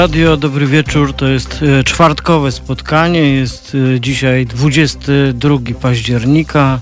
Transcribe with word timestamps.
Radio, 0.00 0.36
dobry 0.36 0.66
wieczór. 0.66 1.12
To 1.12 1.28
jest 1.28 1.60
e, 1.62 1.84
czwartkowe 1.84 2.52
spotkanie. 2.52 3.34
Jest 3.34 3.76
e, 3.94 4.00
dzisiaj 4.00 4.46
22 4.46 5.58
października. 5.80 6.80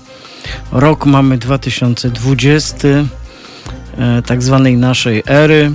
Rok 0.71 1.05
mamy 1.05 1.37
2020, 1.37 2.87
e, 2.87 3.05
tak 4.25 4.43
zwanej 4.43 4.77
naszej 4.77 5.23
ery. 5.27 5.71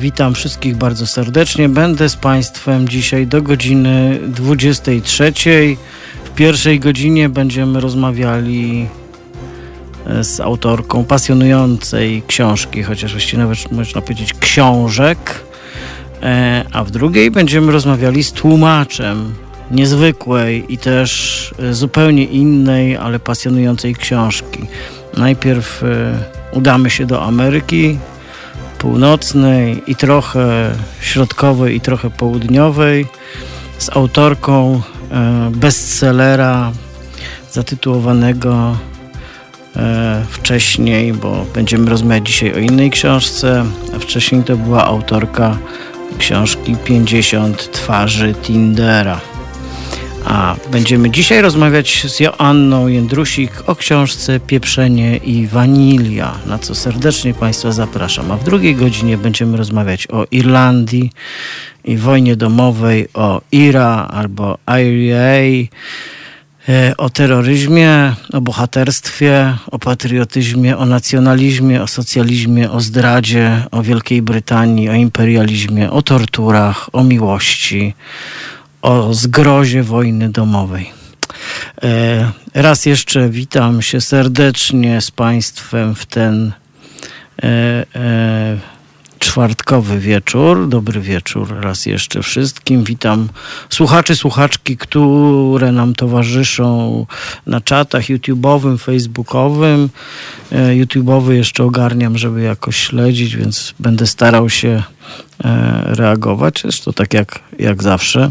Witam 0.00 0.34
wszystkich 0.34 0.76
bardzo 0.76 1.06
serdecznie. 1.06 1.68
Będę 1.68 2.08
z 2.08 2.16
Państwem 2.16 2.88
dzisiaj 2.88 3.26
do 3.26 3.42
godziny 3.42 4.20
23. 4.26 5.32
W 6.24 6.30
pierwszej 6.34 6.80
godzinie 6.80 7.28
będziemy 7.28 7.80
rozmawiali 7.80 8.88
z 10.22 10.40
autorką 10.40 11.04
pasjonującej 11.04 12.22
książki, 12.26 12.82
chociaż 12.82 13.12
właściwie 13.12 13.38
nawet 13.38 13.72
można 13.72 14.00
powiedzieć 14.00 14.34
książek 14.40 15.47
a 16.72 16.84
w 16.84 16.90
drugiej 16.90 17.30
będziemy 17.30 17.72
rozmawiali 17.72 18.24
z 18.24 18.32
tłumaczem 18.32 19.34
niezwykłej 19.70 20.64
i 20.68 20.78
też 20.78 21.54
e, 21.58 21.74
zupełnie 21.74 22.24
innej, 22.24 22.96
ale 22.96 23.18
pasjonującej 23.18 23.94
książki. 23.94 24.66
Najpierw 25.16 25.82
e, 25.82 25.86
udamy 26.52 26.90
się 26.90 27.06
do 27.06 27.22
Ameryki 27.22 27.98
Północnej 28.78 29.82
i 29.86 29.96
trochę 29.96 30.70
środkowej 31.00 31.76
i 31.76 31.80
trochę 31.80 32.10
południowej 32.10 33.06
z 33.78 33.90
autorką 33.90 34.82
bestsellera 35.50 36.72
zatytułowanego 37.52 38.76
wcześniej, 40.30 41.12
bo 41.12 41.46
będziemy 41.54 41.90
rozmawiać 41.90 42.26
dzisiaj 42.26 42.54
o 42.54 42.58
innej 42.58 42.90
książce, 42.90 43.64
a 43.96 43.98
wcześniej 43.98 44.42
to 44.42 44.56
była 44.56 44.84
autorka 44.84 45.58
książki 46.18 46.76
50 46.84 47.72
twarzy 47.72 48.34
Tindera. 48.42 49.20
A 50.24 50.56
będziemy 50.72 51.10
dzisiaj 51.10 51.42
rozmawiać 51.42 52.06
z 52.08 52.20
Joanną 52.20 52.88
Jędrusik 52.88 53.52
o 53.66 53.76
książce 53.76 54.40
Pieprzenie 54.40 55.16
i 55.16 55.46
Wanilia, 55.46 56.34
na 56.46 56.58
co 56.58 56.74
serdecznie 56.74 57.34
Państwa 57.34 57.72
zapraszam. 57.72 58.30
A 58.30 58.36
w 58.36 58.44
drugiej 58.44 58.74
godzinie 58.74 59.18
będziemy 59.18 59.56
rozmawiać 59.56 60.06
o 60.06 60.26
Irlandii 60.30 61.12
i 61.84 61.96
wojnie 61.96 62.36
domowej, 62.36 63.08
o 63.14 63.40
IRA 63.52 64.08
albo 64.08 64.58
IRA 64.66 65.68
o 66.98 67.10
terroryzmie, 67.10 68.14
o 68.32 68.40
bohaterstwie, 68.40 69.56
o 69.70 69.78
patriotyzmie, 69.78 70.76
o 70.76 70.86
nacjonalizmie, 70.86 71.82
o 71.82 71.86
socjalizmie, 71.86 72.70
o 72.70 72.80
zdradzie, 72.80 73.64
o 73.70 73.82
Wielkiej 73.82 74.22
Brytanii, 74.22 74.88
o 74.88 74.94
imperializmie, 74.94 75.90
o 75.90 76.02
torturach, 76.02 76.88
o 76.92 77.04
miłości, 77.04 77.94
o 78.82 79.14
zgrozie 79.14 79.82
wojny 79.82 80.28
domowej. 80.28 80.90
E, 81.82 82.32
raz 82.54 82.86
jeszcze 82.86 83.28
witam 83.28 83.82
się 83.82 84.00
serdecznie 84.00 85.00
z 85.00 85.10
Państwem 85.10 85.94
w 85.94 86.06
ten 86.06 86.52
e, 87.42 87.84
czwartkowy 89.18 89.98
wieczór. 89.98 90.68
Dobry 90.68 91.00
wieczór 91.00 91.54
raz 91.60 91.86
jeszcze 91.86 92.22
wszystkim. 92.22 92.84
Witam 92.84 93.28
słuchaczy, 93.70 94.16
słuchaczki, 94.16 94.76
które 94.76 95.72
nam 95.72 95.94
towarzyszą 95.94 97.06
na 97.46 97.60
czatach 97.60 98.04
YouTube'owym, 98.04 98.78
Facebookowym. 98.78 99.88
E, 100.52 100.56
YouTube'owy 100.56 101.30
jeszcze 101.30 101.64
ogarniam, 101.64 102.18
żeby 102.18 102.42
jakoś 102.42 102.76
śledzić, 102.76 103.36
więc 103.36 103.74
będę 103.78 104.06
starał 104.06 104.50
się 104.50 104.82
e, 105.44 105.80
reagować. 105.84 106.60
Zresztą 106.62 106.92
tak 106.92 107.14
jak, 107.14 107.40
jak 107.58 107.82
zawsze. 107.82 108.30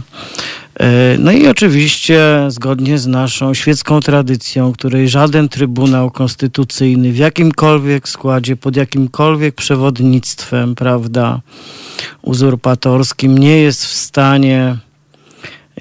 E, 0.80 1.18
no 1.20 1.32
i 1.32 1.48
oczywiście 1.48 2.46
zgodnie 2.48 2.98
z 2.98 3.08
naszą 3.08 3.54
świecką 3.54 4.00
tradycją, 4.00 4.74
której 4.74 5.10
żaden 5.10 5.50
Trybunał 5.50 6.12
Konstytucyjny 6.12 7.12
w 7.12 7.18
jakimkolwiek 7.18 8.10
składzie, 8.10 8.56
pod 8.56 8.76
jakimkolwiek 8.76 9.56
przewodnictwem, 9.56 10.76
prawda, 10.76 11.42
uzurpatorskim 12.22 13.38
nie 13.38 13.58
jest 13.58 13.86
w 13.86 13.94
stanie 13.94 14.78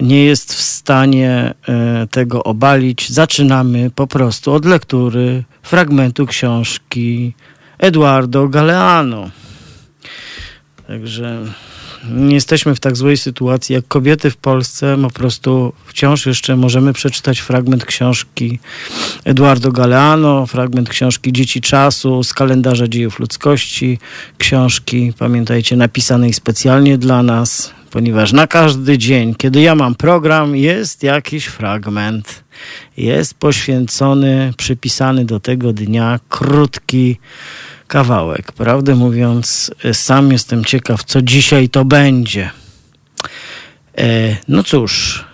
nie 0.01 0.25
jest 0.25 0.53
w 0.53 0.61
stanie 0.61 1.53
e, 1.67 2.07
tego 2.11 2.43
obalić. 2.43 3.09
Zaczynamy 3.09 3.91
po 3.95 4.07
prostu 4.07 4.53
od 4.53 4.65
lektury 4.65 5.43
fragmentu 5.63 6.25
książki 6.25 7.33
Eduardo 7.79 8.47
Galeano. 8.47 9.29
Także 10.87 11.45
nie 12.09 12.35
jesteśmy 12.35 12.75
w 12.75 12.79
tak 12.79 12.95
złej 12.95 13.17
sytuacji 13.17 13.75
jak 13.75 13.87
kobiety 13.87 14.31
w 14.31 14.37
Polsce. 14.37 14.97
Po 15.01 15.09
prostu 15.09 15.73
wciąż 15.85 16.25
jeszcze 16.25 16.55
możemy 16.55 16.93
przeczytać 16.93 17.39
fragment 17.39 17.85
książki 17.85 18.59
Eduardo 19.25 19.71
Galeano, 19.71 20.47
fragment 20.47 20.89
książki 20.89 21.33
Dzieci 21.33 21.61
Czasu 21.61 22.23
z 22.23 22.33
kalendarza 22.33 22.87
dziejów 22.87 23.19
ludzkości, 23.19 23.99
książki, 24.37 25.13
pamiętajcie, 25.19 25.75
napisanej 25.75 26.33
specjalnie 26.33 26.97
dla 26.97 27.23
nas, 27.23 27.73
ponieważ 27.91 28.33
na 28.33 28.47
każdy 28.47 28.97
dzień, 28.97 29.35
kiedy 29.35 29.61
ja 29.61 29.75
mam 29.75 29.95
program, 29.95 30.55
jest 30.55 31.03
jakiś 31.03 31.45
fragment. 31.45 32.43
Jest 32.97 33.33
poświęcony, 33.33 34.53
przypisany 34.57 35.25
do 35.25 35.39
tego 35.39 35.73
dnia 35.73 36.19
krótki 36.29 37.17
kawałek. 37.87 38.51
Prawdę 38.51 38.95
mówiąc, 38.95 39.71
e, 39.83 39.93
sam 39.93 40.31
jestem 40.31 40.65
ciekaw, 40.65 41.03
co 41.03 41.21
dzisiaj 41.21 41.69
to 41.69 41.85
będzie. 41.85 42.49
E, 43.97 44.37
no 44.47 44.63
cóż, 44.63 45.25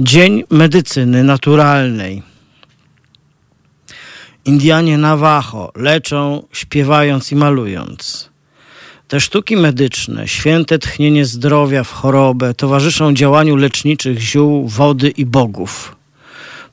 Dzień 0.00 0.44
Medycyny 0.50 1.24
Naturalnej. 1.24 2.22
Indianie 4.44 4.98
Navajo 4.98 5.72
leczą, 5.76 6.46
śpiewając 6.52 7.32
i 7.32 7.36
malując. 7.36 8.30
Te 9.08 9.20
sztuki 9.20 9.56
medyczne, 9.56 10.28
święte 10.28 10.78
tchnienie 10.78 11.24
zdrowia 11.24 11.84
w 11.84 11.92
chorobę, 11.92 12.54
towarzyszą 12.54 13.14
działaniu 13.14 13.56
leczniczych 13.56 14.20
ziół, 14.20 14.68
wody 14.68 15.08
i 15.08 15.26
bogów. 15.26 15.95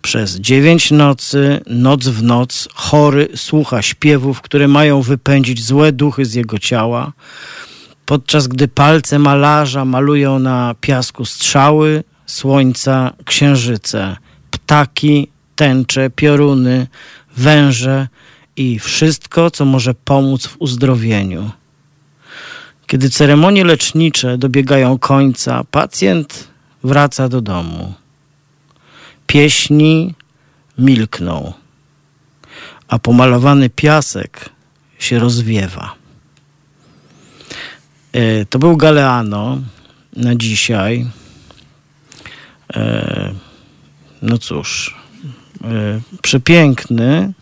Przez 0.04 0.36
dziewięć 0.40 0.92
nocy, 0.92 1.62
noc 1.68 2.08
w 2.08 2.24
noc, 2.24 2.68
chory 2.74 3.28
słucha 3.36 3.82
śpiewów, 3.82 4.42
które 4.42 4.68
mają 4.68 5.02
wypędzić 5.02 5.66
złe 5.66 5.92
duchy 5.92 6.26
z 6.26 6.34
jego 6.34 6.60
ciała, 6.60 7.14
podczas 8.06 8.48
gdy 8.48 8.68
palce 8.68 9.20
malarza 9.20 9.86
malują 9.86 10.40
na 10.40 10.76
piasku 10.82 11.26
strzały, 11.26 12.04
słońca, 12.26 13.14
księżyce, 13.26 14.18
ptaki, 14.52 15.28
tęcze, 15.56 16.10
pioruny, 16.10 16.88
węże 17.38 18.08
i 18.56 18.80
wszystko, 18.80 19.52
co 19.52 19.66
może 19.66 19.94
pomóc 19.94 20.48
w 20.48 20.56
uzdrowieniu. 20.60 21.52
Kiedy 22.88 23.10
ceremonie 23.10 23.64
lecznicze 23.66 24.38
dobiegają 24.38 25.00
końca, 25.00 25.64
pacjent 25.72 26.48
wraca 26.84 27.30
do 27.30 27.42
domu 27.42 28.03
pieśni 29.34 30.14
milkną, 30.78 31.54
a 32.88 33.00
pomalowany 33.00 33.70
piasek 33.70 34.50
się 35.00 35.20
rozwiewa. 35.20 35.96
E, 38.12 38.46
to 38.46 38.60
był 38.60 38.78
Galeano 38.78 39.62
na 40.16 40.36
dzisiaj. 40.36 41.06
E, 42.74 43.34
no 44.22 44.38
cóż, 44.38 44.98
e, 45.64 46.02
przepiękny 46.22 47.34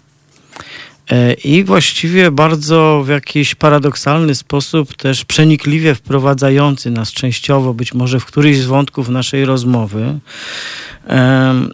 i 1.43 1.63
właściwie 1.63 2.31
bardzo 2.31 3.03
w 3.05 3.09
jakiś 3.09 3.55
paradoksalny 3.55 4.35
sposób 4.35 4.95
też 4.95 5.25
przenikliwie 5.25 5.95
wprowadzający 5.95 6.91
nas 6.91 7.13
częściowo, 7.13 7.73
być 7.73 7.93
może 7.93 8.19
w 8.19 8.25
któryś 8.25 8.57
z 8.57 8.65
wątków 8.65 9.09
naszej 9.09 9.45
rozmowy. 9.45 10.19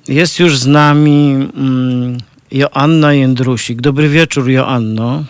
Jest 0.07 0.39
już 0.39 0.57
z 0.57 0.67
nami 0.67 1.49
mm, 1.55 2.17
Joanna 2.51 3.13
Jędrusik. 3.13 3.81
Dobry 3.81 4.09
wieczór, 4.09 4.49
Joanno. 4.49 5.23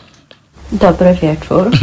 Dobry 0.72 1.14
wieczór. 1.22 1.70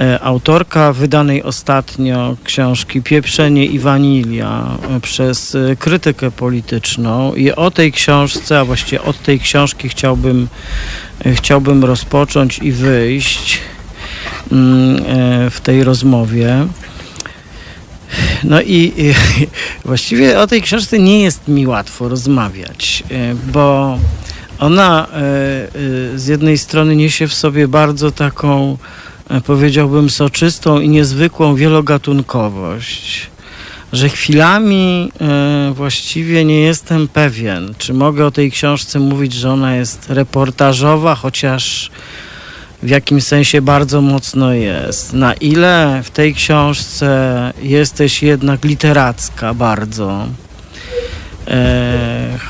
E, 0.00 0.20
autorka 0.20 0.92
wydanej 0.92 1.42
ostatnio 1.42 2.36
książki 2.44 3.02
Pieprzenie 3.02 3.66
i 3.66 3.78
Wanilia 3.78 4.78
e, 4.96 5.00
przez 5.00 5.54
e, 5.54 5.76
krytykę 5.76 6.30
polityczną. 6.30 7.34
I 7.34 7.52
o 7.52 7.70
tej 7.70 7.92
książce, 7.92 8.60
a 8.60 8.64
właściwie 8.64 9.02
od 9.02 9.22
tej 9.22 9.40
książki 9.40 9.88
chciałbym, 9.88 10.48
chciałbym 11.34 11.84
rozpocząć 11.84 12.58
i 12.58 12.72
wyjść 12.72 13.60
mm, 14.52 15.02
w 15.50 15.60
tej 15.60 15.84
rozmowie. 15.84 16.66
No 18.44 18.60
i, 18.60 18.92
i 18.96 19.14
właściwie 19.88 20.40
o 20.40 20.46
tej 20.46 20.62
książce 20.62 20.98
nie 20.98 21.22
jest 21.22 21.48
mi 21.48 21.66
łatwo 21.66 22.08
rozmawiać, 22.08 23.02
bo 23.52 23.98
ona 24.58 25.06
e, 25.06 25.16
e, 25.16 26.18
z 26.18 26.26
jednej 26.26 26.58
strony 26.58 26.96
niesie 26.96 27.28
w 27.28 27.34
sobie 27.34 27.68
bardzo 27.68 28.10
taką 28.10 28.78
powiedziałbym, 29.46 30.10
soczystą 30.10 30.80
i 30.80 30.88
niezwykłą 30.88 31.54
wielogatunkowość, 31.54 33.30
że 33.92 34.08
chwilami 34.08 35.12
e, 35.20 35.72
właściwie 35.74 36.44
nie 36.44 36.60
jestem 36.60 37.08
pewien, 37.08 37.74
czy 37.78 37.94
mogę 37.94 38.26
o 38.26 38.30
tej 38.30 38.50
książce 38.50 38.98
mówić, 38.98 39.32
że 39.32 39.50
ona 39.50 39.76
jest 39.76 40.10
reportażowa, 40.10 41.14
chociaż 41.14 41.90
w 42.82 42.88
jakimś 42.88 43.24
sensie 43.24 43.62
bardzo 43.62 44.00
mocno 44.00 44.52
jest. 44.52 45.12
Na 45.12 45.34
ile 45.34 46.00
w 46.04 46.10
tej 46.10 46.34
książce 46.34 47.52
jesteś 47.62 48.22
jednak 48.22 48.64
literacka 48.64 49.54
bardzo, 49.54 50.26
E, 50.26 50.47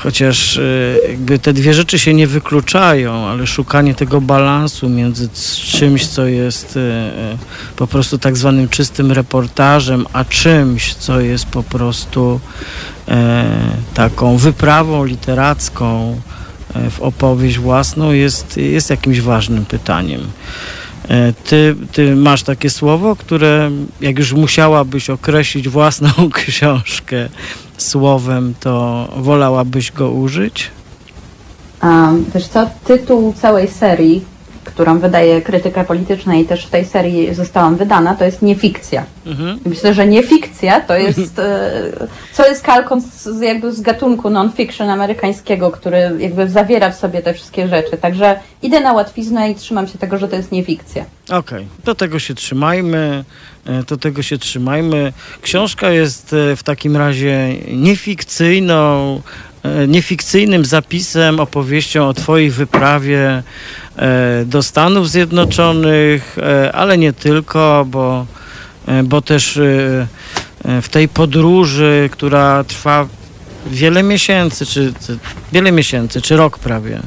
chociaż 0.03 0.57
e, 0.57 0.61
jakby 1.09 1.39
te 1.39 1.53
dwie 1.53 1.73
rzeczy 1.73 1.99
się 1.99 2.13
nie 2.13 2.27
wykluczają, 2.27 3.27
ale 3.27 3.47
szukanie 3.47 3.95
tego 3.95 4.21
balansu 4.21 4.89
między 4.89 5.29
czymś, 5.65 6.07
co 6.07 6.25
jest 6.25 6.77
e, 6.77 6.79
e, 6.81 7.37
po 7.75 7.87
prostu 7.87 8.17
tak 8.17 8.37
zwanym 8.37 8.69
czystym 8.69 9.11
reportażem, 9.11 10.05
a 10.13 10.25
czymś, 10.25 10.93
co 10.93 11.19
jest 11.19 11.45
po 11.45 11.63
prostu 11.63 12.39
e, 13.07 13.45
taką 13.93 14.37
wyprawą 14.37 15.03
literacką 15.03 16.21
e, 16.75 16.89
w 16.89 17.01
opowieść 17.01 17.57
własną, 17.57 18.11
jest, 18.11 18.57
jest 18.57 18.89
jakimś 18.89 19.21
ważnym 19.21 19.65
pytaniem. 19.65 20.21
Ty, 21.43 21.75
ty 21.91 22.15
masz 22.15 22.43
takie 22.43 22.69
słowo, 22.69 23.15
które 23.15 23.71
jak 24.01 24.19
już 24.19 24.33
musiałabyś 24.33 25.09
określić 25.09 25.69
własną 25.69 26.09
książkę, 26.33 27.29
słowem, 27.77 28.53
to 28.59 29.07
wolałabyś 29.17 29.91
go 29.91 30.11
użyć? 30.11 30.71
Um, 31.83 32.25
wiesz 32.35 32.47
co, 32.47 32.69
tytuł 32.85 33.33
całej 33.33 33.67
serii, 33.67 34.25
którą 34.69 34.99
wydaje 34.99 35.41
krytyka 35.41 35.83
polityczna 35.83 36.35
i 36.35 36.45
też 36.45 36.65
w 36.65 36.69
tej 36.69 36.85
serii 36.85 37.33
zostałam 37.33 37.75
wydana, 37.75 38.15
to 38.15 38.25
jest 38.25 38.41
niefikcja. 38.41 39.03
Mhm. 39.25 39.59
Myślę, 39.65 39.93
że 39.93 40.07
niefikcja 40.07 40.81
to 40.81 40.97
jest, 41.07 41.39
e, 41.39 41.71
co 42.33 42.47
jest 42.47 42.63
kalką 42.63 43.01
z, 43.01 43.41
jakby 43.41 43.71
z 43.71 43.81
gatunku 43.81 44.29
non-fiction 44.29 44.89
amerykańskiego, 44.89 45.71
który 45.71 46.11
jakby 46.19 46.49
zawiera 46.49 46.91
w 46.91 46.95
sobie 46.95 47.21
te 47.21 47.33
wszystkie 47.33 47.67
rzeczy. 47.67 47.97
Także 47.97 48.39
idę 48.61 48.79
na 48.79 48.93
łatwiznę 48.93 49.51
i 49.51 49.55
trzymam 49.55 49.87
się 49.87 49.97
tego, 49.97 50.17
że 50.17 50.27
to 50.27 50.35
jest 50.35 50.51
niefikcja. 50.51 51.05
Okej, 51.25 51.37
okay. 51.39 51.65
do 51.83 51.95
tego 51.95 52.19
się 52.19 52.33
trzymajmy. 52.33 53.23
E, 53.65 53.83
to 53.83 53.97
tego 53.97 54.21
się 54.21 54.37
trzymajmy. 54.37 55.13
Książka 55.41 55.89
jest 55.89 56.33
e, 56.33 56.55
w 56.55 56.63
takim 56.63 56.97
razie 56.97 57.55
niefikcyjną, 57.71 59.21
niefikcyjnym 59.87 60.65
zapisem, 60.65 61.39
opowieścią 61.39 62.07
o 62.07 62.13
Twojej 62.13 62.49
wyprawie 62.49 63.43
do 64.45 64.63
Stanów 64.63 65.09
Zjednoczonych, 65.09 66.37
ale 66.73 66.97
nie 66.97 67.13
tylko, 67.13 67.85
bo, 67.89 68.25
bo 69.03 69.21
też 69.21 69.59
w 70.63 70.89
tej 70.91 71.07
podróży, 71.07 72.09
która 72.11 72.63
trwa 72.63 73.07
wiele 73.67 74.03
miesięcy, 74.03 74.65
czy, 74.65 74.93
wiele 75.53 75.71
miesięcy, 75.71 76.21
czy 76.21 76.37
rok 76.37 76.59
prawie. 76.59 76.99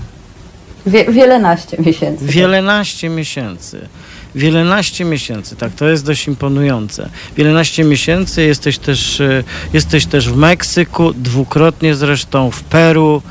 Wie, 0.86 1.04
wielenaście 1.04 1.76
miesięcy. 1.78 2.26
Wielenaście 2.26 3.08
miesięcy. 3.08 3.88
Wielenaście 4.34 5.04
miesięcy, 5.04 5.56
tak, 5.56 5.72
to 5.72 5.88
jest 5.88 6.06
dość 6.06 6.28
imponujące. 6.28 7.08
Wielenaście 7.36 7.84
miesięcy, 7.84 8.42
jesteś 8.42 8.78
też, 8.78 9.20
e, 9.20 9.44
jesteś 9.72 10.06
też 10.06 10.28
w 10.28 10.36
Meksyku, 10.36 11.12
dwukrotnie 11.12 11.94
zresztą 11.94 12.50
w 12.50 12.62
Peru, 12.62 13.22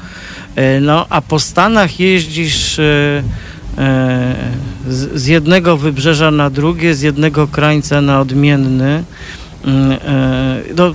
e, 0.56 0.80
no 0.80 1.06
a 1.10 1.22
po 1.22 1.40
Stanach 1.40 2.00
jeździsz 2.00 2.80
e, 3.78 4.36
z 4.88 5.28
jednego 5.28 5.78
wybrzeża 5.78 6.32
na 6.32 6.50
drugie, 6.50 6.96
z 6.96 7.02
jednego 7.02 7.48
krańca 7.48 8.02
na 8.02 8.20
odmienny. 8.20 9.04
Mm, 9.66 9.98
no, 10.76 10.94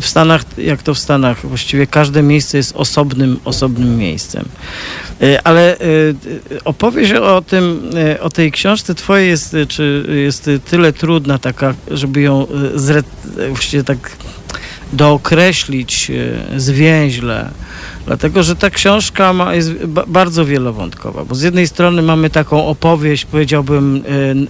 w 0.00 0.06
Stanach, 0.06 0.44
jak 0.58 0.82
to 0.82 0.94
w 0.94 0.98
Stanach, 0.98 1.46
właściwie 1.46 1.86
każde 1.86 2.22
miejsce 2.22 2.56
jest 2.56 2.76
osobnym, 2.76 3.40
osobnym 3.44 3.96
miejscem. 3.96 4.44
E, 5.22 5.46
ale 5.46 5.78
e, 5.78 5.78
opowieść 6.64 7.12
o 7.12 7.42
tym, 7.42 7.90
e, 7.96 8.20
o 8.20 8.30
tej 8.30 8.52
książce 8.52 8.94
twojej 8.94 9.28
jest, 9.28 9.56
czy 9.68 10.06
jest 10.24 10.50
tyle 10.70 10.92
trudna 10.92 11.38
taka, 11.38 11.74
żeby 11.90 12.20
ją 12.20 12.46
zre, 12.74 13.02
właściwie 13.48 13.84
tak 13.84 14.16
dookreślić 14.96 16.10
zwięźle, 16.56 17.50
dlatego 18.06 18.42
że 18.42 18.56
ta 18.56 18.70
książka 18.70 19.32
ma, 19.32 19.54
jest 19.54 19.86
bardzo 20.06 20.44
wielowątkowa, 20.44 21.24
bo 21.24 21.34
z 21.34 21.42
jednej 21.42 21.66
strony 21.68 22.02
mamy 22.02 22.30
taką 22.30 22.66
opowieść, 22.66 23.24
powiedziałbym, 23.24 24.02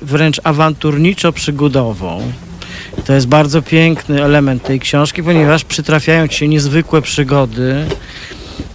wręcz 0.03 0.41
awanturniczo-przygodową, 0.45 2.21
to 3.05 3.13
jest 3.13 3.27
bardzo 3.27 3.63
piękny 3.63 4.25
element 4.25 4.63
tej 4.63 4.81
książki, 4.81 5.23
ponieważ 5.23 5.65
przytrafiają 5.65 6.29
ci 6.29 6.39
się 6.39 6.49
niezwykłe 6.49 7.03
przygody, 7.03 7.87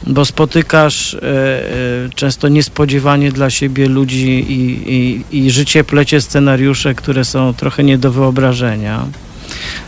bo 0.08 0.26
spotykasz 0.26 1.14
e, 1.14 1.20
e, 1.22 2.10
często 2.16 2.48
niespodziewanie 2.48 3.32
dla 3.32 3.50
siebie 3.50 3.88
ludzi 3.88 4.46
i, 4.50 4.94
i, 4.94 5.26
i 5.38 5.52
życie 5.52 5.84
plecie 5.84 6.22
scenariusze, 6.22 6.96
które 6.96 7.26
są 7.26 7.54
trochę 7.54 7.84
nie 7.84 7.98
do 7.98 8.12
wyobrażenia. 8.12 9.06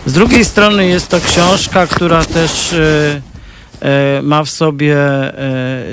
Z 0.06 0.13
drugiej 0.13 0.45
strony 0.45 0.88
jest 0.88 1.07
to 1.07 1.22
książka, 1.22 1.88
która 1.88 2.25
też 2.25 2.74
e, 2.74 3.22
e 3.81 4.22
ma 4.22 4.44
w 4.44 4.50
sobie 4.50 4.98
e, 4.98 5.83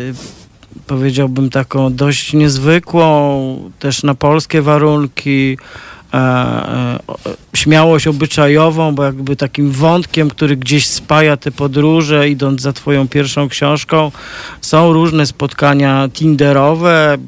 powiedziałbym 0.87 1.51
taką 1.51 1.95
dość 1.95 2.33
niezwykłą 2.33 3.71
też 3.79 4.03
na 4.03 4.15
polskie 4.15 4.63
warunki 4.63 5.59
śmiałość 7.55 8.07
obyczajową, 8.07 8.95
bo 8.95 9.05
jakby 9.05 9.37
takim 9.37 9.71
wątkiem, 9.71 10.31
który 10.31 10.57
gdzieś 10.57 10.87
spaja 10.87 11.37
te 11.37 11.51
podróże, 11.51 12.29
idąc 12.29 12.63
za 12.63 12.73
twoją 12.73 13.09
pierwszą 13.09 13.49
książką, 13.49 14.13
są 14.61 14.93
różne 14.93 15.27
spotkania 15.27 16.09
tinderowe, 16.13 17.19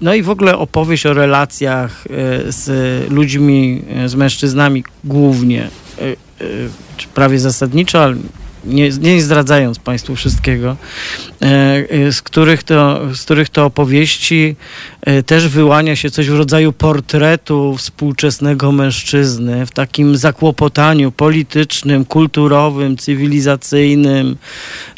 no 0.00 0.14
i 0.14 0.22
w 0.22 0.30
ogóle 0.30 0.58
opowieść 0.58 1.06
o 1.06 1.14
relacjach 1.14 2.04
z 2.48 2.66
ludźmi, 3.10 3.82
z 4.06 4.14
mężczyznami 4.14 4.84
głównie, 5.04 5.68
prawie 7.14 7.38
zasadniczo, 7.38 8.02
ale 8.02 8.16
nie, 8.64 8.90
nie 8.90 9.22
zdradzając 9.22 9.78
Państwu 9.78 10.16
wszystkiego, 10.16 10.76
e, 11.42 11.46
e, 11.90 12.12
z 12.12 12.22
których 12.22 12.62
to, 12.62 13.00
z 13.14 13.22
których 13.22 13.48
to 13.48 13.64
opowieści 13.64 14.56
e, 15.00 15.22
też 15.22 15.48
wyłania 15.48 15.96
się 15.96 16.10
coś 16.10 16.30
w 16.30 16.38
rodzaju 16.38 16.72
portretu 16.72 17.76
współczesnego 17.76 18.72
mężczyzny 18.72 19.66
w 19.66 19.70
takim 19.70 20.16
zakłopotaniu 20.16 21.12
politycznym, 21.12 22.04
kulturowym, 22.04 22.96
cywilizacyjnym, 22.96 24.36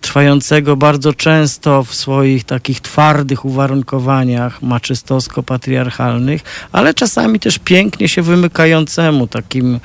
trwającego 0.00 0.76
bardzo 0.76 1.12
często 1.12 1.84
w 1.84 1.94
swoich 1.94 2.44
takich 2.44 2.80
twardych 2.80 3.44
uwarunkowaniach 3.44 4.62
maczystowsko-patriarchalnych, 4.62 6.40
ale 6.72 6.94
czasami 6.94 7.40
też 7.40 7.58
pięknie 7.58 8.08
się 8.08 8.22
wymykającemu 8.22 9.26
takim, 9.26 9.80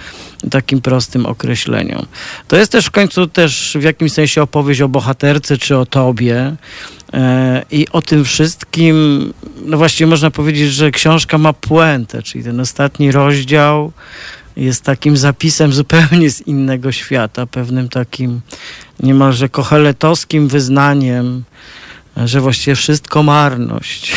takim 0.52 0.82
prostym 0.82 1.26
określeniom. 1.26 2.06
To 2.48 2.56
jest 2.56 2.72
też 2.72 2.86
w 2.86 2.92
końcu 2.92 3.28
też 3.28 3.65
w 3.74 3.84
jakimś 3.84 4.12
sensie 4.12 4.42
opowieść 4.42 4.82
o 4.82 4.90
bohaterce 4.90 5.58
czy 5.58 5.78
o 5.78 5.86
tobie. 5.86 6.56
E, 7.14 7.64
I 7.72 7.88
o 7.92 8.02
tym 8.02 8.26
wszystkim, 8.26 9.34
no 9.66 9.78
właściwie 9.78 10.08
można 10.08 10.32
powiedzieć, 10.32 10.72
że 10.72 10.92
książka 10.92 11.38
ma 11.38 11.54
puentę, 11.54 12.24
czyli 12.24 12.44
ten 12.44 12.60
ostatni 12.60 13.12
rozdział 13.12 13.92
jest 14.58 14.84
takim 14.84 15.18
zapisem 15.18 15.74
zupełnie 15.74 16.30
z 16.30 16.42
innego 16.42 16.92
świata, 16.92 17.46
pewnym 17.46 17.90
takim 17.90 18.42
niemalże 19.00 19.50
kocheletowskim 19.50 20.48
wyznaniem, 20.48 21.44
że 22.26 22.42
właściwie 22.42 22.76
wszystko 22.76 23.24
marność. 23.24 24.16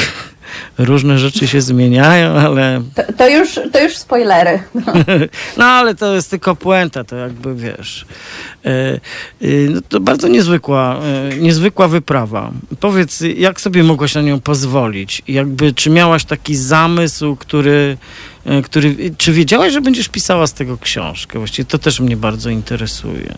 Różne 0.79 1.19
rzeczy 1.19 1.49
się 1.49 1.61
zmieniają, 1.61 2.33
ale... 2.33 2.83
To, 2.95 3.13
to 3.13 3.29
już, 3.29 3.61
to 3.73 3.83
już 3.83 3.97
spoilery. 3.97 4.63
no 5.59 5.65
ale 5.65 5.95
to 5.95 6.15
jest 6.15 6.31
tylko 6.31 6.57
puenta, 6.57 7.05
to 7.05 7.17
jakby 7.17 7.55
wiesz. 7.55 8.07
E, 8.65 8.71
e, 8.71 8.99
no, 9.71 9.81
to 9.89 10.01
bardzo 10.01 10.29
niezwykła, 10.29 11.01
e, 11.33 11.37
niezwykła 11.37 11.89
wyprawa. 11.89 12.53
Powiedz, 12.81 13.23
jak 13.37 13.61
sobie 13.61 13.83
mogłaś 13.83 14.15
na 14.15 14.23
nią 14.23 14.41
pozwolić? 14.41 15.23
Jakby, 15.29 15.73
czy 15.75 15.91
miałaś 15.91 16.25
taki 16.25 16.57
zamysł, 16.57 17.37
który 17.37 17.97
który, 18.65 18.97
czy 19.19 19.33
wiedziałaś, 19.33 19.73
że 19.73 19.81
będziesz 19.81 20.09
pisała 20.09 20.47
z 20.47 20.53
tego 20.53 20.79
książkę? 20.79 21.39
Właściwie 21.39 21.67
to 21.67 21.79
też 21.79 22.01
mnie 22.01 22.17
bardzo 22.17 22.51
interesuje. 22.51 23.35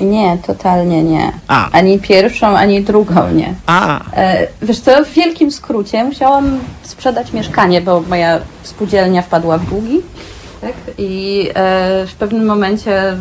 Nie, 0.00 0.38
totalnie 0.46 1.02
nie. 1.02 1.32
A. 1.48 1.70
Ani 1.70 1.98
pierwszą, 1.98 2.46
ani 2.46 2.82
drugą 2.82 3.30
nie. 3.30 3.54
A. 3.66 4.00
E, 4.16 4.46
wiesz 4.62 4.80
co, 4.80 5.04
w 5.04 5.10
wielkim 5.10 5.50
skrócie 5.50 6.04
musiałam 6.04 6.58
sprzedać 6.82 7.32
mieszkanie, 7.32 7.80
bo 7.80 8.00
moja 8.00 8.40
spółdzielnia 8.62 9.22
wpadła 9.22 9.58
w 9.58 9.66
długi. 9.66 10.00
Tak? 10.60 10.72
I 10.98 11.48
e, 11.54 12.06
w 12.06 12.14
pewnym 12.14 12.46
momencie 12.46 13.16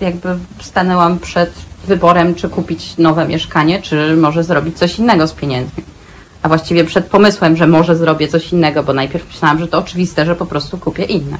jakby 0.00 0.28
stanęłam 0.60 1.18
przed 1.18 1.50
wyborem, 1.86 2.34
czy 2.34 2.48
kupić 2.48 2.98
nowe 2.98 3.28
mieszkanie, 3.28 3.82
czy 3.82 4.16
może 4.16 4.44
zrobić 4.44 4.78
coś 4.78 4.98
innego 4.98 5.26
z 5.26 5.32
pieniędzmi. 5.32 5.84
a 6.42 6.48
właściwie 6.48 6.84
przed 6.84 7.06
pomysłem, 7.06 7.56
że 7.56 7.66
może 7.66 7.96
zrobię 7.96 8.28
coś 8.28 8.52
innego, 8.52 8.82
bo 8.82 8.92
najpierw 8.92 9.26
myślałam, 9.26 9.58
że 9.58 9.68
to 9.68 9.78
oczywiste, 9.78 10.26
że 10.26 10.36
po 10.36 10.46
prostu 10.46 10.78
kupię 10.78 11.04
inne. 11.04 11.36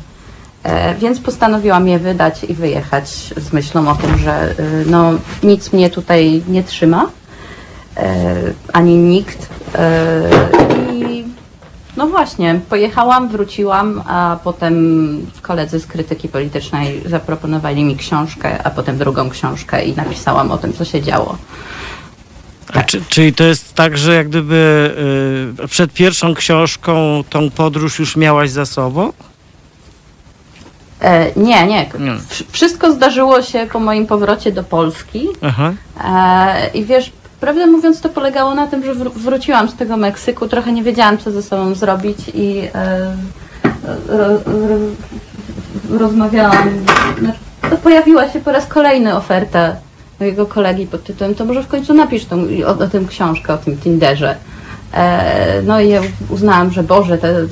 E, 0.63 0.95
więc 0.95 1.21
postanowiłam 1.21 1.89
je 1.89 1.99
wydać 1.99 2.45
i 2.45 2.55
wyjechać 2.55 3.09
z 3.37 3.53
myślą 3.53 3.89
o 3.89 3.95
tym, 3.95 4.19
że 4.19 4.55
no, 4.87 5.13
nic 5.43 5.73
mnie 5.73 5.91
tutaj 5.91 6.43
nie 6.49 6.65
trzyma, 6.65 7.11
ani 8.73 8.97
nikt. 8.97 9.49
I 10.93 11.25
no 11.97 12.07
właśnie, 12.07 12.61
pojechałam, 12.69 13.29
wróciłam, 13.29 14.03
a 14.07 14.39
potem 14.45 15.27
koledzy 15.43 15.81
z 15.81 15.87
krytyki 15.87 16.29
politycznej 16.29 17.03
zaproponowali 17.07 17.85
mi 17.85 17.97
książkę, 17.97 18.63
a 18.67 18.71
potem 18.71 18.99
drugą 18.99 19.31
książkę 19.31 19.85
i 19.85 19.97
napisałam 19.97 20.51
o 20.51 20.59
tym, 20.59 20.73
co 20.73 20.85
się 20.85 21.03
działo. 21.03 21.39
Tak. 22.73 22.87
Czy, 22.87 23.03
czyli 23.09 23.33
to 23.33 23.45
jest 23.45 23.75
tak, 23.75 23.99
że 23.99 24.15
jak 24.15 24.29
gdyby 24.29 24.95
y, 25.65 25.69
przed 25.69 25.93
pierwszą 25.93 26.35
książką 26.35 27.25
tą 27.31 27.51
podróż 27.51 27.99
już 27.99 28.17
miałaś 28.17 28.51
za 28.51 28.67
sobą? 28.67 29.13
E, 31.01 31.27
nie, 31.37 31.67
nie. 31.67 31.87
Wszystko 32.51 32.93
zdarzyło 32.93 33.43
się 33.43 33.67
po 33.73 33.81
moim 33.81 34.07
powrocie 34.07 34.53
do 34.53 34.65
Polski. 34.65 35.29
Aha. 35.43 35.73
E, 36.05 36.71
I 36.75 36.85
wiesz, 36.85 37.13
Prawdę 37.41 37.67
mówiąc, 37.67 38.01
to 38.01 38.09
polegało 38.09 38.55
na 38.55 38.67
tym, 38.67 38.85
że 38.85 38.95
wróciłam 38.95 39.69
z 39.69 39.75
tego 39.75 39.97
Meksyku, 39.97 40.49
trochę 40.49 40.73
nie 40.73 40.83
wiedziałam, 40.83 41.19
co 41.19 41.31
ze 41.31 41.43
sobą 41.43 41.75
zrobić 41.75 42.19
i 42.35 42.59
e, 42.75 43.17
ro, 44.09 44.27
ro, 44.47 44.77
rozmawiałam. 45.99 46.69
Znaczy, 47.19 47.39
pojawiła 47.83 48.29
się 48.29 48.41
po 48.41 48.53
raz 48.53 48.67
kolejny 48.67 49.17
oferta 49.17 49.77
mojego 50.21 50.47
kolegi 50.47 50.87
pod 50.87 51.05
tytułem 51.05 51.35
to 51.35 51.45
może 51.45 51.63
w 51.63 51.69
końcu 51.69 51.95
napisz 51.95 52.25
tą, 52.25 52.47
o, 52.67 52.85
o 52.85 52.87
tym 52.89 53.07
książkę, 53.07 53.55
o 53.55 53.59
tym 53.59 53.77
Tinderze. 53.77 54.37
No 55.67 55.81
i 55.81 55.89
ja 55.89 56.01
uznałam, 56.29 56.71
że 56.71 56.83
Boże, 56.83 57.19
te, 57.19 57.35
te, 57.35 57.47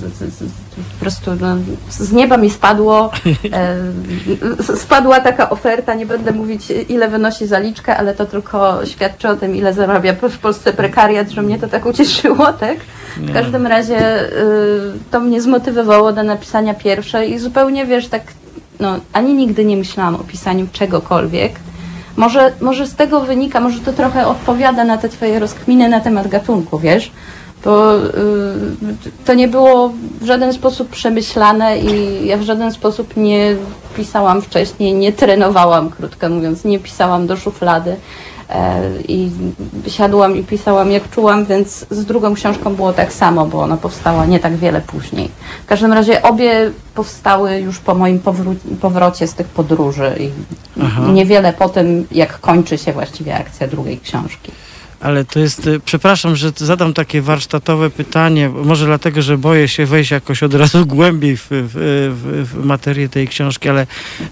po 0.79 1.01
prostu 1.01 1.31
no, 1.41 1.57
z 1.91 2.13
nieba 2.13 2.37
mi 2.37 2.51
spadło, 2.51 3.11
e, 3.53 4.77
spadła 4.77 5.21
taka 5.21 5.51
oferta, 5.51 5.95
nie 5.95 6.07
będę 6.07 6.33
mówić 6.33 6.73
ile 6.89 7.09
wynosi 7.09 7.47
zaliczka, 7.47 7.97
ale 7.97 8.15
to 8.15 8.27
tylko 8.27 8.87
świadczy 8.87 9.29
o 9.29 9.37
tym, 9.37 9.57
ile 9.57 9.73
zarabia 9.73 10.15
w 10.15 10.39
Polsce 10.39 10.73
prekariat, 10.73 11.31
że 11.31 11.43
mnie 11.43 11.59
to 11.59 11.69
tak 11.69 11.87
ucieszyło, 11.87 12.53
tak? 12.61 12.79
W 13.17 13.33
każdym 13.33 13.67
razie 13.67 14.23
y, 14.23 14.31
to 15.11 15.21
mnie 15.21 15.41
zmotywowało 15.41 16.13
do 16.13 16.23
napisania 16.23 16.75
pierwszej 16.75 17.33
i 17.33 17.39
zupełnie, 17.39 17.87
wiesz, 17.87 18.09
tak, 18.09 18.23
no, 18.81 18.99
ani 19.13 19.35
nigdy 19.35 19.65
nie 19.65 19.77
myślałam 19.77 20.15
o 20.15 20.19
pisaniu 20.19 20.67
czegokolwiek, 20.73 21.53
może, 22.17 22.53
może 22.61 22.87
z 22.87 22.95
tego 22.95 23.21
wynika, 23.21 23.61
może 23.61 23.81
to 23.81 23.93
trochę 23.93 24.27
odpowiada 24.27 24.85
na 24.85 24.99
te 24.99 25.09
twoje 25.09 25.39
rozkminy 25.39 25.89
na 25.89 26.01
temat 26.01 26.29
gatunku, 26.29 26.79
wiesz? 26.79 27.13
Bo 27.65 27.97
y, 27.97 28.01
to 29.25 29.35
nie 29.35 29.49
było 29.49 29.93
w 30.21 30.27
żaden 30.27 30.53
sposób 30.53 30.89
przemyślane 30.89 31.79
i 31.79 32.27
ja 32.27 32.37
w 32.37 32.43
żaden 32.43 32.73
sposób 32.73 33.17
nie 33.17 33.57
pisałam 33.97 34.43
wcześniej, 34.43 34.95
nie 34.95 35.13
trenowałam, 35.13 35.91
krótko 35.91 36.29
mówiąc, 36.29 36.65
nie 36.65 36.79
pisałam 36.79 37.27
do 37.27 37.37
szuflady. 37.37 37.97
E, 38.51 38.91
i 39.09 39.31
siadłam 39.87 40.37
i 40.37 40.43
pisałam 40.43 40.91
jak 40.91 41.11
czułam, 41.11 41.45
więc 41.45 41.87
z 41.91 42.05
drugą 42.05 42.35
książką 42.35 42.75
było 42.75 42.93
tak 42.93 43.13
samo, 43.13 43.47
bo 43.47 43.63
ona 43.63 43.77
powstała 43.77 44.27
nie 44.27 44.41
tak 44.41 44.57
wiele 44.57 44.81
później. 44.81 45.31
W 45.65 45.67
każdym 45.67 45.93
razie 45.93 46.23
obie 46.23 46.71
powstały 46.95 47.59
już 47.59 47.79
po 47.79 47.95
moim 47.95 48.21
powrocie 48.81 49.27
z 49.27 49.35
tych 49.35 49.47
podróży 49.47 50.17
i 50.21 50.31
Aha. 50.83 51.03
niewiele 51.13 51.53
po 51.53 51.69
tym, 51.69 52.07
jak 52.11 52.41
kończy 52.41 52.79
się 52.79 52.93
właściwie 52.93 53.37
akcja 53.37 53.69
drugiej 53.69 53.99
książki. 53.99 54.53
Ale 55.01 55.25
to 55.25 55.39
jest, 55.39 55.67
y, 55.67 55.81
przepraszam, 55.81 56.37
że 56.37 56.53
zadam 56.57 56.95
takie 56.95 57.23
warsztatowe 57.23 57.91
pytanie, 57.91 58.49
może 58.49 58.87
dlatego, 58.87 59.23
że 59.23 59.39
boję 59.39 59.69
się 59.69 59.87
wejść 59.87 60.11
jakoś 60.11 60.43
od 60.43 60.55
razu 60.55 60.87
głębiej 60.97 61.37
w, 61.37 61.47
w, 61.51 62.47
w 62.53 62.65
materię 62.65 63.09
tej 63.09 63.29
książki, 63.29 63.69
ale 63.69 63.87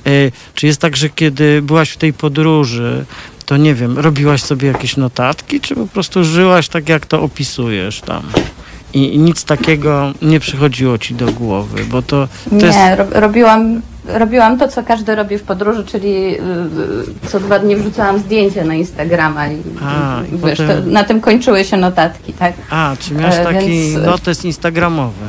y, 0.06 0.32
czy 0.54 0.66
jest 0.66 0.80
tak, 0.80 0.96
że 0.96 1.08
kiedy 1.08 1.62
byłaś 1.62 1.90
w 1.90 1.96
tej 1.96 2.12
podróży, 2.12 3.04
to 3.46 3.56
nie 3.56 3.74
wiem, 3.74 3.98
robiłaś 3.98 4.42
sobie 4.42 4.68
jakieś 4.68 4.96
notatki, 4.96 5.60
czy 5.60 5.74
po 5.74 5.86
prostu 5.86 6.24
żyłaś 6.24 6.68
tak, 6.68 6.88
jak 6.88 7.06
to 7.06 7.22
opisujesz 7.22 8.00
tam? 8.00 8.22
I, 8.94 9.14
i 9.14 9.18
nic 9.18 9.44
takiego 9.44 10.12
nie 10.22 10.40
przychodziło 10.40 10.98
ci 10.98 11.14
do 11.14 11.32
głowy, 11.32 11.84
bo 11.84 12.02
to, 12.02 12.28
to 12.50 12.56
Nie, 12.56 12.66
jest... 12.66 12.78
robiłam, 13.12 13.82
robiłam 14.08 14.58
to, 14.58 14.68
co 14.68 14.82
każdy 14.82 15.14
robi 15.14 15.38
w 15.38 15.42
podróży, 15.42 15.84
czyli 15.84 16.34
y, 16.34 16.40
y, 17.24 17.28
co 17.28 17.40
dwa 17.40 17.58
dni 17.58 17.76
wrzucałam 17.76 18.18
zdjęcia 18.18 18.64
na 18.64 18.74
Instagrama 18.74 19.48
i, 19.48 19.62
A, 19.82 20.20
i 20.32 20.38
wiesz, 20.38 20.58
potem... 20.58 20.92
na 20.92 21.04
tym 21.04 21.20
kończyły 21.20 21.64
się 21.64 21.76
notatki, 21.76 22.32
tak? 22.32 22.52
A, 22.70 22.96
czy 22.98 23.14
miałeś 23.14 23.34
e, 23.34 23.44
taki 23.44 23.68
Więc... 23.68 24.06
notes 24.06 24.44
instagramowy? 24.44 25.24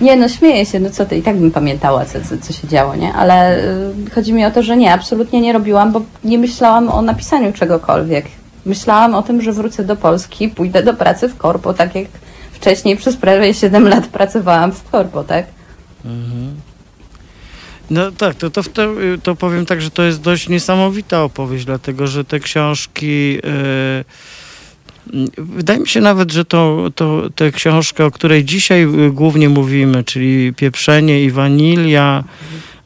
Nie, 0.00 0.16
no 0.16 0.28
śmieję 0.28 0.66
się, 0.66 0.80
no 0.80 0.90
co 0.90 1.06
ty, 1.06 1.16
i 1.16 1.22
tak 1.22 1.36
bym 1.36 1.50
pamiętała, 1.50 2.04
co, 2.04 2.20
co, 2.20 2.38
co 2.42 2.52
się 2.52 2.68
działo, 2.68 2.96
nie? 2.96 3.12
Ale 3.12 3.58
y, 3.58 4.10
chodzi 4.14 4.32
mi 4.32 4.44
o 4.44 4.50
to, 4.50 4.62
że 4.62 4.76
nie, 4.76 4.92
absolutnie 4.92 5.40
nie 5.40 5.52
robiłam, 5.52 5.92
bo 5.92 6.02
nie 6.24 6.38
myślałam 6.38 6.88
o 6.88 7.02
napisaniu 7.02 7.52
czegokolwiek. 7.52 8.26
Myślałam 8.64 9.14
o 9.14 9.22
tym, 9.22 9.42
że 9.42 9.52
wrócę 9.52 9.84
do 9.84 9.96
Polski, 9.96 10.48
pójdę 10.48 10.82
do 10.82 10.94
pracy 10.94 11.28
w 11.28 11.36
korpo, 11.36 11.74
tak 11.74 11.94
jak 11.94 12.06
wcześniej 12.52 12.96
przez 12.96 13.16
prawie 13.16 13.54
7 13.54 13.88
lat 13.88 14.06
pracowałam 14.06 14.72
w 14.72 14.90
korpo, 14.90 15.24
tak? 15.24 15.46
Mhm. 16.04 16.67
No 17.90 18.12
tak, 18.12 18.34
to, 18.34 18.50
to, 18.50 18.62
to, 18.62 18.94
to 19.22 19.34
powiem 19.36 19.66
tak, 19.66 19.82
że 19.82 19.90
to 19.90 20.02
jest 20.02 20.20
dość 20.20 20.48
niesamowita 20.48 21.22
opowieść, 21.22 21.64
dlatego 21.64 22.06
że 22.06 22.24
te 22.24 22.40
książki... 22.40 23.34
Yy 23.34 24.04
Wydaje 25.38 25.80
mi 25.80 25.88
się 25.88 26.00
nawet, 26.00 26.32
że 26.32 26.44
to, 26.44 26.90
to, 26.94 27.30
tę 27.34 27.52
książkę, 27.52 28.04
o 28.04 28.10
której 28.10 28.44
dzisiaj 28.44 28.82
y, 28.82 29.10
głównie 29.12 29.48
mówimy, 29.48 30.04
czyli 30.04 30.54
Pieprzenie 30.54 31.24
i 31.24 31.30
Wanilia, 31.30 32.24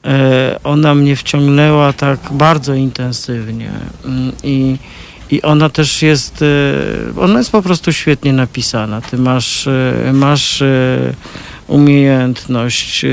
e, 0.04 0.58
ona 0.64 0.94
mnie 0.94 1.16
wciągnęła 1.16 1.92
tak 1.92 2.18
bardzo 2.30 2.74
intensywnie. 2.74 3.70
Mm, 4.04 4.32
I, 4.42 4.76
i 5.30 5.42
ona 5.42 5.68
też 5.68 6.02
jest, 6.02 6.42
e, 6.42 7.20
ona 7.20 7.38
jest 7.38 7.50
po 7.50 7.62
prostu 7.62 7.92
świetnie 7.92 8.32
napisana. 8.32 9.00
Ty 9.00 9.18
masz, 9.18 9.66
e, 9.66 10.10
masz 10.12 10.62
umiejętność 11.66 13.04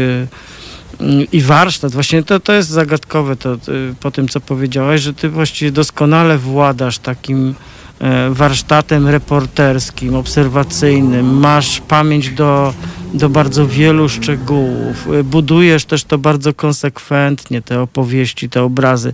i 1.32 1.42
warsztat. 1.42 1.92
Właśnie 1.92 2.24
to, 2.24 2.40
to 2.40 2.54
jest 2.54 2.70
zagadkowe 2.70 3.36
to, 3.36 3.58
po 4.00 4.12
tym, 4.12 4.28
co 4.28 4.40
powiedziałaś, 4.40 5.02
że 5.02 5.14
ty 5.14 5.30
właściwie 5.30 5.72
doskonale 5.72 6.38
władasz 6.38 7.00
takim 7.00 7.56
E, 8.00 8.30
warsztatem 8.30 9.08
reporterskim, 9.08 10.16
obserwacyjnym, 10.16 11.40
masz 11.40 11.82
pamięć 11.82 12.30
do, 12.30 12.74
do 13.14 13.30
bardzo 13.30 13.68
wielu 13.68 14.10
szczegółów, 14.10 15.08
e, 15.20 15.24
budujesz 15.24 15.86
też 15.86 16.04
to 16.04 16.18
bardzo 16.18 16.54
konsekwentnie, 16.54 17.62
te 17.62 17.82
opowieści, 17.82 18.50
te 18.50 18.64
obrazy. 18.64 19.14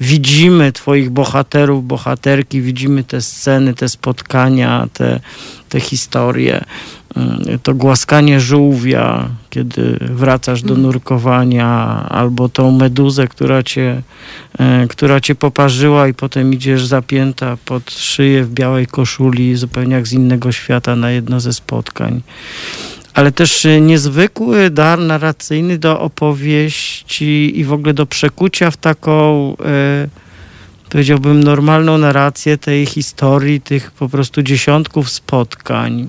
Widzimy 0.00 0.72
Twoich 0.72 1.10
bohaterów, 1.10 1.86
bohaterki, 1.86 2.62
widzimy 2.62 3.04
te 3.04 3.20
sceny, 3.22 3.74
te 3.74 3.88
spotkania, 3.88 4.88
te, 4.92 5.20
te 5.68 5.80
historie. 5.80 6.64
Mm, 7.14 7.58
to 7.62 7.74
głaskanie 7.74 8.40
żółwia, 8.40 9.28
kiedy 9.50 9.98
wracasz 10.00 10.62
do 10.62 10.74
mhm. 10.74 10.82
nurkowania, 10.82 11.68
albo 12.08 12.48
tą 12.48 12.70
meduzę, 12.70 13.28
która 13.28 13.62
cię, 13.62 14.02
e, 14.58 14.86
która 14.88 15.20
cię 15.20 15.34
poparzyła 15.34 16.08
i 16.08 16.14
potem 16.14 16.52
idziesz 16.52 16.86
zapięta 16.86 17.56
pod 17.64 17.90
szyję 17.90 18.44
w 18.44 18.50
białej 18.50 18.86
koszuli, 18.86 19.56
zupełnie 19.56 19.94
jak 19.94 20.08
z 20.08 20.12
innego 20.12 20.52
świata 20.52 20.96
na 20.96 21.10
jedno 21.10 21.40
ze 21.40 21.52
spotkań. 21.52 22.22
Ale 23.14 23.32
też 23.32 23.66
niezwykły 23.80 24.70
dar 24.70 24.98
narracyjny 24.98 25.78
do 25.78 26.00
opowieści 26.00 27.60
i 27.60 27.64
w 27.64 27.72
ogóle 27.72 27.94
do 27.94 28.06
przekucia 28.06 28.70
w 28.70 28.76
taką, 28.76 29.56
e, 29.64 30.08
powiedziałbym, 30.90 31.42
normalną 31.44 31.98
narrację 31.98 32.58
tej 32.58 32.86
historii, 32.86 33.60
tych 33.60 33.90
po 33.90 34.08
prostu 34.08 34.42
dziesiątków 34.42 35.10
spotkań 35.10 36.08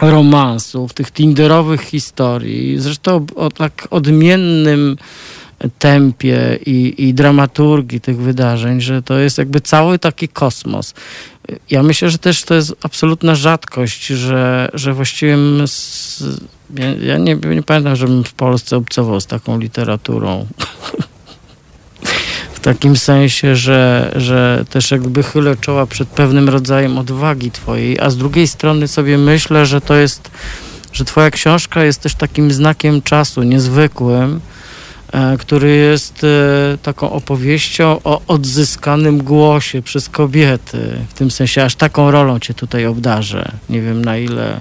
romansów, 0.00 0.92
tych 0.92 1.10
tinderowych 1.10 1.80
historii, 1.80 2.78
zresztą 2.78 3.26
o 3.36 3.50
tak 3.50 3.88
odmiennym 3.90 4.96
tempie 5.78 6.58
i, 6.66 6.94
i 6.98 7.14
dramaturgii 7.14 8.00
tych 8.00 8.16
wydarzeń, 8.16 8.80
że 8.80 9.02
to 9.02 9.18
jest 9.18 9.38
jakby 9.38 9.60
cały 9.60 9.98
taki 9.98 10.28
kosmos. 10.28 10.94
Ja 11.70 11.82
myślę, 11.82 12.10
że 12.10 12.18
też 12.18 12.42
to 12.42 12.54
jest 12.54 12.74
absolutna 12.82 13.34
rzadkość, 13.34 14.06
że, 14.06 14.68
że 14.74 14.94
właściwie 14.94 15.36
ja, 16.76 16.94
ja 16.94 17.18
nie, 17.18 17.34
nie 17.34 17.62
pamiętam, 17.62 17.96
żebym 17.96 18.24
w 18.24 18.32
Polsce 18.32 18.76
obcował 18.76 19.20
z 19.20 19.26
taką 19.26 19.58
literaturą. 19.58 20.46
w 22.58 22.60
takim 22.60 22.96
sensie, 22.96 23.56
że, 23.56 24.12
że 24.16 24.64
też 24.70 24.90
jakby 24.90 25.22
chylę 25.22 25.56
czoła 25.56 25.86
przed 25.86 26.08
pewnym 26.08 26.48
rodzajem 26.48 26.98
odwagi 26.98 27.50
twojej, 27.50 28.00
a 28.00 28.10
z 28.10 28.16
drugiej 28.16 28.48
strony 28.48 28.88
sobie 28.88 29.18
myślę, 29.18 29.66
że 29.66 29.80
to 29.80 29.94
jest, 29.94 30.30
że 30.92 31.04
twoja 31.04 31.30
książka 31.30 31.84
jest 31.84 32.00
też 32.00 32.14
takim 32.14 32.50
znakiem 32.50 33.02
czasu 33.02 33.42
niezwykłym, 33.42 34.40
który 35.38 35.76
jest 35.76 36.26
taką 36.82 37.10
opowieścią 37.10 38.00
o 38.04 38.20
odzyskanym 38.26 39.18
głosie 39.18 39.82
przez 39.82 40.08
kobiety. 40.08 40.98
W 41.08 41.14
tym 41.14 41.30
sensie 41.30 41.64
aż 41.64 41.74
taką 41.74 42.10
rolą 42.10 42.38
cię 42.38 42.54
tutaj 42.54 42.86
obdarzę. 42.86 43.52
Nie 43.70 43.80
wiem 43.80 44.04
na 44.04 44.18
ile 44.18 44.60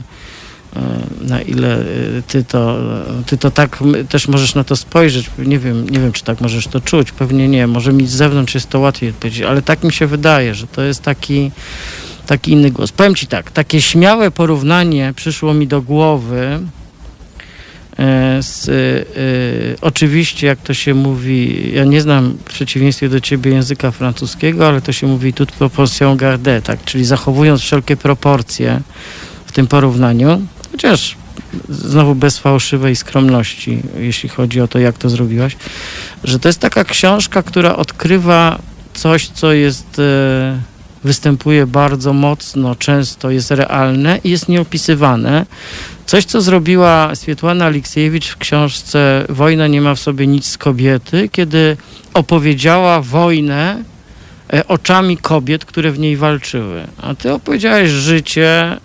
na 1.22 1.42
ile 1.42 1.84
ty 2.28 2.44
to, 2.44 2.78
ty 3.26 3.38
to 3.38 3.52
tak 3.52 3.80
też 4.10 4.28
możesz 4.28 4.56
na 4.56 4.64
to 4.64 4.76
spojrzeć. 4.76 5.30
Nie 5.38 5.60
wiem, 5.60 5.90
nie 5.90 6.00
wiem, 6.00 6.12
czy 6.12 6.24
tak 6.24 6.42
możesz 6.42 6.68
to 6.68 6.82
czuć. 6.82 7.12
Pewnie 7.12 7.48
nie. 7.48 7.68
Może 7.68 7.94
mi 7.94 8.08
z 8.08 8.12
zewnątrz 8.12 8.56
jest 8.56 8.70
to 8.70 8.80
łatwiej 8.80 9.10
odpowiedzieć, 9.10 9.42
ale 9.42 9.62
tak 9.62 9.84
mi 9.84 9.94
się 9.94 10.08
wydaje, 10.08 10.56
że 10.56 10.68
to 10.68 10.82
jest 10.82 11.02
taki 11.02 11.52
taki 12.28 12.52
inny 12.52 12.72
głos. 12.72 12.92
Powiem 12.92 13.16
ci 13.16 13.28
tak, 13.28 13.52
takie 13.52 13.82
śmiałe 13.82 14.32
porównanie 14.32 15.14
przyszło 15.16 15.54
mi 15.54 15.68
do 15.68 15.82
głowy 15.82 16.60
e, 18.00 18.44
z, 18.44 18.68
y, 18.68 19.76
oczywiście, 19.82 20.48
jak 20.48 20.60
to 20.60 20.74
się 20.74 20.94
mówi, 20.94 21.72
ja 21.74 21.84
nie 21.84 22.02
znam 22.02 22.32
w 22.32 22.44
przeciwieństwie 22.44 23.10
do 23.10 23.20
ciebie 23.20 23.52
języka 23.52 23.92
francuskiego, 23.92 24.68
ale 24.68 24.82
to 24.82 24.92
się 24.92 25.08
mówi 25.08 25.34
toute 25.34 25.54
proportion 25.54 26.18
gardée, 26.18 26.62
tak, 26.62 26.84
czyli 26.86 27.06
zachowując 27.06 27.62
wszelkie 27.62 27.98
proporcje 27.98 28.82
w 29.46 29.52
tym 29.52 29.68
porównaniu, 29.68 30.42
chociaż 30.78 31.16
znowu 31.70 32.16
bez 32.16 32.38
fałszywej 32.38 32.96
skromności, 32.96 33.80
jeśli 34.00 34.30
chodzi 34.30 34.62
o 34.62 34.68
to, 34.68 34.80
jak 34.80 34.98
to 34.98 35.10
zrobiłaś, 35.10 35.58
że 36.24 36.40
to 36.40 36.50
jest 36.50 36.60
taka 36.60 36.84
książka, 36.84 37.44
która 37.44 37.76
odkrywa 37.76 38.60
coś, 38.94 39.28
co 39.28 39.54
jest... 39.54 40.00
Y, 40.00 40.78
występuje 41.04 41.68
bardzo 41.68 42.14
mocno, 42.14 42.76
często 42.76 43.32
jest 43.32 43.52
realne 43.52 44.20
i 44.24 44.30
jest 44.30 44.50
nieopisywane. 44.50 45.46
Coś, 46.06 46.26
co 46.26 46.42
zrobiła 46.42 47.16
Swietłana 47.16 47.66
Aleksiejewicz 47.66 48.28
w 48.28 48.38
książce 48.38 49.26
Wojna 49.30 49.68
nie 49.68 49.82
ma 49.82 49.96
w 49.96 50.00
sobie 50.00 50.28
nic 50.28 50.46
z 50.46 50.58
kobiety, 50.58 51.30
kiedy 51.32 51.78
opowiedziała 52.14 53.02
wojnę 53.02 53.84
e, 54.54 54.68
oczami 54.68 55.18
kobiet, 55.18 55.66
które 55.66 55.92
w 55.92 56.00
niej 56.00 56.18
walczyły. 56.18 56.88
A 57.02 57.16
ty 57.16 57.34
opowiedziałeś 57.34 57.90
życie 57.90 58.78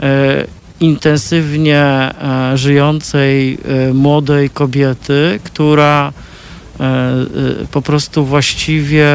e, 0.00 0.55
intensywnie 0.80 1.80
e, 1.82 2.52
żyjącej 2.54 3.58
młodej 3.94 4.50
kobiety, 4.50 5.40
która 5.44 6.12
po 7.70 7.82
prostu 7.82 8.24
właściwie 8.24 9.08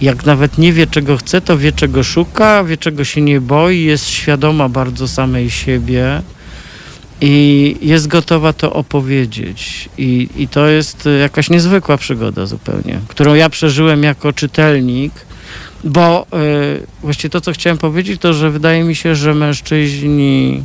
jak 0.00 0.26
nawet 0.26 0.58
nie 0.58 0.72
wie, 0.72 0.86
czego 0.86 1.16
chce, 1.16 1.40
to 1.40 1.58
wie, 1.58 1.72
czego 1.72 2.02
szuka, 2.02 2.64
wie, 2.64 2.76
czego 2.76 3.04
się 3.04 3.20
nie 3.20 3.40
boi, 3.40 3.82
jest 3.82 4.08
świadoma 4.08 4.68
bardzo 4.68 5.08
samej 5.08 5.50
siebie 5.50 6.22
i 7.20 7.76
jest 7.80 8.06
gotowa 8.06 8.52
to 8.52 8.72
opowiedzieć. 8.72 9.88
I, 9.98 10.28
i 10.36 10.48
to 10.48 10.66
jest 10.66 11.08
jakaś 11.20 11.50
niezwykła 11.50 11.96
przygoda 11.96 12.46
zupełnie, 12.46 13.00
którą 13.08 13.34
ja 13.34 13.50
przeżyłem 13.50 14.02
jako 14.02 14.32
czytelnik, 14.32 15.12
bo 15.86 16.26
y, 16.80 16.86
właściwie 17.02 17.30
to, 17.30 17.40
co 17.40 17.52
chciałem 17.52 17.78
powiedzieć, 17.78 18.20
to, 18.20 18.34
że 18.34 18.50
wydaje 18.50 18.84
mi 18.84 18.94
się, 18.94 19.14
że 19.16 19.34
mężczyźni 19.34 20.62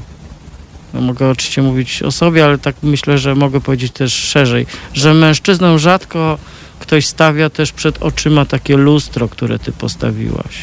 no 0.94 1.02
mogę 1.02 1.30
oczywiście 1.30 1.62
mówić 1.62 2.04
o 2.04 2.12
sobie, 2.12 2.46
ale 2.46 2.58
tak 2.58 2.76
myślę, 2.84 3.18
że 3.18 3.36
mogę 3.36 3.62
powiedzieć 3.62 3.92
też 3.92 4.14
szerzej, 4.14 4.66
że 4.94 5.14
mężczyznom 5.14 5.80
rzadko 5.80 6.38
ktoś 6.80 7.08
stawia 7.08 7.50
też 7.50 7.72
przed 7.72 8.04
oczyma 8.04 8.46
takie 8.46 8.78
lustro, 8.78 9.30
które 9.30 9.60
ty 9.60 9.72
postawiłaś. 9.72 10.58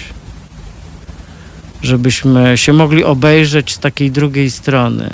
Żebyśmy 1.82 2.58
się 2.58 2.72
mogli 2.72 3.04
obejrzeć 3.04 3.74
z 3.74 3.78
takiej 3.78 4.10
drugiej 4.10 4.50
strony, 4.50 5.10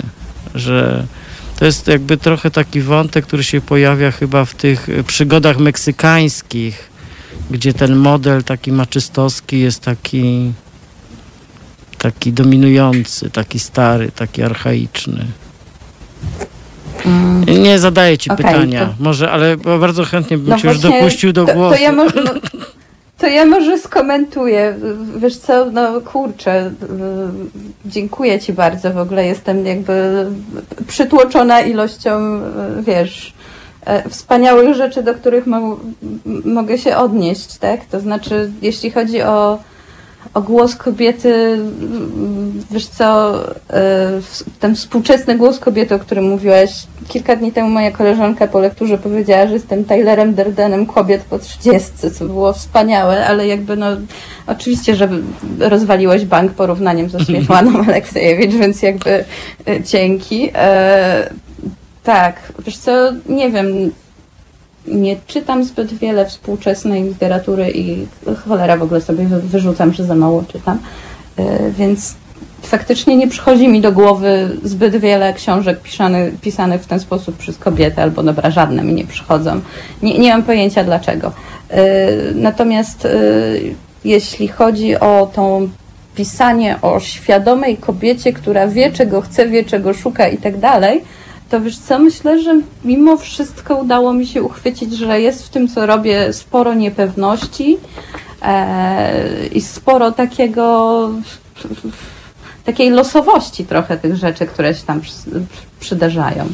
że 0.55 1.05
to 1.59 1.65
jest 1.65 1.87
jakby 1.87 2.17
trochę 2.17 2.51
taki 2.51 2.81
wątek, 2.81 3.25
który 3.25 3.43
się 3.43 3.61
pojawia 3.61 4.11
chyba 4.11 4.45
w 4.45 4.55
tych 4.55 4.87
przygodach 5.07 5.57
meksykańskich, 5.57 6.94
gdzie 7.51 7.73
ten 7.73 7.95
model 7.95 8.43
taki 8.43 8.71
maczystowski 8.71 9.59
jest 9.59 9.81
taki 9.81 10.53
taki 11.97 12.33
dominujący, 12.33 13.29
taki 13.29 13.59
stary, 13.59 14.11
taki 14.11 14.43
archaiczny. 14.43 15.25
Mm. 17.05 17.63
Nie 17.63 17.79
zadaję 17.79 18.17
ci 18.17 18.29
okay, 18.31 18.45
pytania, 18.45 18.85
to... 18.85 19.03
może, 19.03 19.31
ale 19.31 19.57
bardzo 19.57 20.03
chętnie 20.03 20.37
bym 20.37 20.49
no 20.49 20.59
cię 20.59 20.67
już 20.67 20.79
dopuścił 20.79 21.33
do 21.33 21.45
głosu. 21.45 21.75
To, 21.75 21.81
ja 21.81 21.91
może, 21.91 22.23
no, 22.23 22.31
to 23.19 23.27
ja 23.27 23.45
może 23.45 23.79
skomentuję. 23.79 24.75
Wiesz 25.17 25.37
co, 25.37 25.65
no 25.71 26.01
kurczę, 26.01 26.71
dziękuję 27.85 28.39
ci 28.39 28.53
bardzo. 28.53 28.93
W 28.93 28.97
ogóle 28.97 29.25
jestem 29.25 29.65
jakby 29.65 30.25
przytłoczona 30.87 31.61
ilością, 31.61 32.41
wiesz, 32.81 33.29
e, 33.29 33.34
wspaniałych 34.09 34.75
rzeczy, 34.75 35.03
do 35.03 35.13
których 35.13 35.47
mo 35.47 35.77
mogę 36.45 36.77
się 36.77 36.97
odnieść, 36.97 37.57
tak? 37.57 37.85
To 37.85 37.99
znaczy, 37.99 38.51
jeśli 38.61 38.91
chodzi 38.91 39.21
o 39.21 39.59
o 40.35 40.41
głos 40.41 40.75
kobiety, 40.75 41.57
wiesz 42.71 42.87
co, 42.87 43.35
e, 43.69 44.11
ten 44.59 44.75
współczesny 44.75 45.35
głos 45.35 45.59
kobiety, 45.59 45.95
o 45.95 45.99
którym 45.99 46.29
mówiłaś, 46.29 46.71
kilka 47.07 47.35
dni 47.35 47.51
temu 47.51 47.69
moja 47.69 47.91
koleżanka 47.91 48.47
po 48.47 48.59
lekturze 48.59 48.97
powiedziała, 48.97 49.47
że 49.47 49.53
jestem 49.53 49.85
Tylerem 49.85 50.33
Derdenem 50.33 50.85
kobiet 50.85 51.21
po 51.23 51.39
trzydziestce, 51.39 52.11
co 52.11 52.25
było 52.25 52.53
wspaniałe, 52.53 53.27
ale 53.27 53.47
jakby 53.47 53.75
no, 53.75 53.87
oczywiście, 54.47 54.95
że 54.95 55.09
rozwaliłeś 55.59 56.25
bank 56.25 56.51
porównaniem 56.51 57.09
ze 57.09 57.19
Swietłaną 57.19 57.79
Aleksejewicz, 57.87 58.53
więc 58.55 58.81
jakby 58.81 59.25
e, 59.67 59.81
dzięki. 59.83 60.51
Tak, 62.05 62.53
wiesz 62.65 62.77
co, 62.77 63.11
nie 63.29 63.51
wiem, 63.51 63.91
nie 64.87 65.15
czytam 65.27 65.63
zbyt 65.63 65.93
wiele 65.93 66.25
współczesnej 66.25 67.03
literatury 67.03 67.71
i 67.71 68.07
cholera 68.45 68.77
w 68.77 68.83
ogóle 68.83 69.01
sobie 69.01 69.25
wyrzucam, 69.25 69.93
że 69.93 70.03
za 70.03 70.15
mało 70.15 70.43
czytam. 70.43 70.79
E, 71.37 71.71
więc 71.71 72.15
faktycznie 72.61 73.17
nie 73.17 73.27
przychodzi 73.27 73.67
mi 73.67 73.81
do 73.81 73.91
głowy 73.91 74.57
zbyt 74.63 74.97
wiele 74.97 75.33
książek 75.33 75.79
pisany, 75.79 76.31
pisanych 76.41 76.81
w 76.81 76.87
ten 76.87 76.99
sposób 76.99 77.37
przez 77.37 77.57
kobiety, 77.57 78.01
albo 78.01 78.23
dobra, 78.23 78.51
żadne 78.51 78.83
mi 78.83 78.93
nie 78.93 79.05
przychodzą. 79.05 79.61
Nie, 80.01 80.19
nie 80.19 80.31
mam 80.31 80.43
pojęcia 80.43 80.83
dlaczego. 80.83 81.31
E, 81.69 81.83
natomiast 82.35 83.05
e, 83.05 83.09
jeśli 84.03 84.47
chodzi 84.47 84.99
o 84.99 85.29
tą 85.33 85.69
pisanie 86.15 86.77
o 86.81 86.99
świadomej 86.99 87.77
kobiecie, 87.77 88.33
która 88.33 88.67
wie, 88.67 88.91
czego 88.91 89.21
chce, 89.21 89.47
wie, 89.47 89.63
czego 89.63 89.93
szuka 89.93 90.27
i 90.27 90.37
tak 90.37 90.57
dalej, 90.57 91.03
to 91.55 91.61
wiesz 91.61 91.77
co, 91.77 91.99
myślę, 91.99 92.43
że 92.43 92.61
mimo 92.85 93.17
wszystko 93.17 93.75
udało 93.75 94.13
mi 94.13 94.27
się 94.27 94.43
uchwycić, 94.43 94.93
że 94.93 95.21
jest 95.21 95.45
w 95.45 95.49
tym, 95.49 95.67
co 95.67 95.85
robię, 95.85 96.33
sporo 96.33 96.73
niepewności 96.73 97.77
e, 98.41 99.47
i 99.47 99.61
sporo 99.61 100.11
takiego 100.11 101.09
takiej 102.65 102.89
losowości 102.89 103.65
trochę 103.65 103.97
tych 103.97 104.15
rzeczy, 104.15 104.45
które 104.45 104.75
się 104.75 104.83
tam 104.83 105.01
przydarzają. 105.79 106.47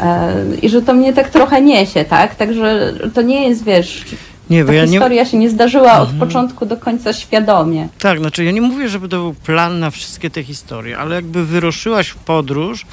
E, 0.00 0.34
I 0.62 0.68
że 0.68 0.82
to 0.82 0.94
mnie 0.94 1.12
tak 1.12 1.30
trochę 1.30 1.62
niesie, 1.62 2.04
tak? 2.04 2.34
Także 2.34 2.92
to 3.14 3.22
nie 3.22 3.48
jest, 3.48 3.64
wiesz, 3.64 4.04
nie, 4.50 4.64
ta 4.64 4.72
ja 4.72 4.86
historia 4.86 5.22
nie... 5.22 5.28
się 5.28 5.38
nie 5.38 5.50
zdarzyła 5.50 5.90
mhm. 5.90 6.08
od 6.08 6.28
początku 6.28 6.66
do 6.66 6.76
końca 6.76 7.12
świadomie. 7.12 7.88
Tak, 7.98 8.18
znaczy 8.18 8.44
ja 8.44 8.52
nie 8.52 8.62
mówię, 8.62 8.88
żeby 8.88 9.08
to 9.08 9.16
był 9.16 9.34
plan 9.34 9.80
na 9.80 9.90
wszystkie 9.90 10.30
te 10.30 10.42
historie, 10.42 10.98
ale 10.98 11.14
jakby 11.14 11.44
wyruszyłaś 11.44 12.08
w 12.08 12.16
podróż, 12.16 12.86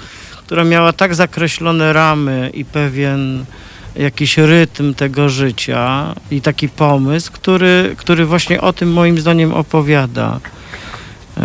która 0.46 0.64
miała 0.64 0.94
tak 0.94 1.16
zakreślone 1.16 1.94
ramy 1.94 2.52
i 2.54 2.66
pewien 2.66 3.46
jakiś 3.96 4.38
rytm 4.38 4.94
tego 4.94 5.30
życia 5.30 6.16
i 6.32 6.42
taki 6.42 6.70
pomysł, 6.70 7.32
który, 7.32 7.96
który 7.98 8.26
właśnie 8.26 8.62
o 8.62 8.74
tym 8.74 8.94
moim 8.94 9.20
zdaniem 9.20 9.54
opowiada. 9.54 10.40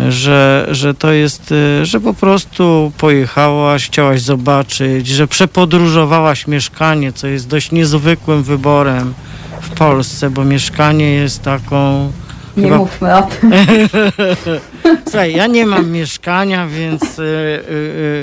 Że, 0.09 0.67
że 0.71 0.93
to 0.93 1.11
jest, 1.11 1.53
że 1.83 1.99
po 1.99 2.13
prostu 2.13 2.91
pojechałaś, 2.97 3.85
chciałaś 3.85 4.21
zobaczyć, 4.21 5.07
że 5.07 5.27
przepodróżowałaś 5.27 6.47
mieszkanie, 6.47 7.13
co 7.13 7.27
jest 7.27 7.47
dość 7.47 7.71
niezwykłym 7.71 8.43
wyborem 8.43 9.13
w 9.61 9.69
Polsce, 9.69 10.29
bo 10.29 10.43
mieszkanie 10.43 11.11
jest 11.11 11.41
taką 11.41 12.11
nie 12.59 12.65
Chyba... 12.65 12.77
mówmy 12.77 13.15
o 13.15 13.21
tym. 13.21 13.51
Słuchaj, 15.09 15.35
ja 15.35 15.47
nie 15.47 15.65
mam 15.65 15.91
mieszkania, 15.91 16.67
więc 16.67 17.17
yy, 17.17 17.63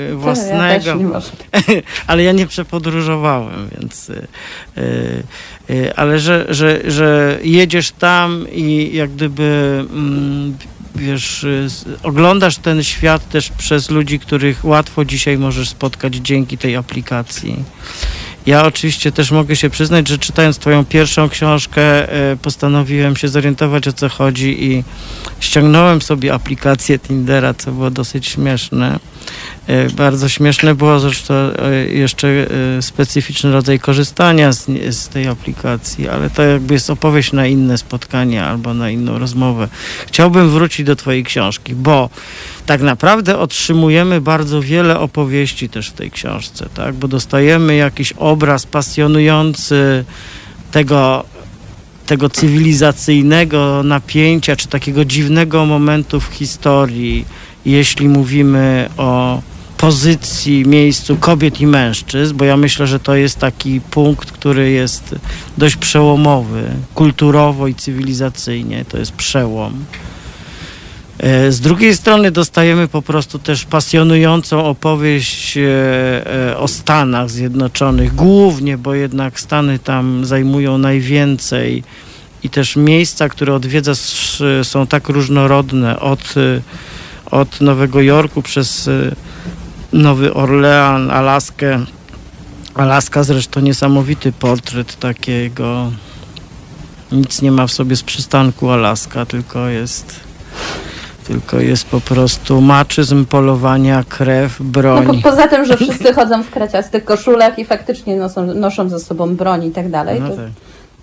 yy, 0.09 0.15
własnego. 0.15 0.85
Ja 0.85 1.21
ale 2.07 2.23
ja 2.23 2.31
nie 2.31 2.47
przepodróżowałem, 2.47 3.69
więc. 3.77 4.11
Yy, 5.67 5.93
ale 5.95 6.19
że, 6.19 6.45
że, 6.49 6.91
że 6.91 7.39
jedziesz 7.43 7.91
tam 7.91 8.45
i 8.51 8.89
jak 8.93 9.11
gdyby. 9.11 9.85
Mm, 9.93 10.57
wiesz, 10.95 11.45
oglądasz 12.03 12.57
ten 12.57 12.83
świat 12.83 13.29
też 13.29 13.49
przez 13.49 13.89
ludzi, 13.89 14.19
których 14.19 14.65
łatwo 14.65 15.05
dzisiaj 15.05 15.37
możesz 15.37 15.69
spotkać 15.69 16.15
dzięki 16.15 16.57
tej 16.57 16.75
aplikacji. 16.75 17.55
Ja 18.47 18.65
oczywiście 18.65 19.11
też 19.11 19.31
mogę 19.31 19.55
się 19.55 19.69
przyznać, 19.69 20.07
że 20.07 20.17
czytając 20.17 20.57
Twoją 20.57 20.85
pierwszą 20.85 21.29
książkę, 21.29 22.11
e, 22.31 22.37
postanowiłem 22.37 23.15
się 23.15 23.27
zorientować 23.27 23.87
o 23.87 23.93
co 23.93 24.09
chodzi 24.09 24.63
i 24.63 24.83
ściągnąłem 25.39 26.01
sobie 26.01 26.33
aplikację 26.33 26.99
Tindera, 26.99 27.53
co 27.53 27.71
było 27.71 27.91
dosyć 27.91 28.27
śmieszne. 28.27 28.99
E, 29.67 29.89
bardzo 29.89 30.29
śmieszne 30.29 30.75
było 30.75 30.99
zresztą 30.99 31.33
e, 31.33 31.85
jeszcze 31.85 32.27
e, 32.77 32.81
specyficzny 32.81 33.51
rodzaj 33.51 33.79
korzystania 33.79 34.51
z, 34.51 34.65
z, 34.89 35.07
tej 35.07 35.27
aplikacji, 35.27 36.09
ale 36.09 36.29
to 36.29 36.43
jakby 36.43 36.73
jest 36.73 36.89
opowieść 36.89 37.33
na 37.33 37.47
inne 37.47 37.77
spotkanie 37.77 38.43
albo 38.43 38.73
na 38.73 38.89
inną 38.89 39.19
rozmowę. 39.19 39.67
Chciałbym 40.07 40.49
wrócić 40.49 40.85
do 40.85 40.95
Twojej 40.95 41.23
książki, 41.23 41.75
bo 41.75 42.09
tak 42.65 42.81
naprawdę 42.81 43.39
otrzymujemy 43.39 44.21
bardzo 44.21 44.61
wiele 44.61 44.99
opowieści 44.99 45.69
też 45.69 45.89
w 45.89 45.93
tej 45.93 46.11
książce, 46.11 46.69
tak? 46.73 46.95
bo 46.95 47.07
dostajemy 47.07 47.75
jakiś 47.75 48.13
obraz 48.13 48.65
pasjonujący 48.65 50.05
tego 50.71 51.25
tego 52.07 52.29
cywilizacyjnego 52.29 53.83
napięcia, 53.83 54.55
czy 54.55 54.67
takiego 54.67 55.05
dziwnego 55.05 55.65
momentu 55.65 56.19
w 56.19 56.25
historii, 56.25 57.25
jeśli 57.71 58.09
mówimy 58.09 58.89
o 58.97 59.41
pozycji, 59.77 60.65
miejscu 60.65 61.17
kobiet 61.17 61.61
i 61.61 61.67
mężczyzn, 61.67 62.37
bo 62.37 62.45
ja 62.45 62.57
myślę, 62.57 62.87
że 62.87 62.99
to 62.99 63.15
jest 63.15 63.39
taki 63.39 63.81
punkt, 63.81 64.31
który 64.31 64.71
jest 64.71 65.15
dość 65.57 65.75
przełomowy 65.75 66.63
kulturowo 66.95 67.67
i 67.67 67.75
cywilizacyjnie. 67.75 68.85
To 68.85 68.97
jest 68.97 69.11
przełom. 69.11 69.85
E, 71.19 71.51
z 71.51 71.59
drugiej 71.59 71.95
strony 71.95 72.31
dostajemy 72.31 72.87
po 72.87 73.01
prostu 73.01 73.39
też 73.39 73.65
pasjonującą 73.65 74.65
opowieść 74.65 75.57
e, 75.57 75.61
e, 76.51 76.57
o 76.57 76.67
Stanach 76.67 77.29
Zjednoczonych, 77.29 78.15
głównie, 78.15 78.77
bo 78.77 78.93
jednak 78.93 79.39
Stany 79.39 79.79
tam 79.79 80.25
zajmują 80.25 80.77
najwięcej 80.77 81.83
i 82.43 82.49
też 82.49 82.75
miejsca, 82.75 83.29
które 83.29 83.53
odwiedza 83.53 83.91
są 84.63 84.87
tak 84.87 85.09
różnorodne 85.09 85.99
od, 85.99 86.35
od 87.31 87.61
Nowego 87.61 88.01
Jorku 88.01 88.41
przez 88.41 88.89
Nowy 89.93 90.33
Orlean, 90.33 91.11
Alaskę. 91.11 91.85
Alaska 92.75 93.23
zresztą 93.23 93.59
niesamowity 93.59 94.31
portret 94.31 94.99
takiego. 94.99 95.91
Nic 97.11 97.41
nie 97.41 97.51
ma 97.51 97.67
w 97.67 97.71
sobie 97.71 97.95
z 97.95 98.03
przystanku 98.03 98.69
Alaska, 98.69 99.25
tylko 99.25 99.67
jest 99.67 100.27
tylko 101.27 101.59
jest 101.59 101.85
po 101.85 102.01
prostu 102.01 102.61
maczyzm, 102.61 103.25
polowania, 103.25 104.03
krew, 104.09 104.61
broń. 104.61 105.05
No, 105.07 105.13
po, 105.13 105.21
poza 105.29 105.47
tym, 105.47 105.65
że 105.65 105.77
wszyscy 105.83 106.13
chodzą 106.13 106.43
w 106.43 106.49
kraciastych 106.49 107.05
koszulach 107.05 107.59
i 107.59 107.65
faktycznie 107.65 108.15
noszą, 108.15 108.45
noszą 108.45 108.89
ze 108.89 108.99
sobą 108.99 109.35
broń 109.35 109.65
i 109.65 109.71
tak 109.71 109.89
dalej. 109.89 110.21
No 110.21 110.29
tak. 110.29 110.45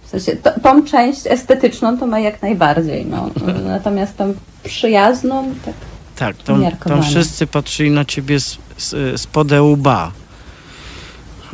W 0.02 0.08
sensie, 0.08 0.36
to, 0.36 0.60
tą 0.60 0.84
część 0.84 1.26
estetyczną 1.26 1.98
to 1.98 2.06
ma 2.06 2.20
jak 2.20 2.42
najbardziej. 2.42 3.06
No. 3.06 3.30
Natomiast 3.66 4.16
tą 4.16 4.34
przyjazną, 4.62 5.54
tak. 5.64 5.74
Tak, 6.16 6.36
tam, 6.36 6.64
tam 6.88 7.02
wszyscy 7.02 7.46
patrzyli 7.46 7.90
na 7.90 8.04
ciebie 8.04 8.40
z, 8.40 8.58
z, 8.76 9.20
z 9.20 9.26
podełba. 9.26 10.12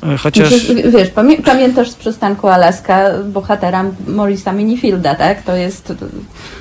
E, 0.02 0.16
chociaż... 0.16 0.50
Wiesz, 0.84 1.10
pamiętasz 1.44 1.90
z 1.90 1.94
przystanku 1.94 2.48
Alaska 2.48 3.10
bohatera 3.24 3.84
Morisa 4.06 4.52
Minifielda, 4.52 5.14
tak? 5.14 5.42
To 5.42 5.54
jest, 5.56 5.92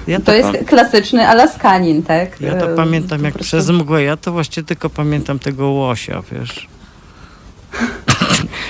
ja 0.07 0.19
to, 0.19 0.25
to 0.25 0.33
jest 0.33 0.49
klasyczny 0.65 1.27
Alaskanin, 1.27 2.03
tak? 2.03 2.41
Ja 2.41 2.55
to 2.55 2.71
e, 2.71 2.75
pamiętam 2.75 3.23
jak 3.23 3.33
prostu... 3.33 3.47
przez 3.47 3.69
mgłę. 3.69 4.03
Ja 4.03 4.17
to 4.17 4.31
właściwie 4.31 4.67
tylko 4.67 4.89
pamiętam 4.89 5.39
tego 5.39 5.69
łosia, 5.69 6.21
wiesz. 6.31 6.67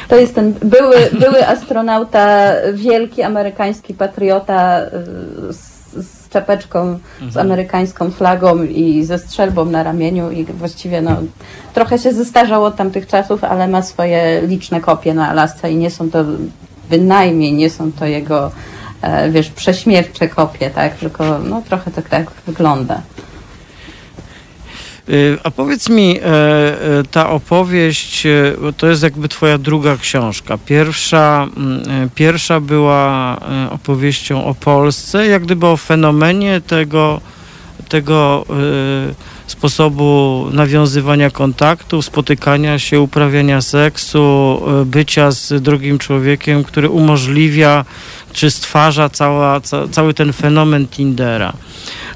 To 0.07 0.15
jest 0.15 0.35
ten 0.35 0.53
były, 0.53 0.95
były 1.19 1.47
astronauta, 1.47 2.51
wielki 2.73 3.21
amerykański 3.21 3.93
patriota 3.93 4.77
e, 4.77 4.89
z 5.53 5.68
z 6.29 6.33
czapeczką, 6.33 6.79
mhm. 6.79 7.31
z 7.31 7.37
amerykańską 7.37 8.11
flagą 8.11 8.63
i 8.63 9.03
ze 9.03 9.19
strzelbą 9.19 9.65
na 9.65 9.83
ramieniu 9.83 10.31
i 10.31 10.45
właściwie 10.45 11.01
no, 11.01 11.17
trochę 11.73 11.99
się 11.99 12.13
zestarzał 12.13 12.63
od 12.63 12.75
tamtych 12.75 13.07
czasów, 13.07 13.43
ale 13.43 13.67
ma 13.67 13.81
swoje 13.81 14.41
liczne 14.47 14.81
kopie 14.81 15.13
na 15.13 15.29
Alasce 15.29 15.71
i 15.71 15.75
nie 15.75 15.91
są 15.91 16.09
to 16.09 16.25
bynajmniej, 16.89 17.53
nie 17.53 17.69
są 17.69 17.91
to 17.91 18.05
jego, 18.05 18.51
e, 19.01 19.29
wiesz, 19.29 19.49
prześmiewcze 19.49 20.27
kopie, 20.27 20.69
tak, 20.69 20.95
tylko 20.95 21.39
no, 21.39 21.61
trochę 21.69 21.91
tak, 21.91 22.09
tak 22.09 22.31
wygląda. 22.47 23.01
Y, 25.09 25.37
a 25.43 25.51
powiedz 25.51 25.89
mi, 25.89 26.19
e, 26.19 26.23
e, 26.23 27.03
ta 27.11 27.29
opowieść 27.29 28.25
e, 28.25 28.55
to 28.77 28.87
jest 28.87 29.03
jakby 29.03 29.29
twoja 29.29 29.57
druga 29.57 29.97
książka. 29.97 30.57
Pierwsza, 30.65 31.47
mm, 31.57 32.09
pierwsza 32.15 32.59
była 32.59 33.37
opowieścią 33.71 34.45
o 34.45 34.55
Polsce, 34.55 35.27
jak 35.27 35.43
gdyby 35.43 35.67
o 35.67 35.77
fenomenie 35.77 36.61
tego, 36.61 37.21
tego 37.89 38.45
sposobu 39.47 40.45
nawiązywania 40.51 41.29
kontaktu, 41.29 42.01
spotykania 42.01 42.79
się, 42.79 43.01
uprawiania 43.01 43.61
seksu, 43.61 44.61
bycia 44.85 45.31
z 45.31 45.61
drugim 45.61 45.99
człowiekiem, 45.99 46.63
który 46.63 46.89
umożliwia 46.89 47.85
czy 48.33 48.51
stwarza 48.51 49.09
cała, 49.09 49.61
ca, 49.61 49.87
cały 49.87 50.13
ten 50.13 50.33
fenomen 50.33 50.87
Tindera. 50.87 51.53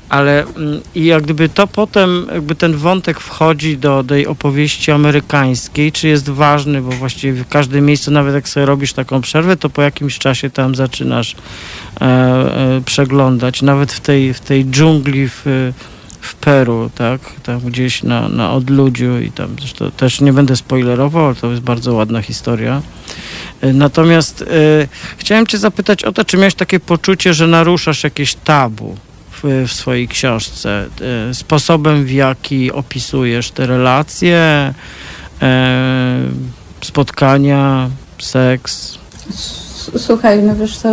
Ale 0.10 0.44
mm, 0.44 0.82
i 0.96 1.06
jak 1.06 1.24
gdyby 1.24 1.50
to 1.50 1.68
potem, 1.68 2.28
jakby 2.34 2.56
ten 2.56 2.76
wątek 2.76 3.20
wchodzi 3.20 3.78
do 3.78 4.04
tej 4.04 4.28
opowieści 4.28 4.92
amerykańskiej, 4.92 5.92
czy 5.92 6.08
jest 6.08 6.30
ważny, 6.30 6.82
bo 6.82 6.92
właściwie 6.92 7.44
w 7.44 7.48
każdym 7.48 7.86
miejscu, 7.86 8.12
nawet 8.12 8.36
jak 8.36 8.50
sobie 8.50 8.66
robisz 8.66 8.94
taką 8.94 9.22
przerwę, 9.22 9.58
to 9.58 9.70
po 9.70 9.82
jakimś 9.82 10.20
czasie 10.20 10.50
tam 10.50 10.76
zaczynasz 10.76 11.36
e, 12.02 12.06
e, 12.06 12.82
przeglądać, 12.86 13.62
nawet 13.62 13.94
w 13.94 14.00
tej, 14.00 14.34
w 14.34 14.40
tej 14.40 14.66
dżungli 14.66 15.30
w, 15.30 15.72
w 16.24 16.36
Peru, 16.36 16.90
tak, 16.96 17.22
tam 17.44 17.60
gdzieś 17.60 18.04
na, 18.04 18.30
na 18.30 18.52
odludziu 18.52 19.20
i 19.20 19.32
tam 19.32 19.56
zresztą 19.60 19.92
też 19.92 20.22
nie 20.22 20.34
będę 20.34 20.56
spoilerował, 20.56 21.36
to 21.36 21.52
jest 21.52 21.62
bardzo 21.62 21.94
ładna 21.94 22.22
historia. 22.22 22.82
E, 23.62 23.74
natomiast 23.74 24.42
e, 24.42 24.46
chciałem 25.18 25.48
cię 25.48 25.58
zapytać 25.58 26.04
o 26.04 26.12
to, 26.12 26.26
czy 26.26 26.38
miałeś 26.38 26.56
takie 26.56 26.80
poczucie, 26.80 27.34
że 27.34 27.48
naruszasz 27.48 28.04
jakieś 28.04 28.36
tabu 28.36 28.98
w, 29.44 29.72
swojej 29.72 30.08
książce. 30.08 30.86
E, 31.30 31.34
sposobem, 31.34 32.06
w 32.06 32.12
jaki 32.12 32.72
opisujesz 32.72 33.52
te 33.52 33.68
relacje, 33.68 34.74
e, 35.42 36.20
spotkania, 36.82 37.90
seks. 38.20 38.98
Słuchaj, 39.98 40.44
no 40.44 40.56
wiesz 40.56 40.78
co, 40.78 40.90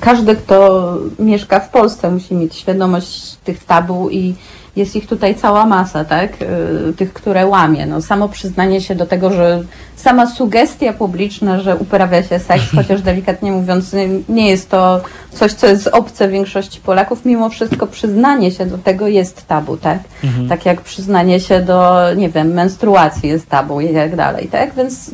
każdy, 0.00 0.36
kto 0.36 0.98
mieszka 1.18 1.60
w 1.60 1.70
Polsce 1.70 2.10
musi 2.10 2.34
mieć 2.34 2.54
świadomość 2.54 3.36
tych 3.44 3.64
tabu 3.64 4.10
i 4.10 4.34
jest 4.76 4.96
ich 4.96 5.06
tutaj 5.06 5.34
cała 5.34 5.66
masa, 5.66 6.04
tak? 6.04 6.42
Y, 6.42 6.92
tych, 6.96 7.12
które 7.12 7.46
łamie. 7.46 7.86
No, 7.86 8.02
samo 8.02 8.28
przyznanie 8.28 8.80
się 8.80 8.94
do 8.94 9.06
tego, 9.06 9.30
że 9.30 9.62
sama 9.96 10.26
sugestia 10.26 10.92
publiczna, 10.92 11.60
że 11.60 11.76
uprawia 11.76 12.22
się 12.22 12.38
seks, 12.38 12.70
chociaż 12.76 13.02
delikatnie 13.02 13.52
mówiąc, 13.52 13.96
nie 14.28 14.50
jest 14.50 14.70
to 14.70 15.00
coś, 15.30 15.52
co 15.52 15.66
jest 15.66 15.86
obce 15.86 16.28
większości 16.28 16.80
Polaków, 16.80 17.24
mimo 17.24 17.48
wszystko 17.48 17.86
przyznanie 17.86 18.50
się 18.50 18.66
do 18.66 18.78
tego 18.78 19.08
jest 19.08 19.46
tabu, 19.46 19.76
tak? 19.76 19.98
Mhm. 20.24 20.48
Tak 20.48 20.66
jak 20.66 20.80
przyznanie 20.80 21.40
się 21.40 21.60
do, 21.60 22.00
nie 22.16 22.28
wiem, 22.28 22.52
menstruacji 22.52 23.28
jest 23.28 23.48
tabu 23.48 23.80
i 23.80 23.94
tak 23.94 24.16
dalej, 24.16 24.48
tak? 24.48 24.74
Więc 24.74 25.10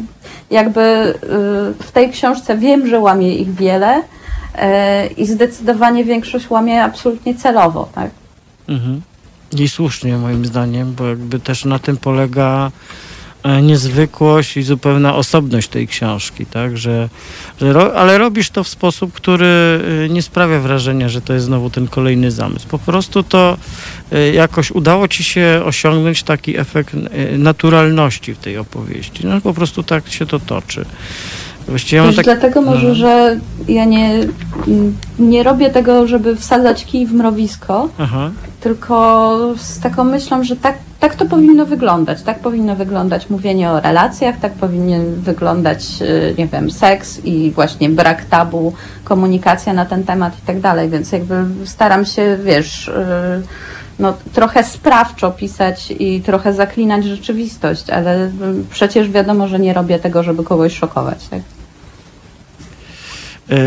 jakby 0.51 0.81
y, 0.81 1.85
w 1.85 1.93
tej 1.93 2.11
książce 2.11 2.57
wiem, 2.57 2.87
że 2.87 3.01
łamie 3.01 3.35
ich 3.35 3.55
wiele 3.55 3.99
y, 3.99 4.03
i 5.17 5.27
zdecydowanie 5.27 6.05
większość 6.05 6.51
łamie 6.51 6.83
absolutnie 6.83 7.35
celowo, 7.35 7.89
tak? 7.95 8.11
Mhm. 8.69 9.01
I 9.55 9.69
słusznie 9.69 10.19
moim 10.19 10.47
zdaniem, 10.47 10.95
bo 10.95 11.07
jakby 11.07 11.41
też 11.41 11.65
na 11.65 11.79
tym 11.79 11.97
polega 11.97 12.71
e, 13.43 13.63
niezwykłość 13.63 14.57
i 14.57 14.63
zupełna 14.63 15.15
osobność 15.15 15.69
tej 15.69 15.89
książki, 15.89 16.47
tak, 16.47 16.79
że, 16.79 17.09
że 17.61 17.73
ro, 17.73 17.95
ale 17.95 18.19
robisz 18.19 18.51
to 18.51 18.65
w 18.65 18.69
sposób, 18.69 19.13
który 19.13 19.47
e, 20.05 20.09
nie 20.09 20.23
sprawia 20.23 20.61
wrażenia, 20.61 21.09
że 21.09 21.21
to 21.21 21.35
jest 21.35 21.47
znowu 21.47 21.71
ten 21.71 21.89
kolejny 21.89 22.31
zamysł. 22.31 22.69
Po 22.69 22.79
prostu 22.79 23.23
to 23.23 23.57
e, 24.13 24.33
jakoś 24.33 24.71
udało 24.71 25.09
ci 25.09 25.25
się 25.25 25.63
osiągnąć 25.65 26.23
taki 26.23 26.59
efekt 26.59 26.97
naturalności 27.39 28.35
w 28.35 28.39
tej 28.39 28.59
opowieści. 28.59 29.27
No 29.27 29.41
po 29.41 29.55
prostu 29.55 29.83
tak 29.83 30.09
się 30.09 30.27
to 30.27 30.39
toczy. 30.41 30.85
Właściwie 31.69 32.03
Wiesz, 32.03 32.17
tak... 32.17 32.25
Dlatego 32.25 32.63
może, 32.63 32.89
no. 32.89 32.95
że 32.95 33.37
ja 33.69 33.85
nie, 33.85 34.19
nie 35.19 35.43
robię 35.43 35.71
tego, 35.71 36.07
żeby 36.07 36.37
wsadzać 36.37 36.85
kij 36.85 37.07
w 37.07 37.13
mrowisko, 37.13 37.89
Aha. 37.99 38.31
tylko 38.61 39.39
z 39.57 39.81
taką 39.81 40.05
myślą, 40.05 40.45
że 40.45 40.57
tak, 40.57 40.75
tak 41.01 41.15
to 41.15 41.27
powinno 41.27 41.67
wyglądać. 41.67 42.23
Tak 42.23 42.39
powinno 42.39 42.77
wyglądać 42.77 43.31
mówienie 43.31 43.71
o 43.71 43.81
relacjach, 43.81 44.41
tak 44.41 44.53
powinien 44.53 45.15
wyglądać, 45.15 45.85
y, 46.03 46.35
nie 46.39 46.47
wiem, 46.47 46.71
seks 46.71 47.25
i 47.25 47.51
właśnie 47.51 47.89
brak 47.89 48.25
tabu, 48.25 48.73
komunikacja 49.05 49.73
na 49.73 49.85
ten 49.85 50.05
temat 50.05 50.39
i 50.39 50.47
tak 50.47 50.61
dalej. 50.61 50.89
Więc 50.91 51.13
jakby 51.13 51.45
staram 51.65 52.05
się, 52.05 52.39
wiesz... 52.45 52.91
Yy, 53.41 53.75
no, 53.99 54.15
trochę 54.33 54.65
sprawczo 54.65 55.31
pisać 55.31 55.95
i 55.99 56.21
trochę 56.21 56.53
zaklinać 56.53 57.05
rzeczywistość, 57.05 57.91
ale 57.91 58.31
przecież 58.71 59.11
wiadomo, 59.11 59.49
że 59.49 59.59
nie 59.59 59.75
robię 59.75 59.99
tego, 59.99 60.23
żeby 60.23 60.45
kogoś 60.45 60.77
szokować. 60.77 61.29
Tak? 61.29 61.41
E, 63.51 63.55
e, 63.55 63.59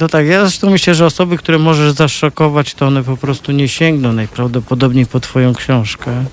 no 0.00 0.08
tak, 0.08 0.26
ja 0.26 0.40
zresztą 0.40 0.70
myślę, 0.70 0.94
że 0.94 1.06
osoby, 1.06 1.38
które 1.38 1.58
możesz 1.58 1.92
zaszokować, 1.92 2.74
to 2.74 2.86
one 2.86 3.04
po 3.04 3.16
prostu 3.16 3.52
nie 3.52 3.68
sięgną 3.68 4.12
najprawdopodobniej 4.12 5.06
po 5.06 5.20
twoją 5.20 5.54
książkę. 5.54 6.24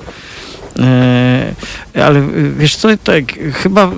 Ale 2.04 2.28
wiesz 2.58 2.76
co, 2.76 2.90
tak, 3.04 3.24
chyba 3.54 3.92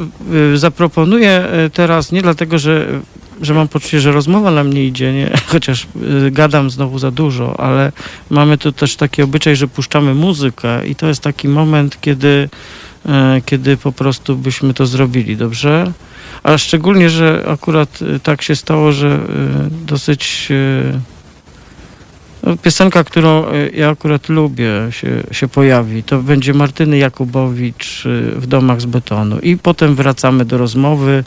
zaproponuję 0.56 1.44
teraz 1.74 2.12
nie 2.12 2.22
dlatego, 2.22 2.60
że 2.60 3.02
że 3.42 3.54
mam 3.54 3.68
poczucie, 3.68 4.00
że 4.00 4.12
rozmowa 4.12 4.52
na 4.52 4.64
mnie 4.64 4.86
idzie, 4.86 5.14
nie? 5.14 5.32
chociaż 5.52 5.88
gadam 6.32 6.70
znowu 6.70 7.00
za 7.00 7.12
dużo, 7.12 7.60
ale 7.60 7.92
mamy 8.30 8.58
tu 8.58 8.72
też 8.72 8.96
taki 8.96 9.22
obyczaj, 9.22 9.56
że 9.56 9.68
puszczamy 9.68 10.14
muzykę 10.14 10.88
i 10.88 10.96
to 10.96 11.08
jest 11.08 11.22
taki 11.22 11.48
moment, 11.48 12.02
kiedy, 12.02 12.50
kiedy 13.46 13.78
po 13.78 13.92
prostu 13.92 14.36
byśmy 14.36 14.74
to 14.74 14.86
zrobili, 14.86 15.38
dobrze? 15.38 15.92
A 16.44 16.58
szczególnie, 16.58 17.10
że 17.10 17.44
akurat 17.48 18.00
tak 18.24 18.42
się 18.42 18.56
stało, 18.56 18.92
że 18.92 19.20
dosyć 19.86 20.50
no, 22.44 22.58
piosenka, 22.58 23.04
którą 23.04 23.46
ja 23.74 23.90
akurat 23.90 24.30
lubię, 24.30 24.72
się, 24.90 25.24
się 25.32 25.48
pojawi. 25.48 26.04
To 26.04 26.20
będzie 26.20 26.54
Martyny 26.54 26.98
Jakubowicz 26.98 28.04
w 28.36 28.48
domach 28.48 28.82
z 28.82 28.86
betonu. 28.86 29.40
I 29.40 29.58
potem 29.58 29.96
wracamy 29.96 30.46
do 30.46 30.58
rozmowy. 30.58 31.24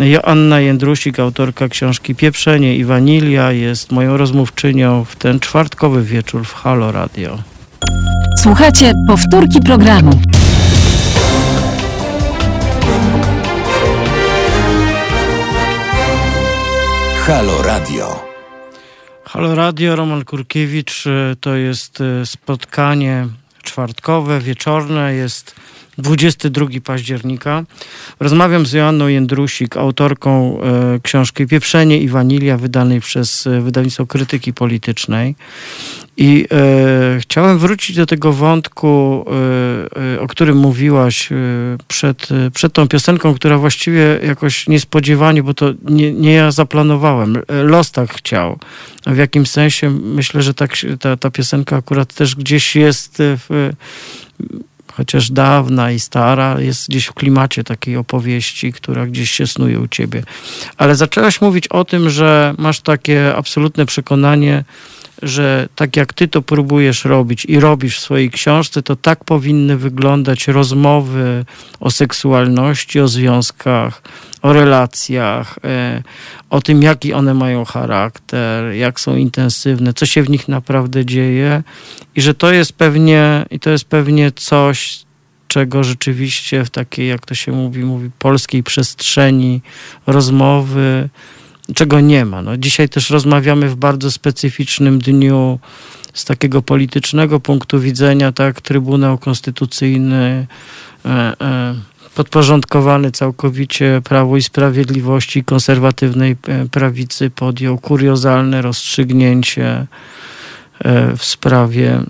Joanna 0.00 0.60
Jędrusik, 0.60 1.18
autorka 1.18 1.68
książki 1.68 2.14
Pieprzenie 2.14 2.76
i 2.76 2.84
Wanilia, 2.84 3.52
jest 3.52 3.92
moją 3.92 4.16
rozmówczynią 4.16 5.04
w 5.04 5.16
ten 5.16 5.40
czwartkowy 5.40 6.02
wieczór 6.02 6.44
w 6.44 6.54
Halo 6.54 6.92
Radio. 6.92 7.38
Słuchajcie 8.42 8.92
powtórki 9.08 9.60
programu. 9.60 10.20
Halo 17.26 17.62
Radio. 17.62 18.22
Halo 19.24 19.54
Radio, 19.54 19.96
Roman 19.96 20.24
Kurkiewicz. 20.24 21.06
E, 21.06 21.36
to 21.40 21.54
jest 21.56 22.00
e, 22.00 22.26
spotkanie 22.26 23.28
czwartkowe, 23.62 24.40
wieczorne. 24.40 25.14
Jest 25.14 25.54
22 25.98 26.66
października. 26.84 27.64
Rozmawiam 28.20 28.66
z 28.66 28.72
Joanną 28.72 29.08
Jędrusik, 29.08 29.76
autorką 29.76 30.60
e, 30.62 31.00
książki 31.02 31.46
Pieprzenie 31.46 31.98
i 31.98 32.08
Wanilia, 32.08 32.56
wydanej 32.56 33.00
przez 33.00 33.46
e, 33.46 33.60
wydawnictwo 33.60 34.06
Krytyki 34.06 34.52
Politycznej. 34.52 35.34
I 36.16 36.46
e, 36.52 37.20
chciałem 37.20 37.58
wrócić 37.58 37.96
do 37.96 38.06
tego 38.06 38.32
wątku, 38.32 39.24
e, 39.96 40.14
e 40.14 40.20
o 40.20 40.26
którym 40.26 40.56
mówiłaś 40.56 41.32
e, 41.32 41.36
przed, 41.88 42.28
przed 42.54 42.72
tą 42.72 42.88
piosenką, 42.88 43.34
która 43.34 43.58
właściwie 43.58 44.20
jakoś 44.26 44.68
niespodziewanie, 44.68 45.42
bo 45.42 45.54
to 45.54 45.72
nie, 45.84 46.12
nie 46.12 46.32
ja 46.32 46.50
zaplanowałem, 46.50 47.38
los 47.48 47.90
tak 47.90 48.14
chciał. 48.14 48.58
W 49.06 49.16
jakimś 49.16 49.50
sensie 49.50 49.90
myślę, 49.90 50.42
że 50.42 50.54
tak, 50.54 50.72
ta, 51.00 51.16
ta 51.16 51.30
piosenka 51.30 51.76
akurat 51.76 52.14
też 52.14 52.36
gdzieś 52.36 52.76
jest 52.76 53.16
w 53.18 53.70
chociaż 54.96 55.30
dawna 55.30 55.92
i 55.92 56.00
stara, 56.00 56.60
jest 56.60 56.88
gdzieś 56.88 57.06
w 57.06 57.14
klimacie 57.14 57.64
takiej 57.64 57.96
opowieści, 57.96 58.72
która 58.72 59.06
gdzieś 59.06 59.30
się 59.30 59.46
snuje 59.46 59.80
u 59.80 59.88
ciebie. 59.88 60.22
Ale 60.76 60.94
zaczęłaś 60.94 61.40
mówić 61.40 61.68
o 61.68 61.84
tym, 61.84 62.10
że 62.10 62.54
masz 62.58 62.80
takie 62.80 63.36
absolutne 63.36 63.86
przekonanie, 63.86 64.64
że 65.22 65.68
tak 65.74 65.96
jak 65.96 66.12
ty 66.12 66.28
to 66.28 66.42
próbujesz 66.42 67.04
robić 67.04 67.44
i 67.44 67.60
robisz 67.60 67.98
w 67.98 68.00
swojej 68.00 68.30
książce, 68.30 68.82
to 68.82 68.96
tak 68.96 69.24
powinny 69.24 69.76
wyglądać 69.76 70.48
rozmowy 70.48 71.44
o 71.80 71.90
seksualności, 71.90 73.00
o 73.00 73.08
związkach, 73.08 74.02
o 74.42 74.52
relacjach, 74.52 75.58
e, 75.64 76.02
o 76.50 76.60
tym, 76.60 76.82
jaki 76.82 77.12
one 77.12 77.34
mają 77.34 77.64
charakter, 77.64 78.72
jak 78.72 79.00
są 79.00 79.16
intensywne, 79.16 79.92
co 79.92 80.06
się 80.06 80.22
w 80.22 80.30
nich 80.30 80.48
naprawdę 80.48 81.06
dzieje. 81.06 81.62
I 82.16 82.20
że 82.20 82.34
to 82.34 82.52
jest 82.52 82.72
pewnie, 82.72 83.46
i 83.50 83.60
to 83.60 83.70
jest 83.70 83.84
pewnie 83.84 84.32
coś, 84.32 85.04
czego 85.48 85.84
rzeczywiście 85.84 86.64
w 86.64 86.70
takiej, 86.70 87.08
jak 87.08 87.26
to 87.26 87.34
się 87.34 87.52
mówi, 87.52 87.84
mówi 87.84 88.10
polskiej 88.18 88.62
przestrzeni 88.62 89.60
rozmowy, 90.06 91.08
czego 91.74 92.00
nie 92.00 92.24
ma. 92.24 92.42
No, 92.42 92.56
dzisiaj 92.56 92.88
też 92.88 93.10
rozmawiamy 93.10 93.68
w 93.68 93.76
bardzo 93.76 94.10
specyficznym 94.10 94.98
dniu 94.98 95.58
z 96.14 96.24
takiego 96.24 96.62
politycznego 96.62 97.40
punktu 97.40 97.80
widzenia, 97.80 98.32
tak, 98.32 98.60
Trybunał 98.60 99.18
Konstytucyjny 99.18 100.46
e, 101.04 101.08
e, 101.40 101.74
podporządkowany 102.14 103.10
całkowicie 103.10 104.00
Prawu 104.04 104.36
i 104.36 104.42
Sprawiedliwości 104.42 105.44
konserwatywnej 105.44 106.36
e, 106.48 106.68
prawicy 106.68 107.30
podjął 107.30 107.78
kuriozalne 107.78 108.62
rozstrzygnięcie 108.62 109.86
e, 110.84 111.16
w 111.16 111.24
sprawie 111.24 112.02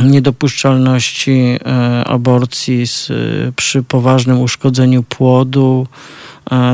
niedopuszczalności 0.00 1.58
e, 1.66 2.04
aborcji 2.04 2.86
z, 2.86 3.12
przy 3.56 3.82
poważnym 3.82 4.40
uszkodzeniu 4.40 5.02
płodu. 5.02 5.86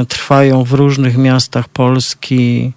Trwają 0.08 0.64
w 0.64 0.72
różnych 0.72 1.16
miastach 1.16 1.68
Polski 1.68 2.72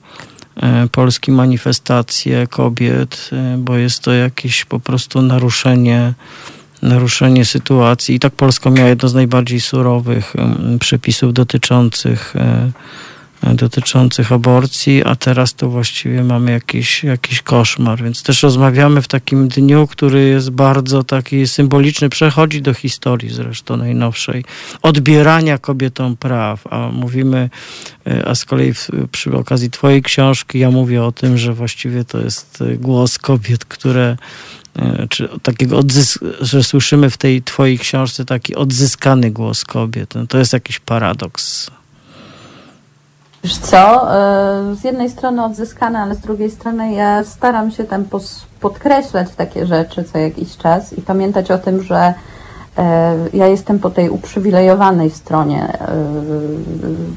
Polski 0.91 1.31
manifestacje 1.31 2.47
kobiet, 2.47 3.29
bo 3.57 3.77
jest 3.77 3.99
to 3.99 4.13
jakieś 4.13 4.65
po 4.65 4.79
prostu 4.79 5.21
naruszenie 5.21 6.13
naruszenie 6.83 7.45
sytuacji. 7.45 8.15
I 8.15 8.19
tak 8.19 8.33
Polska 8.33 8.69
miała 8.69 8.89
jedno 8.89 9.09
z 9.09 9.13
najbardziej 9.13 9.61
surowych 9.61 10.33
przepisów 10.79 11.33
dotyczących, 11.33 12.35
e, 12.35 12.41
e, 12.41 12.71
dotyczących 13.53 14.31
aborcji, 14.31 15.03
a 15.03 15.15
teraz 15.15 15.53
to 15.53 15.69
właściwie 15.69 16.23
mamy 16.23 16.51
jakiś, 16.51 17.03
jakiś 17.03 17.41
koszmar. 17.41 18.03
Więc 18.03 18.23
też 18.23 18.43
rozmawiamy 18.43 19.01
w 19.01 19.07
takim 19.07 19.47
dniu, 19.47 19.87
który 19.87 20.23
jest 20.23 20.49
bardzo 20.49 21.03
taki 21.03 21.47
symboliczny, 21.47 22.09
przechodzi 22.09 22.61
do 22.61 22.73
historii 22.73 23.33
zresztą 23.33 23.77
najnowszej, 23.77 24.45
odbierania 24.81 25.57
kobietom 25.57 26.17
praw, 26.17 26.67
a 26.67 26.89
mówimy, 26.91 27.49
e, 28.07 28.27
a 28.27 28.35
z 28.35 28.45
kolei 28.45 28.73
przy 29.11 29.37
okazji 29.37 29.69
twojej 29.69 30.01
książki 30.01 30.59
ja 30.59 30.71
mówię 30.71 31.03
o 31.03 31.11
tym, 31.11 31.37
że 31.37 31.53
właściwie 31.53 32.05
to 32.05 32.19
jest 32.19 32.63
głos 32.79 33.17
kobiet, 33.17 33.65
które 33.65 34.17
E, 34.75 35.07
czy 35.09 35.29
takiego 35.43 35.79
że 36.41 36.63
słyszymy 36.63 37.09
w 37.09 37.17
tej 37.17 37.41
twojej 37.41 37.79
książce 37.79 38.25
taki 38.25 38.55
odzyskany 38.55 39.31
głos 39.31 39.65
kobiet. 39.65 40.15
No 40.15 40.27
to 40.27 40.37
jest 40.37 40.53
jakiś 40.53 40.79
paradoks. 40.79 41.71
Wiesz 43.43 43.57
co, 43.57 44.13
e, 44.15 44.75
z 44.75 44.83
jednej 44.83 45.09
strony 45.09 45.43
odzyskane, 45.43 45.99
ale 45.99 46.15
z 46.15 46.19
drugiej 46.19 46.51
strony 46.51 46.93
ja 46.93 47.23
staram 47.23 47.71
się 47.71 47.83
tam 47.83 48.05
podkreślać 48.59 49.27
takie 49.35 49.65
rzeczy 49.65 50.03
co 50.03 50.17
jakiś 50.17 50.57
czas 50.57 50.93
i 50.93 51.01
pamiętać 51.01 51.51
o 51.51 51.57
tym, 51.57 51.83
że 51.83 52.13
e, 52.77 53.15
ja 53.33 53.47
jestem 53.47 53.79
po 53.79 53.89
tej 53.89 54.09
uprzywilejowanej 54.09 55.09
stronie 55.09 55.77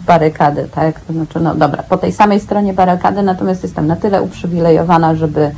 barykady, 0.07 0.69
tak? 0.75 1.01
To 1.01 1.13
znaczy, 1.13 1.41
no 1.41 1.55
dobra, 1.55 1.83
po 1.83 1.97
tej 1.97 2.13
samej 2.13 2.41
stronie 2.41 2.73
barykady, 2.73 3.23
natomiast 3.23 3.63
jestem 3.63 3.87
na 3.87 3.97
tyle 3.97 4.23
uprzywilejowana, 4.23 5.15
żeby 5.15 5.51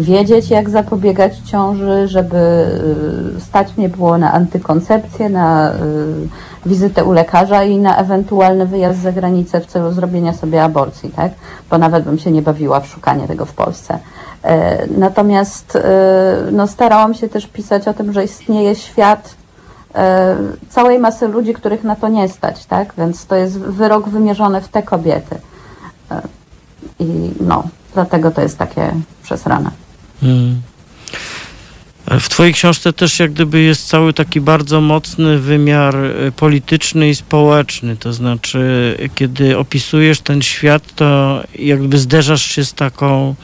wiedzieć, 0.00 0.50
jak 0.50 0.70
zapobiegać 0.70 1.38
ciąży, 1.38 2.08
żeby 2.08 2.36
y, 3.36 3.40
stać 3.40 3.76
mnie 3.76 3.88
było 3.88 4.18
na 4.18 4.32
antykoncepcję, 4.32 5.28
na 5.28 5.72
y, 5.72 5.74
wizytę 6.66 7.04
u 7.04 7.12
lekarza 7.12 7.64
i 7.64 7.78
na 7.78 7.96
ewentualny 7.96 8.66
wyjazd 8.66 9.02
za 9.02 9.12
granicę 9.12 9.60
w 9.60 9.66
celu 9.66 9.92
zrobienia 9.92 10.32
sobie 10.32 10.62
aborcji, 10.62 11.10
tak? 11.10 11.32
Bo 11.70 11.78
nawet 11.78 12.04
bym 12.04 12.18
się 12.18 12.30
nie 12.30 12.42
bawiła 12.42 12.80
w 12.80 12.86
szukanie 12.86 13.28
tego 13.28 13.44
w 13.44 13.52
Polsce. 13.52 13.98
E, 14.42 14.86
natomiast 14.86 15.76
y, 15.76 15.80
no, 16.52 16.66
starałam 16.66 17.14
się 17.14 17.28
też 17.28 17.46
pisać 17.46 17.88
o 17.88 17.94
tym, 17.94 18.12
że 18.12 18.24
istnieje 18.24 18.74
świat 18.74 19.34
e, 19.94 20.36
całej 20.68 20.98
masy 20.98 21.28
ludzi, 21.28 21.54
których 21.54 21.84
na 21.84 21.96
to 21.96 22.08
nie 22.08 22.28
stać, 22.28 22.66
tak? 22.66 22.94
Więc 22.98 23.26
to 23.26 23.36
jest 23.36 23.58
wyrok 23.58 24.08
wymierzony 24.08 24.60
w 24.60 24.68
te 24.68 24.82
kobiety. 24.82 25.36
E, 26.10 26.22
I 26.98 27.30
no, 27.40 27.62
dlatego 27.94 28.30
to 28.30 28.42
jest 28.42 28.58
takie 28.58 28.92
przesrane. 29.22 29.70
Hmm. 30.20 30.62
W 32.20 32.28
Twojej 32.28 32.54
książce 32.54 32.92
też 32.92 33.18
jak 33.18 33.32
gdyby 33.32 33.60
jest 33.60 33.88
cały 33.88 34.12
taki 34.12 34.40
bardzo 34.40 34.80
mocny 34.80 35.38
wymiar 35.38 35.96
e, 35.96 36.32
polityczny 36.32 37.08
i 37.08 37.14
społeczny. 37.14 37.96
To 37.96 38.12
znaczy, 38.12 38.96
kiedy 39.14 39.58
opisujesz 39.58 40.20
ten 40.20 40.42
świat, 40.42 40.94
to 40.94 41.40
jakby 41.58 41.98
zderzasz 41.98 42.42
się 42.42 42.64
z 42.64 42.74
taką 42.74 43.34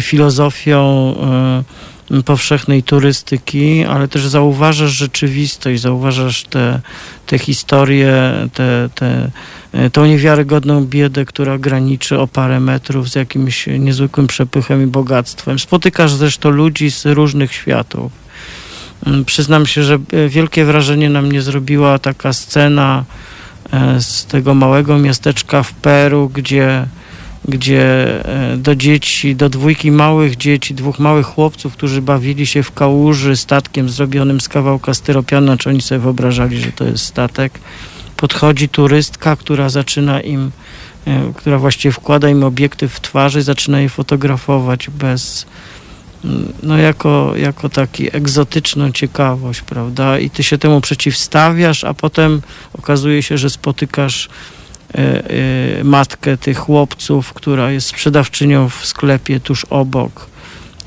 filozofią 0.00 1.14
y, 1.60 1.97
powszechnej 2.24 2.82
turystyki, 2.82 3.84
ale 3.84 4.08
też 4.08 4.26
zauważasz 4.26 4.90
rzeczywistość, 4.90 5.82
zauważasz 5.82 6.44
te, 6.44 6.80
te 7.26 7.38
historie, 7.38 8.32
te, 8.54 8.88
te, 8.94 9.30
E, 9.72 9.90
tą 9.90 10.06
niewiarygodną 10.06 10.84
biedę, 10.84 11.24
która 11.24 11.58
graniczy 11.58 12.18
o 12.18 12.26
parę 12.26 12.60
metrów 12.60 13.08
z 13.08 13.14
jakimś 13.14 13.66
niezwykłym 13.66 14.26
przepychem 14.26 14.82
i 14.82 14.86
bogactwem. 14.86 15.58
Spotykasz 15.58 16.12
zresztą 16.12 16.50
ludzi 16.50 16.90
z 16.90 17.06
różnych 17.06 17.52
światów. 17.52 18.12
Mm, 19.06 19.24
przyznam 19.24 19.66
się, 19.66 19.82
że 19.82 19.98
e, 20.12 20.28
wielkie 20.28 20.64
wrażenie 20.64 21.10
na 21.10 21.22
mnie 21.22 21.42
zrobiła 21.42 21.98
taka 21.98 22.32
scena 22.32 23.04
e, 23.72 24.00
z 24.00 24.26
tego 24.26 24.54
małego 24.54 24.98
miasteczka 24.98 25.62
w 25.62 25.72
Peru, 25.72 26.30
gdzie 26.34 26.86
gdzie 27.48 27.82
e, 28.24 28.56
do 28.56 28.76
dzieci, 28.76 29.36
do 29.36 29.48
dwójki 29.48 29.90
małych 29.90 30.36
dzieci, 30.36 30.74
dwóch 30.74 30.98
małych 30.98 31.26
chłopców, 31.26 31.72
którzy 31.72 32.02
bawili 32.02 32.46
się 32.46 32.62
w 32.62 32.72
kałuży 32.72 33.36
statkiem 33.36 33.88
zrobionym 33.88 34.40
z 34.40 34.48
kawałka 34.48 34.94
styropianu, 34.94 35.56
czy 35.56 35.68
oni 35.68 35.82
sobie 35.82 35.98
wyobrażali, 35.98 36.60
że 36.60 36.72
to 36.72 36.84
jest 36.84 37.04
statek, 37.04 37.60
podchodzi 38.16 38.68
turystka, 38.68 39.36
która 39.36 39.68
zaczyna 39.68 40.20
im, 40.20 40.50
e, 41.06 41.32
która 41.36 41.58
właściwie 41.58 41.92
wkłada 41.92 42.28
im 42.28 42.44
obiektyw 42.44 42.92
w 42.92 43.00
twarzy, 43.00 43.42
zaczyna 43.42 43.80
je 43.80 43.88
fotografować 43.88 44.90
bez, 44.90 45.46
mm, 46.24 46.52
no 46.62 46.78
jako, 46.78 47.32
jako 47.36 47.68
taki 47.68 48.16
egzotyczną 48.16 48.92
ciekawość, 48.92 49.60
prawda? 49.62 50.18
I 50.18 50.30
ty 50.30 50.42
się 50.42 50.58
temu 50.58 50.80
przeciwstawiasz, 50.80 51.84
a 51.84 51.94
potem 51.94 52.42
okazuje 52.78 53.22
się, 53.22 53.38
że 53.38 53.50
spotykasz 53.50 54.28
matkę 55.84 56.36
tych 56.36 56.58
chłopców, 56.58 57.32
która 57.32 57.70
jest 57.70 57.86
sprzedawczynią 57.86 58.68
w 58.68 58.86
sklepie 58.86 59.40
tuż 59.40 59.64
obok. 59.64 60.26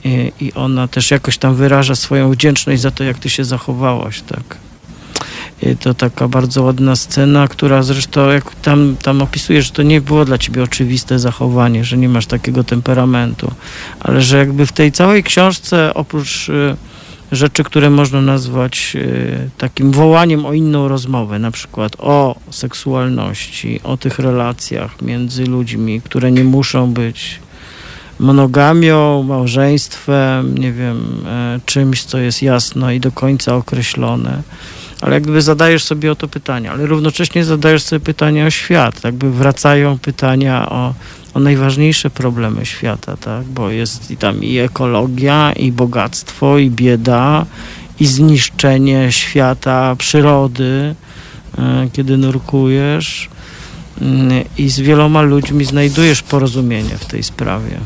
I, 0.03 0.31
I 0.39 0.53
ona 0.53 0.87
też 0.87 1.11
jakoś 1.11 1.37
tam 1.37 1.55
wyraża 1.55 1.95
swoją 1.95 2.31
wdzięczność 2.31 2.81
za 2.81 2.91
to, 2.91 3.03
jak 3.03 3.19
ty 3.19 3.29
się 3.29 3.43
zachowałaś, 3.43 4.21
tak. 4.21 4.57
To 5.79 5.93
taka 5.93 6.27
bardzo 6.27 6.63
ładna 6.63 6.95
scena, 6.95 7.47
która 7.47 7.83
zresztą, 7.83 8.29
jak 8.29 8.55
tam, 8.55 8.95
tam 9.03 9.21
opisujesz, 9.21 9.65
że 9.65 9.71
to 9.71 9.83
nie 9.83 10.01
było 10.01 10.25
dla 10.25 10.37
ciebie 10.37 10.63
oczywiste 10.63 11.19
zachowanie, 11.19 11.83
że 11.83 11.97
nie 11.97 12.09
masz 12.09 12.25
takiego 12.25 12.63
temperamentu, 12.63 13.51
ale 13.99 14.21
że 14.21 14.37
jakby 14.37 14.65
w 14.65 14.71
tej 14.71 14.91
całej 14.91 15.23
książce, 15.23 15.93
oprócz 15.93 16.51
rzeczy, 17.31 17.63
które 17.63 17.89
można 17.89 18.21
nazwać 18.21 18.93
y, 18.95 19.49
takim 19.57 19.91
wołaniem 19.91 20.45
o 20.45 20.53
inną 20.53 20.87
rozmowę, 20.87 21.39
na 21.39 21.51
przykład 21.51 21.95
o 21.99 22.35
seksualności, 22.49 23.79
o 23.83 23.97
tych 23.97 24.19
relacjach 24.19 25.01
między 25.01 25.45
ludźmi, 25.45 26.01
które 26.01 26.31
nie 26.31 26.43
muszą 26.43 26.93
być 26.93 27.39
monogamią, 28.19 29.23
małżeństwem, 29.23 30.57
nie 30.57 30.71
wiem, 30.71 31.25
e, 31.25 31.59
czymś, 31.65 32.03
co 32.03 32.17
jest 32.17 32.41
jasno 32.41 32.91
i 32.91 32.99
do 32.99 33.11
końca 33.11 33.55
określone. 33.55 34.41
Ale 35.01 35.13
jakby 35.13 35.41
zadajesz 35.41 35.83
sobie 35.83 36.11
o 36.11 36.15
to 36.15 36.27
pytania, 36.27 36.71
ale 36.71 36.85
równocześnie 36.85 37.45
zadajesz 37.45 37.83
sobie 37.83 37.99
pytania 37.99 38.45
o 38.45 38.49
świat, 38.49 39.03
jakby 39.03 39.31
wracają 39.31 39.99
pytania 39.99 40.69
o, 40.69 40.93
o 41.33 41.39
najważniejsze 41.39 42.09
problemy 42.09 42.65
świata, 42.65 43.17
tak, 43.17 43.43
bo 43.43 43.69
jest 43.69 44.11
i 44.11 44.17
tam 44.17 44.43
i 44.43 44.57
ekologia, 44.57 45.53
i 45.53 45.71
bogactwo, 45.71 46.57
i 46.57 46.69
bieda, 46.69 47.45
i 47.99 48.05
zniszczenie 48.05 49.11
świata, 49.11 49.95
przyrody, 49.97 50.95
e, 51.57 51.89
kiedy 51.93 52.17
nurkujesz 52.17 53.29
mm, 54.01 54.43
i 54.57 54.69
z 54.69 54.79
wieloma 54.79 55.21
ludźmi 55.21 55.65
znajdujesz 55.65 56.21
porozumienie 56.21 56.97
w 56.97 57.05
tej 57.05 57.23
sprawie. 57.23 57.77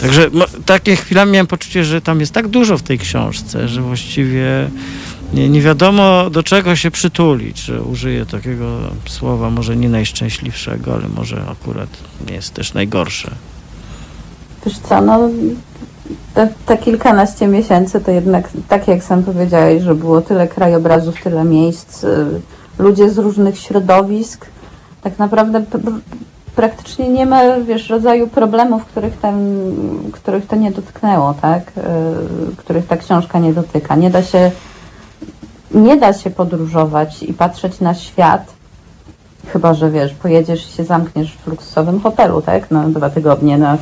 Także 0.00 0.30
takie 0.66 0.96
chwilami 0.96 1.32
miałem 1.32 1.46
poczucie, 1.46 1.84
że 1.84 2.00
tam 2.00 2.20
jest 2.20 2.32
tak 2.32 2.48
dużo 2.48 2.78
w 2.78 2.82
tej 2.82 2.98
książce, 2.98 3.68
że 3.68 3.82
właściwie 3.82 4.70
nie, 5.34 5.48
nie 5.48 5.60
wiadomo 5.60 6.30
do 6.30 6.42
czego 6.42 6.76
się 6.76 6.90
przytulić, 6.90 7.58
że 7.58 7.82
użyję 7.82 8.26
takiego 8.26 8.78
słowa 9.06 9.50
może 9.50 9.76
nie 9.76 9.88
najszczęśliwszego, 9.88 10.94
ale 10.94 11.08
może 11.08 11.42
akurat 11.52 11.88
nie 12.28 12.34
jest 12.34 12.54
też 12.54 12.74
najgorsze. 12.74 13.30
Wiesz 14.66 14.78
co, 14.78 15.00
no 15.00 15.28
te, 16.34 16.48
te 16.66 16.78
kilkanaście 16.78 17.46
miesięcy 17.46 18.00
to 18.00 18.10
jednak, 18.10 18.48
tak 18.68 18.88
jak 18.88 19.04
sam 19.04 19.22
powiedziałeś, 19.22 19.82
że 19.82 19.94
było 19.94 20.20
tyle 20.20 20.48
krajobrazów, 20.48 21.22
tyle 21.22 21.44
miejsc, 21.44 22.04
y, 22.04 22.40
ludzie 22.78 23.10
z 23.10 23.18
różnych 23.18 23.58
środowisk, 23.58 24.46
tak 25.02 25.18
naprawdę 25.18 25.64
praktycznie 26.56 27.08
nie 27.08 27.26
ma, 27.26 27.60
wiesz, 27.60 27.88
rodzaju 27.88 28.26
problemów, 28.28 28.84
których, 28.84 29.20
tam, 29.20 29.34
których 30.12 30.46
to 30.46 30.56
nie 30.56 30.70
dotknęło, 30.70 31.34
tak? 31.34 31.72
Y, 32.52 32.56
których 32.56 32.86
ta 32.86 32.96
książka 32.96 33.38
nie 33.38 33.52
dotyka. 33.52 33.96
Nie 33.96 34.10
da 34.10 34.22
się 34.22 34.50
nie 35.70 35.96
da 35.96 36.12
się 36.12 36.30
podróżować 36.30 37.22
i 37.22 37.34
patrzeć 37.34 37.80
na 37.80 37.94
świat, 37.94 38.52
chyba 39.46 39.74
że 39.74 39.90
wiesz, 39.90 40.14
pojedziesz 40.14 40.68
i 40.68 40.72
się 40.72 40.84
zamkniesz 40.84 41.36
w 41.36 41.46
luksusowym 41.46 42.00
hotelu, 42.00 42.42
tak? 42.42 42.70
Na 42.70 42.88
dwa 42.88 43.10
tygodnie 43.10 43.58
na 43.58 43.78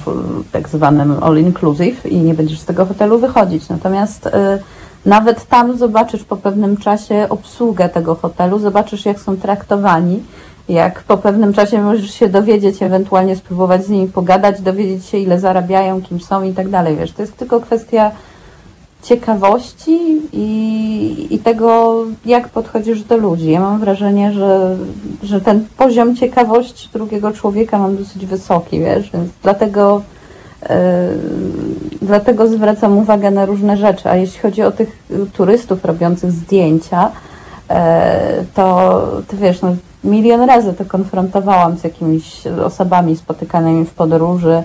tak 0.52 0.68
zwanym 0.68 1.16
all 1.22 1.38
inclusive 1.38 2.06
i 2.06 2.16
nie 2.16 2.34
będziesz 2.34 2.60
z 2.60 2.64
tego 2.64 2.86
hotelu 2.86 3.18
wychodzić. 3.18 3.68
Natomiast 3.68 4.26
y, 4.26 4.30
nawet 5.06 5.44
tam 5.44 5.78
zobaczysz 5.78 6.24
po 6.24 6.36
pewnym 6.36 6.76
czasie 6.76 7.26
obsługę 7.28 7.88
tego 7.88 8.14
hotelu, 8.14 8.58
zobaczysz 8.58 9.06
jak 9.06 9.20
są 9.20 9.36
traktowani, 9.36 10.22
jak 10.68 11.02
po 11.02 11.16
pewnym 11.16 11.52
czasie 11.52 11.82
możesz 11.82 12.10
się 12.10 12.28
dowiedzieć, 12.28 12.82
ewentualnie 12.82 13.36
spróbować 13.36 13.84
z 13.84 13.88
nimi 13.88 14.08
pogadać, 14.08 14.60
dowiedzieć 14.60 15.06
się 15.06 15.18
ile 15.18 15.40
zarabiają, 15.40 16.02
kim 16.02 16.20
są 16.20 16.42
i 16.42 16.52
tak 16.52 16.68
dalej. 16.68 16.96
Wiesz, 16.96 17.12
to 17.12 17.22
jest 17.22 17.36
tylko 17.36 17.60
kwestia 17.60 18.10
ciekawości 19.02 20.22
i, 20.32 21.26
i 21.30 21.38
tego, 21.38 21.96
jak 22.26 22.48
podchodzisz 22.48 23.02
do 23.02 23.16
ludzi. 23.16 23.50
Ja 23.50 23.60
mam 23.60 23.80
wrażenie, 23.80 24.32
że, 24.32 24.76
że 25.22 25.40
ten 25.40 25.66
poziom 25.76 26.16
ciekawości 26.16 26.88
drugiego 26.92 27.32
człowieka 27.32 27.78
mam 27.78 27.96
dosyć 27.96 28.26
wysoki, 28.26 28.80
wiesz, 28.80 29.10
więc 29.10 29.30
dlatego, 29.42 30.02
yy, 30.62 30.68
dlatego 32.02 32.48
zwracam 32.48 32.98
uwagę 32.98 33.30
na 33.30 33.46
różne 33.46 33.76
rzeczy. 33.76 34.08
A 34.10 34.16
jeśli 34.16 34.40
chodzi 34.40 34.62
o 34.62 34.72
tych 34.72 35.02
turystów 35.32 35.84
robiących 35.84 36.32
zdjęcia, 36.32 37.10
yy, 37.70 37.76
to, 38.54 39.02
to 39.28 39.36
wiesz, 39.36 39.62
no, 39.62 39.76
milion 40.04 40.40
razy 40.40 40.74
to 40.74 40.84
konfrontowałam 40.84 41.78
z 41.78 41.84
jakimiś 41.84 42.46
osobami 42.46 43.16
spotykanymi 43.16 43.84
w 43.84 43.94
podróży, 43.94 44.62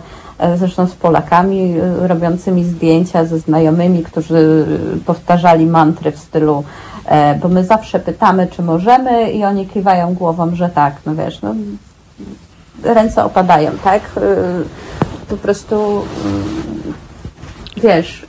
zresztą 0.55 0.87
z 0.87 0.95
Polakami 0.95 1.75
e, 1.77 2.07
robiącymi 2.07 2.63
zdjęcia 2.63 3.25
ze 3.25 3.39
znajomymi, 3.39 4.03
którzy 4.03 4.65
powtarzali 5.05 5.65
mantry 5.65 6.11
w 6.11 6.19
stylu 6.19 6.63
e, 7.05 7.35
bo 7.35 7.47
my 7.47 7.65
zawsze 7.65 7.99
pytamy, 7.99 8.47
czy 8.47 8.61
możemy 8.61 9.31
i 9.31 9.45
oni 9.45 9.67
kiwają 9.67 10.13
głową, 10.13 10.55
że 10.55 10.69
tak, 10.69 10.95
no 11.05 11.15
wiesz, 11.15 11.41
no 11.41 11.55
ręce 12.83 13.25
opadają, 13.25 13.71
tak? 13.83 14.01
Po 15.29 15.37
prostu 15.37 16.01
wiesz, 17.77 18.25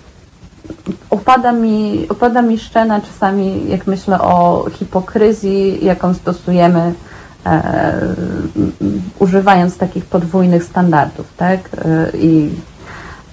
opada 1.11 1.53
mi, 1.53 2.07
opada 2.09 2.43
mi 2.43 2.59
szczena 2.59 3.01
czasami, 3.01 3.69
jak 3.69 3.87
myślę 3.87 4.21
o 4.21 4.67
hipokryzji, 4.73 5.85
jaką 5.85 6.15
stosujemy 6.15 6.81
e, 6.81 7.14
używając 9.19 9.77
takich 9.77 10.05
podwójnych 10.05 10.65
standardów, 10.65 11.27
tak? 11.37 11.61
E, 11.75 12.11
I 12.19 12.51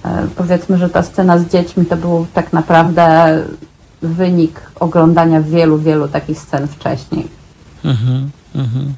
e, 0.04 0.26
powiedzmy, 0.36 0.78
że 0.78 0.90
ta 0.90 1.02
scena 1.02 1.38
z 1.38 1.48
dziećmi 1.48 1.86
to 1.86 1.96
był 1.96 2.26
tak 2.34 2.52
naprawdę 2.52 3.38
wynik 4.02 4.60
oglądania 4.80 5.40
wielu, 5.40 5.78
wielu 5.78 6.08
takich 6.08 6.38
scen 6.38 6.68
wcześniej. 6.68 7.28
Mhm, 7.84 8.30
mhm. 8.54 8.94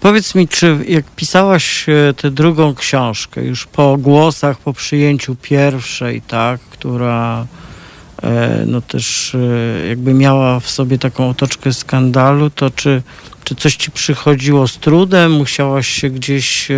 Powiedz 0.00 0.34
mi, 0.34 0.48
czy 0.48 0.78
jak 0.88 1.04
pisałaś 1.04 1.88
e, 1.88 2.14
tę 2.14 2.30
drugą 2.30 2.74
książkę, 2.74 3.44
już 3.44 3.66
po 3.66 3.96
głosach, 3.96 4.58
po 4.58 4.72
przyjęciu 4.72 5.36
pierwszej, 5.42 6.22
tak, 6.22 6.60
która 6.60 7.40
e, 7.42 7.71
no 8.66 8.80
też 8.80 9.34
e, 9.34 9.88
jakby 9.88 10.14
miała 10.14 10.60
w 10.60 10.70
sobie 10.70 10.98
taką 10.98 11.28
otoczkę 11.28 11.72
skandalu, 11.72 12.50
to 12.50 12.70
czy 12.70 13.02
czy 13.44 13.54
coś 13.54 13.76
ci 13.76 13.90
przychodziło 13.90 14.68
z 14.68 14.78
trudem? 14.78 15.32
Musiałaś 15.32 15.88
się 15.88 16.10
gdzieś 16.10 16.70
e, 16.70 16.74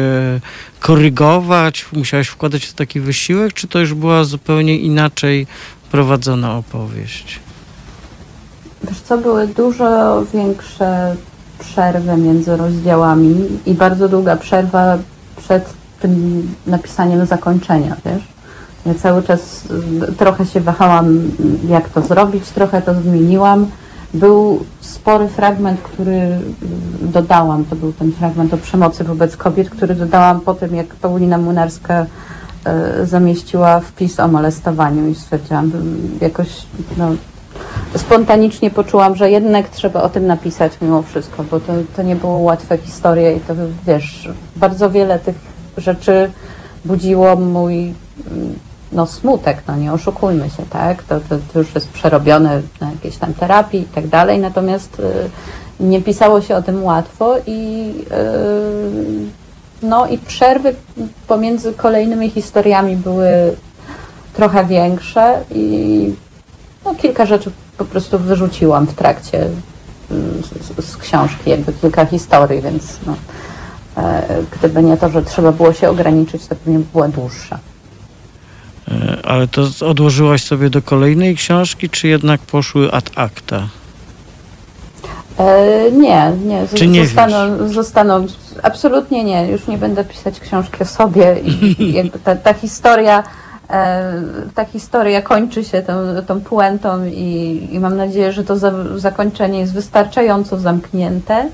korygować? 0.80 1.87
Musiałaś 1.92 2.28
wkładać 2.28 2.64
w 2.64 2.74
taki 2.74 3.00
wysiłek? 3.00 3.52
Czy 3.52 3.68
to 3.68 3.78
już 3.78 3.94
była 3.94 4.24
zupełnie 4.24 4.78
inaczej 4.78 5.46
prowadzona 5.90 6.57
opowieść? 6.57 7.40
Wiesz 8.88 9.00
co, 9.00 9.18
były 9.18 9.46
dużo 9.48 10.22
większe 10.35 11.16
przerwy 11.59 12.16
między 12.16 12.57
rozdziałami 12.57 13.35
i 13.66 13.74
bardzo 13.74 14.09
długa 14.09 14.37
przerwa 14.37 14.98
przed 15.37 15.74
tym 16.00 16.42
napisaniem 16.66 17.26
zakończenia, 17.26 17.96
wiesz? 18.04 18.34
Ja 18.87 18.94
cały 18.94 19.23
czas 19.23 19.68
trochę 20.18 20.47
się 20.47 20.61
wahałam, 20.61 21.20
jak 21.68 21.88
to 21.88 22.03
zrobić, 22.03 22.49
trochę 22.49 22.83
to 22.83 22.94
zmieniłam. 22.94 23.66
Był 24.14 24.64
spory 24.81 25.28
fragment, 25.28 25.80
który 25.80 26.39
dodałam, 27.03 27.64
to 27.64 27.76
był 27.76 27.93
ten 27.93 28.12
fragment 28.12 28.55
o 28.55 28.57
przemocy 28.57 29.05
wobec 29.05 29.37
kobiet, 29.37 29.70
który 29.70 29.95
dodałam 29.95 30.41
po 30.41 30.55
tym, 30.55 30.74
jak 30.74 30.87
Paulina 30.87 31.39
Młynarska 31.39 32.07
e, 32.64 33.07
zamieściła 33.07 33.80
wpis 33.80 34.20
o 34.20 34.28
molestowaniu 34.28 35.09
i 35.09 35.14
stwierdziłam, 35.14 35.72
jakoś 36.20 36.49
no, 36.97 37.09
spontanicznie 37.97 38.70
poczułam, 38.70 39.16
że 39.16 39.30
jednak 39.30 39.68
trzeba 39.68 40.03
o 40.03 40.09
tym 40.09 40.26
napisać 40.26 40.72
mimo 40.82 41.03
wszystko, 41.03 41.45
bo 41.51 41.61
to, 41.61 41.72
to 41.97 42.03
nie 42.03 42.16
było 42.16 42.39
łatwe 42.39 42.78
historie 42.78 43.37
i 43.37 43.41
to 43.41 43.55
wiesz, 43.87 44.28
bardzo 44.57 44.91
wiele 44.91 45.18
tych 45.18 45.37
rzeczy 45.76 46.30
budziło 46.85 47.37
mój 47.37 47.95
no, 48.95 49.07
smutek, 49.07 49.62
no 49.68 49.76
nie 49.76 49.92
oszukujmy 49.92 50.51
się, 50.51 50.62
tak? 50.70 51.03
To, 51.03 51.20
to, 51.20 51.36
to 51.53 51.59
już 51.59 51.74
jest 51.74 51.88
przerobione 51.88 52.62
na 52.80 52.90
jakiejś 52.90 53.16
tam 53.16 53.34
terapii 53.34 53.80
i 53.80 53.84
tak 53.84 54.07
dalej, 54.07 54.38
natomiast 54.38 55.01
y, 55.01 55.30
nie 55.80 56.03
pisało 56.03 56.40
się 56.40 56.57
o 56.57 56.62
tym 56.62 56.84
łatwo 56.84 57.34
i 57.47 57.90
y, 59.82 59.86
no 59.86 60.07
i 60.07 60.18
przerwy 60.18 60.74
pomiędzy 61.26 61.72
kolejnymi 61.72 62.30
historiami 62.30 62.97
były 62.97 63.57
trochę 64.34 64.64
większe 64.64 65.40
i 65.51 66.14
no, 66.84 66.95
kilka 66.95 67.26
rzeczy 67.26 67.51
po 67.78 67.84
prostu 67.84 68.18
wyrzuciłam 68.18 68.86
w 68.86 68.95
trakcie 68.95 69.47
z, 70.80 70.86
z 70.86 70.97
książki, 70.97 71.51
jakby 71.51 71.72
kilka 71.72 72.07
historii, 72.07 72.62
więc 72.62 72.99
no, 73.07 73.14
e, 74.03 74.22
gdyby 74.51 74.82
nie 74.82 74.97
to, 74.97 75.09
że 75.09 75.22
trzeba 75.22 75.53
było 75.53 75.72
się 75.72 75.90
ograniczyć, 75.90 76.47
to 76.47 76.57
pewnie 76.57 76.78
była 76.92 77.09
dłuższa. 77.09 77.59
E, 78.91 79.18
ale 79.26 79.49
to 79.49 79.62
odłożyłaś 79.80 80.43
sobie 80.43 80.70
do 80.70 80.82
kolejnej 80.82 81.37
książki, 81.37 81.91
czy 81.91 82.09
jednak 82.09 82.41
poszły 82.41 82.93
ad 82.93 83.11
acta? 83.14 83.68
E, 85.39 85.93
nie, 85.93 86.32
nie. 86.45 86.68
Czy 86.74 86.87
nie 86.87 87.05
zostaną, 87.05 87.68
zostaną, 87.68 88.26
absolutnie 88.62 89.24
nie. 89.24 89.49
Już 89.49 89.66
nie 89.66 89.78
będę 89.78 90.05
pisać 90.05 90.41
książki 90.41 90.82
o 90.82 90.87
sobie 90.87 91.37
i 91.78 92.11
ta, 92.24 92.37
ta 92.37 92.55
historia 92.55 93.22
E, 93.70 94.22
ta 94.55 94.64
historia 94.64 95.22
kończy 95.22 95.64
się 95.64 95.82
tą, 95.82 95.95
tą 96.26 96.41
puentą 96.41 97.05
i, 97.05 97.68
i 97.72 97.80
mam 97.80 97.97
nadzieję, 97.97 98.32
że 98.32 98.45
to 98.45 98.57
za, 98.57 98.72
zakończenie 98.97 99.61
jest 99.61 99.74
wystarczająco 99.74 100.59
zamknięte, 100.59 101.49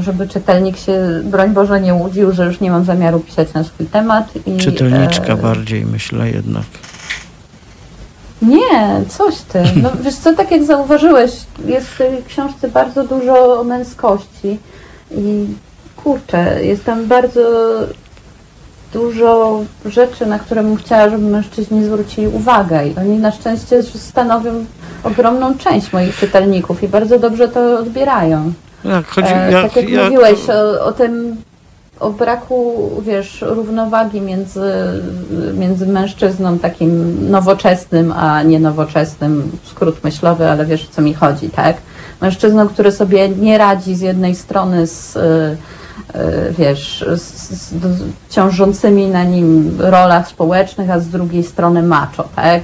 żeby 0.00 0.28
czytelnik 0.28 0.76
się, 0.76 1.20
broń 1.24 1.50
Boże, 1.50 1.80
nie 1.80 1.94
łudził, 1.94 2.32
że 2.32 2.46
już 2.46 2.60
nie 2.60 2.70
mam 2.70 2.84
zamiaru 2.84 3.20
pisać 3.20 3.52
na 3.52 3.64
swój 3.64 3.86
temat. 3.86 4.28
I, 4.46 4.56
Czytelniczka 4.56 5.32
e... 5.32 5.36
bardziej, 5.36 5.86
myślę 5.86 6.30
jednak. 6.30 6.64
Nie, 8.42 9.04
coś 9.08 9.34
ty. 9.40 9.62
No, 9.82 9.90
wiesz 10.04 10.14
co, 10.14 10.34
tak 10.34 10.50
jak 10.50 10.64
zauważyłeś, 10.64 11.32
jest 11.64 11.86
w 11.86 11.98
tej 11.98 12.22
książce 12.28 12.68
bardzo 12.68 13.06
dużo 13.06 13.64
męskości 13.64 14.58
i 15.10 15.46
kurczę, 15.96 16.64
jest 16.64 16.84
tam 16.84 17.06
bardzo 17.06 17.40
dużo 18.92 19.60
rzeczy, 19.86 20.26
na 20.26 20.38
które 20.38 20.62
bym 20.62 20.76
chciała, 20.76 21.08
żeby 21.10 21.24
mężczyźni 21.24 21.84
zwrócili 21.84 22.28
uwagę 22.28 22.88
i 22.88 22.96
oni 22.96 23.18
na 23.18 23.32
szczęście 23.32 23.82
stanowią 23.82 24.64
ogromną 25.04 25.58
część 25.58 25.92
moich 25.92 26.16
czytelników 26.16 26.82
i 26.82 26.88
bardzo 26.88 27.18
dobrze 27.18 27.48
to 27.48 27.78
odbierają. 27.78 28.52
Jak 28.84 29.06
chodzi, 29.06 29.28
e, 29.34 29.52
jak, 29.52 29.62
tak 29.62 29.76
jak, 29.76 29.88
jak 29.88 30.04
mówiłeś 30.04 30.50
o, 30.50 30.84
o, 30.84 30.92
tym, 30.92 31.36
o 32.00 32.10
braku, 32.10 32.90
wiesz, 33.06 33.44
równowagi 33.48 34.20
między, 34.20 34.72
między 35.54 35.86
mężczyzną 35.86 36.58
takim 36.58 37.16
nowoczesnym, 37.30 38.12
a 38.12 38.42
nie 38.42 38.60
nowoczesnym, 38.60 39.52
skrót 39.64 40.04
myślowy, 40.04 40.50
ale 40.50 40.66
wiesz 40.66 40.84
o 40.84 40.92
co 40.92 41.02
mi 41.02 41.14
chodzi, 41.14 41.50
tak? 41.50 41.76
Mężczyzną, 42.20 42.68
który 42.68 42.92
sobie 42.92 43.28
nie 43.28 43.58
radzi 43.58 43.94
z 43.94 44.00
jednej 44.00 44.34
strony 44.34 44.86
z 44.86 45.18
E, 46.14 46.52
wiesz, 46.58 47.04
z, 47.16 47.22
z, 47.50 47.74
ciążącymi 48.30 49.06
na 49.06 49.24
nim 49.24 49.76
rolach 49.78 50.28
społecznych, 50.28 50.90
a 50.90 51.00
z 51.00 51.08
drugiej 51.08 51.42
strony 51.42 51.82
macho, 51.82 52.28
tak? 52.36 52.62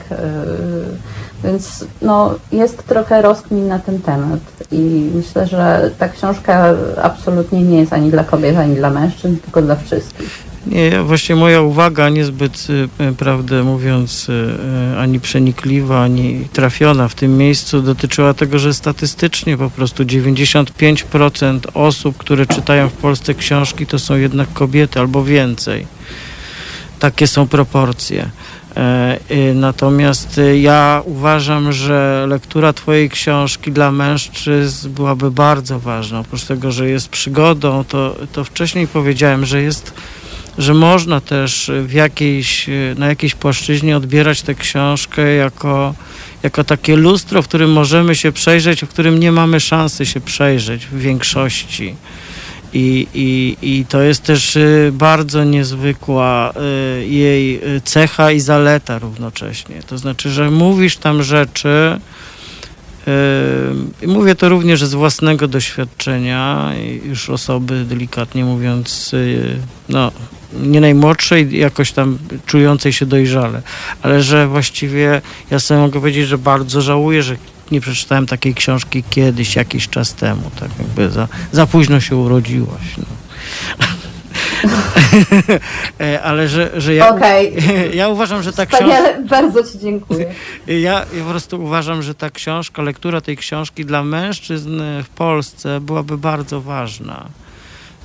Więc 1.44 1.84
no, 2.02 2.34
jest 2.52 2.86
trochę 2.86 3.22
rozkmin 3.22 3.68
na 3.68 3.78
ten 3.78 4.02
temat 4.02 4.40
i 4.72 5.10
myślę, 5.14 5.46
że 5.46 5.90
ta 5.98 6.08
książka 6.08 6.74
absolutnie 7.02 7.62
nie 7.62 7.80
jest 7.80 7.92
ani 7.92 8.10
dla 8.10 8.24
kobiet, 8.24 8.56
ani 8.56 8.76
dla 8.76 8.90
mężczyzn, 8.90 9.36
tylko 9.36 9.62
dla 9.62 9.76
wszystkich. 9.76 10.54
Nie, 10.66 11.02
właśnie 11.02 11.36
moja 11.36 11.60
uwaga 11.60 12.08
niezbyt, 12.08 12.66
y, 13.10 13.12
prawdę 13.12 13.62
mówiąc, 13.62 14.28
y, 14.28 14.32
y, 14.32 14.98
ani 14.98 15.20
przenikliwa, 15.20 16.02
ani 16.02 16.48
trafiona 16.52 17.08
w 17.08 17.14
tym 17.14 17.38
miejscu 17.38 17.82
dotyczyła 17.82 18.34
tego, 18.34 18.58
że 18.58 18.74
statystycznie 18.74 19.56
po 19.56 19.70
prostu 19.70 20.04
95% 20.04 21.60
osób, 21.74 22.16
które 22.16 22.46
czytają 22.46 22.88
w 22.88 22.92
Polsce 22.92 23.34
książki, 23.34 23.86
to 23.86 23.98
są 23.98 24.16
jednak 24.16 24.52
kobiety 24.52 25.00
albo 25.00 25.24
więcej. 25.24 25.86
Takie 26.98 27.26
są 27.26 27.48
proporcje. 27.48 28.30
E, 28.76 29.18
natomiast 29.54 30.40
ja 30.60 31.02
uważam, 31.04 31.72
że 31.72 32.26
lektura 32.28 32.72
Twojej 32.72 33.10
książki 33.10 33.72
dla 33.72 33.92
mężczyzn 33.92 34.90
byłaby 34.90 35.30
bardzo 35.30 35.80
ważna. 35.80 36.20
Oprócz 36.20 36.44
tego, 36.44 36.72
że 36.72 36.88
jest 36.88 37.08
przygodą, 37.08 37.84
to, 37.84 38.16
to 38.32 38.44
wcześniej 38.44 38.86
powiedziałem, 38.86 39.46
że 39.46 39.62
jest 39.62 39.94
że 40.58 40.74
można 40.74 41.20
też 41.20 41.70
w 41.82 41.92
jakiejś, 41.92 42.66
na 42.96 43.06
jakiejś 43.06 43.34
płaszczyźnie 43.34 43.96
odbierać 43.96 44.42
tę 44.42 44.54
książkę 44.54 45.34
jako, 45.34 45.94
jako 46.42 46.64
takie 46.64 46.96
lustro, 46.96 47.42
w 47.42 47.48
którym 47.48 47.72
możemy 47.72 48.14
się 48.14 48.32
przejrzeć, 48.32 48.84
w 48.84 48.88
którym 48.88 49.20
nie 49.20 49.32
mamy 49.32 49.60
szansy 49.60 50.06
się 50.06 50.20
przejrzeć 50.20 50.86
w 50.86 50.98
większości. 50.98 51.94
I, 52.74 53.06
i, 53.14 53.56
I 53.62 53.86
to 53.86 54.02
jest 54.02 54.22
też 54.22 54.56
y, 54.56 54.90
bardzo 54.92 55.44
niezwykła 55.44 56.52
y, 57.00 57.06
jej 57.06 57.60
cecha 57.84 58.30
i 58.30 58.40
zaleta 58.40 58.98
równocześnie. 58.98 59.82
To 59.86 59.98
znaczy, 59.98 60.30
że 60.30 60.50
mówisz 60.50 60.96
tam 60.96 61.22
rzeczy, 61.22 62.00
y, 64.02 64.06
Mówię 64.06 64.34
to 64.34 64.48
również 64.48 64.84
z 64.84 64.94
własnego 64.94 65.48
doświadczenia, 65.48 66.72
już 67.04 67.30
osoby 67.30 67.84
delikatnie 67.84 68.44
mówiąc, 68.44 69.12
no, 69.88 70.12
nie 70.62 70.80
najmłodszej, 70.80 71.58
jakoś 71.58 71.92
tam 71.92 72.18
czującej 72.46 72.92
się 72.92 73.06
dojrzale, 73.06 73.62
ale 74.02 74.22
że 74.22 74.48
właściwie 74.48 75.22
ja 75.50 75.58
sobie 75.58 75.80
mogę 75.80 76.00
powiedzieć, 76.00 76.28
że 76.28 76.38
bardzo 76.38 76.80
żałuję, 76.80 77.22
że 77.22 77.36
nie 77.70 77.80
przeczytałem 77.80 78.26
takiej 78.26 78.54
książki 78.54 79.04
kiedyś, 79.10 79.56
jakiś 79.56 79.88
czas 79.88 80.14
temu, 80.14 80.50
tak 80.60 80.70
jakby 80.78 81.10
za, 81.10 81.28
za 81.52 81.66
późno 81.66 82.00
się 82.00 82.16
urodziłaś. 82.16 82.96
No. 82.98 83.04
Ale 86.24 86.48
że, 86.48 86.80
że 86.80 86.94
ja, 86.94 87.08
okay. 87.08 87.52
ja 87.94 88.08
uważam, 88.08 88.42
że 88.42 88.52
ta 88.52 88.66
książka... 88.66 89.22
bardzo 89.28 89.62
Ci 89.62 89.78
dziękuję. 89.78 90.26
Ja, 90.66 90.76
ja 90.76 91.24
po 91.24 91.30
prostu 91.30 91.62
uważam, 91.62 92.02
że 92.02 92.14
ta 92.14 92.30
książka, 92.30 92.82
lektura 92.82 93.20
tej 93.20 93.36
książki 93.36 93.84
dla 93.84 94.02
mężczyzn 94.02 94.80
w 95.04 95.08
Polsce 95.08 95.80
byłaby 95.80 96.18
bardzo 96.18 96.60
ważna 96.60 97.26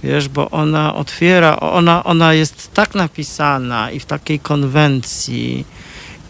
wiesz, 0.03 0.29
bo 0.29 0.49
ona 0.49 0.95
otwiera, 0.95 1.59
ona, 1.59 2.03
ona 2.03 2.33
jest 2.33 2.73
tak 2.73 2.95
napisana 2.95 3.91
i 3.91 3.99
w 3.99 4.05
takiej 4.05 4.39
konwencji 4.39 5.65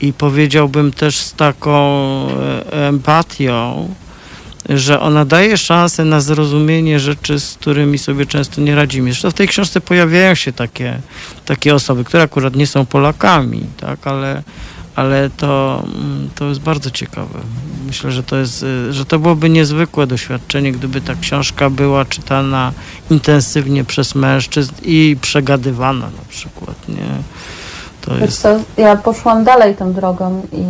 i 0.01 0.13
powiedziałbym 0.13 0.91
też 0.91 1.17
z 1.17 1.33
taką 1.33 1.77
e, 2.29 2.87
empatią, 2.87 3.89
że 4.69 4.99
ona 4.99 5.25
daje 5.25 5.57
szansę 5.57 6.05
na 6.05 6.21
zrozumienie 6.21 6.99
rzeczy, 6.99 7.39
z 7.39 7.53
którymi 7.53 7.97
sobie 7.97 8.25
często 8.25 8.61
nie 8.61 8.75
radzimy. 8.75 9.11
Zresztą 9.11 9.31
w 9.31 9.33
tej 9.33 9.47
książce 9.47 9.81
pojawiają 9.81 10.35
się 10.35 10.53
takie, 10.53 10.99
takie 11.45 11.75
osoby, 11.75 12.03
które 12.03 12.23
akurat 12.23 12.55
nie 12.55 12.67
są 12.67 12.85
Polakami, 12.85 13.61
tak, 13.77 14.07
ale 14.07 14.43
ale 14.99 15.29
to, 15.29 15.83
mm, 15.95 16.29
to 16.35 16.45
jest 16.49 16.59
bardzo 16.61 16.91
ciekawe. 16.91 17.39
Myślę, 17.87 18.11
że 18.11 18.23
to, 18.23 18.35
jest, 18.37 18.63
y, 18.63 18.93
że 18.93 19.05
to 19.05 19.19
byłoby 19.19 19.49
niezwykłe 19.49 20.07
doświadczenie, 20.07 20.71
gdyby 20.71 21.01
ta 21.01 21.15
książka 21.15 21.69
była 21.69 22.05
czytana 22.05 22.73
intensywnie 23.11 23.83
przez 23.83 24.15
mężczyzn 24.15 24.73
i 24.83 25.17
przegadywana 25.21 26.05
na 26.05 26.25
przykład, 26.29 26.89
nie? 26.89 27.23
To 28.01 28.15
jest... 28.17 28.41
Co, 28.41 28.49
ja 28.77 28.95
poszłam 28.95 29.43
dalej 29.43 29.75
tą 29.75 29.93
drogą 29.93 30.41
i 30.51 30.65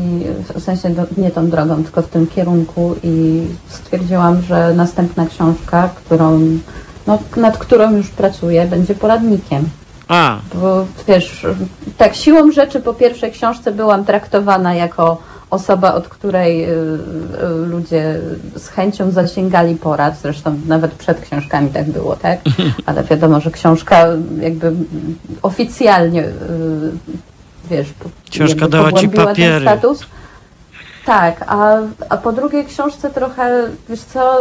w 0.53 0.63
sensie 0.63 0.89
do, 0.89 1.03
nie 1.17 1.31
tą 1.31 1.49
drogą, 1.49 1.83
tylko 1.83 2.01
w 2.01 2.07
tym 2.07 2.27
kierunku 2.27 2.95
i 3.03 3.43
stwierdziłam, 3.69 4.41
że 4.41 4.73
następna 4.73 5.25
książka, 5.25 5.89
którą, 5.95 6.39
no, 7.07 7.19
nad 7.37 7.57
którą 7.57 7.91
już 7.91 8.09
pracuję, 8.09 8.65
będzie 8.65 8.95
poradnikiem. 8.95 9.69
A. 10.07 10.37
Bo 10.53 10.85
wiesz, 11.07 11.45
tak 11.97 12.15
siłą 12.15 12.51
rzeczy 12.51 12.79
po 12.79 12.93
pierwszej 12.93 13.31
książce 13.31 13.71
byłam 13.71 14.05
traktowana 14.05 14.73
jako 14.73 15.17
osoba, 15.49 15.93
od 15.93 16.07
której 16.07 16.63
y, 16.63 16.73
y, 16.73 17.67
ludzie 17.67 18.19
z 18.55 18.67
chęcią 18.67 19.11
zasięgali 19.11 19.75
porad, 19.75 20.17
zresztą 20.21 20.59
nawet 20.67 20.91
przed 20.91 21.21
książkami 21.21 21.69
tak 21.69 21.89
było, 21.89 22.15
tak? 22.15 22.39
Ale 22.85 23.03
wiadomo, 23.03 23.39
że 23.39 23.51
książka 23.51 24.07
jakby 24.41 24.71
oficjalnie, 25.41 26.23
y, 26.23 26.31
wiesz, 27.69 27.87
książka 28.31 28.67
dała 28.67 28.93
ci 28.93 29.09
papiery. 29.09 29.61
status. 29.65 29.99
Tak, 31.05 31.45
a, 31.47 31.77
a 32.09 32.17
po 32.17 32.31
drugiej 32.31 32.65
książce 32.65 33.09
trochę, 33.09 33.63
wiesz 33.89 33.99
co, 33.99 34.39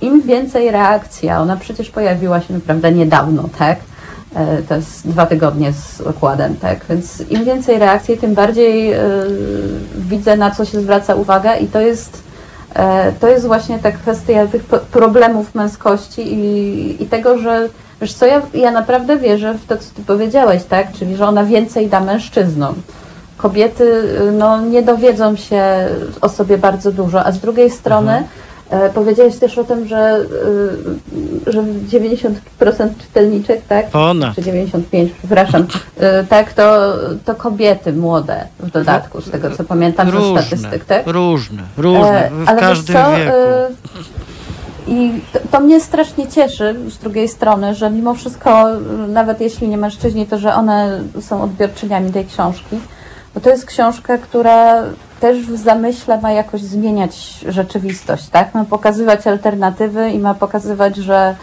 im 0.00 0.22
więcej 0.22 0.70
reakcja, 0.70 1.40
ona 1.40 1.56
przecież 1.56 1.90
pojawiła 1.90 2.40
się 2.40 2.54
naprawdę 2.54 2.92
niedawno, 2.92 3.44
tak? 3.58 3.78
E, 4.36 4.62
to 4.62 4.74
jest 4.74 5.08
dwa 5.08 5.26
tygodnie 5.26 5.72
z 5.72 6.00
okładem, 6.00 6.56
tak? 6.56 6.78
Więc 6.88 7.20
im 7.30 7.44
więcej 7.44 7.78
reakcji, 7.78 8.18
tym 8.18 8.34
bardziej 8.34 8.94
y, 8.94 8.98
widzę, 9.98 10.36
na 10.36 10.50
co 10.50 10.64
się 10.64 10.80
zwraca 10.80 11.14
uwaga 11.14 11.56
i 11.56 11.66
to 11.66 11.80
jest, 11.80 12.22
y, 12.70 12.78
to 13.20 13.28
jest 13.28 13.46
właśnie 13.46 13.78
ta 13.78 13.92
kwestia 13.92 14.46
tych 14.46 14.64
problemów 14.92 15.54
męskości 15.54 16.34
i, 16.34 17.02
i 17.02 17.06
tego, 17.06 17.38
że 17.38 17.68
wiesz 18.00 18.14
co, 18.14 18.26
ja, 18.26 18.42
ja 18.54 18.70
naprawdę 18.70 19.16
wierzę 19.16 19.54
w 19.54 19.66
to, 19.66 19.76
co 19.76 19.94
ty 19.94 20.02
powiedziałeś, 20.02 20.64
tak? 20.64 20.92
Czyli, 20.92 21.16
że 21.16 21.26
ona 21.26 21.44
więcej 21.44 21.88
da 21.88 22.00
mężczyznom. 22.00 22.74
Kobiety 23.36 24.02
no, 24.32 24.60
nie 24.60 24.82
dowiedzą 24.82 25.36
się 25.36 25.62
o 26.20 26.28
sobie 26.28 26.58
bardzo 26.58 26.92
dużo, 26.92 27.24
a 27.24 27.32
z 27.32 27.40
drugiej 27.40 27.70
strony 27.70 28.12
mhm 28.12 28.24
E, 28.24 28.45
powiedziałeś 28.94 29.36
też 29.36 29.58
o 29.58 29.64
tym, 29.64 29.88
że, 29.88 30.20
y, 31.46 31.52
że 31.52 31.62
90% 31.62 32.30
czytelniczek, 32.98 33.60
tak? 33.68 33.90
Ponad. 33.90 34.34
Czy 34.34 34.42
95, 34.42 35.12
przepraszam. 35.18 35.62
Y, 35.62 36.26
tak, 36.28 36.52
to, 36.52 36.94
to 37.24 37.34
kobiety 37.34 37.92
młode 37.92 38.46
w 38.60 38.70
dodatku, 38.70 39.20
z 39.20 39.30
tego 39.30 39.50
co 39.50 39.64
pamiętam 39.64 40.08
różne, 40.08 40.42
ze 40.42 40.46
statystyk, 40.46 40.84
tak? 40.84 41.06
Różne, 41.06 41.62
różne, 41.76 42.26
E, 42.26 42.30
w 42.30 42.48
ale 42.48 42.60
każdym 42.60 42.96
co, 42.96 43.16
wieku. 43.16 43.32
e, 43.36 43.68
I 44.86 45.20
to, 45.32 45.38
to 45.50 45.60
mnie 45.60 45.80
strasznie 45.80 46.28
cieszy 46.28 46.76
z 46.88 46.98
drugiej 46.98 47.28
strony, 47.28 47.74
że 47.74 47.90
mimo 47.90 48.14
wszystko, 48.14 48.70
e, 48.70 48.78
nawet 49.08 49.40
jeśli 49.40 49.68
nie 49.68 49.76
mężczyźni, 49.76 50.26
to 50.26 50.38
że 50.38 50.54
one 50.54 51.00
są 51.20 51.42
odbiorczyniami 51.42 52.12
tej 52.12 52.26
książki. 52.26 52.76
Bo 53.34 53.40
to 53.40 53.50
jest 53.50 53.66
książka, 53.66 54.18
która 54.18 54.82
też 55.20 55.46
w 55.46 55.56
zamyśle 55.56 56.20
ma 56.20 56.32
jakoś 56.32 56.60
zmieniać 56.60 57.44
rzeczywistość, 57.48 58.28
tak? 58.28 58.54
Ma 58.54 58.64
pokazywać 58.64 59.26
alternatywy 59.26 60.10
i 60.10 60.18
ma 60.18 60.34
pokazywać, 60.34 60.96
że, 60.96 61.36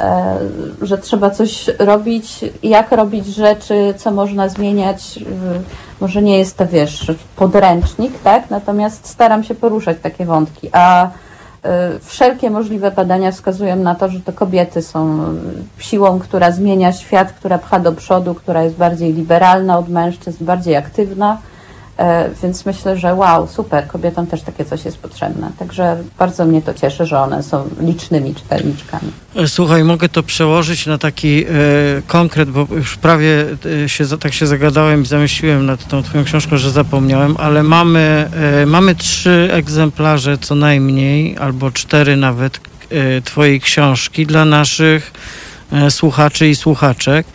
e, 0.00 0.38
że 0.82 0.98
trzeba 0.98 1.30
coś 1.30 1.70
robić, 1.78 2.44
jak 2.62 2.92
robić 2.92 3.26
rzeczy, 3.26 3.94
co 3.96 4.10
można 4.10 4.48
zmieniać. 4.48 5.18
E, 5.18 5.88
Może 6.00 6.22
nie 6.22 6.38
jest 6.38 6.56
to, 6.56 6.66
wiesz, 6.66 7.12
podręcznik, 7.36 8.18
tak? 8.24 8.50
Natomiast 8.50 9.08
staram 9.08 9.44
się 9.44 9.54
poruszać 9.54 9.96
takie 10.02 10.24
wątki. 10.24 10.68
A 10.72 11.04
e, 11.04 11.10
wszelkie 12.02 12.50
możliwe 12.50 12.90
badania 12.90 13.32
wskazują 13.32 13.76
na 13.76 13.94
to, 13.94 14.08
że 14.08 14.20
to 14.20 14.32
kobiety 14.32 14.82
są 14.82 15.24
siłą, 15.78 16.18
która 16.18 16.50
zmienia 16.50 16.92
świat, 16.92 17.32
która 17.32 17.58
pcha 17.58 17.80
do 17.80 17.92
przodu, 17.92 18.34
która 18.34 18.62
jest 18.62 18.76
bardziej 18.76 19.12
liberalna 19.12 19.78
od 19.78 19.88
mężczyzn, 19.88 20.44
bardziej 20.44 20.76
aktywna. 20.76 21.38
E, 21.98 22.30
Więc 22.42 22.66
myślę, 22.66 22.96
że 22.96 23.14
wow, 23.14 23.46
super, 23.46 23.86
kobietom 23.86 24.26
też 24.26 24.42
takie 24.42 24.64
coś 24.64 24.84
jest 24.84 24.98
potrzebne. 24.98 25.50
Także 25.58 25.96
bardzo 26.18 26.44
mnie 26.46 26.62
to 26.62 26.74
cieszy, 26.74 27.06
że 27.06 27.20
one 27.20 27.42
są 27.42 27.68
licznymi 27.80 28.34
czytelniczkami. 28.34 29.12
E, 29.36 29.48
Słuchaj, 29.48 29.84
mogę 29.84 30.08
to 30.08 30.22
przełożyć 30.22 30.86
na 30.86 30.98
taki 30.98 31.44
e, 31.44 31.48
konkret, 32.06 32.50
bo 32.50 32.66
już 32.70 32.96
prawie 32.96 33.44
e, 33.84 33.88
się, 33.88 34.04
tak 34.18 34.32
się 34.32 34.46
zagadałem 34.46 35.02
i 35.02 35.06
zamyśliłem 35.06 35.66
nad 35.66 35.88
tą 35.88 36.02
twoją 36.02 36.24
książką, 36.24 36.56
że 36.56 36.70
zapomniałem, 36.70 37.36
ale 37.38 37.62
mamy, 37.62 38.30
e, 38.62 38.66
mamy 38.66 38.94
trzy 38.94 39.48
egzemplarze 39.52 40.38
co 40.38 40.54
najmniej, 40.54 41.38
albo 41.38 41.70
cztery 41.70 42.16
nawet 42.16 42.60
e, 42.90 43.22
twojej 43.22 43.60
książki 43.60 44.26
dla 44.26 44.44
naszych 44.44 45.12
słuchaczy 45.90 46.48
i 46.48 46.56
słuchaczek. 46.56 47.26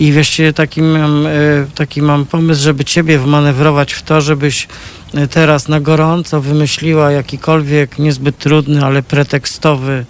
I 0.00 0.12
właściwie 0.12 0.52
taki 0.52 0.82
mam, 0.82 1.26
e, 1.26 1.30
taki 1.74 2.02
mam 2.02 2.26
pomysł, 2.26 2.62
żeby 2.62 2.84
ciebie 2.84 3.18
wmanewrować 3.18 3.92
w 3.92 4.02
to, 4.02 4.20
żebyś 4.20 4.68
e, 5.14 5.28
teraz 5.28 5.68
na 5.68 5.80
gorąco 5.80 6.40
wymyśliła 6.40 7.10
jakikolwiek 7.10 7.98
niezbyt 7.98 8.38
trudny, 8.38 8.84
ale 8.84 9.02
pretekstowy 9.02 10.04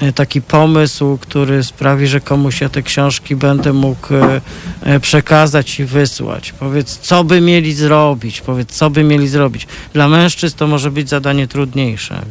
e, 0.00 0.12
taki 0.12 0.42
pomysł, 0.42 1.18
który 1.20 1.64
sprawi, 1.64 2.06
że 2.06 2.20
komuś 2.20 2.60
ja 2.60 2.68
te 2.68 2.82
książki 2.82 3.36
będę 3.36 3.72
mógł 3.72 4.14
e, 4.14 4.40
e, 4.82 5.00
przekazać 5.00 5.80
i 5.80 5.84
wysłać. 5.84 6.52
Powiedz, 6.52 6.98
co 6.98 7.24
by 7.24 7.40
mieli 7.40 7.74
zrobić? 7.74 8.40
Powiedz, 8.40 8.72
co 8.72 8.90
by 8.90 9.04
mieli 9.04 9.28
zrobić? 9.28 9.66
Dla 9.92 10.08
mężczyzn 10.08 10.56
to 10.56 10.66
może 10.66 10.90
być 10.90 11.08
zadanie 11.08 11.48
trudniejsze. 11.48 12.22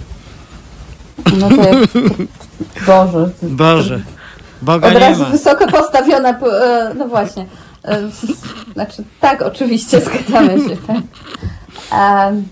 No 1.38 1.50
to 1.50 1.56
jak, 1.56 1.90
Boże. 2.88 3.30
Boże, 3.42 4.02
Boga 4.62 4.88
Od 4.88 4.94
razu 4.96 5.24
ma. 5.24 5.30
wysoko 5.30 5.68
postawiona, 5.68 6.34
po- 6.34 6.66
e, 6.66 6.94
no 6.94 7.08
właśnie. 7.08 7.46
E, 7.86 8.00
Znaczy, 8.74 9.04
tak, 9.20 9.42
oczywiście, 9.42 10.02
zgadzamy 10.06 10.58
się. 10.70 10.78
Tak. 10.88 10.98
Em, 12.30 12.44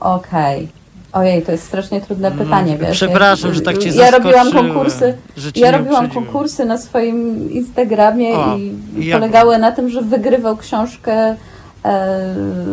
Okej. 0.00 0.68
Ojej, 1.12 1.42
to 1.42 1.52
jest 1.52 1.64
strasznie 1.64 2.00
trudne 2.00 2.30
pytanie, 2.32 2.78
wiesz. 2.78 2.90
Przepraszam, 2.96 3.50
ja, 3.50 3.54
że 3.54 3.60
tak 3.60 3.78
cię 3.78 3.88
Ja 3.88 4.10
robiłam 4.10 4.52
konkursy, 4.52 5.14
ja 5.56 5.70
robiłam 5.70 6.04
uprzedziłem. 6.04 6.24
konkursy 6.24 6.64
na 6.64 6.78
swoim 6.78 7.50
Instagramie 7.52 8.34
O, 8.36 8.56
i 8.56 8.74
i 9.08 9.12
polegały 9.12 9.58
na 9.58 9.72
tym, 9.72 9.88
że 9.88 10.02
wygrywał 10.02 10.56
książkę 10.56 11.36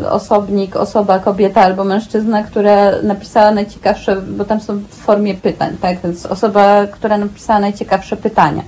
osobnik, 0.09 0.75
osoba, 0.75 1.19
kobieta 1.19 1.61
albo 1.61 1.83
mężczyzna, 1.83 2.43
która 2.43 2.91
napisała 3.03 3.51
najciekawsze, 3.51 4.21
bo 4.21 4.45
tam 4.45 4.61
są 4.61 4.77
w 4.77 4.87
formie 4.95 5.33
pytań, 5.35 5.77
tak? 5.81 6.01
Więc 6.03 6.25
osoba, 6.25 6.87
która 6.87 7.17
napisała 7.17 7.59
najciekawsze 7.59 8.17
pytania. 8.17 8.63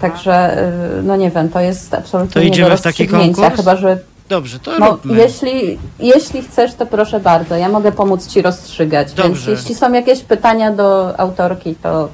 Także, 0.00 0.32
e, 0.62 1.02
no 1.02 1.16
nie 1.16 1.30
wiem, 1.30 1.48
to 1.48 1.60
jest 1.60 1.94
absolutnie 1.94 2.34
To 2.34 2.40
nie 2.40 2.48
idziemy 2.48 2.70
do 2.70 2.76
w 2.76 2.82
taki 2.82 3.08
konkurs? 3.08 3.56
chyba 3.56 3.76
że 3.76 3.98
Dobrze, 4.28 4.58
to 4.58 4.78
no, 4.78 4.90
róbmy. 4.90 5.18
jeśli, 5.18 5.78
jeśli 5.98 6.42
chcesz, 6.42 6.74
to 6.74 6.86
proszę 6.86 7.20
bardzo, 7.20 7.56
ja 7.56 7.68
mogę 7.68 7.92
pomóc 7.92 8.26
Ci 8.26 8.42
rozstrzygać. 8.42 9.08
Więc 9.08 9.18
Dobrze. 9.28 9.50
jeśli 9.50 9.74
są 9.74 9.92
jakieś 9.92 10.20
pytania 10.20 10.72
do 10.72 11.20
autorki, 11.20 11.74
to. 11.74 12.08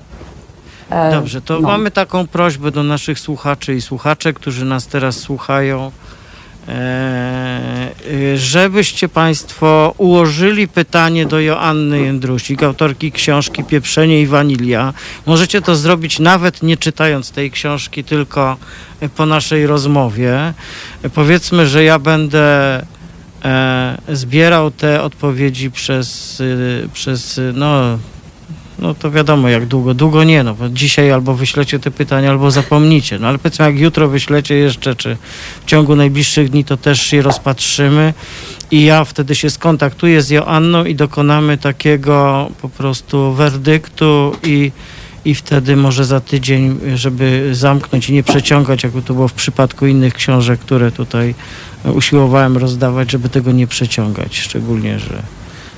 e, 0.90 1.10
Dobrze, 1.10 1.40
to 1.40 1.60
no. 1.60 1.68
mamy 1.68 1.90
taką 1.90 2.26
prośbę 2.26 2.70
do 2.70 2.82
naszych 2.82 3.18
słuchaczy 3.20 3.74
i 3.74 3.80
słuchaczek, 3.80 4.36
którzy 4.36 4.64
nas 4.64 4.86
teraz 4.86 5.16
słuchają, 5.16 5.80
e, 5.80 5.86
e, 5.86 5.90
żebyście 8.36 9.08
Państwo 9.08 9.94
ułożyli 9.98 10.68
pytanie 10.68 11.26
do 11.26 11.40
Joanny 11.40 12.00
Jędrusik, 12.00 12.62
autorki 12.62 13.12
książki 13.12 13.64
Pieprzenie 13.64 14.20
i 14.20 14.26
Wanilia. 14.26 14.92
Możecie 15.26 15.62
to 15.62 15.76
zrobić 15.76 16.18
nawet 16.18 16.62
nie 16.62 16.76
czytając 16.76 17.30
tej 17.30 17.50
książki, 17.50 18.04
tylko 18.04 18.56
e, 19.00 19.08
po 19.08 19.26
naszej 19.26 19.66
rozmowie. 19.66 20.54
E, 21.02 21.10
Powiedzmy, 21.10 21.66
że 21.66 21.84
ja 21.84 21.98
będę 21.98 22.82
e, 23.44 23.98
zbierał 24.08 24.70
te 24.70 25.02
odpowiedzi 25.02 25.70
przez, 25.70 26.42
przez 26.92 27.40
no, 27.54 27.98
no 28.78 28.94
to 28.94 29.10
wiadomo 29.10 29.48
jak 29.48 29.66
długo. 29.66 29.94
Długo 29.94 30.24
nie, 30.24 30.42
no 30.42 30.54
bo 30.54 30.68
dzisiaj 30.68 31.10
albo 31.10 31.34
wyślecie 31.34 31.78
te 31.78 31.90
pytania, 31.90 32.30
albo 32.30 32.50
zapomnicie. 32.50 33.18
No 33.18 33.28
ale 33.28 33.38
powiedzmy 33.38 33.64
jak 33.64 33.78
jutro 33.78 34.08
wyślecie 34.08 34.54
jeszcze, 34.54 34.96
czy 34.96 35.16
w 35.62 35.64
ciągu 35.64 35.96
najbliższych 35.96 36.50
dni, 36.50 36.64
to 36.64 36.76
też 36.76 37.12
je 37.12 37.22
rozpatrzymy 37.22 38.14
i 38.70 38.84
ja 38.84 39.04
wtedy 39.04 39.34
się 39.34 39.50
skontaktuję 39.50 40.22
z 40.22 40.30
Joanną 40.30 40.84
i 40.84 40.94
dokonamy 40.94 41.58
takiego 41.58 42.48
po 42.62 42.68
prostu 42.68 43.32
werdyktu 43.32 44.36
i 44.42 44.72
i 45.26 45.34
wtedy 45.34 45.76
może 45.76 46.04
za 46.04 46.20
tydzień, 46.20 46.78
żeby 46.94 47.48
zamknąć 47.52 48.08
i 48.08 48.12
nie 48.12 48.22
przeciągać, 48.22 48.82
jak 48.82 48.92
to 49.06 49.14
było 49.14 49.28
w 49.28 49.32
przypadku 49.32 49.86
innych 49.86 50.14
książek, 50.14 50.60
które 50.60 50.92
tutaj 50.92 51.34
usiłowałem 51.94 52.56
rozdawać, 52.56 53.10
żeby 53.10 53.28
tego 53.28 53.52
nie 53.52 53.66
przeciągać, 53.66 54.38
szczególnie, 54.38 54.98
że 54.98 55.22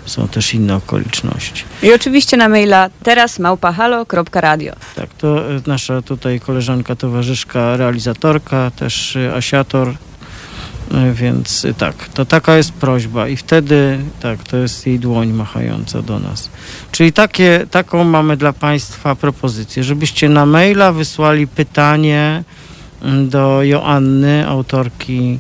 są 0.09 0.29
też 0.29 0.55
inne 0.55 0.77
okoliczności. 0.77 1.65
I 1.83 1.93
oczywiście 1.93 2.37
na 2.37 2.49
maila 2.49 2.91
teraz 3.03 3.39
małpahalo.radio. 3.39 4.73
Tak, 4.97 5.15
to 5.19 5.51
e, 5.57 5.61
nasza 5.67 6.03
tutaj 6.03 6.41
koleżanka, 6.41 6.97
towarzyszka, 6.97 7.77
realizatorka, 7.77 8.71
też 8.71 9.17
e, 9.17 9.35
Asiator, 9.35 9.89
e, 9.89 11.13
więc 11.13 11.67
tak, 11.79 12.09
to 12.09 12.25
taka 12.25 12.57
jest 12.57 12.73
prośba 12.73 13.29
i 13.29 13.37
wtedy, 13.37 13.99
tak, 14.21 14.43
to 14.43 14.57
jest 14.57 14.87
jej 14.87 14.99
dłoń 14.99 15.29
machająca 15.29 16.03
do 16.03 16.19
nas. 16.19 16.51
Czyli 16.93 17.13
takie, 17.13 17.67
taką 17.71 18.05
mamy 18.05 18.37
dla 18.37 18.53
Państwa 18.53 19.15
propozycję, 19.15 19.85
żebyście 19.85 20.29
na 20.29 20.47
maila 20.47 20.93
wysłali 20.93 21.47
pytanie 21.47 22.45
mm, 23.03 23.29
do 23.29 23.63
Joanny, 23.63 24.49
autorki 24.49 25.39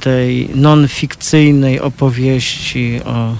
tej 0.00 0.48
non-fikcyjnej 0.54 1.80
opowieści 1.80 3.00
o, 3.04 3.34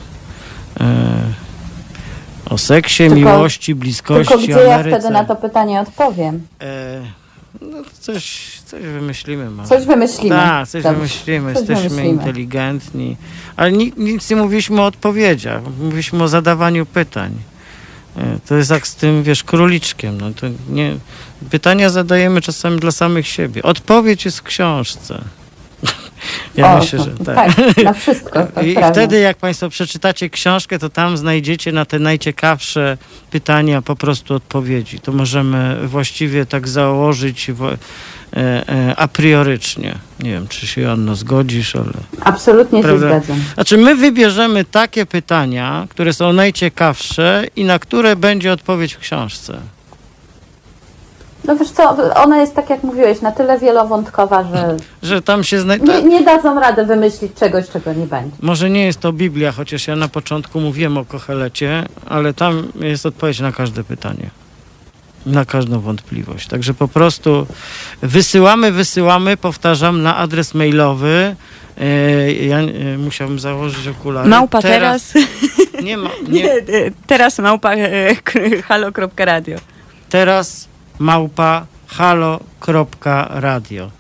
o 2.51 2.59
seksie, 2.59 3.03
Tylko- 3.09 3.15
miłości, 3.17 3.75
bliskości, 3.75 4.29
Tylko 4.29 4.43
gdzie 4.43 4.53
ja 4.53 4.75
Ameryce. 4.75 4.99
wtedy 4.99 5.13
na 5.15 5.25
to 5.25 5.37
pytanie 5.37 5.81
odpowiem? 5.81 6.47
E, 6.63 7.01
no 7.61 7.83
to 7.83 7.91
coś, 8.01 8.51
coś 8.67 8.83
wymyślimy. 8.83 9.51
Może. 9.51 9.69
Coś 9.69 9.87
wymyślimy. 9.87 10.37
Tak, 10.37 10.69
coś 10.69 10.83
Dobrze. 10.83 10.97
wymyślimy. 10.97 11.55
Coś 11.55 11.61
Jesteśmy 11.69 11.89
wymyślimy. 11.89 12.09
inteligentni. 12.21 13.17
Ale 13.57 13.73
ni, 13.73 13.93
nic 13.97 14.31
nie 14.31 14.37
mówiliśmy 14.37 14.81
o 14.81 14.85
odpowiedziach. 14.87 15.63
Mówiliśmy 15.81 16.23
o 16.23 16.29
zadawaniu 16.29 16.87
pytań. 16.87 17.33
E, 18.17 18.39
To 18.49 18.55
jest 18.55 18.71
jak 18.71 18.87
z 18.87 18.95
tym, 18.95 19.23
wiesz, 19.23 19.45
króliczkiem. 19.45 20.21
No 20.21 20.31
to 20.31 20.47
nie, 20.71 20.97
pytania 21.51 21.91
zadajemy 21.91 22.41
czasami 22.41 22.79
dla 22.81 22.91
samych 22.91 23.27
siebie. 23.29 23.63
Odpowiedź 23.63 24.25
jest 24.25 24.39
w 24.39 24.43
książce. 24.43 25.25
Ja 26.57 26.75
O, 26.75 26.79
myślę, 26.79 26.99
że 26.99 27.11
tak. 27.25 27.55
tak. 27.55 27.85
na 27.85 27.93
wszystko. 28.03 28.41
I 28.63 28.77
wtedy, 28.91 29.21
jak 29.21 29.37
Państwo 29.37 29.69
przeczytacie 29.69 30.31
książkę, 30.31 30.79
to 30.79 30.89
tam 30.89 31.17
znajdziecie 31.17 31.73
na 31.73 31.85
te 31.85 31.99
najciekawsze 31.99 32.99
pytania 33.31 33.83
po 33.83 33.97
prostu 33.97 34.35
odpowiedzi. 34.35 35.01
To 35.01 35.13
możemy 35.13 35.87
właściwie 35.87 36.47
tak 36.47 36.69
założyć 36.69 37.51
e, 37.51 37.55
e, 38.37 38.95
a 38.97 39.09
priorycznie. 39.09 39.95
Nie 40.21 40.31
wiem, 40.31 40.49
czy 40.49 40.67
się 40.67 40.81
Joanno 40.81 41.15
zgodzisz, 41.17 41.77
ale. 41.77 41.93
Absolutnie 42.21 42.79
się 42.79 42.89
Prawda? 42.89 43.07
zgadzam. 43.07 43.39
Znaczy, 43.55 43.79
my 43.79 43.97
wybierzemy 43.97 44.65
takie 44.65 45.07
pytania, 45.07 45.87
które 45.91 46.13
są 46.13 46.33
najciekawsze 46.33 47.45
i 47.57 47.65
na 47.65 47.79
które 47.79 48.17
będzie 48.17 48.53
odpowiedź 48.53 48.95
w 48.95 48.99
książce. 48.99 49.61
No 51.47 51.57
wiesz 51.57 51.71
co, 51.71 51.97
ona 52.23 52.37
jest 52.41 52.55
tak 52.55 52.71
jak 52.71 52.83
mówiłeś, 52.83 53.21
na 53.21 53.33
tyle 53.33 53.59
wielowątkowa, 53.59 54.45
że, 54.45 54.77
że 55.09 55.23
tam 55.23 55.45
się 55.45 55.57
nie, 55.57 55.63
znajduje. 55.63 56.03
nie 56.03 56.23
dadzą 56.23 56.61
rady 56.61 56.85
wymyślić 56.87 57.33
czegoś, 57.35 57.69
czego 57.69 57.93
nie 57.93 58.07
będzie. 58.07 58.37
Może 58.43 58.71
nie 58.71 58.85
jest 58.87 59.01
to 59.01 59.13
Biblia, 59.13 59.53
chociaż 59.53 59.87
ja 59.87 59.97
na 59.97 60.09
początku 60.09 60.61
mówiłem 60.61 60.99
o 60.99 61.05
Kochelecie, 61.05 61.85
ale 62.07 62.35
tam 62.35 62.63
jest 62.81 63.07
odpowiedź 63.07 63.41
na 63.41 63.53
każde 63.53 63.85
pytanie. 63.85 64.31
Na 65.27 65.45
każdą 65.45 65.81
wątpliwość. 65.81 66.49
Także 66.49 66.75
po 66.75 66.89
prostu 66.89 67.47
wysyłamy, 68.03 68.73
wysyłamy, 68.73 69.37
powtarzam, 69.37 70.03
na 70.03 70.17
adres 70.17 70.55
mailowy. 70.55 71.37
E, 71.81 72.33
Ja 72.33 72.59
e, 72.59 72.99
musiałbym 72.99 73.39
założyć 73.39 73.89
okulary. 73.89 74.29
Małpa 74.29 74.63
teraz. 74.63 75.15
Nie 75.83 75.97
ma. 75.97 76.11
Nie, 76.29 76.43
Nie, 76.43 76.53
e, 76.53 76.61
teraz 77.07 77.39
małpa 77.39 77.73
halo.radio. 78.69 79.59
teraz 80.09 80.69
małpa 80.99 81.67
halo.radio. 81.87 83.91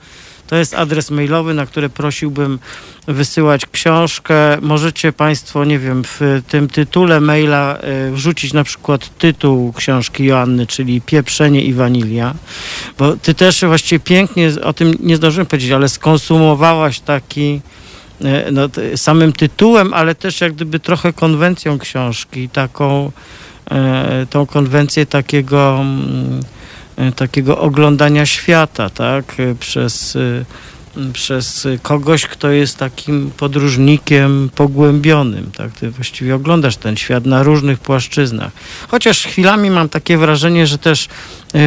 To 0.46 0.56
jest 0.56 0.74
adres 0.74 1.10
mailowy, 1.10 1.54
na 1.54 1.66
który 1.66 1.88
prosiłbym 1.88 2.58
wysyłać 3.06 3.66
książkę. 3.66 4.58
Możecie 4.62 5.12
Państwo, 5.12 5.64
nie 5.64 5.78
wiem, 5.78 6.04
w 6.04 6.42
tym 6.48 6.68
tytule 6.68 7.20
maila 7.20 7.76
e, 7.76 8.10
wrzucić 8.10 8.52
na 8.52 8.64
przykład 8.64 9.18
tytuł 9.18 9.72
książki 9.72 10.24
Joanny, 10.24 10.66
czyli 10.66 11.00
Pieprzenie 11.00 11.62
i 11.62 11.74
Wanilia, 11.74 12.34
bo 12.98 13.16
Ty 13.16 13.34
też 13.34 13.64
właściwie 13.64 14.00
pięknie, 14.00 14.50
o 14.62 14.72
tym 14.72 14.94
nie 15.00 15.16
zdążyłem 15.16 15.46
powiedzieć, 15.46 15.70
ale 15.70 15.88
skonsumowałaś 15.88 17.00
taki 17.00 17.60
e, 18.24 18.52
no, 18.52 18.68
samym 18.96 19.32
tytułem, 19.32 19.94
ale 19.94 20.14
też 20.14 20.40
jak 20.40 20.52
gdyby 20.52 20.80
trochę 20.80 21.12
konwencją 21.12 21.78
książki, 21.78 22.48
taką 22.48 23.12
e, 23.70 24.26
tą 24.30 24.46
konwencję 24.46 25.06
takiego 25.06 25.78
mm, 25.80 26.40
takiego 27.16 27.58
oglądania 27.58 28.26
świata, 28.26 28.90
tak, 28.90 29.40
e, 29.40 29.54
przez, 29.54 30.16
m, 30.96 31.12
przez 31.12 31.68
kogoś, 31.82 32.26
kto 32.26 32.50
jest 32.50 32.78
takim 32.78 33.30
podróżnikiem 33.36 34.50
pogłębionym, 34.54 35.50
tak, 35.56 35.72
ty 35.72 35.90
właściwie 35.90 36.34
oglądasz 36.34 36.76
ten 36.76 36.96
świat 36.96 37.26
na 37.26 37.42
różnych 37.42 37.78
płaszczyznach. 37.78 38.52
Chociaż 38.88 39.26
chwilami 39.26 39.70
mam 39.70 39.88
takie 39.88 40.18
wrażenie, 40.18 40.66
że 40.66 40.78
też 40.78 41.08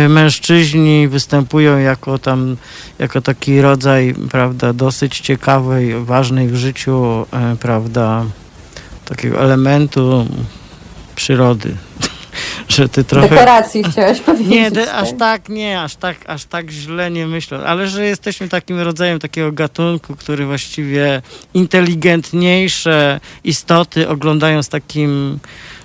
mężczyźni 0.10 1.08
występują 1.08 1.78
jako 1.78 2.18
tam, 2.18 2.58
jako 3.00 3.22
taki 3.22 3.62
rodzaj, 3.62 4.16
prawda, 4.32 4.74
dosyć 4.74 5.20
ciekawej, 5.20 6.06
ważnej 6.06 6.48
w 6.48 6.56
życiu, 6.56 7.26
prawda, 7.60 8.26
takiego 9.06 9.44
elementu 9.44 10.28
przyrody. 11.16 11.76
Że 12.68 12.90
ty 12.90 13.04
trochę. 13.04 13.30
Dekoracji 13.30 13.84
chciałeś 13.84 14.20
powiedzieć. 14.30 14.52
Nie, 14.52 14.72
de, 14.72 14.94
aż 14.94 15.10
tak? 15.10 15.18
tak 15.18 15.50
nie, 15.50 15.82
aż 15.82 15.96
tak, 15.96 16.18
aż 16.28 16.46
tak 16.46 16.72
źle 16.72 17.12
nie 17.12 17.28
myślę, 17.28 17.60
ale 17.66 17.88
że 17.88 18.06
jesteśmy 18.06 18.50
takim 18.50 18.80
rodzajem 18.80 19.20
takiego 19.20 19.52
gatunku, 19.52 20.16
który 20.16 20.46
właściwie 20.46 21.22
inteligentniejsze 21.54 23.20
istoty 23.44 24.10
oglądają 24.10 24.64
z 24.64 24.70
takim 24.70 25.40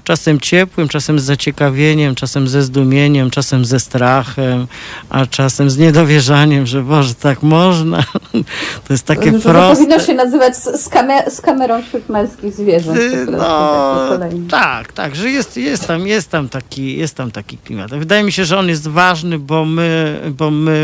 czasem 0.04 0.40
ciepłym, 0.40 0.88
czasem 0.88 1.18
z 1.18 1.22
zaciekawieniem, 1.22 2.14
czasem 2.14 2.48
ze 2.48 2.62
zdumieniem, 2.62 3.30
czasem 3.30 3.64
ze 3.64 3.80
strachem, 3.80 4.66
a 5.10 5.26
czasem 5.26 5.70
z 5.70 5.78
niedowierzaniem, 5.78 6.66
że 6.66 6.82
Boże, 6.82 7.14
tak 7.14 7.42
można. 7.42 8.04
To 8.88 8.92
jest 8.92 9.06
takie 9.06 9.32
że 9.32 9.38
proste. 9.38 9.74
powinno 9.74 10.00
się 10.00 10.14
nazywać 10.14 10.56
z, 10.56 10.88
kamer, 10.88 11.30
z 11.30 11.40
kamerą 11.40 11.82
wśród 11.82 12.08
męskich 12.08 12.54
zwierząt. 12.54 12.98
Y, 12.98 13.10
prostu, 13.10 13.32
No, 13.32 14.08
tak 14.50 14.92
tak, 14.92 15.16
że 15.16 15.30
jest, 15.30 15.56
jest, 15.56 15.86
tam, 15.86 16.06
jest, 16.06 16.30
tam 16.30 16.48
taki, 16.48 16.96
jest 16.96 17.14
tam 17.14 17.30
taki 17.30 17.58
klimat. 17.58 17.90
Wydaje 17.90 18.24
mi 18.24 18.32
się, 18.32 18.44
że 18.44 18.58
on 18.58 18.68
jest 18.68 18.88
ważny, 18.88 19.38
bo 19.38 19.64
my, 19.64 20.20
bo 20.38 20.50
my 20.50 20.74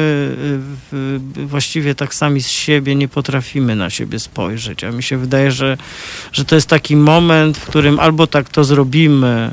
właściwie 1.37 1.95
tak 1.95 2.15
sami 2.15 2.43
z 2.43 2.49
siebie 2.49 2.95
nie 2.95 3.09
potrafimy 3.09 3.77
na 3.77 3.91
siebie 3.91 4.19
spojrzeć. 4.19 4.85
A 4.85 4.91
mi 4.91 5.03
się 5.03 5.17
wydaje, 5.17 5.51
że, 5.53 5.77
że 6.33 6.45
to 6.45 6.55
jest 6.55 6.67
taki 6.67 6.97
moment, 6.97 7.59
w 7.59 7.67
którym 7.67 8.01
albo 8.01 8.27
tak 8.27 8.49
to 8.49 8.65
zrobimy, 8.65 9.10
e, 9.25 9.51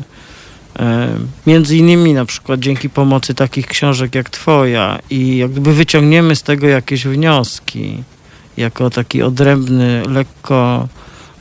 Między 1.47 1.77
innymi 1.77 2.13
na 2.13 2.25
przykład 2.25 2.59
dzięki 2.59 2.89
pomocy 2.89 3.33
takich 3.33 3.67
książek 3.67 4.15
jak 4.15 4.29
twoja 4.29 4.99
i 5.09 5.37
jak 5.37 5.51
gdyby 5.51 5.73
wyciągniemy 5.73 6.35
z 6.35 6.43
tego 6.43 6.67
jakieś 6.67 7.07
wnioski, 7.07 8.03
jako 8.57 8.89
taki 8.89 9.23
odrębny, 9.23 10.03
lekko 10.09 10.87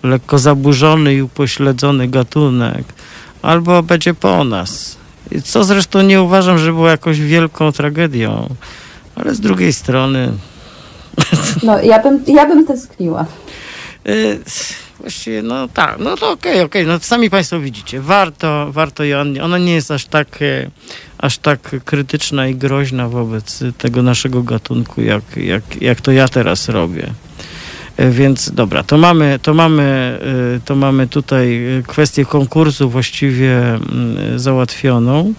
lekko 0.03 0.39
zaburzony 0.39 1.15
i 1.15 1.23
upośledzony 1.23 2.09
gatunek, 2.09 2.85
albo 3.43 3.83
będzie 3.83 4.15
po 4.15 4.45
nas. 4.45 4.97
Co 5.45 5.65
zresztą 5.65 6.03
nie 6.03 6.23
uważam, 6.23 6.59
że 6.59 6.73
było 6.73 6.89
jakąś 6.89 7.21
wielką 7.21 7.73
tragedią, 7.73 8.49
ale 9.15 9.35
z 9.35 9.41
drugiej 9.41 9.73
strony 9.73 10.33
No, 11.63 11.83
ja 11.83 11.99
bym, 11.99 12.25
ja 12.27 12.47
bym 12.47 12.67
tęskniła. 12.67 13.27
Właściwie 15.07 15.43
no 15.43 15.69
tak, 15.69 15.99
no 15.99 16.17
to 16.17 16.31
okej, 16.31 16.61
okej, 16.61 16.87
no 16.87 16.99
sami 17.01 17.31
Państwo 17.31 17.61
widzicie, 17.61 18.01
warto, 18.01 18.73
warto 18.73 19.05
Joannie, 19.05 19.45
ona 19.45 19.59
nie 19.59 19.75
jest 19.75 19.91
aż 19.91 20.07
tak, 20.07 20.43
e, 20.43 20.71
aż 21.19 21.39
tak 21.39 21.85
krytyczna 21.85 22.49
i 22.49 22.55
groźna 22.55 23.09
wobec 23.09 23.65
tego 23.79 24.03
naszego 24.03 24.43
gatunku, 24.43 25.03
jak, 25.03 25.23
jak, 25.37 25.83
jak 25.83 26.01
to 26.01 26.13
ja 26.13 26.29
teraz 26.29 26.69
robię. 26.69 27.13
E, 27.97 28.11
Więc 28.11 28.51
dobra, 28.51 28.83
to 28.83 28.99
mamy, 28.99 29.39
to 29.43 29.55
mamy, 29.55 30.19
e, 30.57 30.61
to 30.65 30.77
mamy 30.77 31.07
tutaj 31.07 31.61
kwestię 31.87 32.25
konkursu 32.25 32.91
właściwie 32.91 33.59
mm, 33.69 34.39
załatwioną. 34.39 35.35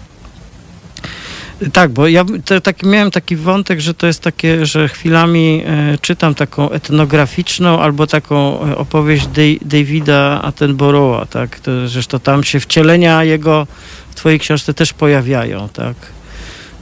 Tak, 1.72 1.90
bo 1.90 2.08
ja 2.08 2.24
te, 2.44 2.60
taki, 2.60 2.86
miałem 2.86 3.10
taki 3.10 3.36
wątek, 3.36 3.80
że 3.80 3.94
to 3.94 4.06
jest 4.06 4.22
takie, 4.22 4.66
że 4.66 4.88
chwilami 4.88 5.62
e, 5.66 5.98
czytam 5.98 6.34
taką 6.34 6.70
etnograficzną 6.70 7.80
albo 7.80 8.06
taką 8.06 8.60
e, 8.66 8.76
opowieść 8.76 9.26
Dej- 9.26 9.58
Davida 9.64 10.42
Attenborougha, 10.42 11.26
tak? 11.26 11.60
To, 11.60 11.88
zresztą 11.88 12.20
tam 12.20 12.44
się 12.44 12.60
wcielenia 12.60 13.24
jego 13.24 13.66
w 14.10 14.14
twojej 14.14 14.38
książce 14.38 14.74
też 14.74 14.92
pojawiają, 14.92 15.68
tak? 15.68 15.94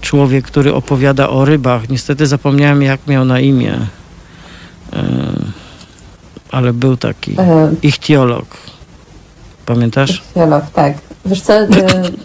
Człowiek, 0.01 0.45
który 0.45 0.74
opowiada 0.74 1.29
o 1.29 1.45
rybach. 1.45 1.89
Niestety 1.89 2.27
zapomniałem, 2.27 2.83
jak 2.83 3.07
miał 3.07 3.24
na 3.24 3.41
imię. 3.41 3.79
E, 4.93 5.07
ale 6.51 6.72
był 6.72 6.97
taki 6.97 7.35
E, 7.41 7.72
ichtiolog. 7.83 8.47
Pamiętasz? 9.66 10.22
Dialog, 10.35 10.64
tak. 10.74 11.06
Wiesz 11.27 11.41
co, 11.41 11.53
e, 11.55 11.66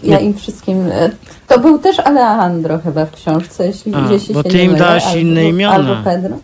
ja 0.02 0.18
im 0.18 0.34
wszystkim... 0.34 0.86
e, 0.92 1.10
To 1.48 1.58
był 1.58 1.78
też 1.78 1.98
Alejandro 1.98 2.78
chyba 2.78 3.06
w 3.06 3.10
książce, 3.12 3.66
jeśli 3.66 3.94
A, 3.94 4.12
jeśli 4.12 4.34
bo 4.34 4.42
się 4.42 4.48
ty 4.48 4.56
nie 4.56 4.64
im 4.64 4.72
mylę, 4.72 4.84
dałaś 4.84 5.04
albo- 5.06 5.18
inne 5.18 5.44
imiona. 5.48 5.74
Albo 5.74 5.94
Pedro. 6.04 6.36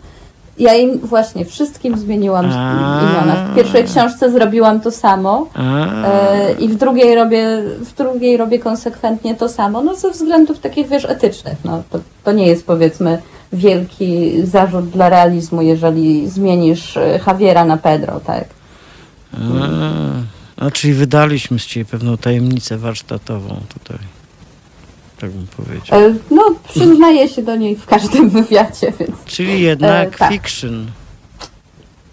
Ja 0.59 0.73
im 0.75 0.99
właśnie 0.99 1.45
wszystkim 1.45 1.97
zmieniłam 1.97 2.45
A. 2.45 3.01
imiona. 3.01 3.35
W 3.51 3.55
pierwszej 3.55 3.83
książce 3.83 4.31
zrobiłam 4.31 4.79
to 4.81 4.91
samo 4.91 5.47
e, 5.55 6.51
i 6.59 6.67
w 6.69 6.75
drugiej 6.75 7.15
robię 7.15 7.47
w 7.79 7.93
drugiej 7.97 8.37
robię 8.37 8.59
konsekwentnie 8.59 9.35
to 9.35 9.49
samo, 9.49 9.81
no 9.81 9.95
ze 9.95 10.11
względów 10.11 10.59
takich, 10.59 10.87
wiesz, 10.87 11.05
etycznych. 11.05 11.55
No, 11.65 11.83
to, 11.89 11.99
to 12.23 12.31
nie 12.31 12.47
jest 12.47 12.65
powiedzmy 12.65 13.21
wielki 13.53 14.31
zarzut 14.43 14.89
dla 14.89 15.09
realizmu, 15.09 15.61
jeżeli 15.61 16.29
zmienisz 16.29 16.97
e, 16.97 17.19
Javiera 17.27 17.65
na 17.65 17.77
Pedro, 17.77 18.19
tak? 18.19 18.45
A, 19.33 19.37
a 20.59 20.71
czyli 20.71 20.93
wydaliśmy 20.93 21.59
z 21.59 21.65
ciebie 21.65 21.85
pewną 21.85 22.17
tajemnicę 22.17 22.77
warsztatową 22.77 23.61
tutaj. 23.73 23.97
Tak 25.19 25.31
bym 25.31 25.47
powiedział. 25.47 25.99
E, 25.99 26.13
No, 26.31 26.43
przyznaję 26.69 27.29
się 27.29 27.43
do 27.43 27.55
niej 27.55 27.75
w 27.75 27.85
każdym 27.85 28.29
wywiadzie, 28.39 28.93
więc 28.99 29.23
Czyli 29.25 29.61
jednak 29.61 30.15
e, 30.15 30.17
tak. 30.17 30.31
fiction. 30.33 30.87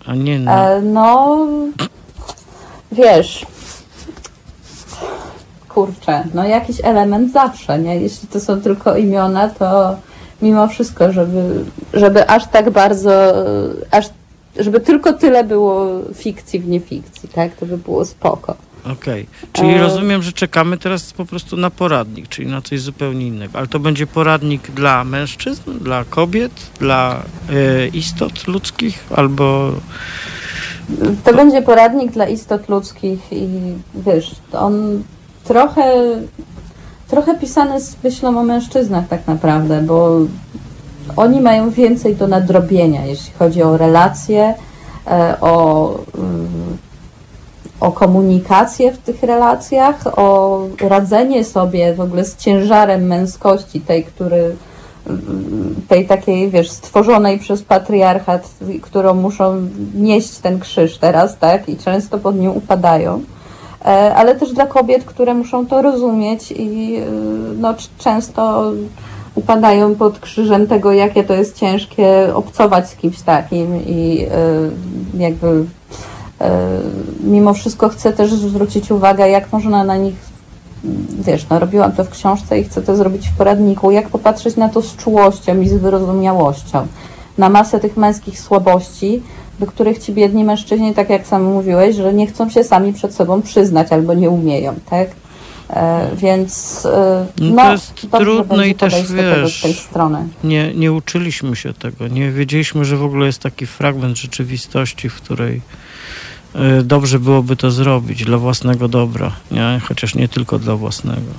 A 0.07 0.14
nie 0.14 0.38
na. 0.38 0.70
E, 0.70 0.82
no, 0.82 1.38
wiesz, 2.92 3.47
kurczę, 5.68 6.24
no 6.34 6.44
jakiś 6.44 6.76
element 6.82 7.32
zawsze, 7.32 7.78
nie? 7.78 7.97
Jeśli 8.01 8.28
to 8.28 8.40
są 8.40 8.61
tylko 8.61 8.97
imiona, 8.97 9.49
to 9.49 9.97
mimo 10.42 10.68
wszystko, 10.68 11.12
żeby, 11.12 11.64
żeby 11.92 12.28
aż 12.28 12.47
tak 12.47 12.70
bardzo, 12.70 13.32
aż, 13.90 14.07
żeby 14.59 14.80
tylko 14.80 15.12
tyle 15.12 15.44
było 15.44 16.00
fikcji 16.14 16.61
w 16.61 16.68
niefikcji, 16.68 17.28
tak? 17.28 17.57
To 17.57 17.66
by 17.66 17.78
było 17.78 18.04
spoko. 18.04 18.57
Okej. 18.92 19.26
Czyli 19.52 19.68
e- 19.68 19.78
rozumiem, 19.78 20.22
że 20.22 20.32
czekamy 20.32 20.78
teraz 20.78 21.12
po 21.12 21.24
prostu 21.24 21.57
na 21.57 21.70
poradnik, 21.70 22.28
czyli 22.28 22.48
na 22.48 22.62
coś 22.62 22.80
zupełnie 22.80 23.26
innego. 23.26 23.59
Ale 23.59 23.66
to 23.66 23.78
będzie 23.78 24.07
poradnik 24.07 24.70
dla 24.70 25.04
mężczyzn, 25.04 25.78
dla 25.80 26.04
kobiet, 26.04 26.52
dla 26.78 27.22
e, 27.50 27.86
istot 27.86 28.46
ludzkich, 28.46 29.04
albo. 29.16 29.72
To 31.24 31.34
będzie 31.34 31.62
poradnik 31.62 32.12
dla 32.12 32.28
istot 32.28 32.68
ludzkich 32.68 33.32
i 33.32 33.48
wiesz, 33.94 34.34
on 34.52 35.02
trochę, 35.44 35.84
trochę 37.09 37.38
pisany 37.38 37.80
z 37.80 37.96
myślą 38.04 38.38
o 38.38 38.44
mężczyznach 38.44 39.09
tak 39.09 39.26
naprawdę, 39.26 39.82
bo 39.82 40.20
oni 41.16 41.40
mają 41.40 41.70
więcej 41.70 42.16
do 42.16 42.28
nadrobienia, 42.28 43.04
jeśli 43.04 43.32
chodzi 43.38 43.62
o 43.62 43.76
relacje, 43.76 44.54
e, 45.07 45.40
o, 45.40 45.94
mm, 46.18 46.76
o 47.80 47.92
komunikację 47.92 48.92
w 48.92 48.98
tych 48.98 49.22
relacjach, 49.22 50.18
o 50.18 50.61
radzenie 50.80 51.44
sobie 51.44 51.94
w 51.94 52.00
ogóle 52.00 52.24
z 52.24 52.36
ciężarem 52.36 53.07
męskości, 53.07 53.80
tej, 53.80 54.04
który 54.04 54.57
tej 55.88 56.07
takiej, 56.07 56.50
wiesz, 56.50 56.70
stworzonej 56.70 57.38
przez 57.38 57.62
patriarchat, 57.62 58.48
którą 58.82 59.14
muszą 59.14 59.68
nieść 59.94 60.38
ten 60.38 60.61
krzyż 60.61 60.98
teraz, 60.98 61.38
tak? 61.38 61.68
I 61.68 61.76
często 61.76 62.18
pod 62.18 62.36
nim 62.36 62.50
upadają. 62.50 63.22
E, 63.84 64.14
ale 64.14 64.34
też 64.34 64.52
dla 64.52 64.66
kobiet, 64.66 65.04
które 65.04 65.34
muszą 65.34 65.66
to 65.66 65.82
rozumieć 65.82 66.52
i 66.52 66.96
e, 66.96 67.11
no, 67.59 67.74
często 67.98 68.72
upadają 69.37 69.95
pod 69.95 70.18
krzyżem 70.18 70.66
tego, 70.66 70.93
jakie 70.93 71.24
to 71.24 71.34
jest 71.34 71.57
ciężkie 71.57 72.34
obcować 72.34 72.91
z 72.91 72.97
kimś 72.97 73.22
takim 73.22 73.87
i 73.87 74.26
e, 74.30 75.22
jakby 75.22 75.64
mimo 77.24 77.55
wszystko 77.55 77.89
chcę 77.89 78.12
też 78.12 78.32
zwrócić 78.32 78.91
uwagę, 78.91 79.28
jak 79.28 79.53
można 79.53 79.84
na 79.84 79.97
nich 79.97 80.14
wiesz, 81.18 81.49
no 81.49 81.59
robiłam 81.59 81.93
to 81.93 82.05
w 82.05 82.11
książce 82.11 82.59
i 82.59 82.64
chcę 82.64 82.82
to 82.82 82.97
zrobić 82.97 83.28
w 83.28 83.37
poradniku, 83.37 83.91
jak 83.91 84.09
popatrzeć 84.09 84.57
na 84.57 84.68
to 84.68 84.82
z 84.82 84.97
czułością 84.97 85.61
i 85.61 85.68
z 85.68 85.74
wyrozumiałością, 85.74 86.87
na 87.39 87.49
masę 87.49 87.80
tych 87.80 87.97
męskich 87.97 88.41
słabości, 88.41 89.22
do 89.61 89.66
których 89.66 89.99
ci 89.99 90.12
biedni 90.12 90.45
mężczyźni, 90.45 90.95
tak 90.95 91.11
jak 91.11 91.26
sam 91.26 91.43
mówiłeś, 91.43 91.97
że 91.97 92.14
nie 92.14 92.26
chcą 92.26 92.51
się 92.51 92.64
sami 92.64 92.93
przed 92.93 93.14
sobą 93.14 93.43
przyznać 93.43 93.93
albo 93.93 94.14
nie 94.14 94.30
umieją, 94.30 94.74
tak? 94.91 95.09
E, 95.71 96.11
więc 96.17 96.83
e, 96.87 97.27
no, 97.41 97.51
no 97.51 97.62
to 97.62 97.73
jest 97.73 98.07
trudne 98.11 98.69
i 98.69 98.75
też 98.75 99.12
wiesz, 99.12 99.59
z 99.59 99.62
tej 99.62 99.75
strony. 99.75 100.29
Nie, 100.45 100.75
nie 100.75 100.93
uczyliśmy 100.93 101.57
się 101.57 101.73
tego, 101.75 102.09
nie 102.09 102.31
wiedzieliśmy, 102.31 102.85
że 102.85 102.97
w 102.97 103.05
ogóle 103.05 103.27
jest 103.27 103.43
taki 103.43 103.67
fragment 103.67 104.17
rzeczywistości, 104.17 105.09
w 105.09 105.14
której 105.14 105.61
Y, 106.81 106.83
dobrze 106.83 107.19
byłoby 107.19 107.57
to 107.57 107.71
zrobić 107.71 108.25
dla 108.25 108.39
własnego 108.39 108.89
dobra, 108.89 109.33
nie? 109.51 109.81
chociaż 109.89 110.14
nie 110.14 110.29
tylko 110.29 110.59
dla 110.59 110.77
własnego. 110.77 111.33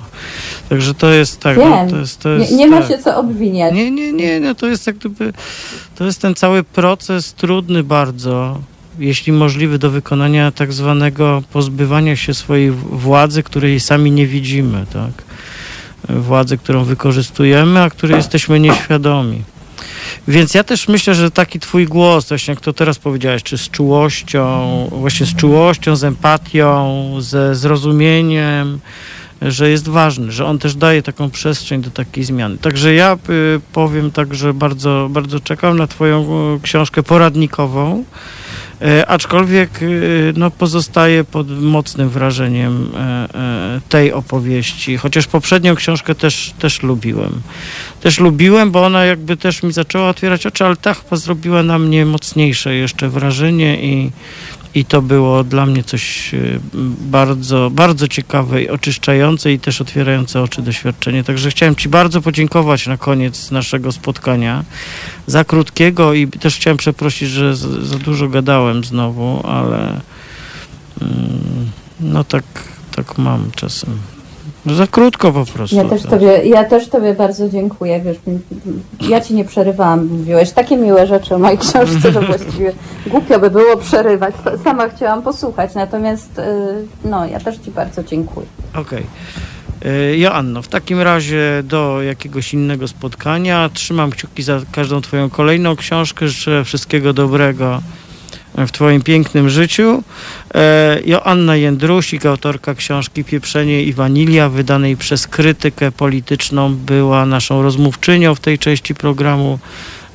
Także 0.68 0.94
to 0.94 1.10
jest 1.10 1.40
tak. 1.40 1.56
No, 1.56 1.86
to 1.90 1.96
jest, 1.96 2.20
to 2.20 2.28
jest, 2.28 2.50
nie, 2.50 2.56
nie 2.56 2.70
tak. 2.70 2.80
ma 2.80 2.88
się 2.88 2.98
co 2.98 3.16
obwiniać. 3.16 3.74
Nie, 3.74 3.90
nie, 3.90 4.12
nie, 4.12 4.40
nie, 4.40 4.54
to 4.54 4.66
jest 4.66 4.86
jak 4.86 4.96
gdyby, 4.96 5.32
to 5.96 6.04
jest 6.04 6.22
ten 6.22 6.34
cały 6.34 6.62
proces 6.62 7.34
trudny 7.34 7.82
bardzo, 7.82 8.60
jeśli 8.98 9.32
możliwy 9.32 9.78
do 9.78 9.90
wykonania 9.90 10.52
tak 10.52 10.72
zwanego 10.72 11.42
pozbywania 11.52 12.16
się 12.16 12.34
swojej 12.34 12.70
władzy, 12.70 13.42
której 13.42 13.80
sami 13.80 14.10
nie 14.10 14.26
widzimy, 14.26 14.86
tak? 14.92 15.24
Władzy, 16.08 16.58
którą 16.58 16.84
wykorzystujemy, 16.84 17.82
a 17.82 17.90
której 17.90 18.16
jesteśmy 18.16 18.60
nieświadomi. 18.60 19.42
Więc 20.28 20.54
ja 20.54 20.64
też 20.64 20.88
myślę, 20.88 21.14
że 21.14 21.30
taki 21.30 21.60
twój 21.60 21.86
głos, 21.86 22.28
właśnie 22.28 22.52
jak 22.52 22.60
to 22.60 22.72
teraz 22.72 22.98
powiedziałeś, 22.98 23.42
czy 23.42 23.58
z 23.58 23.70
czułością, 23.70 24.88
właśnie 24.92 25.26
z 25.26 25.34
czułością, 25.36 25.96
z 25.96 26.04
empatią, 26.04 27.14
ze 27.18 27.54
zrozumieniem, 27.54 28.80
że 29.42 29.70
jest 29.70 29.88
ważny, 29.88 30.32
że 30.32 30.46
on 30.46 30.58
też 30.58 30.74
daje 30.74 31.02
taką 31.02 31.30
przestrzeń 31.30 31.82
do 31.82 31.90
takiej 31.90 32.24
zmiany. 32.24 32.58
Także 32.58 32.94
ja 32.94 33.14
y, 33.14 33.60
powiem 33.72 34.10
tak, 34.10 34.34
że 34.34 34.54
bardzo, 34.54 35.08
bardzo 35.10 35.40
czekam 35.40 35.78
na 35.78 35.86
twoją 35.86 36.26
y, 36.56 36.60
książkę 36.60 37.02
poradnikową. 37.02 38.04
E, 38.82 39.06
aczkolwiek 39.06 39.70
e, 39.82 39.86
no, 40.36 40.50
pozostaje 40.50 41.24
pod 41.24 41.60
mocnym 41.60 42.08
wrażeniem 42.08 42.90
e, 42.94 43.80
tej 43.88 44.12
opowieści, 44.12 44.96
chociaż 44.96 45.26
poprzednią 45.26 45.74
książkę 45.74 46.14
też, 46.14 46.52
też 46.58 46.82
lubiłem. 46.82 47.32
Też 48.00 48.20
lubiłem, 48.20 48.70
bo 48.70 48.84
ona 48.84 49.04
jakby 49.04 49.36
też 49.36 49.62
mi 49.62 49.72
zaczęła 49.72 50.08
otwierać 50.08 50.46
oczy, 50.46 50.64
ale 50.64 50.76
ta 50.76 50.94
chyba 50.94 51.16
zrobiła 51.16 51.62
na 51.62 51.78
mnie 51.78 52.06
mocniejsze 52.06 52.74
jeszcze 52.74 53.08
wrażenie 53.08 53.82
i, 53.82 54.10
i 54.74 54.84
to 54.84 55.02
było 55.02 55.44
dla 55.44 55.66
mnie 55.66 55.84
coś 55.84 56.34
y, 56.34 56.60
bardzo, 57.00 57.70
bardzo 57.70 58.08
ciekawe 58.08 58.62
i 58.62 58.68
oczyszczające 58.68 59.52
i 59.52 59.58
też 59.60 59.80
otwierające 59.80 60.42
oczy 60.42 60.62
doświadczenie. 60.62 61.24
Także 61.24 61.50
chciałem 61.50 61.76
Ci 61.76 61.88
bardzo 61.88 62.20
podziękować 62.20 62.86
na 62.86 62.96
koniec 62.96 63.50
naszego 63.50 63.92
spotkania 63.92 64.64
za 65.26 65.44
krótkiego 65.44 66.14
i 66.14 66.28
też 66.28 66.56
chciałem 66.56 66.76
przeprosić, 66.76 67.28
że 67.28 67.56
za 67.56 67.98
dużo 67.98 68.28
gadałem 68.28 68.84
znowu, 68.84 69.46
ale 69.46 70.00
mm, 71.00 71.70
no 72.00 72.24
tak, 72.24 72.44
tak 72.96 73.18
mam 73.18 73.50
czasem. 73.56 74.17
No 74.66 74.74
za 74.74 74.86
krótko 74.86 75.32
po 75.32 75.44
prostu. 75.44 75.76
Ja 75.76 75.84
też, 75.84 76.02
tobie, 76.02 76.26
ja 76.44 76.64
też 76.64 76.88
Tobie 76.88 77.14
bardzo 77.14 77.48
dziękuję. 77.48 78.00
Wiesz, 78.00 78.16
ja 79.00 79.20
Ci 79.20 79.34
nie 79.34 79.44
przerywałam, 79.44 80.06
mówiłeś 80.06 80.50
takie 80.50 80.76
miłe 80.76 81.06
rzeczy 81.06 81.34
o 81.34 81.38
mojej 81.38 81.58
książce, 81.58 82.12
że 82.12 82.20
właściwie 82.20 82.72
głupio 83.06 83.38
by 83.38 83.50
było 83.50 83.76
przerywać. 83.76 84.34
Sama 84.64 84.88
chciałam 84.88 85.22
posłuchać, 85.22 85.74
natomiast 85.74 86.38
y, 86.38 86.42
no, 87.04 87.26
ja 87.26 87.40
też 87.40 87.58
Ci 87.58 87.70
bardzo 87.70 88.04
dziękuję. 88.04 88.46
Okej. 88.74 88.82
Okay. 88.82 90.16
Joanno, 90.16 90.62
w 90.62 90.68
takim 90.68 91.00
razie 91.00 91.62
do 91.64 92.02
jakiegoś 92.02 92.54
innego 92.54 92.88
spotkania. 92.88 93.70
Trzymam 93.72 94.10
kciuki 94.10 94.42
za 94.42 94.60
każdą 94.72 95.00
Twoją 95.00 95.30
kolejną 95.30 95.76
książkę. 95.76 96.28
Życzę 96.28 96.64
wszystkiego 96.64 97.12
dobrego 97.12 97.80
w 98.66 98.72
Twoim 98.72 99.02
pięknym 99.02 99.48
życiu. 99.48 100.02
E, 100.54 100.98
Joanna 101.06 101.56
Jędrusik, 101.56 102.26
autorka 102.26 102.74
książki 102.74 103.24
Pieprzenie 103.24 103.82
i 103.82 103.92
Wanilia, 103.92 104.48
wydanej 104.48 104.96
przez 104.96 105.26
krytykę 105.26 105.92
polityczną, 105.92 106.74
była 106.74 107.26
naszą 107.26 107.62
rozmówczynią 107.62 108.34
w 108.34 108.40
tej 108.40 108.58
części 108.58 108.94
programu. 108.94 109.58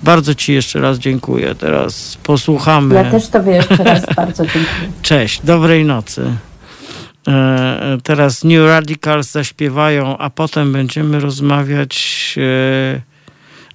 Bardzo 0.03 0.35
Ci 0.35 0.53
jeszcze 0.53 0.79
raz 0.79 0.97
dziękuję. 0.97 1.55
Teraz 1.55 2.17
posłuchamy. 2.23 2.95
Ja 2.95 3.11
też 3.11 3.27
Tobie 3.27 3.51
jeszcze 3.51 3.83
raz 3.83 4.05
bardzo 4.15 4.43
dziękuję. 4.43 4.91
Cześć, 5.01 5.41
dobrej 5.43 5.85
nocy. 5.85 6.25
E, 7.27 7.97
teraz 8.03 8.43
New 8.43 8.67
Radicals 8.67 9.31
zaśpiewają, 9.31 10.17
a 10.17 10.29
potem 10.29 10.73
będziemy 10.73 11.19
rozmawiać 11.19 12.35
e, 12.37 13.12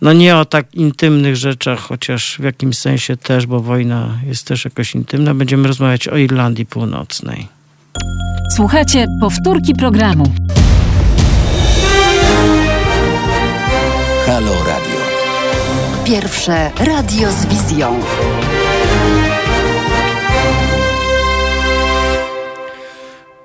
no 0.00 0.12
nie 0.12 0.36
o 0.36 0.44
tak 0.44 0.74
intymnych 0.74 1.36
rzeczach, 1.36 1.78
chociaż 1.78 2.36
w 2.40 2.44
jakimś 2.44 2.78
sensie 2.78 3.16
też, 3.16 3.46
bo 3.46 3.60
wojna 3.60 4.18
jest 4.26 4.46
też 4.46 4.64
jakoś 4.64 4.94
intymna. 4.94 5.34
Będziemy 5.34 5.68
rozmawiać 5.68 6.08
o 6.08 6.16
Irlandii 6.16 6.66
Północnej. 6.66 7.48
Słuchajcie 8.56 9.06
powtórki 9.20 9.74
programu. 9.74 10.32
Halo 14.26 14.52
Radio. 14.66 14.98
Pierwsze 16.04 16.70
radio 16.78 17.32
z 17.32 17.46
wizją. 17.46 18.00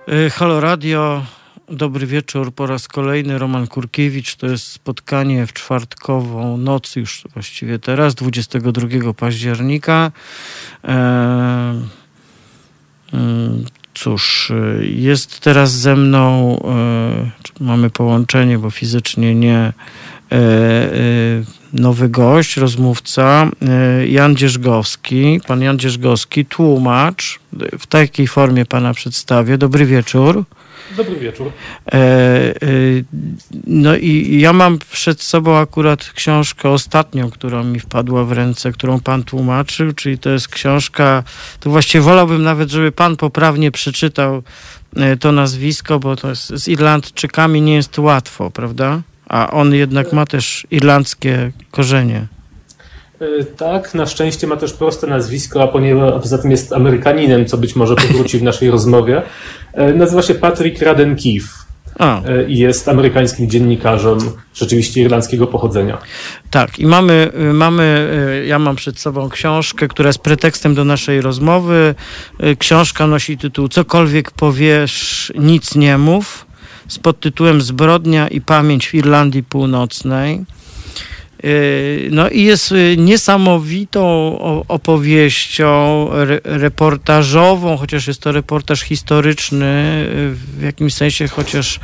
Y, 0.08 0.30
Halo 0.30 0.60
Radio 0.60 1.24
Dobry 1.70 2.07
wieczór 2.07 2.53
po 2.53 2.68
raz 2.68 2.88
kolejny. 2.88 3.38
Roman 3.38 3.68
Kurkiewicz. 3.68 4.36
To 4.36 4.47
jest 4.47 4.68
spotkanie 4.68 5.47
w 5.47 5.53
czwartkową 5.53 6.57
noc, 6.57 6.95
już 6.95 7.24
właściwie 7.34 7.80
teraz, 7.80 8.16
22 8.16 9.14
października. 9.14 10.11
E, 10.84 11.82
mm, 13.14 13.66
cóż, 13.93 14.51
jest 14.82 15.39
teraz 15.39 15.72
ze 15.72 15.95
mną, 15.95 16.57
e, 16.59 17.64
mamy 17.64 17.89
połączenie, 17.89 18.59
bo 18.59 18.70
fizycznie 18.70 19.36
nie, 19.36 19.74
e, 20.32 20.43
nowy 21.74 22.09
gość, 22.09 22.57
rozmówca, 22.57 23.49
Jan 24.07 24.36
Dzierżgowski. 24.36 25.41
Pan 25.47 25.61
Jan 25.61 25.80
Dzierżgowski, 25.80 26.45
tłumacz. 26.45 27.39
W 27.80 27.88
takiej 27.88 28.28
formie 28.28 28.66
pana 28.66 28.93
przedstawię. 28.93 29.57
Dobry 29.57 29.86
wieczór. 29.86 30.45
Dobry 30.98 31.16
wieczór. 31.16 31.52
E, 31.88 31.94
e, 31.94 32.54
no 33.68 33.96
i 33.96 34.39
ja 34.39 34.54
mam 34.54 34.80
przed 34.91 35.22
sobą 35.22 35.58
akurat 35.58 36.12
książkę 36.16 36.70
ostatnią, 36.70 37.32
która 37.32 37.64
mi 37.64 37.80
wpadła 37.80 38.24
w 38.24 38.32
ręce, 38.32 38.72
którą 38.72 39.00
pan 39.00 39.24
tłumaczył, 39.24 39.94
czyli 39.94 40.18
to 40.18 40.30
jest 40.30 40.48
książka, 40.48 41.24
to 41.60 41.70
właściwie 41.70 42.02
wolałbym 42.02 42.44
nawet, 42.44 42.70
żeby 42.70 42.91
pan 42.91 43.18
poprawnie 43.18 43.72
przeczytał 43.72 44.44
e, 44.96 45.18
to 45.18 45.32
nazwisko, 45.32 46.00
bo 46.00 46.16
to 46.16 46.30
jest, 46.30 46.48
z 46.50 46.68
Irlandczykami 46.68 47.62
nie 47.62 47.76
jest 47.76 48.00
łatwo, 48.00 48.52
prawda? 48.52 49.02
A 49.28 49.52
on 49.52 49.74
jednak 49.74 50.14
ma 50.14 50.26
też 50.26 50.68
irlandzkie 50.72 51.52
korzenie. 51.72 52.28
Tak, 53.57 53.93
na 53.93 54.05
szczęście 54.05 54.47
ma 54.47 54.57
też 54.57 54.74
proste 54.74 55.07
nazwisko, 55.07 55.63
a 55.63 55.67
ponieważ 55.67 56.21
poza 56.21 56.38
tym 56.38 56.51
jest 56.51 56.74
Amerykaninem, 56.74 57.45
co 57.45 57.57
być 57.57 57.76
może 57.76 57.95
powróci 57.95 58.39
w 58.39 58.43
naszej 58.43 58.71
rozmowie. 58.71 59.21
E, 59.74 59.93
nazywa 59.93 60.21
się 60.21 60.36
Patrick 60.36 60.82
Radden 60.82 61.15
Keefe. 61.15 61.63
E, 61.99 62.49
I 62.49 62.57
jest 62.57 62.89
amerykańskim 62.89 63.49
dziennikarzem 63.49 64.17
rzeczywiście 64.53 65.01
irlandzkiego 65.01 65.47
pochodzenia. 65.47 65.97
Tak, 66.51 66.80
i 66.80 66.86
mamy, 66.86 67.32
y, 67.49 67.53
mamy, 67.53 68.09
y, 68.43 68.45
ja 68.45 68.59
mam 68.59 68.76
przed 68.76 68.99
sobą 68.99 69.30
książkę, 69.30 69.88
która 69.88 70.07
jest 70.07 70.19
pretekstem 70.19 70.76
do 70.76 70.86
naszej 70.86 71.21
rozmowy. 71.21 71.95
Y, 72.43 72.55
książka 72.55 73.07
nosi 73.07 73.38
tytuł 73.38 73.67
Cokolwiek 73.67 74.32
powiesz, 74.32 75.32
nic 75.36 75.76
nie 75.76 75.97
mów, 75.97 76.45
z 76.88 76.99
podtytułem 76.99 77.61
Zbrodnia 77.61 78.28
i 78.28 78.41
pamięć 78.41 78.88
w 78.88 78.93
Irlandii 78.93 79.43
Północnej. 79.43 80.45
No 82.12 82.30
i 82.30 82.44
jest 82.44 82.74
niesamowitą 82.98 84.38
opowieścią 84.68 86.08
reportażową, 86.44 87.78
chociaż 87.78 88.08
jest 88.08 88.22
to 88.22 88.32
reportaż 88.32 88.82
historyczny 88.82 90.06
w 90.58 90.62
jakimś 90.62 90.94
sensie, 90.94 91.28
chociaż 91.28 91.80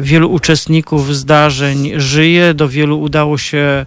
wielu 0.00 0.32
uczestników 0.32 1.16
zdarzeń 1.16 1.92
żyje, 1.96 2.54
do 2.54 2.68
wielu 2.68 3.00
udało 3.00 3.38
się 3.38 3.86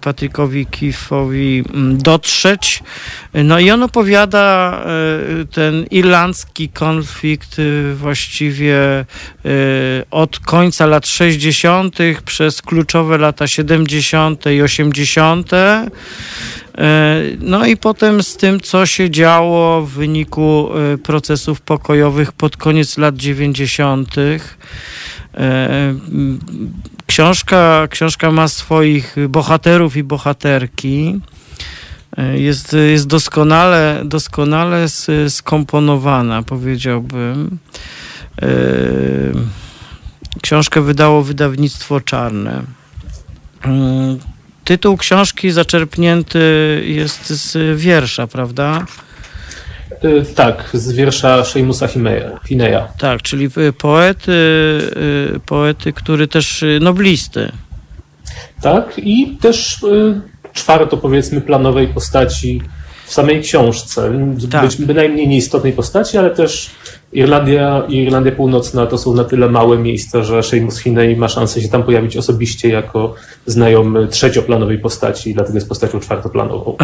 Patrykowi 0.00 0.66
Kifowi 0.66 1.64
mm, 1.74 1.98
dotrzeć. 1.98 2.82
No 3.34 3.58
i 3.58 3.70
on 3.70 3.82
opowiada 3.82 4.78
e, 5.40 5.44
ten 5.44 5.84
irlandzki 5.90 6.68
konflikt 6.68 7.56
właściwie 7.94 9.04
od 10.10 10.38
końca 10.38 10.86
lat 10.86 11.06
60. 11.06 11.96
przez 12.24 12.62
kluczowe 12.62 13.18
lata 13.18 13.46
70. 13.46 14.46
i 14.46 14.62
80. 14.62 15.50
No 17.40 17.66
i 17.66 17.76
potem 17.76 18.22
z 18.22 18.36
tym, 18.36 18.60
co 18.60 18.86
się 18.86 19.10
działo 19.10 19.82
w 19.82 19.90
wyniku 19.90 20.68
procesów 21.02 21.60
pokojowych 21.60 22.32
pod 22.32 22.56
koniec 22.56 22.98
lat 22.98 23.16
90. 23.16 24.14
Książka, 27.08 27.88
książka 27.90 28.30
ma 28.30 28.48
swoich 28.48 29.16
bohaterów 29.28 29.96
i 29.96 30.02
bohaterki. 30.02 31.20
Jest, 32.34 32.76
jest 32.90 33.06
doskonale, 33.06 34.02
doskonale 34.04 34.86
skomponowana, 35.28 36.42
powiedziałbym. 36.42 37.58
Książkę 40.42 40.80
wydało 40.80 41.22
wydawnictwo 41.22 42.00
czarne. 42.00 42.62
Tytuł 44.64 44.96
książki 44.96 45.50
zaczerpnięty 45.50 46.38
jest 46.86 47.26
z 47.30 47.80
wiersza, 47.80 48.26
prawda? 48.26 48.86
Y, 50.04 50.34
tak, 50.34 50.70
z 50.74 50.92
wiersza 50.92 51.44
Seymusa 51.44 51.88
Hineya. 52.44 52.88
Tak, 52.98 53.22
czyli 53.22 53.48
y, 53.58 53.72
poety, 53.72 54.32
y, 55.36 55.40
poety, 55.46 55.92
który 55.92 56.28
też 56.28 56.64
noblisty. 56.80 57.52
Tak, 58.62 58.92
i 58.98 59.36
też 59.40 59.76
czwarto 60.52 60.96
powiedzmy 60.96 61.40
planowej 61.40 61.88
postaci 61.88 62.62
w 63.04 63.12
samej 63.12 63.42
książce. 63.42 64.12
Tak. 64.50 64.64
Być 64.64 64.76
bynajmniej 64.76 65.28
nieistotnej 65.28 65.72
postaci, 65.72 66.18
ale 66.18 66.30
też 66.30 66.70
Irlandia 67.12 67.82
i 67.88 67.96
Irlandia 67.96 68.32
Północna 68.32 68.86
to 68.86 68.98
są 68.98 69.14
na 69.14 69.24
tyle 69.24 69.48
małe 69.48 69.78
miejsca, 69.78 70.22
że 70.22 70.42
Seamus 70.42 70.78
Hinney 70.78 71.16
ma 71.16 71.28
szansę 71.28 71.60
się 71.60 71.68
tam 71.68 71.82
pojawić 71.82 72.16
osobiście 72.16 72.68
jako 72.68 73.14
znajomy 73.46 74.08
trzecioplanowej 74.08 74.78
postaci, 74.78 75.34
dlatego 75.34 75.54
jest 75.54 75.68
postacią 75.68 76.00
czwartoplanową. 76.00 76.76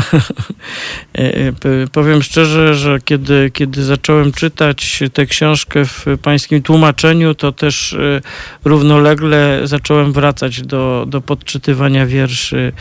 E, 1.19 1.49
e, 1.49 1.53
powiem 1.93 2.23
szczerze, 2.23 2.75
że 2.75 2.99
kiedy, 3.05 3.51
kiedy 3.51 3.85
zacząłem 3.85 4.33
czytać 4.33 5.03
tę 5.13 5.27
książkę 5.27 5.85
w 5.85 6.05
pańskim 6.23 6.63
tłumaczeniu, 6.63 7.35
to 7.35 7.53
też 7.53 7.93
e, 7.93 8.21
równolegle 8.65 9.61
zacząłem 9.65 10.13
wracać 10.13 10.63
do, 10.63 11.05
do 11.09 11.21
podczytywania 11.21 12.07
wierszy 12.07 12.73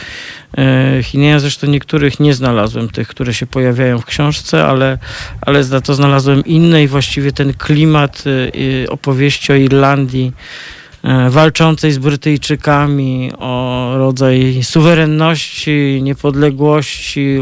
Hineya. 1.03 1.39
Zresztą 1.39 1.67
niektórych 1.67 2.19
nie 2.19 2.33
znalazłem, 2.33 2.89
tych, 2.89 3.07
które 3.07 3.33
się 3.33 3.45
pojawiają 3.45 3.99
w 3.99 4.05
książce, 4.05 4.65
ale, 4.65 4.97
ale 5.41 5.63
za 5.63 5.81
to 5.81 5.93
znalazłem 5.93 6.45
inne 6.45 6.83
i 6.83 6.87
właściwie 6.87 7.31
ten 7.31 7.53
klimat 7.53 8.23
y, 8.55 8.85
opowieści 8.89 9.51
o 9.51 9.55
Irlandii 9.55 10.33
E, 10.33 10.82
walczącej 11.29 11.91
z 11.91 11.97
Brytyjczykami 11.97 13.31
o 13.37 13.93
rodzaj 13.97 14.59
suwerenności, 14.63 15.99
niepodległości, 16.03 17.37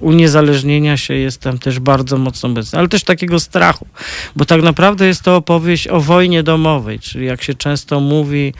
uniezależnienia 0.00 0.96
się 0.96 1.14
jest 1.14 1.40
tam 1.40 1.58
też 1.58 1.78
bardzo 1.78 2.18
mocno 2.18 2.48
obecny, 2.48 2.78
ale 2.78 2.88
też 2.88 3.04
takiego 3.04 3.40
strachu, 3.40 3.86
bo 4.36 4.44
tak 4.44 4.62
naprawdę 4.62 5.06
jest 5.06 5.22
to 5.22 5.36
opowieść 5.36 5.88
o 5.88 6.00
wojnie 6.00 6.42
domowej, 6.42 6.98
czyli 6.98 7.26
jak 7.26 7.42
się 7.42 7.54
często 7.54 8.00
mówi, 8.00 8.54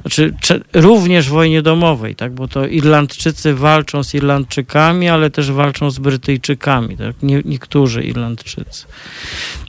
znaczy 0.00 0.34
również 0.72 1.28
wojnie 1.28 1.62
domowej, 1.62 2.14
tak, 2.14 2.32
bo 2.32 2.48
to 2.48 2.66
Irlandczycy 2.66 3.54
walczą 3.54 4.04
z 4.04 4.14
Irlandczykami, 4.14 5.08
ale 5.08 5.30
też 5.30 5.52
walczą 5.52 5.90
z 5.90 5.98
Brytyjczykami, 5.98 6.96
tak, 6.96 7.14
Nie, 7.22 7.42
niektórzy 7.44 8.02
Irlandczycy. 8.02 8.86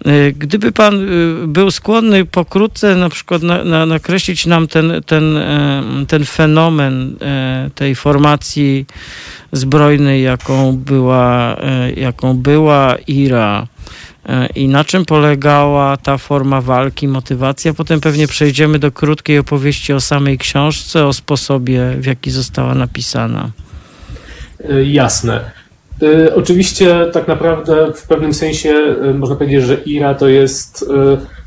E, 0.05 0.31
gdyby 0.31 0.71
pan 0.71 1.09
y, 1.09 1.47
był 1.47 1.71
skłonny 1.71 2.25
pokrótce 2.25 2.95
na 2.95 3.09
przykład 3.09 3.43
na, 3.43 3.63
na, 3.63 3.85
nakreślić 3.85 4.24
określić 4.25 4.45
nam 4.45 4.67
ten, 4.67 4.93
ten, 5.05 5.37
e, 5.37 5.83
ten 6.07 6.25
fenomen 6.25 7.15
e, 7.21 7.69
tej 7.75 7.95
formacji 7.95 8.85
zbrojnej, 9.51 10.23
jaką 10.23 10.77
była, 10.77 11.55
e, 11.57 11.91
jaką 11.91 12.33
była 12.33 12.95
IRA 13.07 13.67
i 14.55 14.67
na 14.67 14.83
czym 14.83 15.05
polegała 15.05 15.97
ta 15.97 16.17
forma 16.17 16.61
walki, 16.61 17.07
motywacja. 17.07 17.73
Potem 17.73 18.01
pewnie 18.01 18.27
przejdziemy 18.27 18.79
do 18.79 18.91
krótkiej 18.91 19.39
opowieści 19.39 19.93
o 19.93 20.01
samej 20.01 20.37
książce, 20.37 21.05
o 21.05 21.13
sposobie, 21.13 21.95
w 21.97 22.05
jaki 22.05 22.31
została 22.31 22.75
napisana. 22.75 23.51
Jasne. 24.83 25.64
Oczywiście 26.35 27.05
tak 27.13 27.27
naprawdę 27.27 27.93
w 27.93 28.07
pewnym 28.07 28.33
sensie 28.33 28.95
można 29.13 29.35
powiedzieć, 29.35 29.63
że 29.63 29.75
IRA 29.75 30.13
to 30.13 30.27
jest 30.27 30.85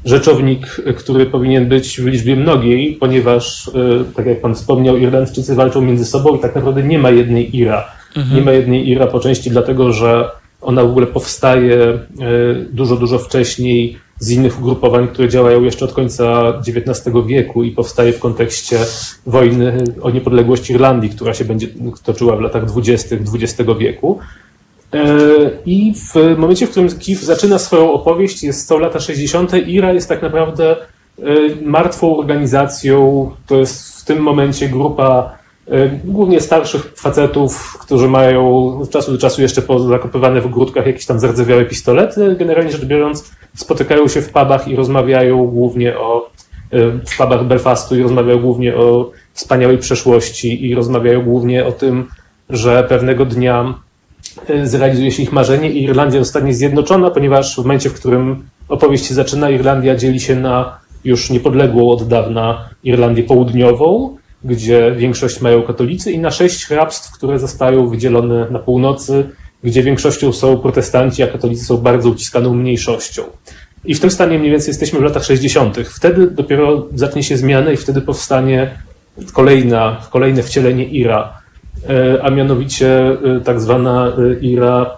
rzeczownik, 0.05 0.67
który 0.97 1.27
powinien 1.27 1.69
być 1.69 2.01
w 2.01 2.07
liczbie 2.07 2.37
mnogiej, 2.37 2.97
ponieważ, 3.01 3.69
e, 3.69 4.05
tak 4.17 4.27
jak 4.27 4.41
pan 4.41 4.55
wspomniał, 4.55 4.97
Irlandczycy 4.97 5.55
walczą 5.55 5.81
między 5.81 6.05
sobą 6.05 6.37
i 6.37 6.41
tak 6.41 6.55
naprawdę 6.55 6.83
nie 6.83 6.99
ma 6.99 7.11
jednej 7.11 7.57
IRA. 7.57 7.85
Mhm. 8.17 8.37
Nie 8.37 8.43
ma 8.43 8.53
jednej 8.53 8.89
IRA 8.89 9.07
po 9.07 9.21
części 9.21 9.51
dlatego, 9.51 9.93
że 9.93 10.31
ona 10.61 10.85
w 10.85 10.91
ogóle 10.91 11.07
powstaje 11.07 11.77
e, 11.77 11.99
dużo, 12.73 12.97
dużo 12.97 13.19
wcześniej 13.19 13.99
z 14.19 14.31
innych 14.31 14.61
ugrupowań, 14.61 15.09
które 15.09 15.29
działają 15.29 15.63
jeszcze 15.63 15.85
od 15.85 15.93
końca 15.93 16.55
XIX 16.67 17.17
wieku 17.27 17.65
i 17.65 17.71
powstaje 17.71 18.13
w 18.13 18.19
kontekście 18.19 18.79
wojny 19.27 19.85
o 20.03 20.11
niepodległość 20.11 20.71
Irlandii, 20.71 21.11
która 21.11 21.35
się 21.35 21.45
będzie 21.45 21.69
toczyła 22.05 22.37
w 22.37 22.41
latach 22.41 22.65
dwudziestych 22.65 23.21
XX 23.21 23.71
wieku. 23.79 24.19
E, 24.95 25.07
I 25.67 25.95
w 25.95 26.39
momencie, 26.39 26.67
w 26.67 26.71
którym 26.71 26.89
Kif 26.89 27.23
zaczyna 27.23 27.59
swoją 27.59 27.93
opowieść, 27.93 28.43
jest 28.43 28.69
to 28.69 28.79
lata 28.79 29.01
60., 29.01 29.53
IRA 29.67 29.93
jest 29.93 30.09
tak 30.09 30.23
naprawdę 30.23 30.77
e, 30.77 31.25
martwą 31.63 32.17
organizacją. 32.17 33.31
To 33.47 33.57
jest 33.57 34.01
w 34.01 34.05
tym 34.05 34.19
momencie 34.19 34.69
grupa 34.69 35.38
głównie 36.05 36.41
starszych 36.41 36.93
facetów, 36.97 37.79
którzy 37.81 38.09
mają 38.09 38.67
od 38.81 38.91
czasu 38.91 39.13
do 39.13 39.19
czasu 39.19 39.43
jeszcze 39.43 39.63
zakopywane 39.89 40.41
w 40.41 40.51
grudkach 40.51 40.87
jakieś 40.87 41.07
tam 41.07 41.21
zardzewiałe 41.21 41.65
pistolety. 41.65 42.37
Generalnie 42.39 42.73
rzecz 42.73 42.85
biorąc, 42.85 43.31
spotykają 43.57 44.09
się 44.09 44.23
w 44.23 44.33
pubach 44.33 44.69
i 44.69 44.77
rozmawiają 44.77 45.47
głównie 45.47 45.99
o 45.99 46.31
w 47.07 47.17
pubach 47.17 47.45
Belfastu 47.45 47.97
i 47.97 48.03
rozmawiają 48.03 48.39
głównie 48.39 48.77
o 48.77 49.11
wspaniałej 49.33 49.79
przeszłości 49.79 50.67
i 50.67 50.75
rozmawiają 50.75 51.23
głównie 51.23 51.67
o 51.67 51.73
tym, 51.73 52.09
że 52.51 52.85
pewnego 52.89 53.25
dnia 53.25 53.75
E, 54.49 54.67
zrealizuje 54.67 55.13
się 55.13 55.23
ich 55.23 55.33
marzenie 55.33 55.71
i 55.71 55.83
Irlandia 55.83 56.21
zostanie 56.21 56.55
zjednoczona, 56.55 57.11
ponieważ 57.11 57.55
w 57.55 57.59
momencie, 57.59 57.91
w 57.91 57.95
którym 57.95 58.49
opowieść 58.69 59.07
się 59.07 59.15
zaczyna, 59.15 59.51
Irlandia 59.51 59.97
dzieli 59.97 60.21
się 60.21 60.37
na 60.37 60.79
już 61.05 61.31
niepodległą 61.31 61.91
od 61.91 62.09
dawna 62.09 62.69
Irlandię 62.85 63.23
Południową, 63.23 64.17
gdzie 64.45 64.95
większość 64.97 65.41
mają 65.41 65.63
katolicy, 65.63 66.13
i 66.13 66.19
na 66.19 66.31
sześć 66.31 66.67
hrabstw, 66.67 67.13
które 67.13 67.39
zostają 67.39 67.89
wydzielone 67.89 68.51
na 68.51 68.59
północy, 68.59 69.29
gdzie 69.65 69.83
większością 69.83 70.33
są 70.33 70.59
protestanci, 70.59 71.23
a 71.23 71.27
katolicy 71.27 71.65
są 71.65 71.77
bardzo 71.77 72.09
uciskaną 72.09 72.55
mniejszością. 72.55 73.23
I 73.85 73.95
w 73.95 74.01
tym 74.01 74.11
stanie 74.11 74.39
mniej 74.39 74.51
więcej 74.51 74.69
jesteśmy 74.69 75.01
w 75.01 75.03
latach 75.03 75.25
60. 75.25 75.79
Wtedy 75.79 76.31
dopiero 76.31 76.87
zacznie 76.95 77.23
się 77.23 77.37
zmiana 77.37 77.71
i 77.71 77.77
wtedy 77.77 78.01
powstanie 78.01 78.71
kolejna, 79.33 80.01
kolejne 80.11 80.43
wcielenie 80.43 80.85
Ira, 80.85 81.39
E, 81.87 82.23
a 82.23 82.31
mianowicie 82.31 83.17
e, 83.37 83.41
tak 83.41 83.61
zwana 83.61 84.07
e, 84.07 84.41
IRA 84.41 84.97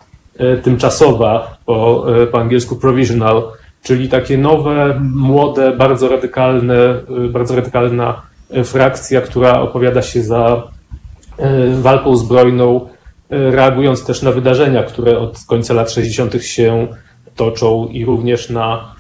tymczasowa, 0.63 1.57
po, 1.67 2.07
po 2.33 2.41
angielsku 2.41 2.77
provisional, 2.77 3.43
czyli 3.83 4.09
takie 4.09 4.39
nowe, 4.39 5.01
młode, 5.01 5.77
bardzo 5.77 6.09
radykalne, 6.09 6.95
bardzo 7.31 7.57
radykalna 7.57 8.23
frakcja, 8.65 9.21
która 9.21 9.61
opowiada 9.61 10.03
się 10.03 10.23
za 10.23 10.63
walką 11.81 12.17
zbrojną, 12.17 12.89
reagując 13.31 14.05
też 14.05 14.23
na 14.23 14.33
wydarzenia, 14.33 14.83
które 14.83 15.19
od 15.19 15.39
końca 15.47 15.75
lat 15.75 15.91
60. 15.91 16.45
się 16.45 16.89
toczą 17.37 17.89
i 17.89 18.05
również 18.05 18.51
na 18.51 18.95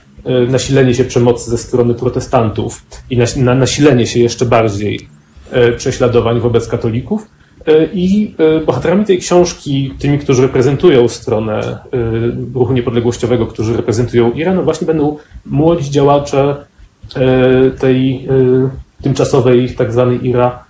nasilenie 0.48 0.94
się 0.94 1.05
przemocy 1.05 1.51
ze 1.51 1.59
strony 1.59 1.94
protestantów 1.94 2.86
i 3.11 3.18
na 3.36 3.55
nasilenie 3.55 4.07
się 4.07 4.20
jeszcze 4.20 4.46
bardziej 4.46 5.09
prześladowań 5.76 6.40
wobec 6.40 6.68
katolików. 6.68 7.26
E, 7.66 7.84
I 7.92 8.34
e, 8.38 8.61
bohaterami 8.61 9.05
tej 9.05 9.18
książki, 9.18 9.94
tymi, 9.98 10.18
którzy 10.18 10.42
reprezentują 10.42 11.09
stronę 11.09 11.61
e, 11.61 11.78
ruchu 12.55 12.72
niepodległościowego, 12.72 13.46
którzy 13.46 13.76
reprezentują 13.76 14.32
Iran, 14.32 14.57
no 14.57 14.62
właśnie 14.62 14.86
będą 14.86 15.16
młodzi 15.46 15.90
działacze 15.90 16.57
tej 17.80 18.28
tymczasowej 19.03 19.74
tak 19.74 19.92
zwanej 19.92 20.26
IRA, 20.26 20.64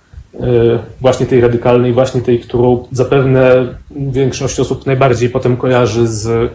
właśnie 1.01 1.25
tej 1.25 1.41
radykalnej, 1.41 1.93
właśnie 1.93 2.21
tej, 2.21 2.39
którą 2.39 2.87
zapewne 2.91 3.67
większość 3.91 4.59
osób 4.59 4.85
najbardziej 4.85 5.29
potem 5.29 5.57
kojarzy 5.57 6.07
z 6.07 6.51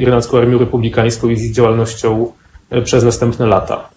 Irlandzką 0.00 0.38
Armią 0.38 0.58
Republikańską 0.58 1.28
i 1.28 1.36
z 1.36 1.44
ich 1.44 1.52
działalnością 1.52 2.32
przez 2.84 3.04
następne 3.04 3.46
lata. 3.46 3.88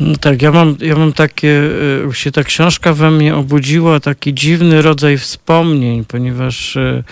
No 0.00 0.14
tak, 0.20 0.42
ja 0.42 0.52
mam, 0.52 0.76
ja 0.80 0.96
mam 0.96 1.12
takie, 1.12 1.62
e, 2.08 2.14
się 2.14 2.32
ta 2.32 2.42
książka 2.42 2.92
we 2.92 3.10
mnie 3.10 3.36
obudziła 3.36 4.00
taki 4.00 4.34
dziwny 4.34 4.82
rodzaj 4.82 5.18
wspomnień, 5.18 6.04
ponieważ 6.04 6.76
e, 6.76 7.02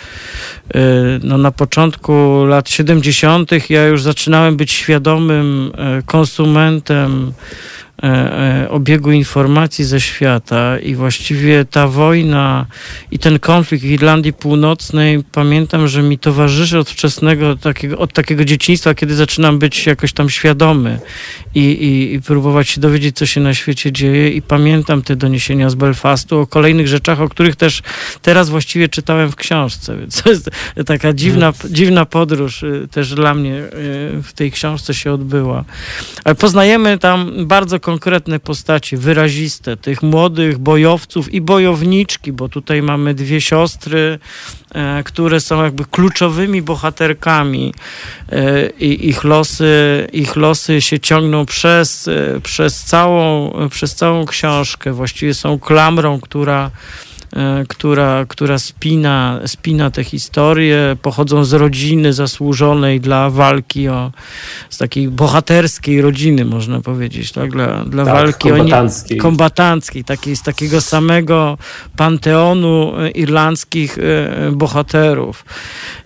e, 0.75 0.81
no, 1.23 1.39
na 1.39 1.51
początku 1.51 2.45
lat 2.45 2.71
70. 2.71 3.71
ja 3.71 3.87
już 3.87 4.03
zaczynałem 4.03 4.57
być 4.57 4.73
świadomym 4.73 5.73
konsumentem 6.07 7.33
E, 7.33 7.33
e, 7.33 7.76
obiegu 8.69 9.13
informacji 9.13 9.85
ze 9.85 10.01
świata 10.01 10.79
i 10.79 10.95
właściwie 10.95 11.65
ta 11.65 11.89
wojna 11.89 12.67
i 13.11 13.19
ten 13.19 13.39
konflikt 13.39 13.85
w 13.85 13.91
Irlandii 13.91 14.33
Północnej 14.33 15.25
pamiętam, 15.33 15.89
że 15.89 16.03
mi 16.03 16.19
towarzyszy 16.19 16.79
od 16.79 16.91
wczesnego 16.91 17.57
takiego, 17.57 17.99
od 17.99 18.13
takiego 18.13 18.45
dzieciństwa, 18.45 18.95
kiedy 18.95 19.15
zaczynam 19.15 19.59
być 19.59 19.87
jakoś 19.87 20.13
tam 20.13 20.31
świadomy 20.31 20.99
i, 21.57 21.61
i, 21.61 22.15
i 22.15 22.23
próbować 22.23 22.69
się 22.69 22.81
dowiedzieć, 22.81 23.17
co 23.17 23.27
się 23.27 23.41
na 23.41 23.55
świecie 23.55 23.93
dzieje 23.93 24.31
i 24.31 24.43
pamiętam 24.43 25.03
te 25.03 25.17
doniesienia 25.17 25.71
z 25.71 25.75
Belfastu 25.75 26.39
o 26.39 26.47
kolejnych 26.47 26.89
rzeczach, 26.89 27.21
o 27.21 27.29
których 27.29 27.57
też 27.57 27.83
teraz 28.23 28.49
właściwie 28.49 28.89
czytałem 28.89 29.31
w 29.31 29.37
książce, 29.37 29.97
więc 29.97 30.23
to 30.23 30.31
jest 30.31 30.51
taka 30.87 31.13
dziwna, 31.13 31.53
dziwna 31.71 32.05
podróż 32.05 32.63
y, 32.63 32.89
też 32.91 33.15
dla 33.15 33.35
mnie 33.35 33.55
y, 33.55 33.69
w 34.23 34.33
tej 34.35 34.53
książce 34.53 34.95
się 34.95 35.13
odbyła. 35.13 35.65
Ale 36.25 36.35
poznajemy 36.35 36.99
tam 36.99 37.47
bardzo 37.47 37.81
konkretne 37.81 38.41
postacie, 38.41 38.97
wyraziste, 38.97 39.77
tych 39.77 40.03
młodych 40.03 40.59
bojowców 40.59 41.35
i 41.35 41.41
bojowniczki, 41.41 42.33
bo 42.33 42.49
tutaj 42.49 42.83
mamy 42.83 43.15
dwie 43.15 43.41
siostry, 43.41 44.19
e, 44.75 45.03
które 45.05 45.41
są 45.41 45.63
jakby 45.63 45.85
kluczowymi 45.85 46.63
bohaterkami 46.63 47.75
e, 48.33 48.71
i 48.71 49.09
ich 49.09 49.25
losy, 49.25 50.09
ich 50.13 50.37
losy 50.37 50.81
się 50.81 51.01
ciągną 51.01 51.46
przez, 51.47 52.09
e, 52.09 52.41
przez, 52.41 52.85
całą, 52.85 53.53
przez 53.71 53.95
całą 53.95 54.27
książkę. 54.27 54.93
Właściwie 54.93 55.35
są 55.35 55.59
klamrą, 55.59 56.21
która 56.21 56.71
która, 57.69 58.25
która 58.29 58.59
spina, 58.59 59.41
spina 59.47 59.91
te 59.91 60.05
historie, 60.05 60.97
pochodzą 61.03 61.45
z 61.45 61.53
rodziny 61.53 62.13
zasłużonej 62.13 63.01
dla 63.01 63.31
walki 63.31 63.89
o, 63.89 64.13
z 64.71 64.79
takiej 64.79 65.09
bohaterskiej 65.09 66.01
rodziny, 66.01 66.45
można 66.45 66.81
powiedzieć, 66.81 67.33
tak? 67.33 67.51
Dla, 67.51 67.85
dla 67.85 68.05
tak, 68.05 68.15
walki 68.15 68.49
kombatanckiej. 68.49 69.19
O, 69.19 69.23
kombatanckiej, 69.23 70.05
takiej, 70.05 70.37
z 70.37 70.43
takiego 70.43 70.81
samego 70.81 71.59
panteonu 71.97 72.93
e, 72.99 73.11
irlandzkich 73.11 73.99
e, 73.99 74.53
bohaterów. 74.53 75.45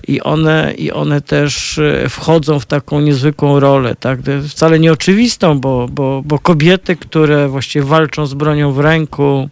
I 0.09 0.21
one, 0.21 0.75
I 0.79 0.93
one 0.93 1.21
też 1.21 1.81
wchodzą 2.09 2.61
w 2.61 2.67
taką 2.67 3.01
niezwykłą 3.01 3.61
rolę, 3.61 3.95
tak? 3.95 4.19
Wcale 4.49 4.79
nieoczywistą, 4.79 5.61
bo, 5.61 5.89
bo, 5.91 6.23
bo 6.25 6.39
kobiety, 6.39 6.97
które 6.97 7.49
właściwie 7.49 7.85
walczą 7.85 8.27
z 8.27 8.35
bronią 8.35 8.73
w 8.73 8.79
ręku, 8.79 9.49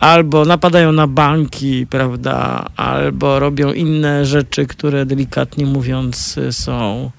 albo 0.00 0.44
napadają 0.44 0.92
na 0.92 1.06
banki, 1.06 1.86
prawda, 1.86 2.66
albo 2.76 3.38
robią 3.38 3.72
inne 3.72 4.26
rzeczy, 4.26 4.66
które 4.66 5.06
delikatnie 5.06 5.66
mówiąc 5.66 6.36
są 6.50 7.10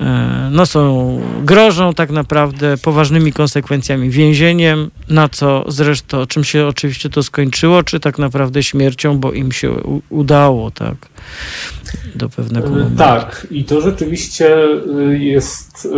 e, 0.00 0.48
no 0.52 0.66
są, 0.66 1.20
grożą 1.44 1.94
tak 1.94 2.10
naprawdę 2.10 2.76
poważnymi 2.76 3.32
konsekwencjami, 3.32 4.10
więzieniem, 4.10 4.90
na 5.08 5.28
co 5.28 5.64
zresztą, 5.68 6.26
czym 6.26 6.44
się 6.44 6.66
oczywiście 6.66 7.10
to 7.10 7.22
skończyło, 7.22 7.82
czy 7.82 8.00
tak 8.00 8.18
naprawdę 8.18 8.62
śmiercią, 8.62 9.18
bo 9.18 9.32
im 9.32 9.52
się 9.52 9.70
udało, 10.08 10.70
tak, 10.70 10.94
do 12.14 12.28
pewnego 12.28 12.66
e, 12.66 12.70
momentu. 12.70 12.96
Tak, 12.96 13.46
i 13.50 13.64
to 13.64 13.80
rzeczywiście 13.80 14.56
y, 15.10 15.18
jest 15.18 15.88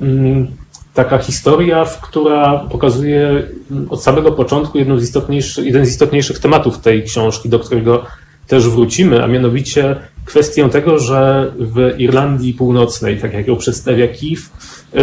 mm, 0.00 0.57
taka 0.98 1.18
historia, 1.18 1.84
która 2.02 2.58
pokazuje 2.70 3.48
od 3.90 4.02
samego 4.02 4.32
początku 4.32 4.78
jedną 4.78 4.98
z 4.98 5.02
istotniejszych, 5.02 5.64
jeden 5.64 5.86
z 5.86 5.88
istotniejszych 5.88 6.38
tematów 6.38 6.78
tej 6.78 7.02
książki, 7.02 7.48
do 7.48 7.58
którego 7.58 8.04
też 8.46 8.68
wrócimy, 8.68 9.24
a 9.24 9.26
mianowicie 9.26 9.96
kwestię 10.24 10.68
tego, 10.68 10.98
że 10.98 11.52
w 11.58 11.94
Irlandii 11.98 12.54
Północnej, 12.54 13.20
tak 13.20 13.32
jak 13.34 13.48
ją 13.48 13.56
przedstawia 13.56 14.08
Kiev, 14.08 14.42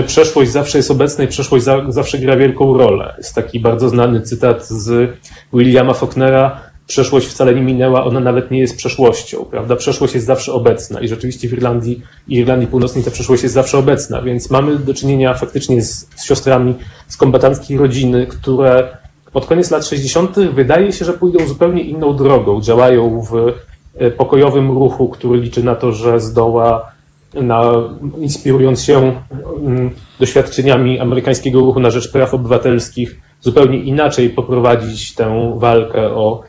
przeszłość 0.08 0.52
zawsze 0.52 0.78
jest 0.78 0.92
obecna 0.92 1.24
i 1.24 1.28
przeszłość 1.28 1.66
zawsze 1.88 2.18
gra 2.18 2.38
wielką 2.38 2.78
rolę. 2.78 3.14
Jest 3.18 3.36
taki 3.36 3.60
bardzo 3.60 3.90
znany 3.90 4.22
cytat 4.22 4.68
z 4.68 5.12
Williama 5.54 5.94
Faulknera, 5.94 6.60
przeszłość 6.88 7.28
wcale 7.28 7.56
nie 7.56 7.62
minęła, 7.62 8.06
ona 8.06 8.20
nawet 8.20 8.52
nie 8.52 8.60
jest 8.60 8.78
przeszłością, 8.78 9.46
prawda? 9.46 9.76
Przeszłość 9.76 10.14
jest 10.14 10.26
zawsze 10.26 10.54
obecna 10.54 11.02
i 11.02 11.08
rzeczywiście 11.08 11.50
w 11.50 11.54
Irlandii 11.54 12.02
i 12.28 12.36
Irlandii 12.36 12.68
Północnej 12.68 13.04
ta 13.04 13.12
przeszłość 13.12 13.44
jest 13.44 13.56
zawsze 13.56 13.78
obecna, 13.78 14.22
więc 14.22 14.50
mamy 14.50 14.76
do 14.76 14.94
czynienia 14.94 15.34
faktycznie 15.34 15.82
z, 15.82 16.10
z 16.16 16.26
siostrami 16.26 16.76
z 17.08 17.18
kombatanckiej 17.18 17.78
rodziny, 17.78 18.28
które 18.28 18.98
pod 19.36 19.46
koniec 19.46 19.72
lat 19.72 19.86
60. 19.86 20.40
wydaje 20.40 20.92
się, 20.92 21.06
że 21.06 21.14
pójdą 21.14 21.48
zupełnie 21.48 21.84
inną 21.84 22.16
drogą. 22.16 22.62
Działają 22.62 23.22
w 23.22 23.54
e, 23.96 24.12
pokojowym 24.12 24.72
ruchu, 24.72 25.10
który 25.10 25.40
liczy 25.40 25.64
na 25.64 25.76
to, 25.76 25.92
że 25.92 26.20
zdoła, 26.20 26.92
na, 27.34 27.72
inspirując 28.18 28.84
się 28.84 29.22
mm, 29.62 29.90
doświadczeniami 30.20 31.00
amerykańskiego 31.00 31.60
ruchu 31.60 31.80
na 31.80 31.90
rzecz 31.90 32.12
praw 32.12 32.34
obywatelskich, 32.34 33.22
zupełnie 33.42 33.78
inaczej 33.78 34.30
poprowadzić 34.30 35.16
tę 35.16 35.54
walkę 35.58 36.10
o 36.10 36.42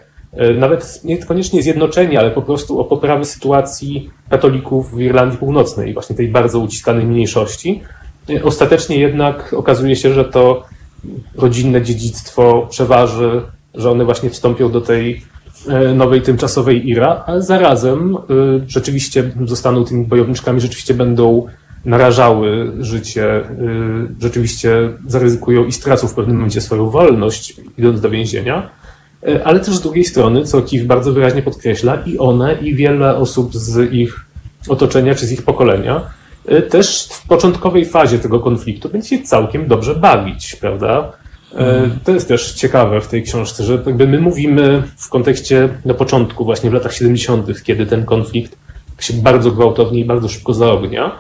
nawet 0.59 1.05
niekoniecznie 1.05 1.63
zjednoczenie, 1.63 2.21
ale 2.21 2.31
po 2.31 2.43
prostu 2.43 2.81
o 2.81 2.85
poprawę 2.85 3.25
sytuacji 3.25 4.11
katolików 4.31 4.95
w 4.95 5.01
Irlandii 5.01 5.39
Północnej, 5.39 5.95
właśnie 5.95 6.17
tej 6.17 6.29
bardzo 6.29 6.59
uciskanej 6.59 7.07
mniejszości. 7.07 7.83
E, 8.31 8.45
ostatecznie 8.45 8.99
jednak 8.99 9.55
okazuje 9.57 9.97
się, 9.97 10.15
że 10.15 10.25
to 10.25 10.65
rodzinne 11.37 11.83
dziedzictwo 11.83 12.67
przeważy, 12.71 13.43
że 13.75 13.91
one 13.91 14.05
właśnie 14.05 14.31
wstąpią 14.31 14.71
do 14.71 14.81
tej 14.81 15.23
e, 15.69 15.95
nowej 15.95 16.23
tymczasowej 16.23 16.89
IRA, 16.89 17.25
a 17.27 17.41
zarazem 17.41 18.17
rzeczywiście 18.67 19.31
zostaną 19.45 19.85
tymi 19.85 20.05
bojowniczkami, 20.05 20.61
rzeczywiście 20.61 20.95
będą 20.95 21.47
narażały 21.85 22.73
życie, 22.81 23.45
rzeczywiście 24.21 24.93
zaryzykują 25.07 25.65
i 25.65 25.73
stracą 25.73 26.09
w 26.09 26.15
pewnym 26.15 26.37
momencie 26.37 26.61
swoją 26.61 26.91
wolność, 26.91 27.61
idąc 27.79 28.01
do 28.01 28.11
więzienia. 28.11 28.71
E, 29.23 29.47
ale 29.47 29.61
też 29.61 29.75
z 29.75 29.81
drugiej 29.81 30.05
strony, 30.05 30.45
co 30.45 30.63
Kif 30.63 30.85
bardzo 30.85 31.13
wyraźnie 31.13 31.43
podkreśla, 31.43 32.03
i 32.07 32.19
one, 32.19 32.55
i 32.55 32.75
wiele 32.75 33.17
osób 33.17 33.55
z 33.55 33.93
ich 33.93 34.27
otoczenia 34.69 35.15
czy 35.15 35.27
z 35.27 35.33
ich 35.33 35.43
pokolenia 35.43 36.01
e, 36.47 36.63
też 36.63 37.09
w 37.11 37.27
początkowej 37.29 37.85
fazie 37.85 38.19
tego 38.19 38.41
konfliktu 38.41 38.89
będzie 38.89 39.09
się 39.09 39.23
całkiem 39.23 39.69
dobrze 39.69 39.95
bawić, 39.95 40.57
prawda? 40.57 41.13
Mm. 41.55 41.99
To 42.05 42.13
jest 42.13 42.29
też 42.29 42.53
ciekawe 42.53 43.01
w 43.01 43.09
tej 43.09 43.23
książce, 43.23 43.65
że 43.65 43.83
jakby 43.87 44.07
my 44.07 44.21
mówimy 44.21 44.83
w 44.97 45.09
kontekście 45.09 45.69
na 45.85 45.95
początku, 45.95 46.45
właśnie 46.45 46.71
w 46.71 46.73
latach 46.73 46.93
70., 46.93 47.63
kiedy 47.63 47.87
ten 47.87 48.05
konflikt 48.05 48.57
się 49.01 49.15
bardzo 49.15 49.51
gwałtownie 49.51 50.01
i 50.01 50.05
bardzo 50.05 50.29
szybko 50.29 50.55
zaognia. 50.55 51.13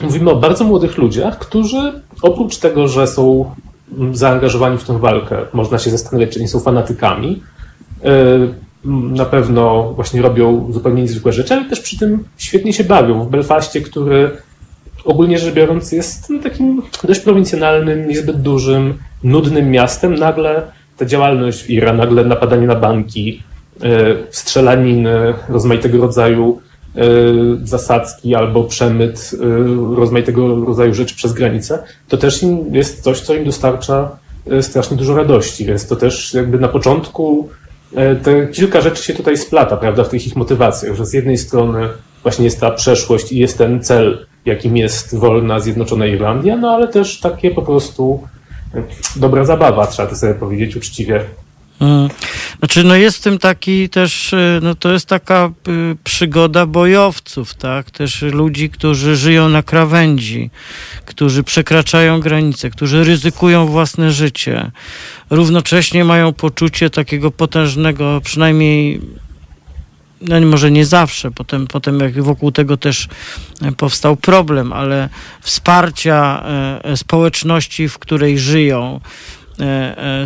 Mówimy 0.00 0.30
o 0.30 0.36
bardzo 0.36 0.64
młodych 0.64 0.98
ludziach, 0.98 1.38
którzy 1.38 2.02
oprócz 2.22 2.56
tego, 2.56 2.88
że 2.88 3.06
są 3.06 3.54
zaangażowani 4.12 4.78
w 4.78 4.84
tę 4.84 4.98
walkę. 4.98 5.36
Można 5.52 5.78
się 5.78 5.90
zastanawiać, 5.90 6.30
czy 6.30 6.40
nie 6.40 6.48
są 6.48 6.60
fanatykami. 6.60 7.42
E, 8.04 8.10
na 9.14 9.24
pewno 9.24 9.92
właśnie 9.92 10.22
robią 10.22 10.72
zupełnie 10.72 11.02
niezwykłe 11.02 11.32
rzeczy, 11.32 11.54
ale 11.54 11.64
też 11.64 11.80
przy 11.80 11.98
tym 11.98 12.24
świetnie 12.36 12.72
się 12.72 12.84
bawią. 12.84 13.24
W 13.24 13.30
Belfaście, 13.30 13.80
który 13.80 14.30
ogólnie 15.04 15.38
rzecz 15.38 15.54
biorąc 15.54 15.92
jest 15.92 16.30
no, 16.30 16.42
takim 16.42 16.82
dość 17.04 17.20
prowincjonalnym, 17.20 18.08
niezbyt 18.08 18.42
dużym, 18.42 18.98
nudnym 19.24 19.70
miastem, 19.70 20.14
nagle 20.14 20.62
ta 20.96 21.04
działalność 21.06 21.62
w 21.62 21.70
Ira, 21.70 21.92
nagle 21.92 22.24
napadanie 22.24 22.66
na 22.66 22.74
banki, 22.74 23.42
e, 23.82 23.88
strzelaniny 24.30 25.34
rozmaitego 25.48 25.98
rodzaju 25.98 26.60
zasadzki 27.62 28.34
albo 28.34 28.64
przemyt 28.64 29.30
e, 29.34 29.96
rozmaitego 29.96 30.64
rodzaju 30.64 30.94
rzeczy 30.94 31.14
przez 31.14 31.32
granicę, 31.32 31.82
to 32.08 32.16
też 32.16 32.40
jest 32.72 33.02
coś, 33.02 33.20
co 33.20 33.34
im 33.34 33.44
dostarcza 33.44 34.16
e, 34.50 34.62
strasznie 34.62 34.96
dużo 34.96 35.16
radości. 35.16 35.64
Więc 35.64 35.86
to 35.86 35.96
też 35.96 36.34
jakby 36.34 36.58
na 36.58 36.68
początku 36.68 37.48
te 38.22 38.48
kilka 38.48 38.80
rzeczy 38.80 39.04
się 39.04 39.14
tutaj 39.14 39.36
splata, 39.36 39.76
prawda, 39.76 40.04
w 40.04 40.08
tych 40.08 40.26
ich 40.26 40.36
motywacjach, 40.36 40.96
że 40.96 41.06
z 41.06 41.12
jednej 41.12 41.38
strony 41.38 41.88
właśnie 42.22 42.44
jest 42.44 42.60
ta 42.60 42.70
przeszłość 42.70 43.32
i 43.32 43.38
jest 43.38 43.58
ten 43.58 43.82
cel, 43.82 44.26
jakim 44.44 44.76
jest 44.76 45.16
wolna, 45.16 45.60
zjednoczona 45.60 46.06
Irlandia, 46.06 46.56
no 46.56 46.70
ale 46.70 46.88
też 46.88 47.20
takie 47.20 47.50
po 47.50 47.62
prostu 47.62 48.22
dobra 49.16 49.44
zabawa, 49.44 49.86
trzeba 49.86 50.08
to 50.08 50.16
sobie 50.16 50.34
powiedzieć 50.34 50.76
uczciwie. 50.76 51.24
Hmm. 51.82 52.08
Znaczy, 52.58 52.84
no 52.84 52.96
jest 52.96 53.18
w 53.18 53.20
tym 53.20 53.38
taki 53.38 53.88
też, 53.88 54.32
y, 54.32 54.60
no 54.62 54.74
to 54.74 54.92
jest 54.92 55.06
taka 55.06 55.50
y, 55.68 55.96
przygoda 56.04 56.66
bojowców, 56.66 57.54
tak? 57.54 57.90
Też 57.90 58.22
ludzi, 58.22 58.70
którzy 58.70 59.16
żyją 59.16 59.48
na 59.48 59.62
krawędzi, 59.62 60.50
którzy 61.06 61.42
przekraczają 61.42 62.20
granice, 62.20 62.70
którzy 62.70 63.04
ryzykują 63.04 63.66
własne 63.66 64.12
życie. 64.12 64.70
Równocześnie 65.30 66.04
mają 66.04 66.32
poczucie 66.32 66.90
takiego 66.90 67.30
potężnego, 67.30 68.20
przynajmniej 68.24 69.00
no 70.20 70.40
może 70.40 70.70
nie 70.70 70.86
zawsze, 70.86 71.30
potem, 71.30 71.66
potem 71.66 72.00
jak 72.00 72.22
wokół 72.22 72.52
tego 72.52 72.76
też 72.76 73.08
e, 73.62 73.72
powstał 73.72 74.16
problem, 74.16 74.72
ale 74.72 75.08
wsparcia 75.40 76.44
e, 76.84 76.96
społeczności, 76.96 77.88
w 77.88 77.98
której 77.98 78.38
żyją, 78.38 79.00
E, 79.00 79.41
e, 79.41 79.41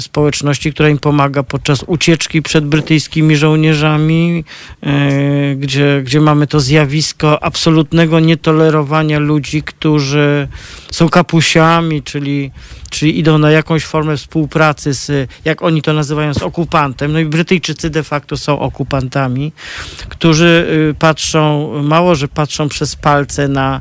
społeczności, 0.00 0.72
która 0.72 0.88
im 0.88 0.98
pomaga 0.98 1.42
podczas 1.42 1.84
ucieczki 1.86 2.42
przed 2.42 2.66
brytyjskimi 2.66 3.36
żołnierzami, 3.36 4.44
e, 4.82 5.54
gdzie, 5.54 6.02
gdzie 6.04 6.20
mamy 6.20 6.46
to 6.46 6.60
zjawisko 6.60 7.42
absolutnego 7.42 8.20
nietolerowania 8.20 9.18
ludzi, 9.18 9.62
którzy 9.62 10.48
są 10.92 11.08
kapusiami, 11.08 12.02
czyli, 12.02 12.50
czyli 12.90 13.18
idą 13.18 13.38
na 13.38 13.50
jakąś 13.50 13.84
formę 13.84 14.16
współpracy 14.16 14.94
z, 14.94 15.30
jak 15.44 15.62
oni 15.62 15.82
to 15.82 15.92
nazywają, 15.92 16.34
z 16.34 16.42
okupantem. 16.42 17.12
No 17.12 17.18
i 17.18 17.24
Brytyjczycy 17.24 17.90
de 17.90 18.02
facto 18.02 18.36
są 18.36 18.58
okupantami, 18.58 19.52
którzy 20.08 20.66
y, 20.90 20.94
patrzą, 20.98 21.72
mało, 21.82 22.14
że 22.14 22.28
patrzą 22.28 22.68
przez 22.68 22.96
palce 22.96 23.48
na 23.48 23.80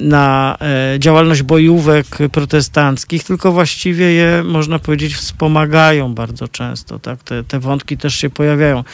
na 0.00 0.56
e, 0.60 0.98
działalność 0.98 1.42
bojówek 1.42 2.06
protestanckich, 2.32 3.24
tylko 3.24 3.52
właściwie 3.52 4.12
je, 4.12 4.42
można 4.44 4.78
powiedzieć, 4.78 5.14
wspomagają 5.14 6.14
bardzo 6.14 6.48
często. 6.48 6.98
Tak? 6.98 7.22
Te, 7.22 7.44
te 7.44 7.60
wątki 7.60 7.96
też 7.96 8.14
się 8.14 8.30
pojawiają. 8.30 8.84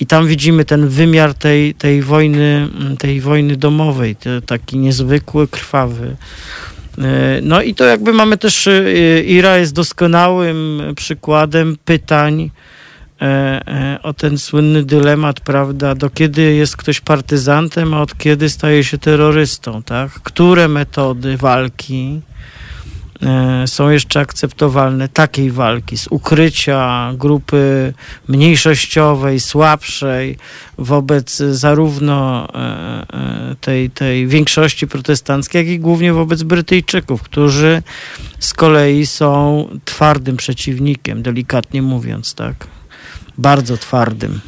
I 0.00 0.06
tam 0.06 0.26
widzimy 0.26 0.64
ten 0.64 0.88
wymiar 0.88 1.34
tej, 1.34 1.74
tej, 1.74 2.02
wojny, 2.02 2.68
tej 2.98 3.20
wojny 3.20 3.56
domowej, 3.56 4.16
te, 4.16 4.42
taki 4.42 4.78
niezwykły, 4.78 5.48
krwawy. 5.48 6.16
E, 6.98 7.40
no 7.42 7.62
i 7.62 7.74
to 7.74 7.84
jakby 7.84 8.12
mamy 8.12 8.36
też, 8.36 8.68
Ira 9.26 9.58
jest 9.58 9.74
doskonałym 9.74 10.82
przykładem 10.96 11.76
pytań, 11.84 12.50
E, 12.50 12.50
e, 12.50 12.75
o 14.02 14.12
ten 14.12 14.38
słynny 14.38 14.84
dylemat, 14.84 15.40
prawda, 15.40 15.94
do 15.94 16.10
kiedy 16.10 16.42
jest 16.42 16.76
ktoś 16.76 17.00
partyzantem, 17.00 17.94
a 17.94 18.00
od 18.00 18.18
kiedy 18.18 18.50
staje 18.50 18.84
się 18.84 18.98
terrorystą, 18.98 19.82
tak? 19.82 20.12
Które 20.12 20.68
metody 20.68 21.36
walki 21.36 22.20
e, 23.22 23.66
są 23.66 23.90
jeszcze 23.90 24.20
akceptowalne 24.20 25.08
takiej 25.08 25.50
walki 25.50 25.98
z 25.98 26.06
ukrycia 26.10 27.12
grupy 27.14 27.92
mniejszościowej, 28.28 29.40
słabszej 29.40 30.38
wobec 30.78 31.36
zarówno 31.36 32.48
tej, 33.60 33.90
tej 33.90 34.26
większości 34.26 34.86
protestanckiej, 34.86 35.58
jak 35.58 35.68
i 35.68 35.80
głównie 35.80 36.12
wobec 36.12 36.42
Brytyjczyków, 36.42 37.22
którzy 37.22 37.82
z 38.38 38.54
kolei 38.54 39.06
są 39.06 39.68
twardym 39.84 40.36
przeciwnikiem, 40.36 41.22
delikatnie 41.22 41.82
mówiąc, 41.82 42.34
tak? 42.34 42.75
Bardzo 43.38 43.76
twardym. 43.76 44.40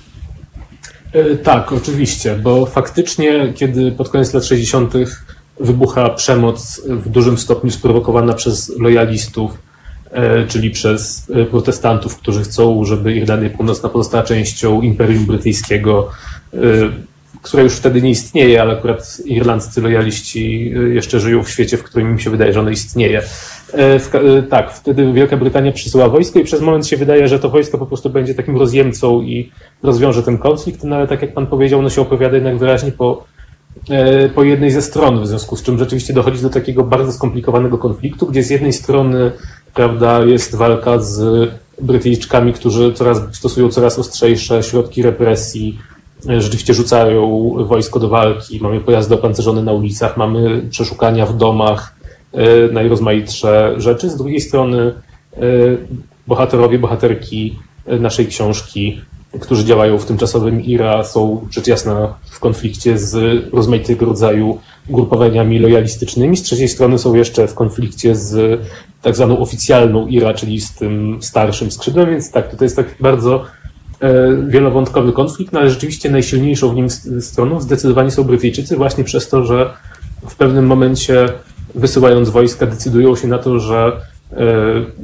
E, 1.13 1.37
tak, 1.37 1.73
oczywiście, 1.73 2.37
bo 2.37 2.67
faktycznie, 2.67 3.53
kiedy 3.57 3.93
pod 3.93 4.09
koniec 4.09 4.35
lat 4.35 4.45
60. 4.45 4.95
wybucha 5.61 6.11
przemoc 6.11 6.81
w 6.89 7.09
dużym 7.09 7.39
stopniu 7.39 7.71
sprowokowana 7.71 8.33
przez 8.33 8.79
lojalistów, 8.79 9.59
e, 10.11 10.47
czyli 10.47 10.71
przez 10.71 11.31
e, 11.31 11.45
protestantów, 11.45 12.17
którzy 12.17 12.43
chcą, 12.43 12.85
żeby 12.85 13.15
Irlandia 13.15 13.51
Północna 13.51 13.89
pozostała 13.89 14.25
częścią 14.25 14.81
Imperium 14.81 15.27
Brytyjskiego, 15.27 16.11
które 17.43 17.63
już 17.63 17.73
wtedy 17.73 18.03
nie 18.03 18.11
istnieje, 18.11 18.63
ale 18.63 18.73
akurat 18.73 19.23
irlandzcy 19.25 19.81
lojaliści 19.81 20.75
jeszcze 20.95 21.21
żyją 21.21 21.43
w 21.43 21.51
świecie, 21.51 21.77
w 21.77 21.83
którym 21.83 22.11
im 22.11 22.19
się 22.19 22.31
wydaje, 22.31 22.53
że 22.53 22.61
ono 22.61 22.71
istnieje. 22.71 23.23
E, 23.75 23.95
e, 23.95 24.43
tak, 24.43 24.73
wtedy 24.73 25.13
Wielka 25.13 25.37
Brytania 25.37 25.73
przysyła 25.73 26.09
wojsko 26.09 26.39
i 26.39 26.45
przez 26.45 26.61
moment 26.61 26.87
się 26.87 26.97
wydaje, 26.97 27.29
że 27.29 27.39
to 27.39 27.51
wojsko 27.51 27.79
po 27.79 27.87
prostu 27.87 28.11
będzie 28.11 28.35
takim 28.35 28.57
rozjemcą 28.57 29.23
i 29.23 29.51
rozwiąże 29.83 30.23
ten 30.23 30.39
konflikt, 30.39 30.85
no 30.85 30.97
ale 30.97 31.07
tak 31.07 31.23
jak 31.23 31.35
pan 31.35 31.47
powiedział, 31.47 31.81
ono 31.81 31.91
się 31.91 32.01
opowiada 32.01 32.35
jednak 32.35 32.59
wyraźnie 32.59 32.93
po, 32.93 33.25
e, 33.91 34.29
po 34.29 34.45
jednej 34.45 34.71
ze 34.71 34.83
stron, 34.83 35.21
w 35.23 35.27
związku 35.27 35.57
z 35.57 35.63
czym 35.63 35.79
rzeczywiście 35.79 36.13
dochodzi 36.13 36.43
do 36.43 36.51
takiego 36.51 36.85
bardzo 36.85 37.13
skomplikowanego 37.13 37.79
konfliktu, 37.79 38.27
gdzie 38.27 38.43
z 38.43 38.51
jednej 38.51 38.73
strony 38.73 39.33
prawda, 39.75 40.25
jest 40.25 40.55
walka 40.55 40.99
z 40.99 41.49
Brytyjczykami, 41.83 42.53
którzy 42.53 42.93
coraz, 42.93 43.21
stosują 43.33 43.69
coraz 43.69 43.99
ostrzejsze 43.99 44.63
środki 44.63 45.03
represji, 45.03 45.79
rzeczywiście 46.39 46.75
rzucają 46.75 47.53
wojsko 47.65 47.99
do 47.99 48.09
walki, 48.09 48.61
mamy 48.63 48.81
pojazdy 48.81 49.15
opancerzone 49.15 49.63
na 49.63 49.73
ulicach, 49.73 50.17
mamy 50.17 50.63
przeszukania 50.71 51.27
w 51.27 51.37
domach, 51.37 51.98
najrozmaitsze 52.73 53.75
rzeczy. 53.77 54.11
Z 54.11 54.17
drugiej 54.17 54.41
strony 54.41 54.95
e, 55.37 55.41
bohaterowie, 56.27 56.79
bohaterki 56.79 57.59
naszej 57.87 58.27
książki, 58.27 59.01
którzy 59.41 59.65
działają 59.65 59.99
w 59.99 60.05
tymczasowym 60.05 60.65
IRA, 60.65 61.05
są 61.05 61.47
rzecz 61.51 61.67
jasna 61.67 62.15
w 62.31 62.41
konflikcie 62.41 62.99
z 62.99 63.45
rozmaitego 63.55 64.07
rodzaju 64.07 64.59
ugrupowaniami 64.89 65.59
lojalistycznymi. 65.59 66.37
Z 66.37 66.43
trzeciej 66.43 66.69
strony 66.69 66.99
są 66.99 67.15
jeszcze 67.15 67.49
w 67.49 67.55
konflikcie 67.55 68.17
z 68.17 68.61
tak 69.03 69.17
zwaną 69.17 69.39
oficjalną 69.39 70.07
IRA, 70.07 70.35
czyli 70.35 70.61
z 70.61 70.75
tym 70.75 71.19
starszym 71.23 71.71
skrzydłem, 71.71 72.11
więc 72.11 72.31
tak, 72.31 72.57
to 72.57 72.65
jest 72.65 72.77
tak 72.77 72.87
bardzo 73.01 73.45
e, 74.01 74.37
wielowątkowy 74.49 75.13
konflikt, 75.13 75.53
no 75.53 75.61
ale 75.61 75.71
rzeczywiście 75.71 76.11
najsilniejszą 76.11 76.71
w 76.71 76.75
nim 76.75 76.91
stroną 77.21 77.61
zdecydowanie 77.61 78.11
są 78.11 78.25
Brytyjczycy 78.25 78.77
właśnie 78.77 79.05
przez 79.05 79.29
to, 79.29 79.45
że 79.45 79.75
w 80.29 80.37
pewnym 80.37 80.67
momencie 80.67 81.29
wysyłając 81.79 82.31
wojska, 82.31 82.67
decydują 82.67 83.17
się 83.17 83.29
na 83.29 83.39
to, 83.39 83.59
że, 83.59 83.93
e, 84.33 84.37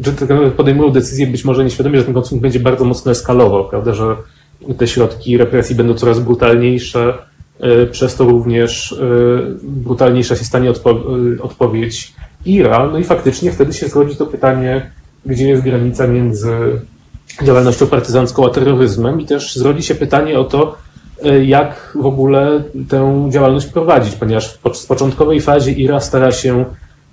że 0.03 0.51
podejmują 0.51 0.91
decyzję 0.91 1.27
być 1.27 1.45
może 1.45 1.65
nieświadomie, 1.65 1.99
że 1.99 2.05
ten 2.05 2.15
konflikt 2.15 2.43
będzie 2.43 2.61
bardzo 2.61 2.85
mocno 2.85 3.13
eskalował, 3.13 3.69
prawda, 3.69 3.95
że 3.95 4.17
te 4.79 4.87
środki 4.87 5.39
represji 5.39 5.77
będą 5.77 5.95
coraz 5.95 6.21
brutalniejsze, 6.21 7.15
e, 7.61 7.87
przez 7.87 8.17
to 8.17 8.25
również 8.25 8.93
e, 8.93 8.97
brutalniejsza 9.63 10.37
się 10.37 10.45
stanie 10.45 10.71
odpo 10.71 11.01
odpowiedź 11.43 12.13
IRA. 12.47 12.89
No 12.93 12.99
i 12.99 13.05
faktycznie 13.05 13.53
wtedy 13.53 13.73
się 13.73 13.89
zrodzi 13.89 14.17
to 14.17 14.27
pytanie, 14.27 14.91
gdzie 15.27 15.49
jest 15.49 15.63
granica 15.63 16.07
między 16.07 16.51
działalnością 17.43 17.87
partyzancką 17.87 18.47
a 18.47 18.51
terroryzmem 18.51 19.21
i 19.21 19.27
też 19.27 19.57
zrodzi 19.57 19.83
się 19.83 19.95
pytanie 19.95 20.39
o 20.39 20.45
to, 20.45 20.77
jak 21.45 21.97
w 22.03 22.07
ogóle 22.07 22.63
tę 22.89 23.29
działalność 23.31 23.67
prowadzić, 23.67 24.15
ponieważ 24.15 24.55
w 24.55 24.87
początkowej 24.87 25.41
fazie 25.41 25.73
IRA 25.73 26.01
stara 26.01 26.33
się 26.33 26.65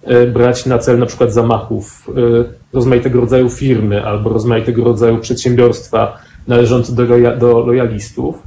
e, 0.03 0.27
brać 0.27 0.65
na 0.65 0.77
cel 0.77 0.99
na 0.99 1.05
przykład 1.05 1.33
zamachów 1.33 2.09
e, 2.09 2.43
rozmaitego 2.73 3.21
rodzaju 3.21 3.49
firmy 3.49 4.05
albo 4.05 4.29
rozmaitego 4.29 4.83
rodzaju 4.83 5.17
przedsiębiorstwa 5.17 6.17
należące 6.47 6.93
do, 6.95 7.05
do 7.37 7.59
lojalistów. 7.59 8.43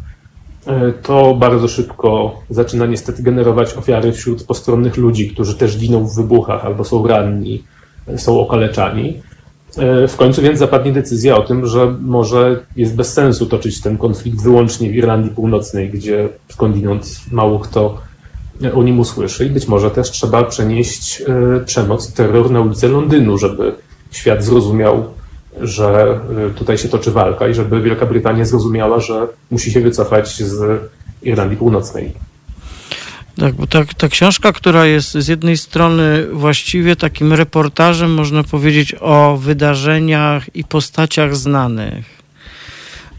To 1.03 1.35
bardzo 1.35 1.69
szybko 1.69 2.41
zaczyna 2.51 2.87
niestety 2.87 3.23
generować 3.23 3.75
ofiary 3.75 4.13
wśród 4.13 4.45
postronnych 4.45 4.97
ludzi, 4.97 5.31
którzy 5.31 5.55
też 5.55 5.79
giną 5.79 6.07
w 6.07 6.17
wybuchach 6.17 6.65
albo 6.65 6.85
są 6.85 7.07
ranni, 7.07 7.65
są 8.17 8.41
okaleczani. 8.41 9.23
E, 9.79 10.09
w 10.09 10.17
końcu 10.17 10.43
więc 10.43 10.59
zapadnie 10.59 10.93
decyzja 10.93 11.37
o 11.37 11.43
tym, 11.43 11.67
że 11.67 11.97
może 12.01 12.61
jest 12.77 12.97
bez 12.97 13.13
sensu 13.13 13.47
toczyć 13.47 13.81
ten 13.81 13.99
konflikt 13.99 14.43
wyłącznie 14.43 14.91
w 14.91 14.95
Irlandii 14.95 15.31
Północnej, 15.31 15.91
gdzie 15.91 16.29
skądinąd 16.49 17.21
mało 17.31 17.59
kto 17.59 17.99
o 18.75 18.83
nim 18.83 19.01
usłyszy 19.01 19.47
i 19.47 19.51
być 19.51 19.69
może 19.69 19.91
też 19.91 20.11
trzeba 20.11 20.45
przenieść 20.45 21.23
e, 21.23 21.61
przemoc, 21.61 22.13
terror 22.13 22.51
na 22.51 22.61
ulicę 22.61 22.89
Londynu, 22.89 23.39
żeby 23.39 23.75
świat 24.11 24.45
zrozumiał, 24.45 25.05
że 25.61 26.21
e, 26.47 26.51
tutaj 26.51 26.79
się 26.79 26.89
toczy 26.89 27.11
walka 27.11 27.49
i 27.49 27.55
żeby 27.55 27.83
Wielka 27.83 28.07
Brytania 28.07 28.45
zrozumiała, 28.45 29.01
że 29.01 29.27
musi 29.51 29.73
się 29.73 29.81
wycofać 29.81 30.37
z 30.43 30.81
Irlandii 31.23 31.57
Północnej. 31.57 32.13
Tak, 33.37 33.55
bo 33.55 33.67
ta, 33.67 33.85
ta 33.85 34.09
książka, 34.09 34.53
która 34.53 34.87
jest 34.87 35.13
z 35.13 35.29
jednej 35.29 35.57
strony 35.57 36.27
właściwie 36.33 36.97
takim 36.97 37.33
reportażem, 37.33 38.15
można 38.15 38.45
powiedzieć, 38.45 38.95
o 39.01 39.37
wydarzeniach 39.37 40.57
i 40.57 40.65
postaciach 40.65 41.37
znanych. 41.37 42.14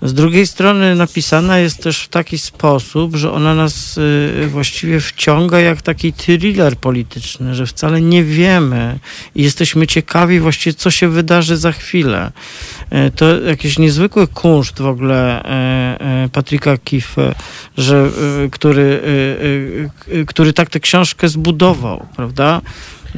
Z 0.01 0.13
drugiej 0.13 0.47
strony 0.47 0.95
napisana 0.95 1.59
jest 1.59 1.83
też 1.83 2.03
w 2.03 2.07
taki 2.07 2.37
sposób, 2.37 3.15
że 3.15 3.31
ona 3.31 3.55
nas 3.55 3.97
y, 3.97 4.47
właściwie 4.47 4.99
wciąga 4.99 5.59
jak 5.59 5.81
taki 5.81 6.13
thriller 6.13 6.77
polityczny, 6.77 7.55
że 7.55 7.65
wcale 7.65 8.01
nie 8.01 8.23
wiemy 8.23 8.99
i 9.35 9.43
jesteśmy 9.43 9.87
ciekawi 9.87 10.39
właściwie, 10.39 10.73
co 10.73 10.91
się 10.91 11.09
wydarzy 11.09 11.57
za 11.57 11.71
chwilę. 11.71 12.31
Y, 13.07 13.11
to 13.11 13.41
jakiś 13.41 13.79
niezwykły 13.79 14.27
kunszt 14.27 14.81
w 14.81 14.85
ogóle 14.85 15.43
y, 16.25 16.29
Patryka 16.29 16.77
Kif, 16.77 17.15
że, 17.77 18.09
który, 18.51 19.01
który 20.27 20.53
tak 20.53 20.69
tę 20.69 20.79
książkę 20.79 21.29
zbudował, 21.29 22.07
prawda? 22.15 22.61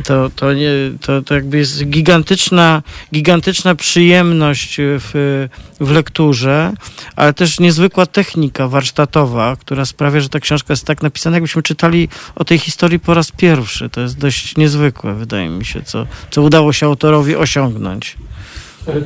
To, 0.06 0.30
to, 0.36 0.54
nie, 0.54 0.72
to, 1.02 1.22
to 1.22 1.36
jakby 1.36 1.58
jest 1.58 1.86
gigantyczna, 1.86 2.84
gigantyczna 3.14 3.76
przyjemność 3.76 4.76
w, 4.80 5.48
w 5.80 5.92
lekturze, 5.92 6.74
ale 7.16 7.34
też 7.34 7.60
niezwykła 7.60 8.06
technika 8.06 8.68
warsztatowa, 8.68 9.56
która 9.56 9.86
sprawia, 9.86 10.20
że 10.20 10.30
ta 10.30 10.40
książka 10.40 10.74
jest 10.74 10.86
tak 10.86 11.04
napisana, 11.04 11.36
jakbyśmy 11.36 11.64
czytali 11.64 12.10
o 12.36 12.46
tej 12.46 12.60
historii 12.60 13.00
po 13.00 13.14
raz 13.14 13.32
pierwszy. 13.32 13.90
To 13.90 14.02
jest 14.02 14.18
dość 14.18 14.58
niezwykłe, 14.58 15.14
wydaje 15.14 15.50
mi 15.50 15.66
się, 15.66 15.82
co, 15.82 16.08
co 16.32 16.42
udało 16.42 16.74
się 16.74 16.86
autorowi 16.86 17.36
osiągnąć. 17.36 18.18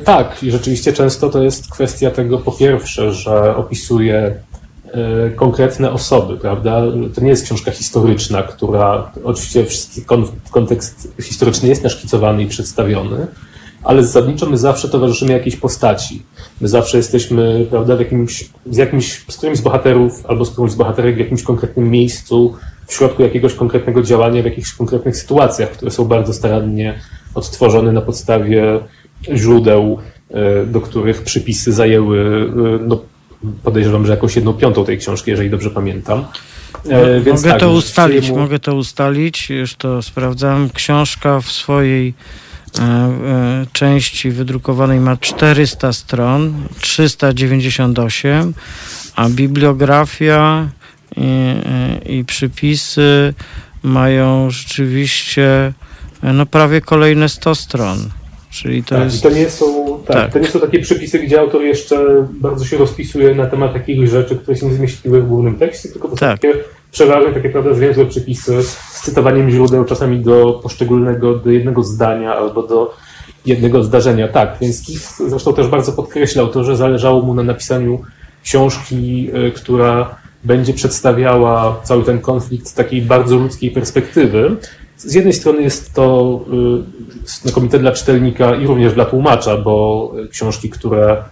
Tak, 0.04 0.42
i 0.42 0.50
rzeczywiście 0.50 0.92
często 0.92 1.28
to 1.28 1.42
jest 1.42 1.70
kwestia 1.72 2.10
tego, 2.10 2.38
po 2.38 2.52
pierwsze, 2.52 3.12
że 3.12 3.56
opisuje 3.56 4.34
konkretne 5.36 5.92
osoby, 5.92 6.36
prawda? 6.36 6.82
To 7.14 7.20
nie 7.20 7.28
jest 7.28 7.44
książka 7.44 7.70
historyczna, 7.70 8.42
która 8.42 9.12
oczywiście 9.24 9.66
kontekst 10.50 11.14
historyczny 11.22 11.68
jest 11.68 11.84
naszkicowany 11.84 12.42
i 12.42 12.46
przedstawiony, 12.46 13.26
ale 13.84 14.04
zasadniczo 14.04 14.46
my 14.46 14.58
zawsze 14.58 14.88
towarzyszymy 14.88 15.32
jakiejś 15.32 15.56
postaci. 15.56 16.22
My 16.60 16.68
zawsze 16.68 16.96
jesteśmy, 16.96 17.66
prawda, 17.70 17.96
w 17.96 18.00
jakimś, 18.00 18.50
z 18.70 18.76
jakimś, 18.76 19.24
z 19.28 19.36
którymś 19.36 19.58
z 19.58 19.60
bohaterów 19.60 20.26
albo 20.26 20.44
z 20.44 20.50
którymś 20.50 20.72
z 20.72 20.74
bohaterek 20.74 21.14
w 21.14 21.18
jakimś 21.18 21.42
konkretnym 21.42 21.90
miejscu, 21.90 22.54
w 22.86 22.94
środku 22.94 23.22
jakiegoś 23.22 23.54
konkretnego 23.54 24.02
działania, 24.02 24.42
w 24.42 24.44
jakichś 24.44 24.72
konkretnych 24.72 25.16
sytuacjach, 25.16 25.70
które 25.70 25.90
są 25.90 26.04
bardzo 26.04 26.32
starannie 26.32 27.00
odtworzone 27.34 27.92
na 27.92 28.00
podstawie 28.00 28.80
źródeł, 29.34 29.98
e, 30.30 30.66
do 30.66 30.80
których 30.80 31.22
przypisy 31.22 31.72
zajęły 31.72 32.18
e, 32.20 32.86
no, 32.86 33.00
podejrzewam, 33.62 34.06
że 34.06 34.12
jakąś 34.12 34.36
jedną 34.36 34.52
piątą 34.52 34.84
tej 34.84 34.98
książki, 34.98 35.30
jeżeli 35.30 35.50
dobrze 35.50 35.70
pamiętam. 35.70 36.24
E, 36.90 37.30
mogę 37.30 37.50
tak, 37.50 37.60
to 37.60 37.72
ustalić, 37.72 38.30
mu... 38.30 38.38
mogę 38.38 38.58
to 38.58 38.74
ustalić, 38.74 39.50
już 39.50 39.74
to 39.74 40.02
sprawdzałem. 40.02 40.70
Książka 40.70 41.40
w 41.40 41.52
swojej 41.52 42.14
e, 42.78 42.82
e, 42.82 43.66
części 43.72 44.30
wydrukowanej 44.30 45.00
ma 45.00 45.16
400 45.16 45.92
stron, 45.92 46.54
398, 46.80 48.54
a 49.16 49.28
bibliografia 49.28 50.68
i, 51.16 51.54
i 52.18 52.24
przypisy 52.24 53.34
mają 53.82 54.50
rzeczywiście 54.50 55.72
no 56.22 56.46
prawie 56.46 56.80
kolejne 56.80 57.28
100 57.28 57.54
stron. 57.54 58.10
Czyli 58.52 58.84
to 58.84 58.94
tak, 58.94 59.04
jest... 59.04 59.22
to 59.22 59.30
nie 59.30 59.50
są 59.50 59.98
tak, 60.06 60.16
tak, 60.16 60.32
to 60.32 60.38
nie 60.38 60.48
są 60.48 60.60
takie 60.60 60.78
przepisy, 60.78 61.18
gdzie 61.18 61.40
autor 61.40 61.62
jeszcze 61.62 62.26
bardzo 62.40 62.64
się 62.64 62.76
rozpisuje 62.76 63.34
na 63.34 63.46
temat 63.46 63.72
takich 63.72 64.08
rzeczy, 64.08 64.36
które 64.36 64.56
się 64.56 64.66
nie 64.66 64.74
zmieściły 64.74 65.22
w 65.22 65.28
głównym 65.28 65.58
tekście, 65.58 65.88
tylko 65.88 66.08
to 66.08 66.16
są 66.16 66.20
tak. 66.20 66.40
takie 66.40 66.54
przeważnie 66.90 67.32
takie 67.32 67.50
prawda, 67.50 67.74
zwięzłe 67.74 68.06
przepisy 68.06 68.62
z 68.62 69.00
cytowaniem 69.04 69.50
źródeł 69.50 69.84
czasami 69.84 70.20
do 70.20 70.60
poszczególnego, 70.62 71.34
do 71.34 71.50
jednego 71.50 71.82
zdania 71.82 72.34
albo 72.34 72.62
do 72.62 72.94
jednego 73.46 73.84
zdarzenia. 73.84 74.28
Tak, 74.28 74.56
więc 74.60 74.82
Kif 74.86 75.08
zresztą 75.28 75.54
też 75.54 75.66
bardzo 75.68 75.92
podkreślał 75.92 76.48
to, 76.48 76.64
że 76.64 76.76
zależało 76.76 77.22
mu 77.22 77.34
na 77.34 77.42
napisaniu 77.42 78.00
książki, 78.44 79.30
e, 79.32 79.50
która 79.50 80.16
będzie 80.44 80.72
przedstawiała 80.72 81.80
cały 81.84 82.04
ten 82.04 82.20
konflikt 82.20 82.68
z 82.68 82.74
takiej 82.74 83.02
bardzo 83.02 83.36
ludzkiej 83.36 83.70
perspektywy, 83.70 84.56
z 85.02 85.14
jednej 85.14 85.32
strony 85.32 85.62
jest 85.62 85.94
to 85.94 86.40
y, 87.24 87.42
znakomite 87.42 87.78
dla 87.78 87.92
czytelnika 87.92 88.54
i 88.54 88.66
również 88.66 88.94
dla 88.94 89.04
tłumacza, 89.04 89.56
bo 89.56 90.12
książki, 90.30 90.70
które 90.70 91.24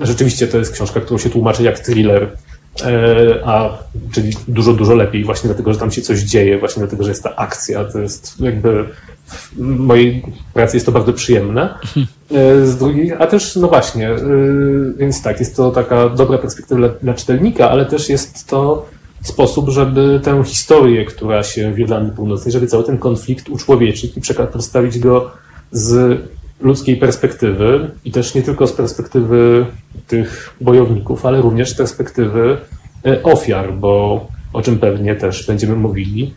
rzeczywiście 0.00 0.48
to 0.48 0.58
jest 0.58 0.72
książka, 0.72 1.00
którą 1.00 1.18
się 1.18 1.30
tłumaczy 1.30 1.62
jak 1.62 1.78
thriller, 1.78 2.36
e, 2.84 3.40
a 3.44 3.78
czyli 4.12 4.32
dużo, 4.48 4.72
dużo 4.72 4.94
lepiej, 4.94 5.24
właśnie 5.24 5.48
dlatego, 5.48 5.72
że 5.72 5.78
tam 5.78 5.90
się 5.90 6.02
coś 6.02 6.20
dzieje, 6.20 6.58
właśnie 6.58 6.80
dlatego, 6.80 7.04
że 7.04 7.10
jest 7.10 7.22
ta 7.22 7.36
akcja. 7.36 7.84
To 7.84 7.98
jest 7.98 8.40
jakby 8.40 8.84
w 9.26 9.58
mojej 9.58 10.22
pracy 10.54 10.76
jest 10.76 10.86
to 10.86 10.92
bardzo 10.92 11.12
przyjemne. 11.12 11.74
E, 12.34 12.66
z 12.66 12.76
drugiej, 12.76 13.12
a 13.12 13.26
też, 13.26 13.56
no 13.56 13.68
właśnie, 13.68 14.10
y, 14.10 14.94
więc 14.96 15.22
tak, 15.22 15.40
jest 15.40 15.56
to 15.56 15.70
taka 15.70 16.08
dobra 16.08 16.38
perspektywa 16.38 16.80
dla, 16.80 16.88
dla 16.88 17.14
czytelnika, 17.14 17.70
ale 17.70 17.86
też 17.86 18.08
jest 18.08 18.46
to 18.46 18.86
sposób, 19.22 19.68
żeby 19.68 20.20
tę 20.22 20.44
historię, 20.44 21.04
która 21.04 21.42
się 21.42 21.72
w 21.72 21.78
Irlandii 21.78 22.12
Północnej, 22.12 22.52
żeby 22.52 22.66
cały 22.66 22.84
ten 22.84 22.98
konflikt 22.98 23.48
uczłowieczyć 23.48 24.16
i 24.16 24.20
przedstawić 24.20 24.98
go 24.98 25.30
z 25.72 26.20
ludzkiej 26.60 26.96
perspektywy 26.96 27.90
i 28.04 28.12
też 28.12 28.34
nie 28.34 28.42
tylko 28.42 28.66
z 28.66 28.72
perspektywy 28.72 29.66
tych 30.06 30.54
bojowników, 30.60 31.26
ale 31.26 31.40
również 31.40 31.70
z 31.70 31.74
perspektywy 31.74 32.58
e, 33.06 33.22
ofiar, 33.22 33.72
bo 33.74 34.26
o 34.52 34.62
czym 34.62 34.78
pewnie 34.78 35.14
też 35.14 35.46
będziemy 35.46 35.76
mówili. 35.76 36.34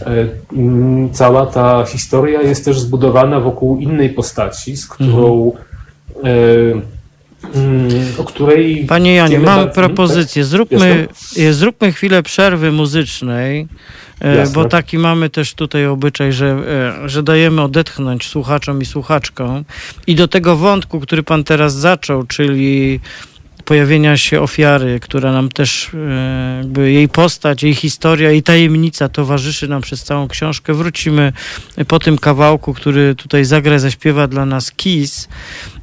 E, 0.00 0.28
cała 1.12 1.46
ta 1.46 1.84
historia 1.84 2.42
jest 2.42 2.64
też 2.64 2.80
zbudowana 2.80 3.40
wokół 3.40 3.78
innej 3.78 4.10
postaci, 4.10 4.76
z 4.76 4.86
którą 4.86 5.52
mhm 6.22 6.95
o 8.18 8.24
której. 8.24 8.84
Panie 8.88 9.14
Janie, 9.14 9.38
mam 9.38 9.70
propozycję. 9.70 10.44
Zróbmy, 10.44 11.08
zróbmy 11.50 11.92
chwilę 11.92 12.22
przerwy 12.22 12.72
muzycznej. 12.72 13.68
E, 14.20 14.36
Jasne. 14.36 14.54
Bo 14.54 14.64
taki 14.64 14.98
mamy 14.98 15.30
też 15.30 15.54
tutaj 15.54 15.86
obyczaj, 15.86 16.32
że, 16.32 16.46
e, 17.04 17.08
że 17.08 17.22
dajemy 17.22 17.62
odetchnąć 17.62 18.28
słuchaczom 18.28 18.82
i 18.82 18.84
słuchaczkom. 18.84 19.64
I 20.06 20.14
do 20.14 20.28
tego 20.28 20.56
wątku, 20.56 21.00
który 21.00 21.22
pan 21.22 21.44
teraz 21.44 21.74
zaczął, 21.74 22.22
czyli 22.26 23.00
pojawienia 23.66 24.16
się 24.16 24.40
ofiary, 24.40 25.00
która 25.00 25.32
nam 25.32 25.48
też, 25.48 25.90
e, 25.94 26.56
jakby 26.56 26.92
jej 26.92 27.08
postać, 27.08 27.62
jej 27.62 27.74
historia 27.74 28.32
i 28.32 28.42
tajemnica 28.42 29.08
towarzyszy 29.08 29.68
nam 29.68 29.82
przez 29.82 30.04
całą 30.04 30.28
książkę. 30.28 30.74
Wrócimy 30.74 31.32
po 31.88 31.98
tym 31.98 32.18
kawałku, 32.18 32.74
który 32.74 33.14
tutaj 33.14 33.44
zagra, 33.44 33.78
zaśpiewa 33.78 34.26
dla 34.26 34.46
nas 34.46 34.72
Kiss. 34.72 35.28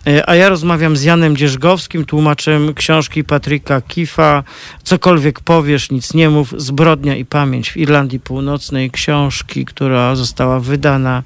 E, 0.07 0.29
a 0.29 0.35
ja 0.35 0.49
rozmawiam 0.49 0.97
z 0.97 1.03
Janem 1.03 1.37
Dzierzgowskim, 1.37 2.05
tłumaczem 2.05 2.73
książki 2.73 3.23
Patryka 3.23 3.81
Kifa. 3.81 4.43
Cokolwiek 4.83 5.39
powiesz, 5.39 5.91
nic 5.91 6.13
nie 6.13 6.29
mów. 6.29 6.53
Zbrodnia 6.57 7.15
i 7.15 7.25
pamięć 7.25 7.71
w 7.71 7.77
Irlandii 7.77 8.19
Północnej. 8.19 8.91
Książki, 8.91 9.65
która 9.65 10.15
została 10.15 10.59
wydana 10.59 11.23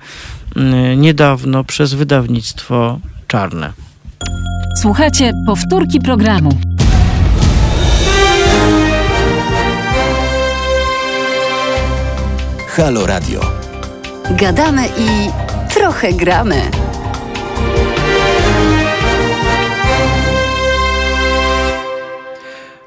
mm, 0.56 1.02
niedawno 1.02 1.64
przez 1.64 1.94
wydawnictwo 1.94 3.00
Czarne. 3.28 3.74
Słuchajcie 4.82 5.34
powtórki 5.46 6.00
programu. 6.00 6.50
Halo 12.68 13.08
Radio. 13.08 13.42
Gadamy 14.32 14.88
i 14.98 15.30
trochę 15.74 16.14
gramy. 16.14 16.62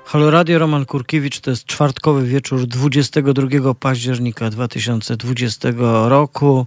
Halo 0.05 0.31
Radio, 0.31 0.59
Roman 0.59 0.87
Kurkiewicz, 0.87 1.41
to 1.41 1.51
jest 1.51 1.65
czwartkowy 1.65 2.27
wieczór 2.27 2.67
22 2.67 3.75
października 3.75 4.51
2020 4.51 5.69
roku. 6.09 6.67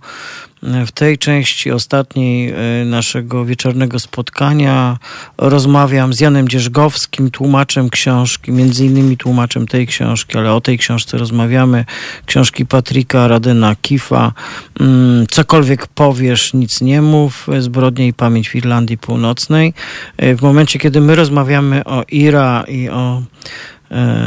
W 0.86 0.92
tej 0.92 1.18
części 1.18 1.72
ostatniej 1.72 2.50
e, 2.50 2.86
naszego 2.86 3.46
wieczornego 3.46 4.00
spotkania 4.00 4.98
rozmawiam 5.38 6.14
z 6.14 6.20
Janem 6.20 6.50
Dzierzgowskim, 6.50 7.32
tłumaczem 7.32 7.90
książki, 7.90 8.52
między 8.52 8.86
innymi 8.86 9.18
tłumaczem 9.18 9.68
tej 9.68 9.88
książki, 9.88 10.38
ale 10.38 10.54
o 10.54 10.62
tej 10.62 10.78
książce 10.78 11.18
rozmawiamy, 11.18 11.86
książki 12.26 12.66
Patryka 12.66 13.28
Radena 13.28 13.76
Kifa, 13.82 14.34
mm, 14.80 15.28
Cokolwiek 15.28 15.88
powiesz, 15.88 16.54
nic 16.54 16.82
nie 16.82 17.02
mów, 17.02 17.48
Zbrodnia 17.60 18.06
i 18.06 18.14
pamięć 18.14 18.50
w 18.50 18.56
Irlandii 18.56 18.98
Północnej. 18.98 19.74
E, 20.18 20.36
w 20.36 20.42
momencie, 20.42 20.80
kiedy 20.80 21.02
my 21.02 21.16
rozmawiamy 21.16 21.84
o 21.84 22.04
IRA 22.12 22.64
i 22.68 22.90
o 22.90 23.22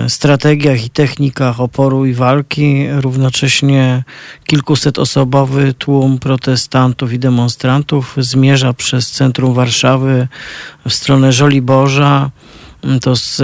strategiach 0.08 0.84
i 0.84 0.90
technikach 0.90 1.60
oporu 1.60 2.06
i 2.06 2.14
walki, 2.14 2.86
równocześnie 2.90 4.04
kilkusetosobowy 4.46 5.74
tłum 5.74 6.18
protestantów 6.18 7.12
i 7.12 7.18
demonstrantów 7.18 8.14
zmierza 8.18 8.72
przez 8.72 9.10
centrum 9.10 9.54
Warszawy 9.54 10.28
w 10.88 10.94
stronę 10.94 11.32
Żoliborza. 11.32 12.30
To 13.02 13.10
jest 13.10 13.42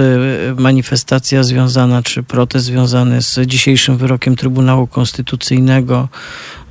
manifestacja 0.57 1.43
związana, 1.43 2.03
czy 2.03 2.23
protest 2.23 2.65
związany 2.65 3.21
z 3.21 3.39
dzisiejszym 3.39 3.97
wyrokiem 3.97 4.35
Trybunału 4.35 4.87
Konstytucyjnego 4.87 6.09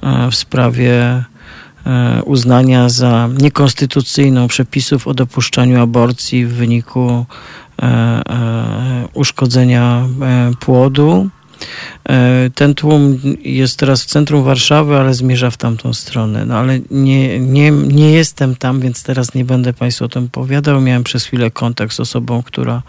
e, 0.02 0.30
w 0.30 0.34
sprawie 0.34 1.24
e, 1.86 2.22
uznania 2.24 2.88
za 2.88 3.28
niekonstytucyjną 3.38 4.48
przepisów 4.48 5.08
o 5.08 5.14
dopuszczaniu 5.14 5.82
aborcji 5.82 6.46
w 6.46 6.52
wyniku 6.52 7.26
E, 7.71 7.71
e, 7.71 7.71
uszkodzenia 9.14 10.06
e, 10.22 10.50
płodu. 10.60 11.28
Ten 12.54 12.74
tłum 12.74 13.18
jest 13.42 13.78
teraz 13.78 14.02
w 14.02 14.06
centrum 14.06 14.44
Warszawy, 14.44 14.96
ale 14.96 15.14
zmierza 15.14 15.50
w 15.50 15.56
tamtą 15.56 15.94
stronę. 15.94 16.46
No 16.46 16.58
ale 16.58 16.80
nie, 16.90 17.40
nie, 17.40 17.70
nie 17.70 18.12
jestem 18.12 18.56
tam, 18.56 18.80
więc 18.80 19.02
teraz 19.02 19.34
nie 19.34 19.44
będę 19.44 19.72
Państwu 19.72 20.04
o 20.04 20.08
tym 20.08 20.24
opowiadał. 20.24 20.80
Miałem 20.80 21.04
przez 21.04 21.24
chwilę 21.24 21.50
kontakt 21.50 21.92
z 21.94 22.00
osobą, 22.00 22.42
która 22.42 22.82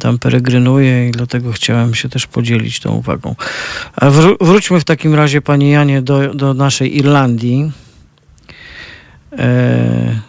tam 0.00 0.18
peregrynuję 0.18 1.08
i 1.08 1.10
dlatego 1.10 1.52
chciałem 1.52 1.94
się 1.94 2.08
też 2.08 2.26
podzielić 2.26 2.80
tą 2.80 2.92
uwagą. 2.92 3.34
Wróćmy 4.40 4.80
w 4.80 4.84
takim 4.84 5.14
razie, 5.14 5.42
panie 5.42 5.70
Janie, 5.70 6.02
do, 6.02 6.34
do 6.34 6.54
naszej 6.54 6.96
Irlandii. 6.96 7.72
E, 9.38 10.20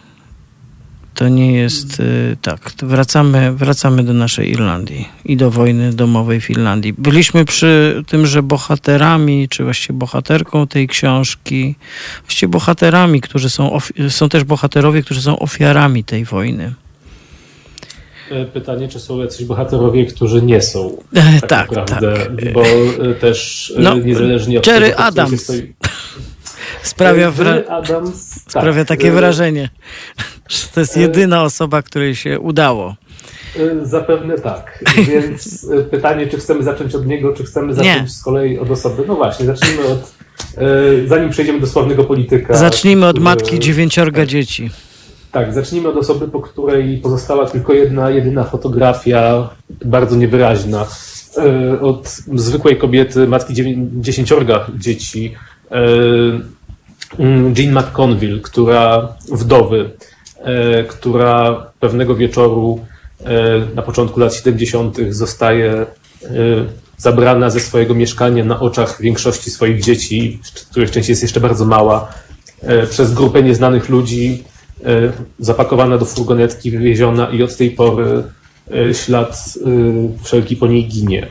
to 1.20 1.28
nie 1.28 1.52
jest 1.52 2.00
e, 2.00 2.04
tak. 2.42 2.72
Wracamy, 2.82 3.52
wracamy 3.52 4.02
do 4.02 4.12
naszej 4.12 4.50
Irlandii 4.50 5.08
i 5.24 5.36
do 5.36 5.50
wojny 5.50 5.92
domowej 5.92 6.40
w 6.40 6.50
Irlandii. 6.50 6.92
Byliśmy 6.92 7.44
przy 7.44 8.02
tym, 8.06 8.26
że 8.26 8.42
bohaterami, 8.42 9.48
czy 9.48 9.64
właściwie 9.64 9.98
bohaterką 9.98 10.66
tej 10.66 10.88
książki, 10.88 11.74
właściwie 12.22 12.50
bohaterami, 12.50 13.20
którzy 13.20 13.50
są, 13.50 13.78
są 14.08 14.28
też 14.28 14.44
bohaterowie, 14.44 15.02
którzy 15.02 15.22
są 15.22 15.38
ofiarami 15.38 16.04
tej 16.04 16.24
wojny. 16.24 16.74
E, 18.30 18.44
pytanie, 18.44 18.88
czy 18.88 19.00
są 19.00 19.18
jacyś 19.18 19.46
bohaterowie, 19.46 20.06
którzy 20.06 20.42
nie 20.42 20.62
są. 20.62 20.96
Tak, 21.14 21.48
tak 21.48 21.72
naprawdę, 21.72 22.16
tak. 22.16 22.52
Bo 22.52 22.64
też 23.20 23.72
no, 23.78 23.94
niezależnie 23.94 24.58
od 24.58 24.66
Jerry 24.66 24.90
tego, 24.90 24.98
Adams. 24.98 25.42
Stoi... 25.42 25.72
Sprawia, 26.82 27.30
wra... 27.30 27.54
Adams, 27.68 28.44
tak. 28.44 28.50
Sprawia 28.50 28.84
takie 28.84 29.08
e, 29.08 29.12
wrażenie, 29.12 29.70
że 30.18 30.39
to 30.74 30.80
jest 30.80 30.96
e, 30.96 31.00
jedyna 31.00 31.42
osoba, 31.42 31.82
której 31.82 32.14
się 32.14 32.40
udało. 32.40 32.96
E, 33.56 33.86
zapewne 33.86 34.38
tak. 34.38 34.84
Więc 35.08 35.66
pytanie, 35.90 36.26
czy 36.26 36.36
chcemy 36.36 36.62
zacząć 36.62 36.94
od 36.94 37.06
niego, 37.06 37.32
czy 37.32 37.44
chcemy 37.44 37.74
zacząć 37.74 38.02
Nie. 38.02 38.08
z 38.08 38.22
kolei 38.22 38.58
od 38.58 38.70
osoby. 38.70 39.04
No 39.06 39.14
właśnie, 39.14 39.46
zacznijmy 39.46 39.84
od. 39.84 40.12
Zanim 41.06 41.30
przejdziemy 41.30 41.60
do 41.60 41.66
sławnego 41.66 42.04
polityka. 42.04 42.56
Zacznijmy 42.56 43.06
od 43.06 43.18
matki 43.18 43.58
dziewięciorga 43.58 44.26
dzieci. 44.26 44.70
Tak, 45.32 45.54
zacznijmy 45.54 45.88
od 45.88 45.96
osoby, 45.96 46.28
po 46.28 46.40
której 46.40 46.98
pozostała 46.98 47.46
tylko 47.46 47.72
jedna, 47.72 48.10
jedyna 48.10 48.44
fotografia, 48.44 49.50
bardzo 49.84 50.16
niewyraźna. 50.16 50.86
Od 51.80 52.08
zwykłej 52.34 52.76
kobiety, 52.76 53.26
matki 53.26 53.54
dziesięciorga 54.00 54.66
dzieci, 54.78 55.34
Mm, 57.18 57.54
Jean 57.56 57.72
McConville, 57.74 58.40
która 58.40 59.08
wdowy, 59.32 59.80
e, 59.80 59.90
która 60.88 61.66
pewnego 61.80 62.14
wieczoru 62.14 62.80
e, 63.24 63.74
na 63.74 63.82
początku 63.82 64.20
lat 64.20 64.34
70. 64.34 64.96
zostaje 65.10 65.72
e, 65.72 65.86
zabrana 66.96 67.50
ze 67.50 67.60
swojego 67.60 67.94
mieszkania 67.94 68.44
na 68.44 68.60
oczach 68.60 69.02
większości 69.02 69.50
swoich 69.50 69.82
dzieci, 69.82 70.40
których 70.70 70.90
część 70.90 71.08
jest 71.08 71.22
jeszcze 71.22 71.40
bardzo 71.40 71.64
mała, 71.64 72.12
przez 72.90 73.14
grupę 73.14 73.42
nieznanych 73.42 73.88
ludzi, 73.88 74.44
zapakowana 75.38 75.98
do 75.98 76.04
furgonetki, 76.04 76.70
wywieziona 76.70 77.30
i 77.30 77.42
od 77.42 77.56
tej 77.56 77.70
pory 77.70 78.22
ślad 78.92 79.54
wszelki 80.22 80.56
po 80.56 80.66
niej 80.66 80.88
ginie. 80.88 81.28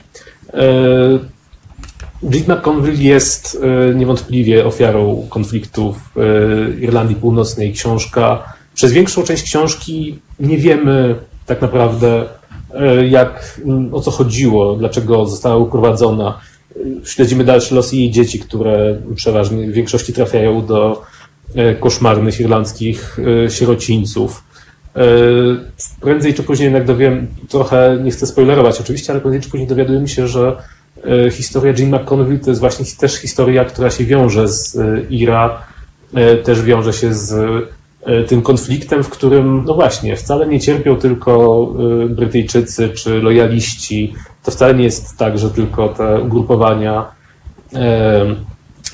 Dick 2.23 2.47
McConville 2.47 3.03
jest 3.03 3.57
e, 3.61 3.95
niewątpliwie 3.95 4.65
ofiarą 4.65 5.27
konfliktów 5.29 5.97
e, 6.17 6.79
Irlandii 6.79 7.15
Północnej. 7.15 7.73
Książka, 7.73 8.53
przez 8.73 8.91
większą 8.91 9.23
część 9.23 9.43
książki 9.43 10.19
nie 10.39 10.57
wiemy 10.57 11.15
tak 11.45 11.61
naprawdę, 11.61 12.25
e, 12.73 13.07
jak, 13.07 13.61
o 13.91 14.01
co 14.01 14.11
chodziło, 14.11 14.75
dlaczego 14.75 15.25
została 15.25 15.57
uprowadzona. 15.57 16.39
Śledzimy 17.03 17.43
dalsze 17.43 17.75
losy 17.75 17.95
jej 17.95 18.11
dzieci, 18.11 18.39
które 18.39 19.01
przeważnie 19.15 19.67
w 19.67 19.71
większości 19.71 20.13
trafiają 20.13 20.65
do 20.65 21.01
koszmarnych 21.79 22.39
irlandzkich 22.39 23.17
sierocińców. 23.49 24.43
Prędzej 26.01 26.33
czy 26.33 26.43
później 26.43 26.65
jednak 26.65 26.85
dowiem, 26.85 27.27
trochę 27.49 27.99
nie 28.03 28.11
chcę 28.11 28.27
spoilerować 28.27 28.81
oczywiście, 28.81 29.13
ale 29.13 29.21
prędzej 29.21 29.41
czy 29.41 29.49
później 29.49 29.67
dowiadujemy 29.67 30.07
się, 30.07 30.27
że 30.27 30.57
E, 31.05 31.31
historia 31.31 31.73
Jean 31.77 31.95
McConville 31.95 32.39
to 32.39 32.49
jest 32.49 32.59
właśnie 32.59 32.85
też 32.99 33.15
historia, 33.15 33.65
która 33.65 33.89
się 33.89 34.05
wiąże 34.05 34.47
z 34.47 34.75
e, 34.75 35.01
IRA, 35.09 35.61
e, 36.13 36.35
też 36.37 36.61
wiąże 36.61 36.93
się 36.93 37.13
z 37.13 37.33
tym 38.27 38.41
konfliktem, 38.41 39.03
w 39.03 39.09
którym, 39.09 39.63
no 39.65 39.73
właśnie, 39.73 40.15
wcale 40.15 40.47
nie 40.47 40.59
cierpią 40.59 40.95
tylko 40.95 41.65
Brytyjczycy 42.09 42.89
czy 42.89 43.21
lojaliści. 43.21 44.13
To 44.43 44.51
wcale 44.51 44.75
nie 44.75 44.83
jest 44.83 45.17
tak, 45.17 45.37
że 45.37 45.49
tylko 45.49 45.89
te 45.89 46.21
ugrupowania 46.21 47.05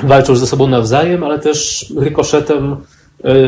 walczą 0.03 0.35
ze 0.35 0.47
sobą 0.47 0.67
nawzajem, 0.67 1.23
ale 1.23 1.39
też 1.39 1.85
rykoszetem 1.97 2.75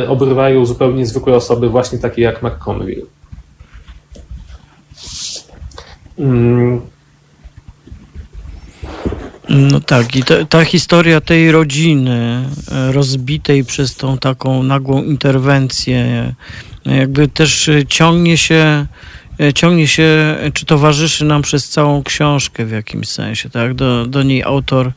obrywają 0.08 0.66
zupełnie 0.66 1.06
zwykłe 1.06 1.36
osoby, 1.36 1.70
właśnie 1.70 2.00
takie 2.00 2.22
jak 2.22 2.44
McConville. 2.44 3.06
No 9.50 9.80
tak, 9.80 10.16
i 10.16 10.24
ta, 10.24 10.46
ta, 10.46 10.66
historia 10.66 11.22
tej 11.22 11.52
rodziny 11.52 12.46
e, 12.72 12.92
rozbitej 12.92 13.66
przez 13.66 13.96
tą 13.96 14.18
taką 14.18 14.64
nagłą 14.64 15.04
interwencję, 15.04 16.34
e, 16.86 16.96
jakby 16.98 17.28
też 17.28 17.70
ciągnie 17.88 18.38
się, 18.38 18.86
e, 19.40 19.54
ciągnie 19.54 19.88
się, 19.88 20.36
czy 20.54 20.66
towarzyszy 20.66 21.26
nam 21.26 21.42
przez 21.42 21.70
całą 21.70 22.04
książkę 22.04 22.66
w 22.66 22.72
jakimś 22.72 23.08
sensie, 23.08 23.50
tak? 23.50 23.74
Do, 23.74 24.06
do 24.06 24.24
niej 24.24 24.44
autor 24.44 24.92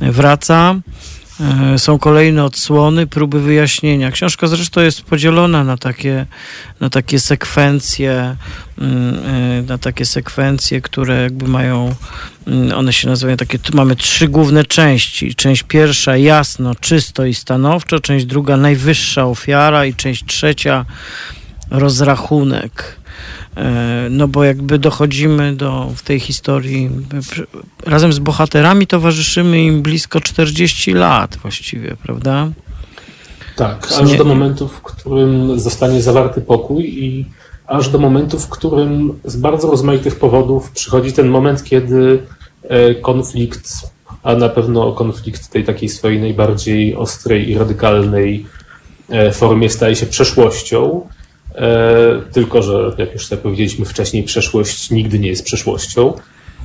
wraca. 0.00 0.74
E, 1.40 1.78
są 1.78 1.98
kolejne 1.98 2.44
odsłony, 2.44 3.06
próby 3.06 3.40
wyjaśnienia. 3.40 4.10
Książka 4.10 4.46
zresztą 4.46 4.80
jest 4.80 5.02
podzielona 5.02 5.64
na 5.64 5.76
takie, 5.76 6.26
na 6.80 6.90
takie 6.90 7.20
sekwencje, 7.20 8.36
mm, 8.78 9.18
e, 9.26 9.62
na 9.62 9.78
takie 9.78 10.06
sekwencje, 10.06 10.80
które 10.80 11.22
jakby 11.22 11.48
mają, 11.48 11.94
mm, 12.46 12.78
one 12.78 12.92
się 12.92 13.08
nazywają 13.08 13.36
takie, 13.36 13.58
mamy 13.72 13.96
trzy 13.96 14.28
główne 14.28 14.64
części. 14.64 15.34
Część 15.34 15.62
pierwsza 15.62 16.16
jasno, 16.16 16.74
czysto 16.74 17.24
i 17.24 17.34
stanowczo, 17.34 18.00
część 18.00 18.26
druga 18.26 18.56
najwyższa 18.56 19.26
ofiara 19.26 19.86
i 19.86 19.94
część 19.94 20.24
trzecia 20.24 20.84
rozrachunek. 21.70 23.03
E, 23.56 24.06
no 24.10 24.28
bo 24.28 24.44
jakby 24.44 24.78
dochodzimy 24.78 25.56
do 25.56 25.90
w 25.96 26.02
tej 26.02 26.20
historii, 26.20 26.90
razem 27.86 28.12
z 28.12 28.18
bohaterami 28.18 28.86
towarzyszymy 28.86 29.62
im 29.62 29.82
blisko 29.82 30.20
40 30.20 30.92
lat 30.92 31.36
właściwie, 31.42 31.96
prawda? 32.02 32.48
Tak, 33.56 33.88
aż 34.00 34.16
do 34.16 34.24
momentu, 34.24 34.68
w 34.68 34.82
którym 34.82 35.60
zostanie 35.60 36.02
zawarty 36.02 36.40
pokój 36.40 37.04
i 37.04 37.26
aż 37.66 37.88
do 37.88 37.98
momentu, 37.98 38.38
w 38.38 38.48
którym 38.48 39.20
z 39.24 39.36
bardzo 39.36 39.70
rozmaitych 39.70 40.18
powodów 40.18 40.70
przychodzi 40.70 41.12
ten 41.12 41.28
moment, 41.28 41.64
kiedy 41.64 42.22
e, 42.62 42.94
konflikt, 42.94 43.70
a 44.22 44.34
na 44.34 44.48
pewno 44.48 44.92
konflikt 44.92 45.48
tej 45.48 45.64
takiej 45.64 45.88
swojej 45.88 46.20
najbardziej 46.20 46.96
ostrej 46.96 47.50
i 47.50 47.58
radykalnej 47.58 48.46
e, 49.08 49.32
formie 49.32 49.70
staje 49.70 49.96
się 49.96 50.06
przeszłością, 50.06 51.08
tylko, 52.32 52.62
że 52.62 52.92
jak 52.98 53.12
już 53.12 53.26
sobie 53.26 53.42
powiedzieliśmy 53.42 53.84
wcześniej, 53.84 54.22
przeszłość 54.22 54.90
nigdy 54.90 55.18
nie 55.18 55.28
jest 55.28 55.44
przeszłością. 55.44 56.12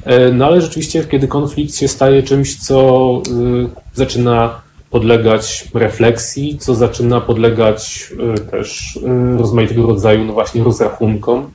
E, 0.06 0.32
no 0.32 0.46
ale 0.46 0.62
rzeczywiście, 0.62 1.04
kiedy 1.04 1.28
konflikt 1.28 1.76
się 1.76 1.88
staje 1.88 2.24
czymś, 2.24 2.56
co 2.56 3.22
y, 3.28 3.70
zaczyna 3.94 4.62
podlegać 4.90 5.68
refleksji, 5.74 6.58
co 6.58 6.76
zaczyna 6.76 7.22
podlegać 7.22 8.12
też 8.52 9.00
rozmaitego 9.38 9.88
rodzaju, 9.88 10.26
no 10.26 10.34
właśnie, 10.34 10.64
rozrachunkom, 10.64 11.52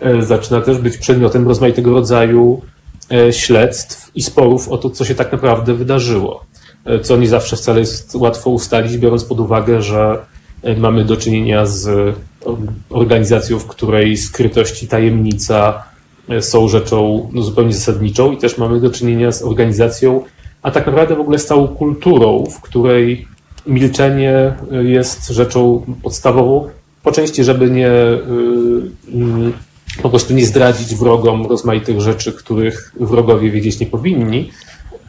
e, 0.00 0.22
zaczyna 0.22 0.60
też 0.60 0.78
być 0.78 0.96
przedmiotem 0.96 1.48
rozmaitego 1.48 1.92
rodzaju 1.92 2.60
śledztw 3.30 4.10
i 4.14 4.22
sporów 4.22 4.68
o 4.68 4.78
to, 4.78 4.90
co 4.90 5.04
się 5.04 5.14
tak 5.14 5.32
naprawdę 5.32 5.74
wydarzyło. 5.74 6.44
Co 7.02 7.16
nie 7.16 7.28
zawsze 7.28 7.56
wcale 7.56 7.80
jest 7.80 8.14
łatwo 8.14 8.50
ustalić, 8.50 8.98
biorąc 8.98 9.24
pod 9.24 9.40
uwagę, 9.40 9.82
że 9.82 10.18
mamy 10.76 11.04
do 11.04 11.16
czynienia 11.16 11.66
z 11.66 12.14
organizacją, 12.90 13.58
w 13.58 13.66
której 13.66 14.16
skrytość 14.16 14.82
i 14.82 14.88
tajemnica 14.88 15.82
e, 16.28 16.42
są 16.42 16.68
rzeczą 16.68 17.28
no, 17.32 17.42
zupełnie 17.42 17.72
zasadniczą 17.72 18.32
i 18.32 18.36
też 18.36 18.58
mamy 18.58 18.80
do 18.80 18.90
czynienia 18.90 19.32
z 19.32 19.42
organizacją, 19.42 20.24
a 20.62 20.70
tak 20.70 20.86
naprawdę 20.86 21.16
w 21.16 21.20
ogóle 21.20 21.38
z 21.38 21.46
całą 21.46 21.68
kulturą, 21.68 22.44
w 22.46 22.60
której 22.60 23.28
milczenie 23.66 24.54
e, 24.72 24.84
jest 24.84 25.28
rzeczą 25.28 25.82
podstawową, 26.02 26.68
po 27.02 27.12
części, 27.12 27.44
żeby 27.44 27.70
nie 27.70 27.88
e, 27.88 28.18
mm, 29.14 29.52
po 30.02 30.10
prostu 30.10 30.34
nie 30.34 30.46
zdradzić 30.46 30.94
wrogom 30.94 31.46
rozmaitych 31.46 32.00
rzeczy, 32.00 32.32
których 32.32 32.94
wrogowie 33.00 33.50
wiedzieć 33.50 33.80
nie 33.80 33.86
powinni, 33.86 34.50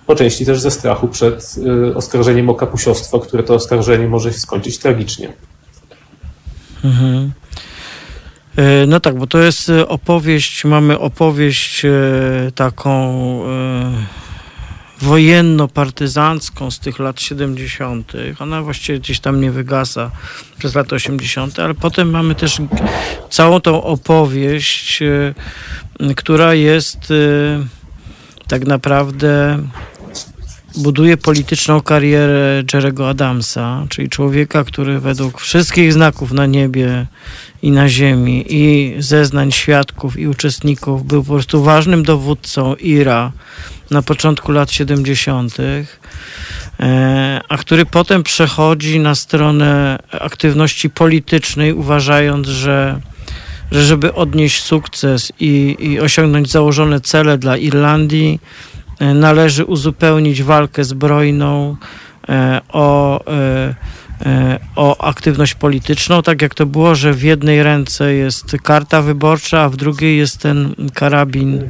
po 0.07 0.15
części 0.15 0.45
też 0.45 0.59
ze 0.59 0.71
strachu 0.71 1.07
przed 1.07 1.55
oskarżeniem 1.95 2.49
o 2.49 2.55
kapusiostwo, 2.55 3.19
które 3.19 3.43
to 3.43 3.53
oskarżenie 3.53 4.07
może 4.07 4.33
się 4.33 4.39
skończyć 4.39 4.77
tragicznie. 4.77 5.33
Mhm. 6.83 7.31
E, 8.55 8.85
no 8.87 8.99
tak, 8.99 9.17
bo 9.17 9.27
to 9.27 9.39
jest 9.39 9.69
e, 9.69 9.87
opowieść, 9.87 10.65
mamy 10.65 10.99
opowieść 10.99 11.85
e, 11.85 11.91
taką 12.55 13.11
wojenno-partyzancką 15.01 16.71
z 16.71 16.79
tych 16.79 16.99
lat 16.99 17.21
70. 17.21 18.13
Ona 18.39 18.61
właściwie 18.61 18.99
gdzieś 18.99 19.19
tam 19.19 19.41
nie 19.41 19.51
wygasa 19.51 20.11
przez 20.57 20.75
lata 20.75 20.95
80., 20.95 21.59
ale 21.59 21.73
potem 21.73 22.09
mamy 22.09 22.35
też 22.35 22.57
całą 23.29 23.61
tą 23.61 23.83
opowieść 23.83 24.99
która 26.15 26.53
jest 26.53 27.13
tak 28.47 28.65
naprawdę 28.65 29.59
buduje 30.77 31.17
polityczną 31.17 31.81
karierę 31.81 32.63
Jerego 32.73 33.09
Adamsa, 33.09 33.85
czyli 33.89 34.09
człowieka, 34.09 34.63
który 34.63 34.99
według 34.99 35.41
wszystkich 35.41 35.93
znaków 35.93 36.31
na 36.31 36.45
niebie 36.45 37.05
i 37.61 37.71
na 37.71 37.89
ziemi 37.89 38.45
i 38.49 38.95
zeznań 38.99 39.51
świadków 39.51 40.19
i 40.19 40.27
uczestników 40.27 41.05
był 41.05 41.23
po 41.23 41.33
prostu 41.33 41.63
ważnym 41.63 42.03
dowódcą 42.03 42.75
IRA 42.75 43.31
na 43.91 44.01
początku 44.01 44.51
lat 44.51 44.71
70., 44.71 45.57
e, 46.79 47.41
a 47.49 47.57
który 47.57 47.85
potem 47.85 48.23
przechodzi 48.23 48.99
na 48.99 49.15
stronę 49.15 49.99
aktywności 50.11 50.89
politycznej, 50.89 51.73
uważając, 51.73 52.47
że 52.47 53.01
że 53.71 53.83
żeby 53.83 54.13
odnieść 54.13 54.63
sukces 54.63 55.31
i, 55.39 55.77
i 55.79 55.99
osiągnąć 55.99 56.51
założone 56.51 57.01
cele 57.01 57.37
dla 57.37 57.57
Irlandii, 57.57 58.39
należy 59.01 59.65
uzupełnić 59.65 60.43
walkę 60.43 60.83
zbrojną 60.83 61.75
e, 62.29 62.61
o, 62.69 63.19
e, 63.27 63.75
o 64.75 65.05
aktywność 65.05 65.53
polityczną, 65.53 66.23
tak 66.23 66.41
jak 66.41 66.55
to 66.55 66.65
było, 66.65 66.95
że 66.95 67.13
w 67.13 67.23
jednej 67.23 67.63
ręce 67.63 68.13
jest 68.13 68.55
karta 68.63 69.01
wyborcza, 69.01 69.61
a 69.61 69.69
w 69.69 69.75
drugiej 69.75 70.17
jest 70.17 70.37
ten 70.39 70.75
karabin. 70.93 71.69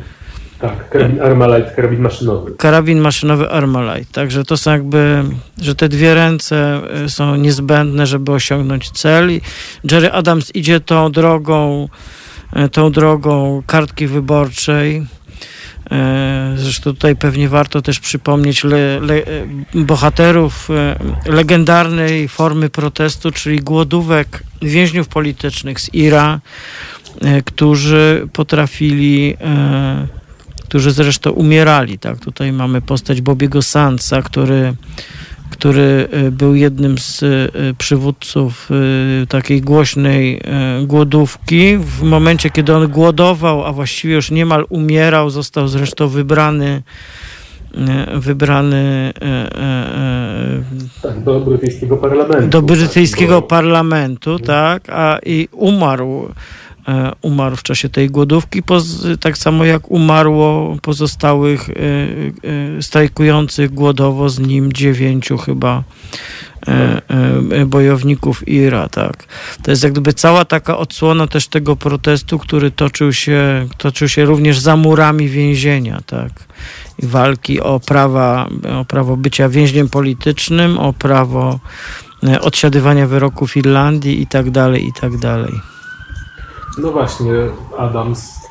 Tak, 0.60 0.90
karabin 0.90 1.22
Armalite, 1.22 1.72
karabin 1.76 2.02
maszynowy. 2.02 2.52
Karabin 2.58 3.00
maszynowy 3.00 3.50
Armalite. 3.50 4.14
Także 4.14 4.44
to 4.44 4.58
są 4.58 4.72
jakby, 4.72 5.24
że 5.62 5.76
te 5.76 5.90
dwie 5.90 6.14
ręce 6.14 6.82
są 7.08 7.36
niezbędne, 7.36 8.08
żeby 8.08 8.32
osiągnąć 8.32 8.92
cel. 8.92 9.32
I 9.32 9.42
Jerry 9.92 10.12
Adams 10.12 10.56
idzie 10.56 10.80
tą 10.80 11.12
drogą, 11.12 11.90
tą 12.72 12.92
drogą 12.92 13.64
kartki 13.68 14.08
wyborczej 14.08 15.02
E, 15.02 15.21
zresztą 16.56 16.94
tutaj 16.94 17.16
pewnie 17.16 17.50
warto 17.50 17.82
też 17.82 18.00
przypomnieć 18.00 18.64
le, 18.64 19.00
le, 19.00 19.22
bohaterów 19.74 20.70
e, 20.70 20.96
legendarnej 21.26 22.28
formy 22.28 22.70
protestu, 22.70 23.32
czyli 23.32 23.60
głodówek 23.60 24.44
więźniów 24.62 25.08
politycznych 25.08 25.80
z 25.80 25.94
IRA, 25.94 26.40
e, 27.22 27.42
którzy 27.42 28.28
potrafili, 28.34 29.38
którzy 30.64 30.92
zresztą 30.92 31.32
umierali. 31.32 32.00
Tak? 32.00 32.20
Tutaj 32.20 32.52
mamy 32.52 32.82
postać 32.82 33.22
Bobiego 33.22 33.62
Sandsa, 33.62 34.22
który 34.22 34.74
który 35.52 36.08
e, 36.12 36.32
był 36.32 36.56
jednym 36.56 36.98
z 36.98 37.24
e, 37.24 37.28
przywódców 37.78 38.70
e, 39.24 39.28
takiej 39.28 39.62
głośnej 39.62 40.42
głodówki. 40.84 41.78
W 41.78 42.02
momencie, 42.02 42.50
kiedy 42.50 42.76
on 42.76 42.88
głodował, 42.88 43.66
a 43.66 43.74
właściwie 43.74 44.16
już 44.16 44.32
niemal 44.32 44.66
umierał, 44.70 45.30
został 45.30 45.68
zresztą 45.68 46.08
wybrany 46.08 46.82
wybrany 48.16 49.14
tak, 51.02 51.24
do 51.24 51.40
brytyjskiego 51.40 51.98
parlamentu. 51.98 52.48
Do 52.48 52.62
brytyjskiego 52.62 53.42
tak, 53.42 53.50
parlamentu, 53.50 54.40
tak, 54.40 54.90
a 54.90 55.20
i 55.26 55.48
umarł 55.52 56.30
umarł 57.22 57.56
w 57.56 57.64
czasie 57.64 57.90
tej 57.90 58.10
głodówki, 58.10 58.64
tak 59.20 59.38
samo 59.38 59.66
jak 59.66 59.92
umarło 59.92 60.78
pozostałych 60.82 61.70
e, 61.70 61.74
e, 61.74 62.82
strajkujących 62.82 63.74
głodowo 63.74 64.30
z 64.30 64.40
nim 64.40 64.74
dziewięciu 64.74 65.38
chyba 65.38 65.84
bojowników 67.66 68.48
IRA, 68.48 68.90
tak. 68.90 69.26
To 69.64 69.72
jest 69.72 69.84
jak 69.84 69.92
gdyby 69.92 70.14
cała 70.14 70.46
taka 70.46 70.78
odsłona 70.78 71.28
też 71.28 71.48
tego 71.48 71.76
protestu, 71.76 72.40
który 72.40 72.72
toczył 72.72 73.14
się, 73.14 73.68
toczył 73.78 74.10
się 74.10 74.26
również 74.26 74.60
za 74.60 74.76
murami 74.76 75.30
więzienia, 75.30 76.02
tak. 76.06 76.32
I 77.04 77.06
walki 77.06 77.62
o 77.62 77.80
prawa, 77.80 78.50
o 78.82 78.86
prawo 78.86 79.18
bycia 79.18 79.50
więźniem 79.50 79.90
politycznym, 79.90 80.78
o 80.78 80.94
prawo 80.94 81.60
odsiadywania 82.42 83.08
wyroków 83.08 83.58
Irlandii 83.58 84.22
i 84.22 84.28
tak 84.28 84.52
dalej, 84.52 84.88
i 84.88 84.94
tak 85.02 85.18
dalej. 85.18 85.71
No 86.78 86.92
właśnie, 86.92 87.34
Adams. 87.78 88.42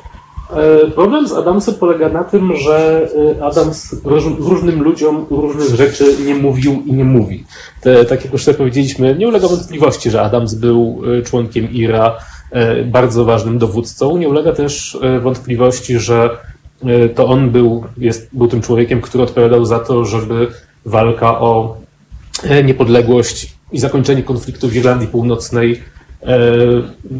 E, 0.55 0.91
problem 0.91 1.27
z 1.27 1.33
Adamsem 1.33 1.75
polega 1.75 2.09
na 2.09 2.23
tym, 2.23 2.55
że 2.55 3.07
e, 3.37 3.45
Adams 3.45 3.95
różnym 4.39 4.83
ludziom 4.83 5.25
różnych 5.29 5.75
rzeczy 5.75 6.15
nie 6.25 6.35
mówił 6.35 6.83
i 6.85 6.93
nie 6.93 7.03
mówi. 7.03 7.43
Te, 7.81 8.05
tak 8.05 8.23
jak 8.23 8.33
już 8.33 8.43
sobie 8.43 8.57
powiedzieliśmy, 8.57 9.15
nie 9.15 9.27
ulega 9.27 9.47
wątpliwości, 9.47 10.11
że 10.11 10.21
Adams 10.21 10.53
był 10.53 11.01
e, 11.19 11.21
członkiem 11.21 11.71
IRA, 11.71 12.17
bardzo 12.85 13.25
ważnym 13.25 13.57
dowódcą. 13.57 14.17
Nie 14.17 14.29
ulega 14.29 14.51
też 14.53 14.97
wątpliwości, 15.21 15.99
że 15.99 16.29
to 17.15 17.27
on 17.27 17.49
był, 17.49 17.83
jest, 17.97 18.29
był 18.33 18.47
tym 18.47 18.61
człowiekiem, 18.61 19.01
który 19.01 19.23
odpowiadał 19.23 19.65
za 19.65 19.79
to, 19.79 20.05
żeby 20.05 20.47
walka 20.85 21.39
o 21.39 21.77
niepodległość 22.63 23.53
i 23.71 23.79
zakończenie 23.79 24.23
konfliktu 24.23 24.67
w 24.67 24.75
Irlandii 24.75 25.07
Północnej 25.07 25.81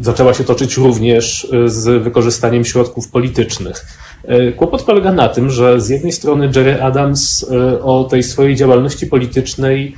zaczęła 0.02 0.34
się 0.34 0.44
toczyć 0.44 0.76
również 0.76 1.48
e, 1.52 1.68
z 1.68 2.02
wykorzystaniem 2.02 2.64
środków 2.64 3.10
politycznych. 3.10 3.86
E, 4.24 4.52
kłopot 4.52 4.82
polega 4.82 5.12
na 5.12 5.28
tym, 5.28 5.50
że 5.50 5.80
z 5.80 5.88
jednej 5.88 6.12
strony 6.12 6.50
Jerry 6.56 6.82
Adams 6.82 7.46
o 7.82 8.04
tej 8.04 8.22
swojej 8.22 8.56
działalności 8.56 9.06
politycznej 9.06 9.96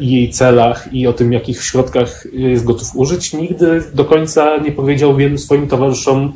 i 0.00 0.10
jej 0.10 0.30
celach 0.30 0.92
i 0.92 1.06
o 1.06 1.12
tym, 1.12 1.32
jakich 1.32 1.62
środkach 1.62 2.26
jest 2.32 2.64
gotów 2.64 2.88
użyć, 2.94 3.32
nigdy 3.32 3.82
do 3.94 4.04
końca 4.04 4.56
nie 4.56 4.72
powiedział 4.72 5.16
wielu 5.16 5.38
swoim 5.38 5.68
towarzyszom 5.68 6.32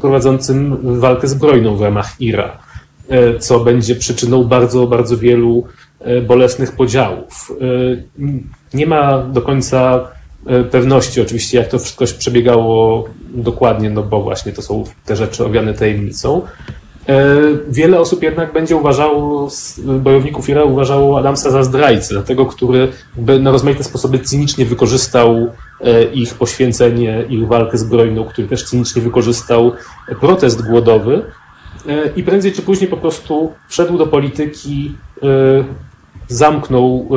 prowadzącym 0.00 0.76
walkę 1.00 1.28
zbrojną 1.28 1.76
w 1.76 1.82
ramach 1.82 2.20
IRA, 2.20 2.58
co 3.38 3.60
będzie 3.60 3.94
przyczyną 3.94 4.44
bardzo, 4.44 4.86
bardzo 4.86 5.18
wielu 5.18 5.64
bolesnych 6.26 6.72
podziałów. 6.72 7.52
Nie 8.74 8.86
ma 8.86 9.18
do 9.18 9.42
końca 9.42 10.00
E, 10.00 10.23
pewności 10.70 11.20
oczywiście, 11.20 11.58
jak 11.58 11.68
to 11.68 11.78
wszystko 11.78 12.04
przebiegało 12.18 13.04
dokładnie, 13.34 13.90
no 13.90 14.02
bo 14.02 14.22
właśnie 14.22 14.52
to 14.52 14.62
są 14.62 14.84
te 15.04 15.16
rzeczy 15.16 15.44
owiane 15.44 15.74
tajemnicą. 15.74 16.42
E, 17.08 17.36
wiele 17.68 18.00
osób 18.00 18.22
jednak 18.22 18.52
będzie 18.52 18.76
uważało, 18.76 19.48
bojowników 19.78 20.48
IRA 20.48 20.64
uważało 20.64 21.18
Adamsa 21.18 21.50
za 21.50 21.62
zdrajcę, 21.62 22.14
dlatego 22.14 22.46
który 22.46 22.88
na 23.40 23.50
rozmaite 23.50 23.84
sposoby 23.84 24.18
cynicznie 24.18 24.64
wykorzystał 24.64 25.50
e, 25.80 26.04
ich 26.04 26.34
poświęcenie, 26.34 27.24
ich 27.28 27.46
walkę 27.46 27.78
zbrojną, 27.78 28.24
który 28.24 28.48
też 28.48 28.64
cynicznie 28.64 29.02
wykorzystał 29.02 29.72
protest 30.20 30.62
głodowy 30.62 31.22
i 32.16 32.22
prędzej 32.22 32.52
czy 32.52 32.62
później 32.62 32.90
po 32.90 32.96
prostu 32.96 33.52
wszedł 33.68 33.98
do 33.98 34.06
polityki, 34.06 34.94
zamknął 36.28 37.08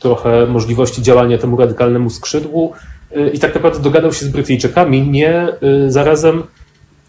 trochę 0.00 0.46
możliwości 0.46 1.02
działania 1.02 1.38
temu 1.38 1.56
radykalnemu 1.56 2.10
skrzydłu 2.10 2.72
y, 3.16 3.30
i 3.30 3.38
tak 3.38 3.54
naprawdę 3.54 3.80
dogadał 3.80 4.12
się 4.12 4.26
z 4.26 4.28
Brytyjczykami, 4.28 5.08
nie 5.08 5.48
y, 5.48 5.90
zarazem 5.90 6.42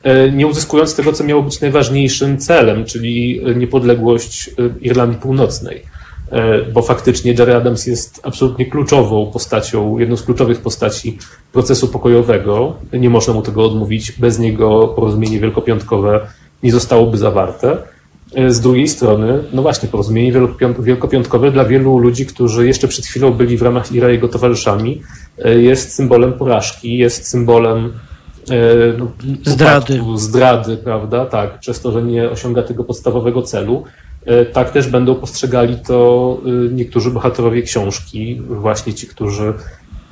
y, 0.06 0.32
nie 0.32 0.48
uzyskując 0.48 0.96
tego, 0.96 1.14
co 1.14 1.24
miało 1.24 1.44
być 1.44 1.62
najważniejszym 1.62 2.38
celem, 2.38 2.86
czyli 2.86 3.42
niepodległość 3.56 4.50
Irlandii 4.82 5.20
Północnej. 5.20 6.02
Bo 6.74 6.82
faktycznie 6.82 7.32
Jerry 7.32 7.56
Adams 7.56 7.88
jest 7.88 8.20
absolutnie 8.24 8.66
kluczową 8.66 9.32
postacią, 9.34 9.98
jedną 9.98 10.18
z 10.18 10.24
kluczowych 10.24 10.62
postaci 10.62 11.18
procesu 11.54 11.88
pokojowego. 11.88 12.76
Nie 12.94 13.10
można 13.10 13.34
mu 13.34 13.42
tego 13.42 13.66
odmówić. 13.66 14.12
Bez 14.12 14.40
niego 14.40 14.88
porozumienie 14.88 15.40
wielkopiątkowe 15.40 16.28
nie 16.64 16.72
zostałoby 16.72 17.18
zawarte. 17.18 17.78
E, 18.36 18.52
z 18.52 18.62
drugiej 18.62 18.88
strony, 18.88 19.44
no 19.54 19.62
właśnie, 19.62 19.90
porozumienie 19.90 20.34
wielkopiątkowe 20.80 21.52
dla 21.52 21.66
wielu 21.66 21.98
ludzi, 21.98 22.26
którzy 22.26 22.68
jeszcze 22.68 22.88
przed 22.88 23.06
chwilą 23.06 23.32
byli 23.32 23.58
w 23.58 23.62
ramach 23.62 23.92
IRA 23.92 24.10
jego 24.10 24.28
towarzyszami, 24.28 25.02
e, 25.38 25.56
jest 25.56 25.94
symbolem 25.94 26.34
porażki, 26.34 26.98
jest 26.98 27.28
symbolem 27.28 27.94
e, 28.50 28.58
no, 28.98 29.12
zdrady. 29.46 29.94
Upadku, 29.94 30.18
zdrady, 30.18 30.78
prawda? 30.78 31.26
Tak, 31.26 31.60
przez 31.60 31.82
to, 31.82 31.92
że 31.92 32.04
nie 32.04 32.30
osiąga 32.30 32.64
tego 32.64 32.84
podstawowego 32.84 33.42
celu. 33.42 33.84
Tak 34.54 34.70
też 34.70 34.88
będą 34.88 35.16
postrzegali 35.16 35.78
to 35.88 36.38
niektórzy 36.72 37.12
bohaterowie 37.12 37.62
książki, 37.62 38.42
właśnie 38.50 38.94
ci, 38.94 39.08
którzy 39.08 39.54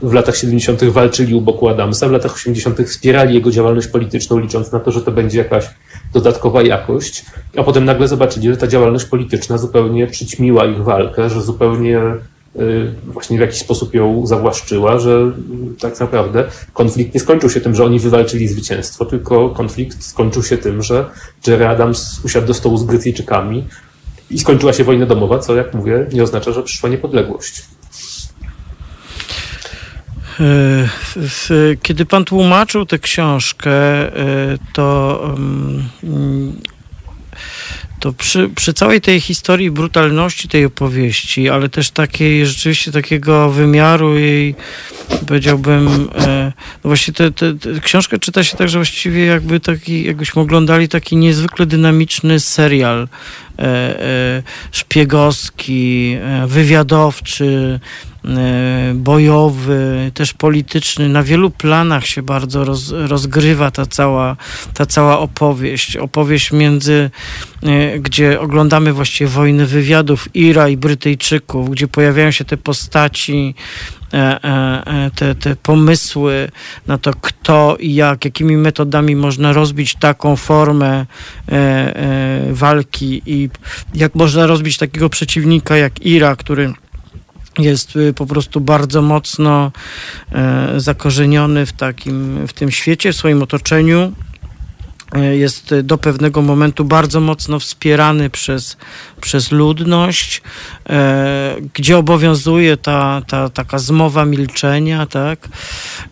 w 0.02 0.14
latach 0.14 0.36
70. 0.36 0.84
walczyli 0.84 1.36
u 1.36 1.42
boku 1.42 1.70
Adamsa, 1.70 2.08
w 2.08 2.12
latach 2.12 2.34
80. 2.34 2.80
wspierali 2.82 3.36
jego 3.36 3.52
działalność 3.52 3.88
polityczną, 3.88 4.40
licząc 4.40 4.72
na 4.72 4.80
to, 4.80 4.92
że 4.92 5.02
to 5.02 5.12
będzie 5.12 5.38
jakaś 5.38 5.66
dodatkowa 6.14 6.62
jakość, 6.62 7.26
a 7.58 7.64
potem 7.64 7.86
nagle 7.86 8.08
zobaczyli, 8.08 8.48
że 8.48 8.58
ta 8.58 8.68
działalność 8.68 9.06
polityczna 9.06 9.58
zupełnie 9.58 10.08
przyćmiła 10.08 10.66
ich 10.66 10.84
walkę, 10.84 11.30
że 11.30 11.42
zupełnie 11.42 12.00
y, 12.56 12.92
właśnie 13.08 13.38
w 13.38 13.42
jakiś 13.42 13.60
sposób 13.60 13.94
ją 13.94 14.28
zawłaszczyła, 14.28 15.00
że 15.00 15.32
tak 15.80 16.00
naprawdę 16.00 16.44
konflikt 16.74 17.14
nie 17.14 17.20
skończył 17.20 17.50
się 17.50 17.62
tym, 17.62 17.76
że 17.76 17.86
oni 17.86 18.00
wywalczyli 18.00 18.48
zwycięstwo, 18.48 19.06
tylko 19.06 19.50
konflikt 19.50 20.04
skończył 20.04 20.44
się 20.44 20.58
tym, 20.58 20.84
że 20.84 21.06
Jerry 21.48 21.68
Adams 21.68 22.22
usiadł 22.26 22.48
do 22.48 22.54
stołu 22.54 22.78
z 22.78 22.84
Brytyjczykami 22.84 23.64
i 24.32 24.40
skończyła 24.40 24.74
się 24.74 24.84
wojna 24.84 25.06
domowa, 25.06 25.40
co 25.40 25.56
jak 25.56 25.74
mówię, 25.74 26.08
nie 26.14 26.24
oznacza, 26.24 26.52
że 26.52 26.64
przyszła 26.64 26.90
niepodległość. 26.90 27.64
Kiedy 31.82 32.06
pan 32.06 32.26
tłumaczył 32.26 32.86
tę 32.86 33.00
książkę, 33.00 33.72
to 34.74 35.20
to 38.00 38.14
przy, 38.14 38.50
przy 38.56 38.74
całej 38.74 39.02
tej 39.02 39.22
historii 39.22 39.72
brutalności 39.72 40.48
tej 40.48 40.66
opowieści, 40.66 41.50
ale 41.50 41.70
też 41.70 41.92
takiej 41.92 42.46
rzeczywiście 42.46 42.92
takiego 42.92 43.50
wymiaru 43.50 44.18
jej, 44.18 44.56
powiedziałbym, 45.28 46.10
e, 46.16 46.52
no 46.84 46.88
właśnie 46.88 47.14
tę 47.14 47.32
książkę 47.84 48.20
czyta 48.20 48.44
się 48.44 48.58
tak, 48.58 48.70
że 48.70 48.80
właściwie 48.80 49.26
jakby 49.26 49.60
taki, 49.60 50.04
jakbyśmy 50.04 50.42
oglądali 50.42 50.88
taki 50.88 51.16
niezwykle 51.16 51.66
dynamiczny 51.66 52.40
serial 52.40 53.08
e, 53.60 53.64
e, 53.64 54.44
szpiegowski, 54.72 56.18
e, 56.22 56.48
wywiadowczy, 56.48 57.80
E, 58.09 58.09
bojowy, 58.94 60.12
też 60.14 60.34
polityczny. 60.34 61.10
Na 61.10 61.24
wielu 61.24 61.50
planach 61.50 62.06
się 62.06 62.22
bardzo 62.22 62.66
roz, 62.66 62.92
rozgrywa 62.92 63.72
ta 63.72 63.86
cała, 63.86 64.36
ta 64.74 64.86
cała 64.86 65.20
opowieść. 65.20 65.98
Opowieść 65.98 66.52
między, 66.52 67.10
e, 67.64 68.00
gdzie 68.00 68.40
oglądamy 68.40 68.94
właściwie 68.94 69.30
wojny 69.30 69.66
wywiadów 69.66 70.28
Ira 70.34 70.70
i 70.70 70.78
Brytyjczyków, 70.78 71.70
gdzie 71.70 71.88
pojawiają 71.88 72.32
się 72.32 72.46
te 72.46 72.58
postaci, 72.58 73.56
e, 74.14 75.12
te, 75.16 75.36
te 75.36 75.56
pomysły 75.56 76.52
na 76.88 76.98
to, 76.98 77.12
kto 77.22 77.78
i 77.80 77.96
jak, 77.96 78.26
jakimi 78.26 78.58
metodami 78.58 79.16
można 79.16 79.54
rozbić 79.54 79.96
taką 79.96 80.36
formę 80.36 81.06
walki 82.52 83.22
i 83.26 83.50
jak 83.94 84.16
można 84.16 84.48
rozbić 84.48 84.78
takiego 84.78 85.10
przeciwnika 85.10 85.78
jak 85.78 86.06
Ira, 86.06 86.36
który 86.36 86.74
jest 87.60 87.96
y, 87.96 88.14
po 88.14 88.26
prostu 88.26 88.62
bardzo 88.62 89.02
mocno 89.02 89.72
e, 90.32 90.74
zakorzeniony 90.78 91.66
w 91.66 91.74
takim, 91.74 92.48
w 92.48 92.54
tym 92.54 92.72
świecie, 92.72 93.14
w 93.14 93.16
swoim 93.16 93.44
otoczeniu. 93.44 94.14
E, 95.16 95.38
jest 95.38 95.76
do 95.84 95.98
pewnego 95.98 96.42
momentu 96.42 96.86
bardzo 96.86 97.20
mocno 97.20 97.60
wspierany 97.60 98.30
przez, 98.30 98.78
przez 99.22 99.52
ludność, 99.52 100.42
e, 100.90 101.56
gdzie 101.74 101.98
obowiązuje 101.98 102.78
ta, 102.78 103.22
ta 103.28 103.50
taka 103.50 103.80
zmowa 103.80 104.26
milczenia, 104.26 105.06
tak? 105.06 105.48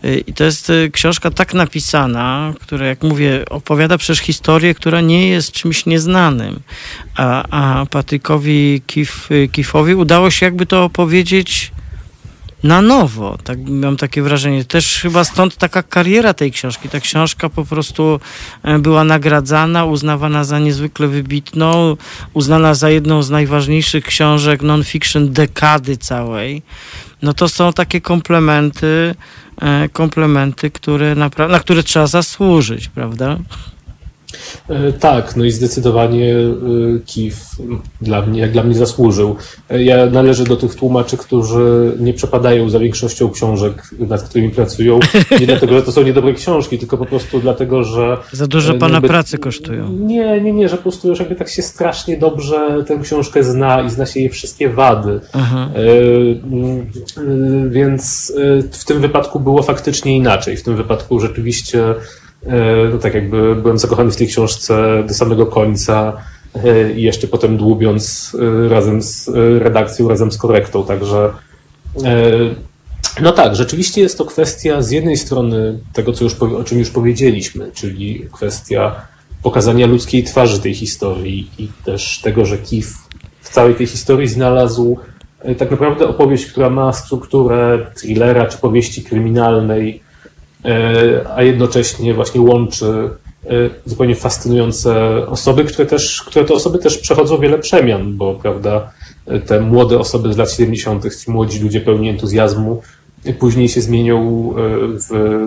E, 0.03 0.18
I 0.18 0.34
to 0.34 0.44
jest 0.44 0.72
książka 0.91 1.32
tak 1.32 1.53
napisana, 1.53 2.53
która, 2.61 2.86
jak 2.86 3.03
mówię, 3.03 3.45
opowiada 3.49 3.98
przecież 3.98 4.19
historię, 4.19 4.74
która 4.74 5.02
nie 5.02 5.30
jest 5.30 5.52
czymś 5.52 5.86
nieznanym. 5.86 6.60
A, 7.15 7.44
a 7.49 7.86
Patrykowi 7.86 8.82
Kif, 8.88 9.30
Kifowi 9.52 9.95
udało 9.95 10.32
się 10.32 10.45
jakby 10.45 10.65
to 10.65 10.84
opowiedzieć 10.84 11.72
na 12.64 12.82
nowo. 12.82 13.38
Tak, 13.44 13.60
mam 13.70 13.98
takie 13.98 14.22
wrażenie. 14.22 14.66
Też 14.66 15.00
chyba 15.02 15.24
stąd 15.24 15.56
taka 15.56 15.84
kariera 15.84 16.34
tej 16.34 16.52
książki. 16.52 16.90
Ta 16.90 17.00
książka 17.00 17.50
po 17.50 17.66
prostu 17.66 18.20
e, 18.64 18.80
była 18.80 19.04
nagradzana, 19.04 19.86
uznawana 19.86 20.44
za 20.44 20.60
niezwykle 20.60 21.08
wybitną, 21.08 21.98
uznana 22.34 22.74
za 22.74 22.90
jedną 22.90 23.24
z 23.24 23.30
najważniejszych 23.30 24.04
książek 24.04 24.62
non-fiction 24.62 25.32
dekady 25.32 25.98
całej. 25.98 26.62
No 27.22 27.34
to 27.34 27.50
są 27.50 27.74
takie 27.74 28.02
komplementy, 28.02 29.16
e, 29.62 29.90
komplementy, 29.90 30.72
które 30.72 31.16
na 31.50 31.60
które 31.60 31.84
trzeba 31.84 32.08
zasłużyć, 32.08 32.90
prawda? 32.90 33.38
E, 34.70 34.94
tak, 34.94 35.36
no 35.36 35.46
i 35.46 35.52
zdecydowanie 35.52 36.36
e, 36.36 36.46
KIF 37.06 37.46
dla 38.02 38.22
mnie, 38.22 38.42
jak 38.42 38.52
dla 38.52 38.64
mnie 38.64 38.76
zasłużył. 38.76 39.36
E, 39.70 39.84
ja 39.84 40.06
należę 40.06 40.44
do 40.44 40.56
tych 40.56 40.76
tłumaczy, 40.76 41.18
którzy 41.18 41.96
nie 42.00 42.14
przepadają 42.14 42.70
za 42.70 42.80
większością 42.80 43.30
książek, 43.30 43.84
nad 44.00 44.24
którymi 44.24 44.50
pracują. 44.50 45.00
Nie 45.40 45.46
dlatego, 45.46 45.74
że 45.74 45.84
to 45.84 45.92
są 45.92 46.04
niedobre 46.04 46.34
książki, 46.34 46.78
tylko 46.78 46.98
po 46.98 47.06
prostu 47.06 47.40
dlatego, 47.40 47.84
że... 47.84 48.18
Za 48.32 48.48
dużo 48.48 48.74
pana 48.74 48.94
jakby, 48.94 49.08
pracy 49.08 49.38
kosztują. 49.38 49.90
Nie, 49.92 50.42
nie, 50.42 50.54
nie, 50.54 50.70
że 50.70 50.78
po 50.78 50.84
prostu 50.84 51.10
już 51.10 51.20
jakby 51.20 51.36
tak 51.36 51.50
się 51.50 51.62
strasznie 51.62 52.18
dobrze 52.18 52.84
tę 52.88 53.00
książkę 53.04 53.44
zna 53.44 53.82
i 53.82 53.90
zna 53.90 54.06
się 54.06 54.20
jej 54.20 54.30
wszystkie 54.30 54.70
wady. 54.70 55.20
Aha. 55.34 55.70
Więc 57.70 58.34
w 58.72 58.86
tym 58.86 59.02
wypadku 59.02 59.40
było 59.40 59.64
faktycznie 59.64 60.16
inaczej. 60.16 60.58
W 60.58 60.64
tym 60.64 60.76
wypadku 60.76 61.20
rzeczywiście 61.20 61.96
no 62.92 62.98
tak 62.98 63.14
jakby 63.14 63.56
byłem 63.56 63.78
zakochany 63.78 64.12
w 64.12 64.16
tej 64.16 64.28
książce 64.28 65.04
do 65.08 65.14
samego 65.14 65.46
końca 65.46 66.14
e, 66.64 66.92
i 66.92 67.02
jeszcze 67.02 67.28
potem 67.28 67.58
dłubiąc 67.58 68.36
e, 68.66 68.70
razem 68.70 69.02
z 69.02 69.30
redakcją, 69.60 70.10
razem 70.10 70.32
z 70.32 70.38
korektą, 70.38 70.86
także 70.86 71.30
no 73.22 73.32
tak, 73.32 73.56
rzeczywiście 73.56 74.02
jest 74.02 74.18
to 74.18 74.26
kwestia 74.26 74.82
z 74.82 74.92
jednej 74.92 75.18
strony 75.18 75.80
tego, 75.94 76.14
co 76.14 76.24
już, 76.24 76.34
o 76.34 76.64
czym 76.64 76.80
już 76.80 76.90
powiedzieliśmy, 76.90 77.72
czyli 77.72 78.28
kwestia 78.32 78.96
pokazania 79.44 79.88
ludzkiej 79.88 80.24
twarzy 80.24 80.60
tej 80.60 80.74
historii 80.74 81.52
i 81.60 81.70
też 81.86 82.22
tego, 82.24 82.46
że 82.46 82.58
Kif 82.58 82.94
w 83.42 83.50
całej 83.50 83.76
tej 83.76 83.88
historii 83.88 84.28
znalazł 84.28 84.98
tak 85.58 85.72
naprawdę 85.72 86.08
opowieść, 86.08 86.46
która 86.46 86.70
ma 86.70 86.94
strukturę 86.94 87.92
thrillera 87.96 88.46
czy 88.46 88.58
powieści 88.58 89.04
kryminalnej, 89.04 90.02
a 91.36 91.44
jednocześnie 91.44 92.14
właśnie 92.14 92.42
łączy 92.42 93.10
e, 93.46 93.50
zupełnie 93.86 94.16
fascynujące 94.16 95.16
osoby, 95.28 95.64
które 95.64 95.86
też, 95.86 96.24
które 96.28 96.46
te 96.46 96.54
osoby 96.54 96.80
też 96.80 96.98
przechodzą 96.98 97.38
wiele 97.38 97.60
przemian, 97.60 98.18
bo 98.18 98.36
prawda, 98.36 98.92
te 99.46 99.62
młode 99.62 100.00
osoby 100.00 100.34
z 100.34 100.38
lat 100.38 100.52
70., 100.52 101.16
ci 101.24 101.32
młodzi 101.32 101.60
ludzie 101.60 101.82
pełni 101.82 102.10
entuzjazmu, 102.10 102.82
później 103.40 103.70
się 103.70 103.82
zmienią 103.82 104.50
e, 104.50 104.54
w, 104.94 105.38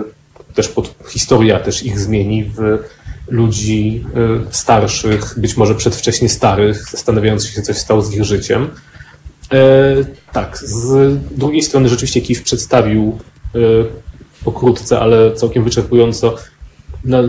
też 0.54 0.68
pod 0.68 0.94
historia 1.08 1.60
też 1.60 1.82
ich 1.82 1.98
zmieni 1.98 2.44
w 2.44 2.78
ludzi 3.28 4.04
starszych, 4.50 5.34
być 5.36 5.56
może 5.56 5.74
przedwcześnie 5.74 6.28
starych, 6.28 6.84
zastanawiających 6.90 7.50
się, 7.50 7.62
co 7.62 7.72
się 7.72 7.78
stało 7.78 8.02
z 8.02 8.14
ich 8.14 8.24
życiem. 8.24 8.68
Tak, 10.32 10.58
z 10.58 11.18
drugiej 11.30 11.62
strony 11.62 11.88
rzeczywiście 11.88 12.20
Kif 12.20 12.42
przedstawił 12.42 13.18
pokrótce, 14.44 15.00
ale 15.00 15.32
całkiem 15.32 15.64
wyczerpująco 15.64 16.34
na 17.04 17.22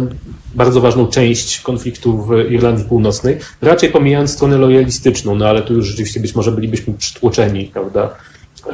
bardzo 0.55 0.81
ważną 0.81 1.07
część 1.07 1.59
konfliktu 1.59 2.17
w 2.17 2.51
Irlandii 2.51 2.85
Północnej, 2.85 3.37
raczej 3.61 3.89
pomijając 3.89 4.31
stronę 4.31 4.57
lojalistyczną, 4.57 5.35
no 5.35 5.47
ale 5.47 5.61
tu 5.61 5.73
już 5.73 5.85
rzeczywiście 5.85 6.19
być 6.19 6.35
może 6.35 6.51
bylibyśmy 6.51 6.93
przytłoczeni, 6.93 7.65
prawda, 7.73 8.15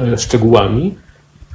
e, 0.00 0.18
szczegółami. 0.18 0.94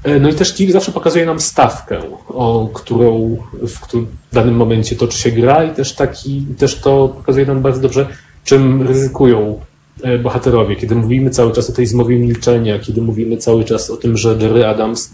E, 0.04 0.20
no 0.20 0.30
i 0.30 0.34
też 0.34 0.54
Kiev 0.54 0.72
zawsze 0.72 0.92
pokazuje 0.92 1.26
nam 1.26 1.40
stawkę, 1.40 2.00
o 2.28 2.70
którą 2.74 3.38
w, 3.68 3.80
którym 3.80 4.08
w 4.32 4.36
danym 4.36 4.56
momencie 4.56 4.96
toczy 4.96 5.18
się 5.18 5.32
gra 5.32 5.64
i 5.64 5.76
też 5.76 5.96
taki, 5.96 6.46
też 6.58 6.76
to 6.76 7.08
pokazuje 7.08 7.46
nam 7.46 7.62
bardzo 7.62 7.82
dobrze, 7.82 8.08
czym 8.44 8.88
ryzykują 8.88 9.60
e, 10.04 10.18
bohaterowie. 10.18 10.76
Kiedy 10.76 10.96
mówimy 10.96 11.30
cały 11.30 11.52
czas 11.52 11.70
o 11.70 11.74
tej 11.74 11.86
zmowie 11.86 12.20
milczenia, 12.20 12.80
kiedy 12.80 13.02
mówimy 13.02 13.38
cały 13.38 13.64
czas 13.64 13.90
o 13.90 13.98
tym, 13.98 14.18
że 14.18 14.38
Jerry 14.40 14.66
Adams 14.66 15.14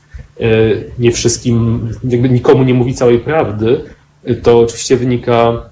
nie 1.00 1.12
wszystkim, 1.12 1.90
jakby 2.04 2.30
nikomu 2.30 2.64
nie 2.64 2.74
mówi 2.74 2.94
całej 2.94 3.20
prawdy, 3.20 3.82
to 4.44 4.60
oczywiście 4.60 4.98
wynika 4.98 5.70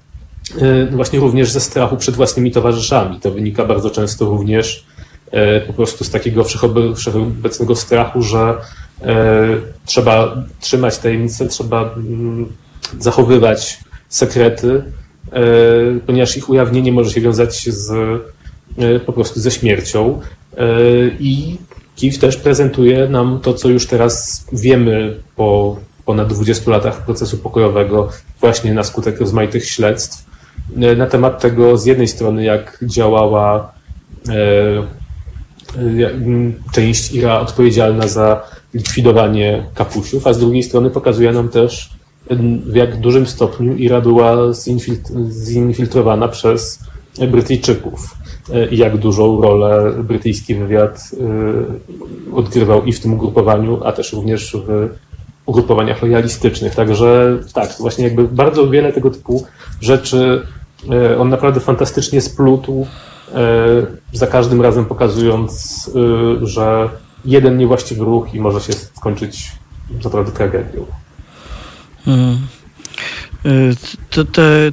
e, 0.60 0.86
właśnie 0.86 1.18
również 1.18 1.50
ze 1.50 1.60
strachu 1.60 1.96
przed 1.96 2.14
własnymi 2.14 2.50
towarzyszami. 2.50 3.20
To 3.20 3.30
wynika 3.30 3.64
bardzo 3.64 3.90
często 3.90 4.24
również 4.24 4.86
e, 5.30 5.60
po 5.60 5.72
prostu 5.72 6.04
z 6.04 6.10
takiego 6.10 6.44
wszechobecnego 6.94 7.76
strachu, 7.76 8.22
że 8.22 8.54
trzeba 9.86 10.36
trzymać 10.60 10.98
tajemnice, 10.98 11.48
trzeba 11.48 11.94
mm, 11.96 12.52
zachowywać 12.98 13.78
sekrety, 14.08 14.82
ponieważ 16.06 16.36
ich 16.36 16.48
ujawnienie 16.48 16.92
może 16.92 17.10
się 17.10 17.20
wiązać 17.20 17.68
z, 17.68 17.92
po 19.06 19.12
prostu 19.12 19.40
ze 19.40 19.50
śmiercią. 19.50 20.20
I 21.20 21.56
KIF 21.98 22.18
też 22.18 22.36
prezentuje 22.36 23.08
nam 23.08 23.40
to, 23.40 23.54
co 23.54 23.68
już 23.68 23.86
teraz 23.86 24.44
wiemy 24.52 25.16
po 25.36 25.76
ponad 26.04 26.32
20 26.32 26.70
latach 26.70 27.04
procesu 27.04 27.38
pokojowego, 27.38 28.08
właśnie 28.40 28.74
na 28.74 28.84
skutek 28.84 29.20
rozmaitych 29.20 29.68
śledztw, 29.68 30.24
e, 30.76 30.96
na 30.96 31.06
temat 31.06 31.42
tego 31.42 31.78
z 31.78 31.86
jednej 31.86 32.08
strony, 32.08 32.44
jak 32.44 32.78
działała 32.82 33.72
e, 34.28 34.32
e, 34.32 34.84
część 36.72 37.12
IRA 37.12 37.40
odpowiedzialna 37.40 38.08
za 38.08 38.42
likwidowanie 38.74 39.66
kapusiów, 39.74 40.26
a 40.26 40.32
z 40.32 40.38
drugiej 40.38 40.62
strony 40.62 40.90
pokazuje 40.90 41.32
nam 41.32 41.48
też, 41.48 41.90
w 42.66 42.76
jak 42.76 43.00
dużym 43.00 43.26
stopniu 43.26 43.76
IRA 43.76 44.00
była 44.00 44.36
zinfiltrowana 45.30 46.28
przez 46.28 46.78
Brytyjczyków. 47.30 48.14
I 48.70 48.76
jak 48.76 48.96
dużą 48.96 49.42
rolę 49.42 49.92
brytyjski 50.02 50.54
wywiad 50.54 51.10
e, 52.32 52.36
odgrywał 52.36 52.84
i 52.84 52.92
w 52.92 53.00
tym 53.00 53.14
ugrupowaniu, 53.14 53.80
a 53.84 53.92
też 53.92 54.12
również 54.12 54.56
w 54.66 54.88
ugrupowaniach 55.46 56.02
lojalistycznych. 56.02 56.74
Także 56.74 57.38
tak, 57.54 57.70
właśnie 57.80 58.04
jakby 58.04 58.28
bardzo 58.28 58.70
wiele 58.70 58.92
tego 58.92 59.10
typu 59.10 59.46
rzeczy 59.80 60.42
e, 60.90 61.18
on 61.18 61.28
naprawdę 61.28 61.60
fantastycznie 61.60 62.20
splótł, 62.20 62.86
za 64.12 64.26
każdym 64.26 64.62
razem 64.62 64.84
pokazując, 64.84 65.90
że 66.42 66.88
jeden 67.24 67.58
niewłaściwy 67.58 68.04
ruch 68.04 68.34
i 68.34 68.40
może 68.40 68.60
się 68.60 68.72
skończyć 68.72 69.52
naprawdę 70.04 70.32
tragedią. 70.32 70.86
Hmm. 72.04 72.38
To, 74.10 74.24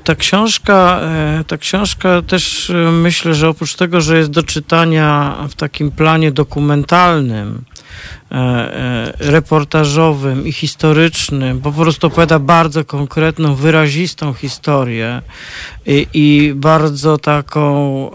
ta, 0.03 0.15
książka, 0.15 0.99
e, 1.01 1.43
ta 1.47 1.57
książka 1.57 2.21
też 2.21 2.69
e, 2.69 2.91
myślę, 2.91 3.35
że 3.35 3.49
oprócz 3.49 3.75
tego, 3.75 4.01
że 4.01 4.17
jest 4.17 4.29
do 4.29 4.43
czytania 4.43 5.35
w 5.49 5.55
takim 5.55 5.91
planie 5.91 6.31
dokumentalnym, 6.31 7.63
reportażowym 9.19 10.47
i 10.47 10.51
historycznym, 10.51 11.61
po 11.61 11.71
prostu 11.71 12.07
opowiada 12.07 12.39
bardzo 12.39 12.85
konkretną, 12.85 13.55
wyrazistą 13.55 14.33
historię 14.33 15.21
i, 15.85 16.07
i 16.13 16.53
bardzo 16.55 17.17
taką 17.17 18.11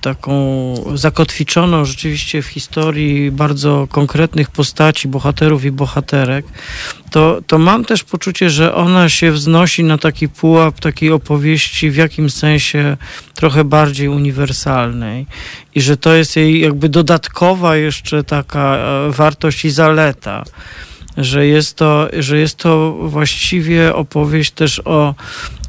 taką 0.00 0.74
zakotwiczoną 0.94 1.84
rzeczywiście 1.84 2.42
w 2.42 2.46
historii 2.46 3.30
bardzo 3.30 3.86
konkretnych 3.90 4.50
postaci, 4.50 5.08
bohaterów 5.08 5.64
i 5.64 5.70
bohaterek, 5.70 6.46
to, 7.10 7.40
to 7.46 7.58
mam 7.58 7.84
też 7.84 8.04
poczucie, 8.04 8.50
że 8.50 8.74
ona 8.74 9.08
się 9.08 9.32
wznosi 9.32 9.84
na 9.84 9.98
taki 9.98 10.28
pułap 10.28 10.80
takiej 10.80 11.12
opowieści 11.12 11.90
w 11.90 11.96
jakimś 11.96 12.32
sensie 12.32 12.96
trochę 13.34 13.64
bardziej 13.64 14.08
uniwersalnej 14.08 15.26
i 15.74 15.80
że 15.80 15.96
to 15.96 16.14
jest 16.14 16.36
jej 16.36 16.60
jakby 16.60 16.88
dodatkowa 16.88 17.76
jeszcze 17.76 18.24
taka 18.24 18.76
e, 18.76 19.10
wartość 19.10 19.64
i 19.64 19.70
zaleta 19.70 20.44
że 21.16 21.46
jest 21.46 21.76
to, 21.76 22.08
że 22.18 22.38
jest 22.38 22.56
to 22.56 22.92
właściwie 22.92 23.94
opowieść 23.94 24.50
też 24.50 24.82
o, 24.84 25.14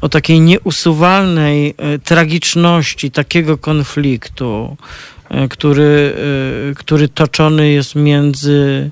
o 0.00 0.08
takiej 0.08 0.40
nieusuwalnej 0.40 1.74
e, 1.76 1.98
tragiczności 1.98 3.10
takiego 3.10 3.58
konfliktu, 3.58 4.76
e, 5.28 5.48
który, 5.48 6.14
który 6.76 7.08
toczony 7.08 7.70
jest 7.70 7.94
między 7.94 8.90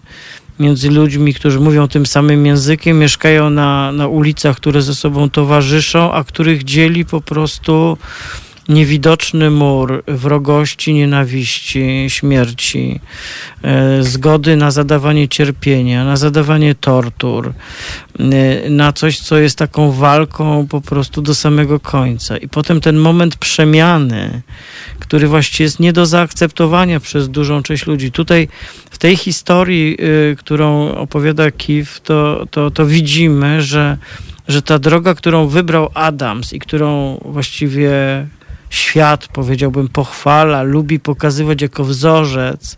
między 0.59 0.91
ludźmi, 0.91 1.35
którzy 1.35 1.61
mówią 1.61 1.89
tym 1.89 2.07
samym 2.07 2.47
językiem, 2.47 2.99
mieszkają 2.99 3.51
na, 3.51 3.93
na 3.93 4.07
ulicach, 4.09 4.57
które 4.57 4.83
ze 4.83 4.95
sobą 4.95 5.31
towarzyszą, 5.31 6.13
a 6.13 6.25
których 6.25 6.65
dzieli 6.65 7.05
po 7.05 7.21
prostu 7.21 7.99
niewidoczny 8.69 9.51
mur 9.51 10.05
wrogości, 10.07 10.95
nienawiści, 10.95 12.07
śmierci, 12.09 13.01
e, 13.63 14.03
zgody 14.03 14.57
na 14.57 14.71
zadawanie 14.71 15.29
cierpienia, 15.29 16.05
na 16.05 16.17
zadawanie 16.17 16.75
tortur, 16.75 17.53
e, 18.19 18.71
na 18.71 18.93
coś, 18.93 19.19
co 19.19 19.39
jest 19.39 19.59
taką 19.59 19.93
walką 19.93 20.67
po 20.67 20.81
prostu 20.81 21.23
do 21.23 21.35
samego 21.35 21.81
końca. 21.81 22.37
I 22.37 22.49
potem 22.49 22.81
ten 22.81 22.97
moment 22.97 23.37
przemiany, 23.37 24.43
który 24.99 25.29
właściwie 25.29 25.65
jest 25.65 25.81
nie 25.81 25.93
do 25.93 26.07
zaakceptowania 26.07 27.01
przez 27.01 27.29
dużą 27.29 27.63
część 27.63 27.87
ludzi. 27.87 28.13
Tutaj 28.13 28.49
w 28.91 28.99
tej 28.99 29.17
historii, 29.17 29.97
e, 30.33 30.37
którą 30.37 30.95
opowiada 30.95 31.51
Kif, 31.51 32.01
to, 32.01 32.47
to, 32.51 32.71
to 32.71 32.87
widzimy, 32.87 33.63
że 33.63 33.99
że 34.49 34.63
ta 34.63 34.79
droga, 34.79 35.15
którą 35.15 35.47
wybrał 35.47 35.91
Adams 35.95 36.53
i 36.53 36.59
którą 36.59 37.19
właściwie 37.25 37.91
świat, 38.71 39.29
powiedziałbym, 39.29 39.89
pochwala, 39.89 40.63
lubi 40.63 41.01
pokazywać 41.01 41.63
jako 41.63 41.85
wzorzec 41.85 42.77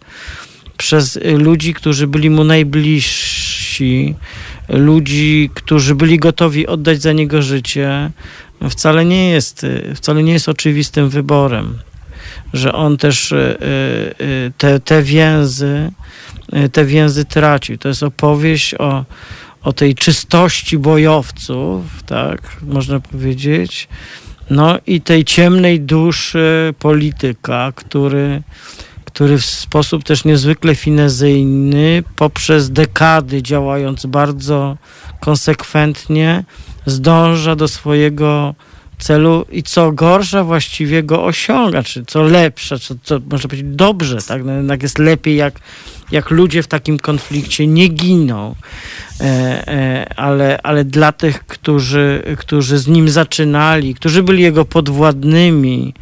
przez 0.76 1.18
ludzi, 1.22 1.74
którzy 1.74 2.06
byli 2.06 2.30
mu 2.30 2.44
najbliżsi, 2.44 4.14
ludzi, 4.68 5.50
którzy 5.54 5.94
byli 5.94 6.18
gotowi 6.18 6.66
oddać 6.66 7.02
za 7.02 7.12
niego 7.12 7.42
życie, 7.42 8.10
wcale 8.70 9.04
nie 9.04 9.30
jest, 9.30 9.66
wcale 9.94 10.22
nie 10.22 10.32
jest 10.32 10.48
oczywistym 10.48 11.08
wyborem. 11.08 11.78
Że 12.52 12.72
on 12.72 12.96
też 12.96 13.32
e, 13.32 13.58
te, 14.58 14.80
te 14.80 15.02
więzy, 15.02 15.92
te 16.72 16.84
więzy 16.84 17.24
tracił. 17.24 17.78
To 17.78 17.88
jest 17.88 18.02
opowieść 18.02 18.74
o, 18.74 19.04
o 19.62 19.72
tej 19.72 19.94
czystości 19.94 20.78
bojowców, 20.78 22.02
tak, 22.06 22.56
można 22.62 23.00
powiedzieć, 23.00 23.88
no 24.50 24.78
i 24.86 25.00
tej 25.00 25.24
ciemnej 25.24 25.80
duszy 25.80 26.74
polityka, 26.78 27.72
który, 27.74 28.42
który 29.04 29.38
w 29.38 29.44
sposób 29.44 30.04
też 30.04 30.24
niezwykle 30.24 30.74
finezyjny, 30.74 32.02
poprzez 32.16 32.70
dekady 32.70 33.42
działając 33.42 34.06
bardzo 34.06 34.76
konsekwentnie, 35.20 36.44
zdąża 36.86 37.56
do 37.56 37.68
swojego 37.68 38.54
celu 38.98 39.46
i 39.52 39.62
co 39.62 39.92
gorsza 39.92 40.44
właściwie 40.44 41.02
go 41.02 41.24
osiąga, 41.24 41.82
czy 41.82 42.04
co 42.04 42.22
lepsze, 42.22 42.78
co, 42.78 42.94
co 43.02 43.20
można 43.30 43.48
powiedzieć 43.48 43.74
dobrze, 43.76 44.18
tak? 44.28 44.44
No, 44.44 44.52
jednak 44.52 44.82
jest 44.82 44.98
lepiej, 44.98 45.36
jak, 45.36 45.60
jak 46.10 46.30
ludzie 46.30 46.62
w 46.62 46.66
takim 46.66 46.98
konflikcie 46.98 47.66
nie 47.66 47.88
giną. 47.88 48.54
E, 49.20 49.24
e, 49.68 50.12
ale, 50.16 50.62
ale 50.62 50.84
dla 50.84 51.12
tych, 51.12 51.46
którzy, 51.46 52.22
którzy 52.38 52.78
z 52.78 52.86
nim 52.86 53.08
zaczynali, 53.08 53.94
którzy 53.94 54.22
byli 54.22 54.42
jego 54.42 54.64
podwładnymi, 54.64 55.94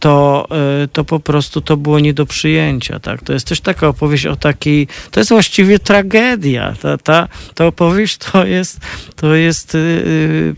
to, 0.00 0.48
to 0.92 1.04
po 1.04 1.20
prostu 1.20 1.60
to 1.60 1.76
było 1.76 2.00
nie 2.00 2.14
do 2.14 2.26
przyjęcia. 2.26 3.00
Tak? 3.00 3.22
To 3.22 3.32
jest 3.32 3.46
też 3.46 3.60
taka 3.60 3.88
opowieść 3.88 4.26
o 4.26 4.36
takiej, 4.36 4.88
to 5.10 5.20
jest 5.20 5.30
właściwie 5.30 5.78
tragedia. 5.78 6.74
Ta, 6.82 6.98
ta, 6.98 7.28
ta 7.54 7.66
opowieść 7.66 8.16
to 8.16 8.46
jest, 8.46 8.80
to 9.16 9.34
jest 9.34 9.76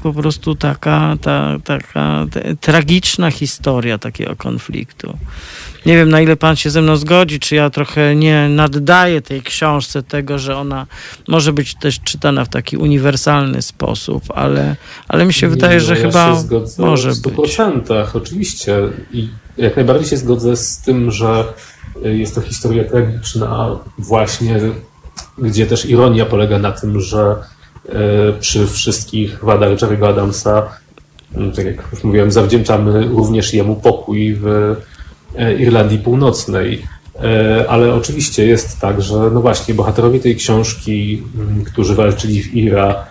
po 0.03 0.13
prostu 0.13 0.55
taka, 0.55 1.17
ta, 1.21 1.59
taka 1.65 2.27
tragiczna 2.61 3.31
historia 3.31 3.99
takiego 3.99 4.37
konfliktu. 4.37 5.19
Nie 5.87 5.97
wiem, 5.97 6.09
na 6.09 6.21
ile 6.21 6.37
pan 6.37 6.57
się 6.57 6.71
ze 6.71 6.83
mną 6.83 6.97
zgodzi, 6.97 7.41
czy 7.41 7.55
ja 7.55 7.71
trochę 7.71 8.17
nie 8.17 8.49
naddaję 8.49 9.23
tej 9.23 9.43
książce 9.43 10.03
tego, 10.03 10.39
że 10.39 10.57
ona 10.57 10.87
może 11.29 11.53
być 11.53 11.75
też 11.75 12.01
czytana 12.01 12.45
w 12.45 12.49
taki 12.49 12.77
uniwersalny 12.77 13.63
sposób, 13.63 14.25
ale, 14.35 14.77
ale 15.09 15.25
mi 15.25 15.33
się 15.33 15.47
nie, 15.47 15.51
wydaje, 15.51 15.81
że 15.81 15.95
ja 15.95 16.03
chyba 16.03 16.43
może 16.79 17.11
w 17.11 17.15
100%, 17.15 17.81
być. 17.81 17.87
I 19.13 19.29
jak 19.59 19.77
najbardziej 19.77 20.09
się 20.09 20.17
zgodzę 20.17 20.57
z 20.57 20.79
tym, 20.79 21.11
że 21.11 21.45
jest 22.03 22.35
to 22.35 22.41
historia 22.41 22.85
tragiczna 22.85 23.79
właśnie, 23.99 24.61
gdzie 25.39 25.67
też 25.67 25.87
ironia 25.87 26.27
polega 26.27 26.59
na 26.59 26.73
tym, 26.73 27.01
że 27.01 27.37
e, 27.89 28.33
przy 28.41 28.67
wszystkich 28.67 29.45
wadach 29.45 29.71
Jerry'ego 29.71 30.09
Adamsa, 30.09 30.69
tak 31.57 31.67
jak 31.67 31.89
już 31.93 32.05
mówiłem, 32.05 32.33
zawdzięczamy 32.33 33.07
również 33.07 33.55
jemu 33.55 33.77
pokój 33.77 34.35
w 34.35 34.77
E, 35.39 35.55
Irlandii 35.55 35.99
Północnej. 35.99 36.83
Ale 37.69 37.95
oczywiście 37.95 38.47
jest 38.47 38.81
tak, 38.81 39.03
że 39.03 39.15
no 39.15 39.41
właśnie 39.41 39.75
bohaterowie 39.75 40.21
tej 40.21 40.37
książki, 40.37 41.23
mm, 41.35 41.65
którzy 41.65 41.95
walczyli 41.95 42.43
w 42.43 42.55
Ira, 42.55 43.05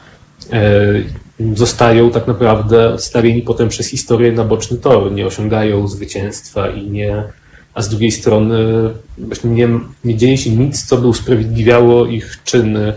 zostają 1.55 2.11
tak 2.11 2.27
naprawdę 2.27 2.93
odstawieni 2.93 3.41
potem 3.41 3.69
przez 3.69 3.87
historię 3.87 4.31
na 4.31 4.43
boczny 4.43 4.77
tor, 4.77 5.11
nie 5.11 5.25
osiągają 5.25 5.87
zwycięstwa 5.87 6.69
i 6.69 6.89
nie, 6.89 7.23
a 7.73 7.81
z 7.81 7.89
drugiej 7.89 8.11
strony 8.11 8.57
właśnie 9.17 9.49
nie, 9.49 9.69
nie 10.03 10.15
dzieje 10.15 10.37
się 10.37 10.49
nic, 10.49 10.85
co 10.85 10.97
by 10.97 11.07
usprawiedliwiało 11.07 12.05
ich 12.05 12.39
czyny, 12.43 12.93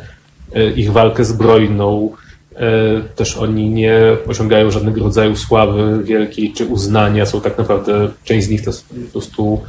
ich 0.77 0.93
walkę 0.93 1.24
zbrojną, 1.24 2.12
E, 2.59 3.01
też 3.16 3.36
oni 3.36 3.70
nie 3.70 4.01
osiągają 4.27 4.70
żadnego 4.70 5.01
rodzaju 5.01 5.36
sławy 5.36 6.05
wielkiej 6.05 6.52
czy 6.52 6.66
uznania. 6.66 7.27
Są 7.27 7.40
tak 7.40 7.59
naprawdę, 7.59 8.09
część 8.24 8.47
z 8.47 8.51
nich 8.51 8.65
to 8.65 8.70
po 8.70 9.12
prostu 9.12 9.60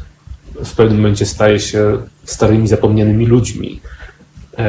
w 0.64 0.76
pewnym 0.76 0.98
momencie 0.98 1.26
staje 1.26 1.60
się 1.60 1.98
starymi, 2.24 2.68
zapomnianymi 2.68 3.26
ludźmi. 3.26 3.80
E, 4.58 4.66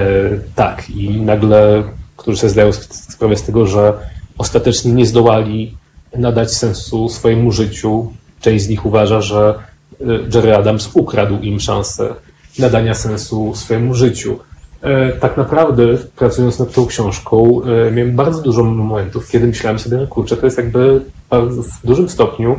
tak, 0.54 0.90
i 0.90 1.20
nagle, 1.20 1.82
którzy 2.20 2.38
sobie 2.38 2.50
zdają 2.50 2.72
sprawę 2.92 3.36
z 3.36 3.42
tego, 3.42 3.66
że 3.66 3.92
ostatecznie 4.38 4.92
nie 4.92 5.06
zdołali 5.06 5.74
nadać 6.16 6.52
sensu 6.52 7.08
swojemu 7.08 7.52
życiu. 7.52 8.12
Część 8.40 8.64
z 8.64 8.68
nich 8.68 8.86
uważa, 8.86 9.20
że 9.20 9.54
e, 10.00 10.04
Jerry 10.34 10.56
Adams 10.56 10.90
ukradł 10.94 11.38
im 11.38 11.60
szansę 11.60 12.14
nadania 12.58 12.94
sensu 12.94 13.54
swojemu 13.54 13.94
życiu. 13.94 14.38
E, 14.82 15.12
tak 15.12 15.36
naprawdę, 15.36 15.84
pracując 16.16 16.58
nad 16.58 16.72
tą 16.72 16.86
książką, 16.86 17.60
e, 17.88 17.90
miałem 17.90 18.16
bardzo 18.16 18.42
dużo 18.42 18.64
momentów, 18.64 19.30
kiedy 19.30 19.46
myślałem 19.46 19.78
sobie, 19.78 19.96
no 19.96 20.06
kurczę, 20.06 20.36
to 20.36 20.46
jest 20.46 20.58
jakby 20.58 21.00
w 21.30 21.86
dużym 21.86 22.08
stopniu 22.08 22.56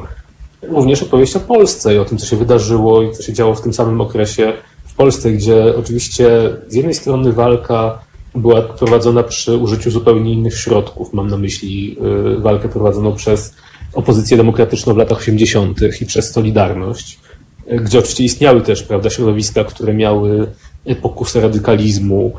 również 0.63 1.03
opowieść 1.03 1.35
o 1.35 1.39
Polsce 1.39 1.95
i 1.95 1.97
o 1.97 2.05
tym, 2.05 2.17
co 2.17 2.25
się 2.25 2.37
wydarzyło 2.37 3.01
i 3.01 3.11
co 3.11 3.23
się 3.23 3.33
działo 3.33 3.55
w 3.55 3.61
tym 3.61 3.73
samym 3.73 4.01
okresie 4.01 4.53
w 4.85 4.93
Polsce, 4.93 5.31
gdzie 5.31 5.77
oczywiście 5.77 6.29
z 6.67 6.75
jednej 6.75 6.93
strony 6.93 7.33
walka 7.33 7.99
była 8.35 8.61
prowadzona 8.61 9.23
przy 9.23 9.57
użyciu 9.57 9.91
zupełnie 9.91 10.33
innych 10.33 10.57
środków. 10.57 11.13
Mam 11.13 11.27
na 11.27 11.37
myśli 11.37 11.97
e, 12.37 12.41
walkę 12.41 12.69
prowadzoną 12.69 13.15
przez 13.15 13.55
opozycję 13.93 14.37
demokratyczną 14.37 14.93
w 14.93 14.97
latach 14.97 15.17
80. 15.17 15.79
i 16.01 16.05
przez 16.05 16.31
Solidarność, 16.31 17.19
gdzie 17.81 17.99
oczywiście 17.99 18.23
istniały 18.23 18.61
też 18.61 18.83
prawda, 18.83 19.09
środowiska, 19.09 19.63
które 19.63 19.93
miały 19.93 20.47
pokusę 21.01 21.41
radykalizmu 21.41 22.33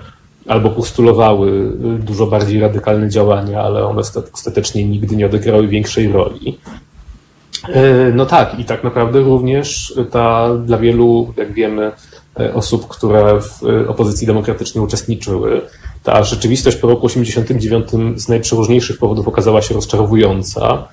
albo 0.46 0.70
postulowały 0.70 1.72
dużo 1.98 2.26
bardziej 2.26 2.60
radykalne 2.60 3.08
działania, 3.08 3.60
ale 3.60 3.86
one 3.86 4.02
ostatecznie 4.32 4.84
nigdy 4.84 5.16
nie 5.16 5.26
odegrały 5.26 5.68
większej 5.68 6.12
roli. 6.12 6.58
No 8.14 8.26
tak, 8.26 8.58
i 8.58 8.64
tak 8.64 8.84
naprawdę 8.84 9.20
również 9.20 9.94
ta 10.10 10.56
dla 10.56 10.78
wielu, 10.78 11.34
jak 11.36 11.52
wiemy, 11.52 11.92
osób, 12.54 12.88
które 12.88 13.40
w 13.40 13.62
opozycji 13.88 14.26
demokratycznej 14.26 14.84
uczestniczyły. 14.84 15.60
Ta 16.02 16.24
rzeczywistość 16.24 16.76
po 16.76 16.88
roku 16.88 17.08
1989 17.08 18.20
z 18.22 18.28
najprzeróżniejszych 18.28 18.98
powodów 18.98 19.28
okazała 19.28 19.62
się 19.62 19.74
rozczarowująca. 19.74 20.88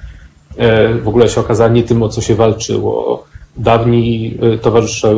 W 1.03 1.07
ogóle 1.07 1.30
się 1.30 1.41
okazała 1.41 1.70
nie 1.70 1.84
tym, 1.84 2.03
o 2.03 2.10
co 2.10 2.22
się 2.22 2.36
walczyło. 2.36 3.24
Dawni 3.57 4.38
towarzysze 4.61 5.16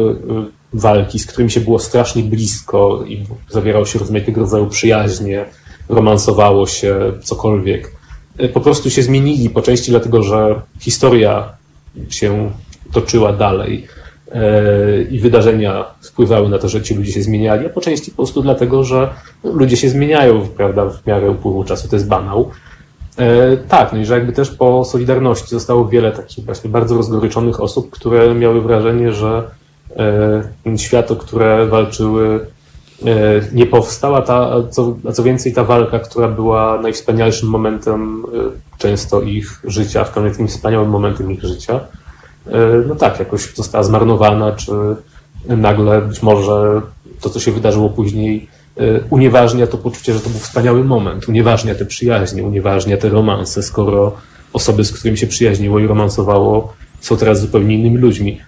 walki, 0.73 1.19
z 1.19 1.25
którymi 1.25 1.51
się 1.51 1.59
było 1.59 1.79
strasznie 1.79 2.23
blisko 2.23 3.03
i 3.07 3.23
zawierało 3.49 3.85
się 3.85 3.99
rozmaitego 3.99 4.41
rodzaju 4.41 4.67
przyjaźnie, 4.67 5.45
romansowało 5.89 6.67
się, 6.67 7.13
cokolwiek, 7.23 7.91
e, 8.37 8.49
po 8.49 8.61
prostu 8.61 8.89
się 8.89 9.03
zmienili 9.03 9.49
po 9.49 9.61
części 9.61 9.91
dlatego, 9.91 10.23
że 10.23 10.61
historia 10.79 11.53
się 12.09 12.51
toczyła 12.91 13.33
dalej 13.33 13.87
e, 13.87 14.00
i 15.11 15.19
wydarzenia 15.19 15.85
wpływały 16.01 16.49
na 16.49 16.57
to, 16.57 16.69
że 16.69 16.81
ci 16.81 16.95
ludzie 16.95 17.11
się 17.11 17.21
zmieniali, 17.21 17.65
a 17.65 17.69
po 17.69 17.81
części 17.81 18.11
po 18.11 18.17
prostu 18.17 18.41
dlatego, 18.41 18.83
że 18.83 19.09
ludzie 19.43 19.77
się 19.77 19.89
zmieniają, 19.89 20.47
prawda, 20.57 20.85
w 20.89 21.07
miarę 21.07 21.31
upływu 21.31 21.63
czasu, 21.63 21.87
to 21.87 21.95
jest 21.95 22.07
banał. 22.07 22.49
E, 23.17 23.57
tak, 23.57 23.93
no 23.93 23.99
i 23.99 24.05
że 24.05 24.13
jakby 24.13 24.33
też 24.33 24.51
po 24.51 24.85
Solidarności 24.85 25.49
zostało 25.49 25.87
wiele 25.87 26.11
takich 26.11 26.45
właśnie 26.45 26.69
bardzo 26.69 26.97
rozgoryczonych 26.97 27.61
osób, 27.61 27.89
które 27.89 28.35
miały 28.35 28.61
wrażenie, 28.61 29.11
że 29.11 29.43
świat, 30.77 31.11
o 31.11 31.15
które 31.15 31.65
walczyły 31.65 32.39
E, 33.05 33.41
nie 33.53 33.65
powstała 33.65 34.21
ta, 34.21 34.51
a 35.09 35.11
co 35.11 35.23
więcej 35.23 35.53
ta 35.53 35.63
walka, 35.63 35.99
która 35.99 36.27
była 36.27 36.81
najwspanialszym 36.81 37.49
momentem 37.49 38.25
e, 38.25 38.77
często 38.77 39.21
ich 39.21 39.61
życia, 39.63 40.03
w 40.03 40.13
takim 40.13 40.47
wspaniałym 40.47 40.89
momentem 40.89 41.31
ich 41.31 41.43
życia, 41.43 41.73
e, 41.75 41.79
no 42.87 42.95
tak, 42.95 43.19
jakoś 43.19 43.55
została 43.55 43.83
zmarnowana, 43.83 44.51
czy 44.51 44.71
nagle 45.47 46.01
być 46.01 46.21
może 46.21 46.81
to, 47.21 47.29
co 47.29 47.39
się 47.39 47.51
wydarzyło 47.51 47.89
później, 47.89 48.47
unieważnia 49.09 49.67
to 49.67 49.77
poczucie, 49.77 50.13
że 50.13 50.19
to 50.19 50.29
był 50.29 50.39
wspaniały 50.39 50.83
moment, 50.83 51.29
unieważnia 51.29 51.75
te 51.75 51.85
przyjaźnie, 51.85 52.43
unieważnia 52.43 52.97
te 52.97 53.09
romanse, 53.09 53.63
skoro 53.63 54.17
osoby, 54.53 54.85
z 54.85 54.91
którymi 54.91 55.17
się 55.17 55.27
przyjaźniło 55.27 55.79
i 55.79 55.87
romansowało, 55.87 56.73
są 57.01 57.17
teraz 57.17 57.41
zupełnie 57.41 57.75
innymi 57.75 57.97
ludźmi. 57.97 58.41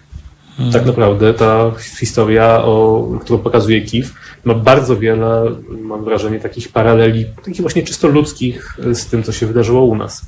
Hmm. 0.58 0.74
Tak 0.74 0.86
naprawdę 0.86 1.34
ta 1.34 1.72
historia, 2.00 2.64
o, 2.64 3.08
którą 3.22 3.40
pokazuje 3.40 3.82
Kif, 3.82 4.14
ma 4.46 4.54
bardzo 4.54 4.98
wiele, 4.98 5.52
mam 5.82 6.04
wrażenie, 6.04 6.40
takich 6.40 6.72
paraleli, 6.72 7.26
takich 7.46 7.62
właśnie 7.62 7.84
czysto 7.84 8.08
ludzkich 8.08 8.78
z 8.94 9.06
tym, 9.06 9.24
co 9.24 9.32
się 9.32 9.46
wydarzyło 9.46 9.84
u 9.84 9.96
nas. 9.96 10.26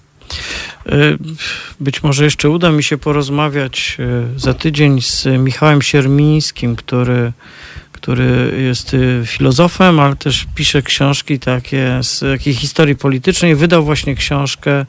Y, 0.93 1.17
być 1.79 2.03
może 2.03 2.23
jeszcze 2.23 2.49
uda 2.49 2.71
mi 2.71 2.83
się 2.83 2.97
porozmawiać 2.97 3.97
y, 3.99 4.39
za 4.39 4.53
tydzień 4.53 5.01
z 5.01 5.25
Michałem 5.39 5.81
Siermińskim, 5.81 6.75
który, 6.75 7.31
który 7.91 8.57
jest 8.65 8.93
y, 8.93 9.23
filozofem, 9.25 9.99
ale 9.99 10.15
też 10.15 10.47
pisze 10.55 10.81
książki 10.81 11.39
takie 11.39 11.99
z 12.03 12.21
jakiej 12.21 12.53
historii 12.53 12.95
politycznej. 12.95 13.55
Wydał 13.55 13.85
właśnie 13.85 14.15
książkę 14.15 14.85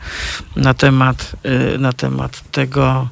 na 0.57 0.75
temat, 0.75 1.37
na 1.79 1.93
temat 1.93 2.51
tego 2.51 3.09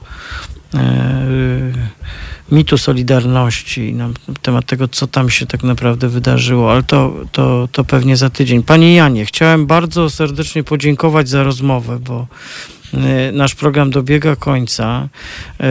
mitu 2.52 2.78
Solidarności, 2.78 3.94
na 3.94 4.08
temat 4.42 4.66
tego, 4.66 4.88
co 4.88 5.06
tam 5.06 5.30
się 5.30 5.46
tak 5.46 5.62
naprawdę 5.62 6.08
wydarzyło, 6.08 6.72
ale 6.72 6.82
to, 6.82 7.14
to, 7.32 7.68
to 7.72 7.84
pewnie 7.84 8.16
za 8.16 8.30
tydzień. 8.30 8.62
Panie 8.62 8.94
Janie, 8.94 9.26
chciałem 9.26 9.66
bardzo 9.66 10.10
serdecznie 10.10 10.64
podziękować 10.64 11.28
za 11.28 11.42
rozmowę, 11.42 11.98
bo 11.98 12.26
nasz 13.32 13.54
program 13.54 13.90
dobiega 13.90 14.36
końca. 14.36 15.08
E, 15.60 15.66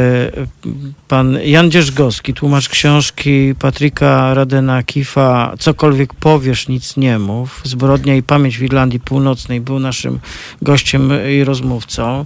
pan 1.08 1.38
Jan 1.44 1.72
Dzierżgowski, 1.72 2.34
tłumacz 2.34 2.70
książki 2.70 3.56
Patryka 3.60 4.34
Radena 4.34 4.84
Kifa 4.84 5.54
Cokolwiek 5.60 6.14
powiesz, 6.14 6.68
nic 6.68 6.98
nie 6.98 7.20
mów. 7.20 7.62
Zbrodnia 7.64 8.16
i 8.16 8.24
pamięć 8.24 8.58
w 8.58 8.64
Irlandii 8.64 9.00
Północnej 9.00 9.62
był 9.62 9.80
naszym 9.80 10.20
gościem 10.62 11.12
i 11.32 11.44
rozmówcą. 11.44 12.26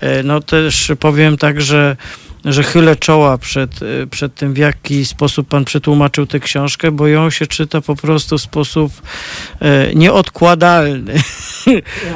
E, 0.00 0.22
no 0.22 0.40
też 0.40 0.92
powiem 1.00 1.36
tak, 1.36 1.60
że 1.60 1.96
że 2.44 2.62
chylę 2.62 2.96
czoła 2.96 3.38
przed, 3.38 3.82
y, 3.82 4.06
przed 4.10 4.34
tym, 4.34 4.54
w 4.54 4.58
jaki 4.58 5.04
sposób 5.04 5.48
pan 5.48 5.64
przetłumaczył 5.64 6.26
tę 6.26 6.40
książkę, 6.40 6.90
bo 6.90 7.06
ją 7.06 7.30
się 7.30 7.46
czyta 7.46 7.80
po 7.80 7.96
prostu 7.96 8.38
w 8.38 8.42
sposób 8.42 8.92
e, 9.60 9.94
nieodkładalny. 9.94 11.14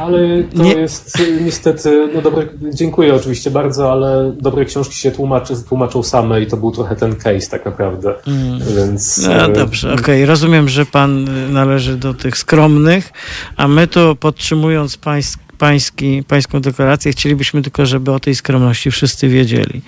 Ale 0.01 0.19
to 0.57 0.63
Nie... 0.63 0.73
jest 0.73 1.21
y, 1.21 1.41
niestety, 1.45 2.09
no 2.15 2.23
dobre, 2.23 2.47
dziękuję 2.75 3.15
oczywiście 3.15 3.51
bardzo, 3.51 3.93
ale 3.93 4.33
dobre 4.41 4.65
książki 4.65 4.97
się 4.97 5.11
tłumaczy, 5.11 5.55
tłumaczą 5.69 6.03
same 6.03 6.43
i 6.43 6.47
to 6.47 6.57
był 6.57 6.73
trochę 6.73 6.97
ten 6.97 7.17
case 7.17 7.51
tak 7.51 7.65
naprawdę, 7.65 8.15
mm. 8.27 8.59
więc... 8.77 9.29
No 9.29 9.49
dobrze, 9.49 9.93
okej, 9.93 10.03
okay. 10.03 10.27
rozumiem, 10.27 10.69
że 10.69 10.87
pan 10.87 11.29
należy 11.53 11.97
do 11.97 12.15
tych 12.15 12.37
skromnych, 12.37 13.13
a 13.57 13.69
my 13.69 13.87
to 13.87 14.17
podtrzymując 14.17 14.97
pańskie 14.97 15.42
pański, 15.63 16.23
pańską 16.29 16.61
deklarację. 16.61 17.13
Chcielibyśmy 17.13 17.63
tylko, 17.63 17.87
żeby 17.87 18.13
o 18.13 18.21
tej 18.21 18.35
skromności 18.35 18.91
wszyscy 18.91 19.29
wiedzieli. 19.29 19.81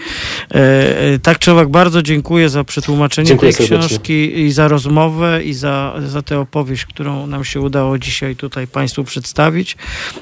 E, 0.50 1.00
e, 1.00 1.18
tak 1.18 1.38
czy 1.38 1.52
owak, 1.52 1.68
bardzo 1.68 2.02
dziękuję 2.02 2.48
za 2.48 2.64
przetłumaczenie 2.64 3.28
dziękuję 3.28 3.52
tej 3.52 3.66
serdecznie. 3.66 3.88
książki 3.88 4.40
i 4.40 4.52
za 4.52 4.68
rozmowę 4.68 5.44
i 5.44 5.54
za, 5.54 5.94
za 6.06 6.22
tę 6.22 6.38
opowieść, 6.38 6.86
którą 6.86 7.26
nam 7.26 7.44
się 7.44 7.60
udało 7.60 7.98
dzisiaj 7.98 8.36
tutaj 8.36 8.66
Państwu 8.66 9.04
przedstawić. 9.04 9.76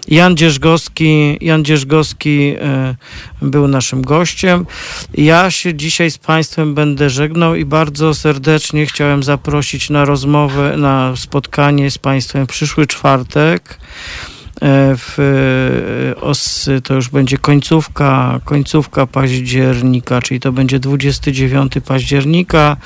Jan 0.09 0.37
Dzierżgowski, 0.37 1.39
Jan 1.41 1.65
Dzierżgowski 1.65 2.55
e, 2.61 2.95
był 3.43 3.69
naszym 3.69 4.03
gościem. 4.03 4.67
Ja 5.15 5.51
się 5.51 5.75
dzisiaj 5.75 6.11
z 6.11 6.19
Państwem 6.19 6.75
będę 6.75 7.11
żegnał 7.11 7.55
i 7.55 7.65
bardzo 7.65 8.15
serdecznie 8.15 8.87
chciałem 8.87 9.23
zaprosić 9.23 9.91
na 9.91 10.05
rozmowę, 10.05 10.77
na 10.77 11.17
spotkanie 11.17 11.91
z 11.91 11.99
Państwem 11.99 12.47
w 12.47 12.51
przyszły 12.51 12.87
czwartek. 12.87 13.79
E, 14.63 14.97
w 14.97 15.19
e, 15.19 16.21
OS 16.21 16.69
to 16.85 16.95
już 16.95 17.09
będzie 17.09 17.39
końcówka, 17.39 18.41
końcówka 18.45 19.07
października, 19.07 20.23
czyli 20.23 20.41
to 20.41 20.53
będzie 20.53 20.79
29 20.79 21.73
października. 21.87 22.77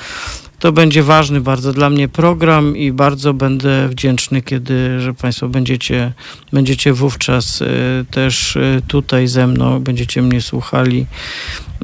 To 0.59 0.71
będzie 0.71 1.03
ważny 1.03 1.41
bardzo 1.41 1.73
dla 1.73 1.89
mnie 1.89 2.07
program 2.07 2.77
i 2.77 2.91
bardzo 2.91 3.33
będę 3.33 3.89
wdzięczny, 3.89 4.41
kiedy, 4.41 4.99
że 4.99 5.13
Państwo 5.13 5.47
będziecie, 5.49 6.13
będziecie 6.53 6.93
wówczas 6.93 7.61
e, 7.61 7.65
też 8.11 8.57
tutaj 8.87 9.27
ze 9.27 9.47
mną, 9.47 9.79
będziecie 9.79 10.21
mnie 10.21 10.41
słuchali. 10.41 11.05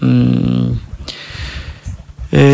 Mm, 0.01 0.77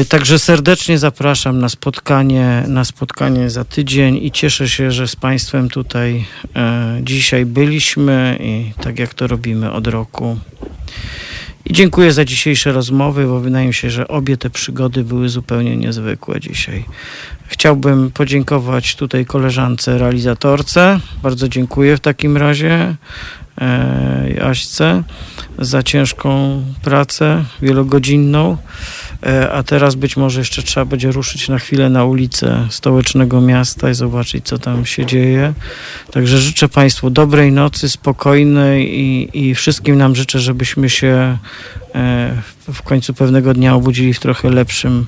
także 0.09 0.39
serdecznie 0.39 0.97
zapraszam 0.97 1.59
na 1.59 1.69
spotkanie, 1.69 2.63
na 2.67 2.85
spotkanie 2.85 3.49
za 3.49 3.65
tydzień 3.65 4.17
i 4.17 4.31
cieszę 4.31 4.69
się, 4.69 4.91
że 4.91 5.07
z 5.07 5.15
Państwem 5.15 5.69
tutaj 5.69 6.25
e, 6.55 6.99
dzisiaj 7.03 7.45
byliśmy 7.45 8.37
i 8.41 8.71
tak 8.83 8.99
jak 8.99 9.13
to 9.13 9.27
robimy 9.27 9.71
od 9.71 9.87
roku. 9.87 10.37
I 11.65 11.73
dziękuję 11.73 12.11
za 12.11 12.25
dzisiejsze 12.25 12.71
rozmowy, 12.71 13.27
bo 13.27 13.39
wydaje 13.39 13.67
mi 13.67 13.73
się, 13.73 13.89
że 13.89 14.07
obie 14.07 14.37
te 14.37 14.49
przygody 14.49 15.03
były 15.03 15.29
zupełnie 15.29 15.77
niezwykłe 15.77 16.39
dzisiaj. 16.39 16.85
Chciałbym 17.47 18.11
podziękować 18.11 18.95
tutaj 18.95 19.25
koleżance 19.25 19.97
realizatorce. 19.97 20.99
Bardzo 21.23 21.49
dziękuję 21.49 21.97
w 21.97 21.99
takim 21.99 22.37
razie. 22.37 22.95
E, 23.61 24.43
Aśce 24.43 25.03
za 25.59 25.83
ciężką 25.83 26.61
pracę 26.81 27.43
wielogodzinną. 27.61 28.57
E, 29.25 29.51
a 29.51 29.63
teraz 29.63 29.95
być 29.95 30.17
może 30.17 30.39
jeszcze 30.39 30.63
trzeba 30.63 30.85
będzie 30.85 31.11
ruszyć 31.11 31.49
na 31.49 31.59
chwilę 31.59 31.89
na 31.89 32.05
ulicę 32.05 32.67
stołecznego 32.69 33.41
miasta 33.41 33.89
i 33.89 33.93
zobaczyć, 33.93 34.45
co 34.45 34.57
tam 34.57 34.85
się 34.85 35.05
dzieje. 35.05 35.53
Także 36.11 36.37
życzę 36.37 36.69
Państwu 36.69 37.09
dobrej 37.09 37.51
nocy, 37.51 37.89
spokojnej 37.89 38.99
i, 38.99 39.29
i 39.47 39.55
wszystkim 39.55 39.97
nam 39.97 40.15
życzę, 40.15 40.39
żebyśmy 40.39 40.89
się 40.89 41.37
e, 41.95 42.41
w 42.73 42.81
końcu 42.81 43.13
pewnego 43.13 43.53
dnia 43.53 43.75
obudzili 43.75 44.13
w 44.13 44.19
trochę 44.19 44.49
lepszym 44.49 45.07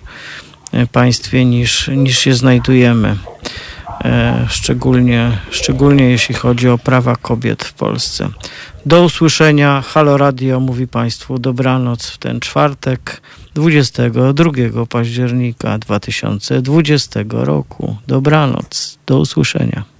e, 0.71 0.87
państwie 0.87 1.45
niż, 1.45 1.87
niż 1.87 2.19
się 2.19 2.33
znajdujemy. 2.33 3.15
Szczególnie, 4.47 5.37
szczególnie 5.51 6.09
jeśli 6.09 6.35
chodzi 6.35 6.69
o 6.69 6.77
prawa 6.77 7.15
kobiet 7.15 7.63
w 7.63 7.73
Polsce. 7.73 8.29
Do 8.85 9.03
usłyszenia. 9.03 9.81
Halo 9.81 10.17
Radio 10.17 10.59
mówi 10.59 10.87
Państwu 10.87 11.39
dobranoc 11.39 12.09
w 12.09 12.17
ten 12.17 12.39
czwartek 12.39 13.21
22 13.55 14.51
października 14.89 15.77
2020 15.77 17.19
roku. 17.29 17.97
Dobranoc. 18.07 18.99
Do 19.05 19.19
usłyszenia. 19.19 19.90